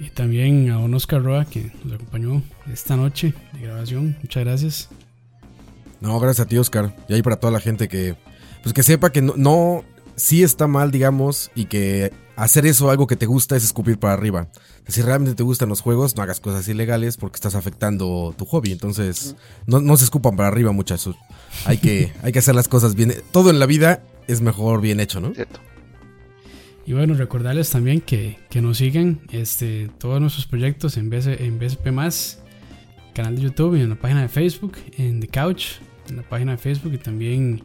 Y 0.00 0.10
también 0.10 0.70
a 0.70 0.74
Don 0.74 0.92
Oscar 0.94 1.22
Roa 1.22 1.44
que 1.44 1.72
nos 1.84 1.94
acompañó 1.94 2.42
esta 2.72 2.96
noche 2.96 3.32
de 3.52 3.60
grabación. 3.60 4.16
Muchas 4.20 4.44
gracias. 4.44 4.88
No, 6.00 6.18
gracias 6.20 6.46
a 6.46 6.48
ti, 6.48 6.58
Oscar. 6.58 6.94
Y 7.08 7.14
ahí 7.14 7.22
para 7.22 7.36
toda 7.36 7.52
la 7.52 7.60
gente 7.60 7.88
que, 7.88 8.14
pues 8.62 8.74
que 8.74 8.82
sepa 8.82 9.12
que 9.12 9.22
no, 9.22 9.34
no 9.36 9.84
sí 10.16 10.42
está 10.42 10.66
mal, 10.66 10.90
digamos, 10.90 11.50
y 11.54 11.66
que 11.66 12.12
hacer 12.36 12.66
eso 12.66 12.90
algo 12.90 13.06
que 13.06 13.16
te 13.16 13.26
gusta 13.26 13.56
es 13.56 13.64
escupir 13.64 13.98
para 13.98 14.14
arriba. 14.14 14.48
Si 14.88 15.02
realmente 15.02 15.34
te 15.34 15.42
gustan 15.42 15.68
los 15.68 15.80
juegos, 15.80 16.16
no 16.16 16.22
hagas 16.22 16.40
cosas 16.40 16.68
ilegales 16.68 17.16
porque 17.16 17.36
estás 17.36 17.54
afectando 17.54 18.34
tu 18.36 18.44
hobby. 18.46 18.72
Entonces, 18.72 19.36
no, 19.66 19.96
se 19.96 20.04
escupan 20.04 20.36
para 20.36 20.48
arriba, 20.48 20.72
muchachos. 20.72 21.16
Hay 21.64 21.78
que, 21.78 22.12
hay 22.22 22.32
que 22.32 22.38
hacer 22.38 22.54
las 22.54 22.68
cosas 22.68 22.94
bien. 22.94 23.14
Todo 23.32 23.50
en 23.50 23.58
la 23.58 23.66
vida 23.66 24.02
es 24.26 24.40
mejor 24.40 24.80
bien 24.80 25.00
hecho, 25.00 25.20
¿no? 25.20 25.34
Cierto. 25.34 25.60
Y 26.86 26.92
bueno, 26.92 27.14
recordarles 27.14 27.70
también 27.70 28.02
que, 28.02 28.36
nos 28.60 28.78
sigan 28.78 29.20
este, 29.32 29.90
todos 29.98 30.20
nuestros 30.20 30.46
proyectos 30.46 30.98
en, 30.98 31.08
BSP, 31.08 31.40
en 31.40 31.58
BSP, 31.58 31.86
canal 33.14 33.36
de 33.36 33.42
YouTube 33.42 33.76
y 33.76 33.80
en 33.80 33.90
la 33.90 33.96
página 33.96 34.20
de 34.20 34.28
Facebook, 34.28 34.76
en 34.98 35.20
The 35.20 35.28
Couch. 35.28 35.76
en 36.10 36.16
la 36.16 36.22
página 36.22 36.52
de 36.52 36.58
Facebook 36.58 36.92
y 36.92 36.98
también 36.98 37.64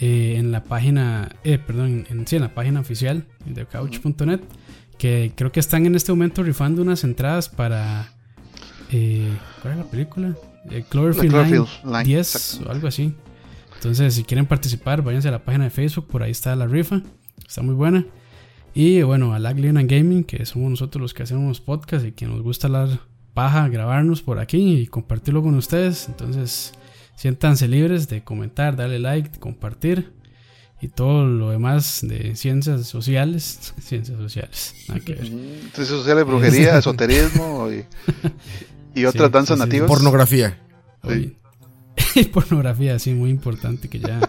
eh, 0.00 0.36
en 0.38 0.50
la 0.50 0.64
página, 0.64 1.36
eh, 1.44 1.58
perdón, 1.58 2.06
en, 2.08 2.26
sí, 2.26 2.36
en 2.36 2.42
la 2.42 2.54
página 2.54 2.80
oficial 2.80 3.26
de 3.44 3.66
couch.net, 3.66 4.40
que 4.98 5.32
creo 5.34 5.52
que 5.52 5.60
están 5.60 5.84
en 5.84 5.94
este 5.94 6.10
momento 6.12 6.42
rifando 6.42 6.82
unas 6.82 7.04
entradas 7.04 7.48
para... 7.48 8.14
Eh, 8.92 9.30
¿Cuál 9.60 9.74
es 9.74 9.78
la 9.78 9.90
película? 9.90 10.34
Cloverfield, 10.88 11.66
10 12.04 12.60
o 12.66 12.70
algo 12.70 12.88
así. 12.88 13.14
Entonces, 13.76 14.14
si 14.14 14.24
quieren 14.24 14.46
participar, 14.46 15.02
váyanse 15.02 15.28
a 15.28 15.32
la 15.32 15.44
página 15.44 15.64
de 15.64 15.70
Facebook, 15.70 16.06
por 16.08 16.22
ahí 16.22 16.30
está 16.30 16.56
la 16.56 16.66
rifa, 16.66 17.02
está 17.46 17.62
muy 17.62 17.74
buena. 17.74 18.06
Y 18.74 19.02
bueno, 19.02 19.34
a 19.34 19.38
Lag 19.38 19.56
Gaming, 19.56 20.24
que 20.24 20.44
somos 20.46 20.70
nosotros 20.70 21.00
los 21.00 21.14
que 21.14 21.24
hacemos 21.24 21.60
podcast 21.60 22.06
y 22.06 22.12
que 22.12 22.26
nos 22.26 22.42
gusta 22.42 22.68
hablar 22.68 23.00
paja, 23.34 23.68
grabarnos 23.68 24.22
por 24.22 24.38
aquí 24.38 24.80
y 24.80 24.86
compartirlo 24.86 25.42
con 25.42 25.54
ustedes. 25.54 26.08
Entonces, 26.08 26.72
siéntanse 27.20 27.68
libres 27.68 28.08
de 28.08 28.24
comentar, 28.24 28.76
darle 28.76 28.98
like, 28.98 29.38
compartir 29.38 30.10
y 30.80 30.88
todo 30.88 31.26
lo 31.26 31.50
demás 31.50 32.00
de 32.00 32.34
ciencias 32.34 32.86
sociales. 32.86 33.74
Ciencias 33.78 34.16
sociales, 34.16 34.74
Ciencias 34.86 35.86
sociales, 35.86 36.24
brujería, 36.24 36.78
esoterismo 36.78 37.68
y, 38.94 39.04
otras 39.04 39.30
danzas 39.30 39.58
nativas. 39.58 39.86
Pornografía. 39.86 40.58
pornografía, 42.32 42.98
sí, 42.98 43.12
muy 43.12 43.28
importante 43.28 43.88
que 43.88 43.98
ya. 43.98 44.20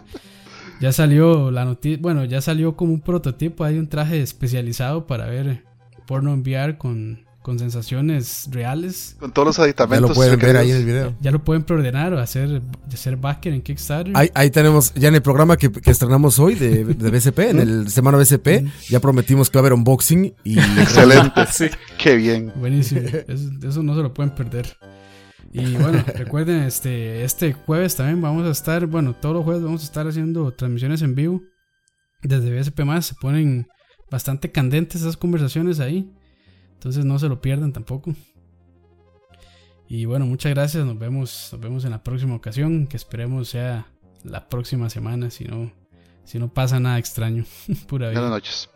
Ya 0.81 0.91
salió 0.91 1.49
la 1.49 1.63
noticia, 1.63 1.99
bueno, 2.01 2.25
ya 2.25 2.41
salió 2.41 2.75
como 2.75 2.91
un 2.91 2.99
prototipo, 2.99 3.63
hay 3.63 3.77
un 3.77 3.87
traje 3.87 4.21
especializado 4.21 5.07
para 5.07 5.27
ver 5.27 5.63
porno 6.07 6.33
enviar 6.33 6.77
con 6.77 7.23
con 7.41 7.57
sensaciones 7.57 8.47
reales. 8.51 9.15
Con 9.19 9.31
todos 9.31 9.47
los 9.47 9.59
aditamentos. 9.59 10.09
Ya 10.09 10.09
lo 10.09 10.15
pueden 10.15 10.39
ver 10.39 10.57
ahí 10.57 10.71
en 10.71 10.77
el 10.77 10.85
video. 10.85 11.15
Ya 11.21 11.31
lo 11.31 11.43
pueden 11.43 11.63
preordenar 11.63 12.13
o 12.13 12.19
hacer, 12.19 12.61
hacer 12.91 13.17
backer 13.17 13.53
en 13.53 13.61
Kickstarter. 13.61 14.13
Ahí, 14.15 14.49
tenemos, 14.51 14.93
ya 14.93 15.07
en 15.07 15.15
el 15.15 15.21
programa 15.21 15.57
que, 15.57 15.71
estrenamos 15.85 16.37
hoy 16.39 16.55
de, 16.55 16.83
de 16.85 17.09
BCP, 17.09 17.39
en 17.39 17.59
el 17.59 17.89
semana 17.91 18.17
BCP, 18.17 18.67
ya 18.89 18.99
prometimos 18.99 19.49
que 19.49 19.57
va 19.57 19.61
a 19.61 19.63
haber 19.63 19.73
unboxing 19.73 20.35
y... 20.43 20.59
Excelente, 20.79 21.45
sí. 21.51 21.65
Qué 21.97 22.15
bien. 22.15 22.53
Buenísimo, 22.55 23.01
eso, 23.27 23.81
no 23.83 23.95
se 23.95 24.01
lo 24.01 24.13
pueden 24.13 24.33
perder. 24.35 24.77
Y 25.53 25.75
bueno, 25.75 26.03
recuerden, 26.15 26.63
este, 26.63 27.25
este 27.25 27.53
jueves 27.53 27.95
también 27.95 28.21
vamos 28.21 28.47
a 28.47 28.51
estar, 28.51 28.85
bueno, 28.85 29.13
todos 29.13 29.35
los 29.35 29.43
jueves 29.43 29.63
vamos 29.63 29.81
a 29.81 29.85
estar 29.85 30.07
haciendo 30.07 30.51
transmisiones 30.53 31.01
en 31.01 31.15
vivo 31.15 31.41
desde 32.21 32.57
BSP 32.57 32.81
más. 32.81 33.07
Se 33.07 33.15
ponen 33.15 33.67
bastante 34.09 34.51
candentes 34.51 35.01
esas 35.01 35.17
conversaciones 35.17 35.79
ahí. 35.79 36.09
Entonces 36.81 37.05
no 37.05 37.19
se 37.19 37.29
lo 37.29 37.39
pierdan 37.41 37.73
tampoco. 37.73 38.15
Y 39.87 40.05
bueno, 40.05 40.25
muchas 40.25 40.51
gracias. 40.51 40.83
Nos 40.83 40.97
vemos, 40.97 41.49
nos 41.51 41.61
vemos 41.61 41.85
en 41.85 41.91
la 41.91 42.01
próxima 42.01 42.33
ocasión. 42.33 42.87
Que 42.87 42.97
esperemos 42.97 43.49
sea 43.49 43.85
la 44.23 44.49
próxima 44.49 44.89
semana. 44.89 45.29
Si 45.29 45.45
no, 45.45 45.71
si 46.23 46.39
no 46.39 46.51
pasa 46.51 46.79
nada 46.79 46.97
extraño. 46.97 47.45
pura 47.87 48.09
vida. 48.09 48.19
Buenas 48.19 48.35
noches. 48.35 48.69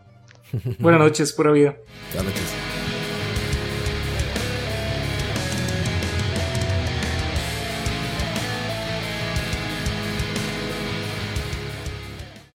Buenas 0.77 1.01
noches, 1.01 1.33
pura 1.33 1.51
vida. 1.51 1.77
Buenas 2.13 2.31
noches. 2.31 2.84